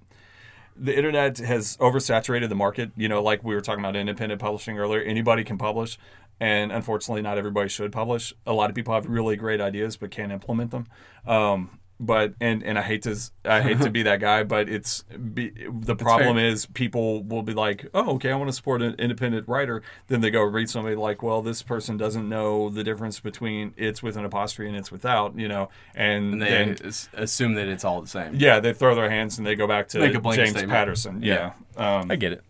the 0.75 0.97
internet 0.97 1.37
has 1.37 1.77
oversaturated 1.79 2.49
the 2.49 2.55
market. 2.55 2.91
You 2.97 3.09
know, 3.09 3.23
like 3.23 3.45
we 3.45 3.55
were 3.55 3.61
talking 3.61 3.85
about 3.85 3.95
independent 3.95 4.41
publishing 4.41 4.79
earlier. 4.79 5.03
Anybody 5.03 5.45
can 5.45 5.59
publish, 5.59 5.99
and 6.41 6.73
unfortunately, 6.73 7.21
not 7.21 7.37
everybody 7.37 7.69
should 7.69 7.93
publish. 7.93 8.33
A 8.47 8.55
lot 8.55 8.71
of 8.71 8.75
people 8.75 8.95
have 8.95 9.07
really 9.07 9.37
great 9.37 9.61
ideas 9.61 9.99
but 9.99 10.11
can't 10.11 10.33
implement 10.33 10.71
them. 10.71 10.87
Um, 11.27 11.79
but 12.01 12.35
and 12.41 12.63
and 12.63 12.79
I 12.79 12.83
hate 12.83 13.03
to 13.03 13.17
I 13.45 13.61
hate 13.61 13.81
to 13.81 13.91
be 13.91 14.03
that 14.05 14.21
guy, 14.21 14.45
but 14.45 14.69
it's 14.69 15.03
be, 15.03 15.51
the 15.69 15.97
problem 15.97 16.39
is 16.39 16.67
people 16.67 17.25
will 17.25 17.43
be 17.43 17.55
like, 17.55 17.87
oh, 17.93 18.15
okay, 18.15 18.31
I 18.31 18.37
want 18.37 18.49
to 18.49 18.53
support 18.53 18.83
an 18.83 18.95
independent 18.99 19.49
writer. 19.49 19.83
Then 20.07 20.21
they 20.21 20.31
go 20.31 20.43
read 20.43 20.71
somebody 20.71 20.95
like, 20.95 21.23
well, 21.23 21.43
this 21.43 21.63
person 21.63 21.97
doesn't 21.97 22.29
know 22.29 22.69
the 22.71 22.85
difference 22.85 23.19
between 23.21 23.75
it's 23.77 24.03
with 24.03 24.17
an 24.17 24.25
apostrophe 24.25 24.69
and 24.69 24.77
it's 24.77 24.93
without, 24.93 25.37
you 25.37 25.49
know, 25.49 25.71
and, 25.95 26.35
And 26.35 26.43
they 26.43 26.49
then 26.77 26.93
assume 27.15 27.55
that 27.55 27.67
it's 27.69 27.85
all 27.85 28.01
the 28.01 28.07
same. 28.07 28.35
yeah, 28.37 28.61
they 28.61 28.73
throw 28.73 28.95
their 28.95 29.11
hands 29.11 29.39
and 29.39 29.47
they 29.47 29.57
go 29.57 29.67
back 29.67 29.89
to 29.89 29.99
Make 29.99 30.15
a 30.15 30.21
James 30.21 30.51
statement. 30.51 30.71
Patterson. 30.71 31.23
Yeah. 31.23 31.53
Um, 31.77 32.11
I 32.11 32.17
get 32.17 32.33
it. 32.33 32.45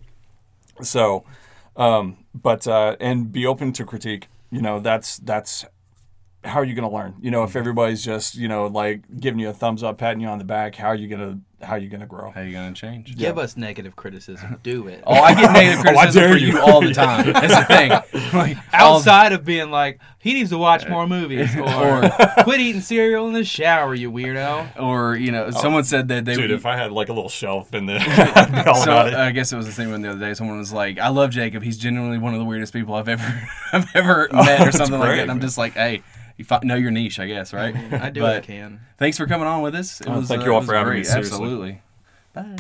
so, 0.83 1.25
um, 1.77 2.19
but 2.35 2.67
uh, 2.67 2.97
and 3.01 3.33
be 3.33 3.47
open 3.47 3.73
to 3.75 3.85
critique. 3.85 4.29
You 4.51 4.63
know, 4.63 4.81
that's 4.81 5.19
that's 5.19 5.65
how 6.49 6.61
are 6.61 6.65
you 6.65 6.75
going 6.75 6.89
to 6.89 6.95
learn? 6.95 7.15
You 7.21 7.31
know, 7.31 7.43
if 7.45 7.51
mm-hmm. 7.51 7.59
everybody's 7.59 8.05
just 8.05 8.35
you 8.35 8.49
know 8.49 8.67
like 8.67 9.03
giving 9.21 9.39
you 9.39 9.49
a 9.49 9.53
thumbs 9.53 9.83
up, 9.83 9.99
patting 9.99 10.21
you 10.21 10.29
on 10.29 10.39
the 10.39 10.45
back, 10.45 10.75
how 10.75 10.89
are 10.89 10.97
you 10.97 11.09
going 11.09 11.21
to 11.21 11.41
how 11.61 11.73
are 11.73 11.79
you 11.79 11.89
going 11.89 12.01
to 12.01 12.07
grow? 12.07 12.31
How 12.31 12.41
are 12.41 12.45
you 12.45 12.53
gonna 12.53 12.73
change? 12.73 13.17
Give 13.17 13.37
us 13.37 13.57
negative 13.57 13.97
criticism. 13.97 14.61
Do 14.63 14.87
it. 14.87 15.03
Oh, 15.05 15.15
I 15.15 15.35
get 15.35 15.53
negative 15.53 15.79
Oh, 15.81 15.83
criticism 15.83 16.23
dare 16.23 16.33
for 16.33 16.37
you. 16.39 16.53
you 16.53 16.61
all 16.61 16.81
the 16.81 16.95
time. 16.95 17.33
That's 17.33 17.55
the 17.55 17.65
thing. 17.65 17.93
Like, 18.33 18.57
um, 18.59 18.63
Outside 18.75 19.33
of 19.33 19.45
being 19.45 19.71
like, 19.71 20.01
he 20.19 20.35
needs 20.35 20.51
to 20.51 20.59
watch 20.59 20.87
more 20.87 21.07
movies, 21.07 21.57
or 21.57 22.11
quit 22.43 22.61
eating 22.61 22.83
cereal 22.83 23.27
in 23.27 23.33
the 23.33 23.43
shower, 23.43 23.95
you 23.95 24.13
weirdo. 24.13 24.79
or 24.79 25.17
you 25.17 25.33
know, 25.33 25.51
someone 25.51 25.85
said 25.85 26.09
that 26.09 26.27
they 26.27 26.35
Dude, 26.35 26.43
would. 26.43 26.51
if 26.51 26.67
I 26.67 26.77
had 26.77 26.93
like 26.93 27.09
a 27.09 27.15
little 27.15 27.31
shelf 27.31 27.73
in 27.73 27.87
there, 27.87 28.01
I'd 28.01 28.53
be 28.53 28.71
all 28.71 28.75
so. 28.75 28.93
I 28.93 29.31
guess 29.31 29.51
it 29.51 29.57
was 29.57 29.65
the 29.65 29.73
same 29.73 29.91
one 29.91 30.03
the 30.03 30.11
other 30.11 30.21
day. 30.21 30.35
Someone 30.35 30.59
was 30.59 30.73
like, 30.73 30.99
"I 30.99 31.09
love 31.09 31.31
Jacob. 31.31 31.63
He's 31.63 31.79
genuinely 31.79 32.19
one 32.19 32.35
of 32.35 32.39
the 32.39 32.45
weirdest 32.45 32.75
people 32.75 32.95
I've 32.95 33.09
ever, 33.09 33.49
I've 33.73 33.97
ever 33.97 34.29
oh, 34.31 34.45
met, 34.45 34.61
or 34.61 34.65
that's 34.65 34.77
something 34.77 34.99
like 34.99 35.17
that." 35.17 35.21
And 35.21 35.31
I'm 35.31 35.41
just 35.41 35.57
like, 35.57 35.73
"Hey, 35.73 36.03
you 36.39 36.45
fi- 36.47 36.61
know 36.63 36.75
your 36.77 36.91
niche, 36.91 37.21
I 37.21 37.27
guess, 37.27 37.53
right?" 37.53 37.75
I 37.93 38.09
do 38.11 38.23
what 38.23 38.31
I 38.31 38.35
But 38.37 38.45
can. 38.45 38.81
Thanks 38.97 39.19
for 39.19 39.27
coming 39.27 39.47
on 39.47 39.61
with 39.61 39.75
us. 39.75 40.01
It 40.01 40.09
Oh, 40.09 40.21
was, 40.21 40.29
thank 40.29 40.43
uh, 40.43 40.47
you 40.47 40.55
all 40.55 40.63
it 40.63 40.65
for 40.65 40.75
having 40.75 40.95
me, 40.95 41.05
seriously. 41.05 41.35
Absolutely. 41.35 41.83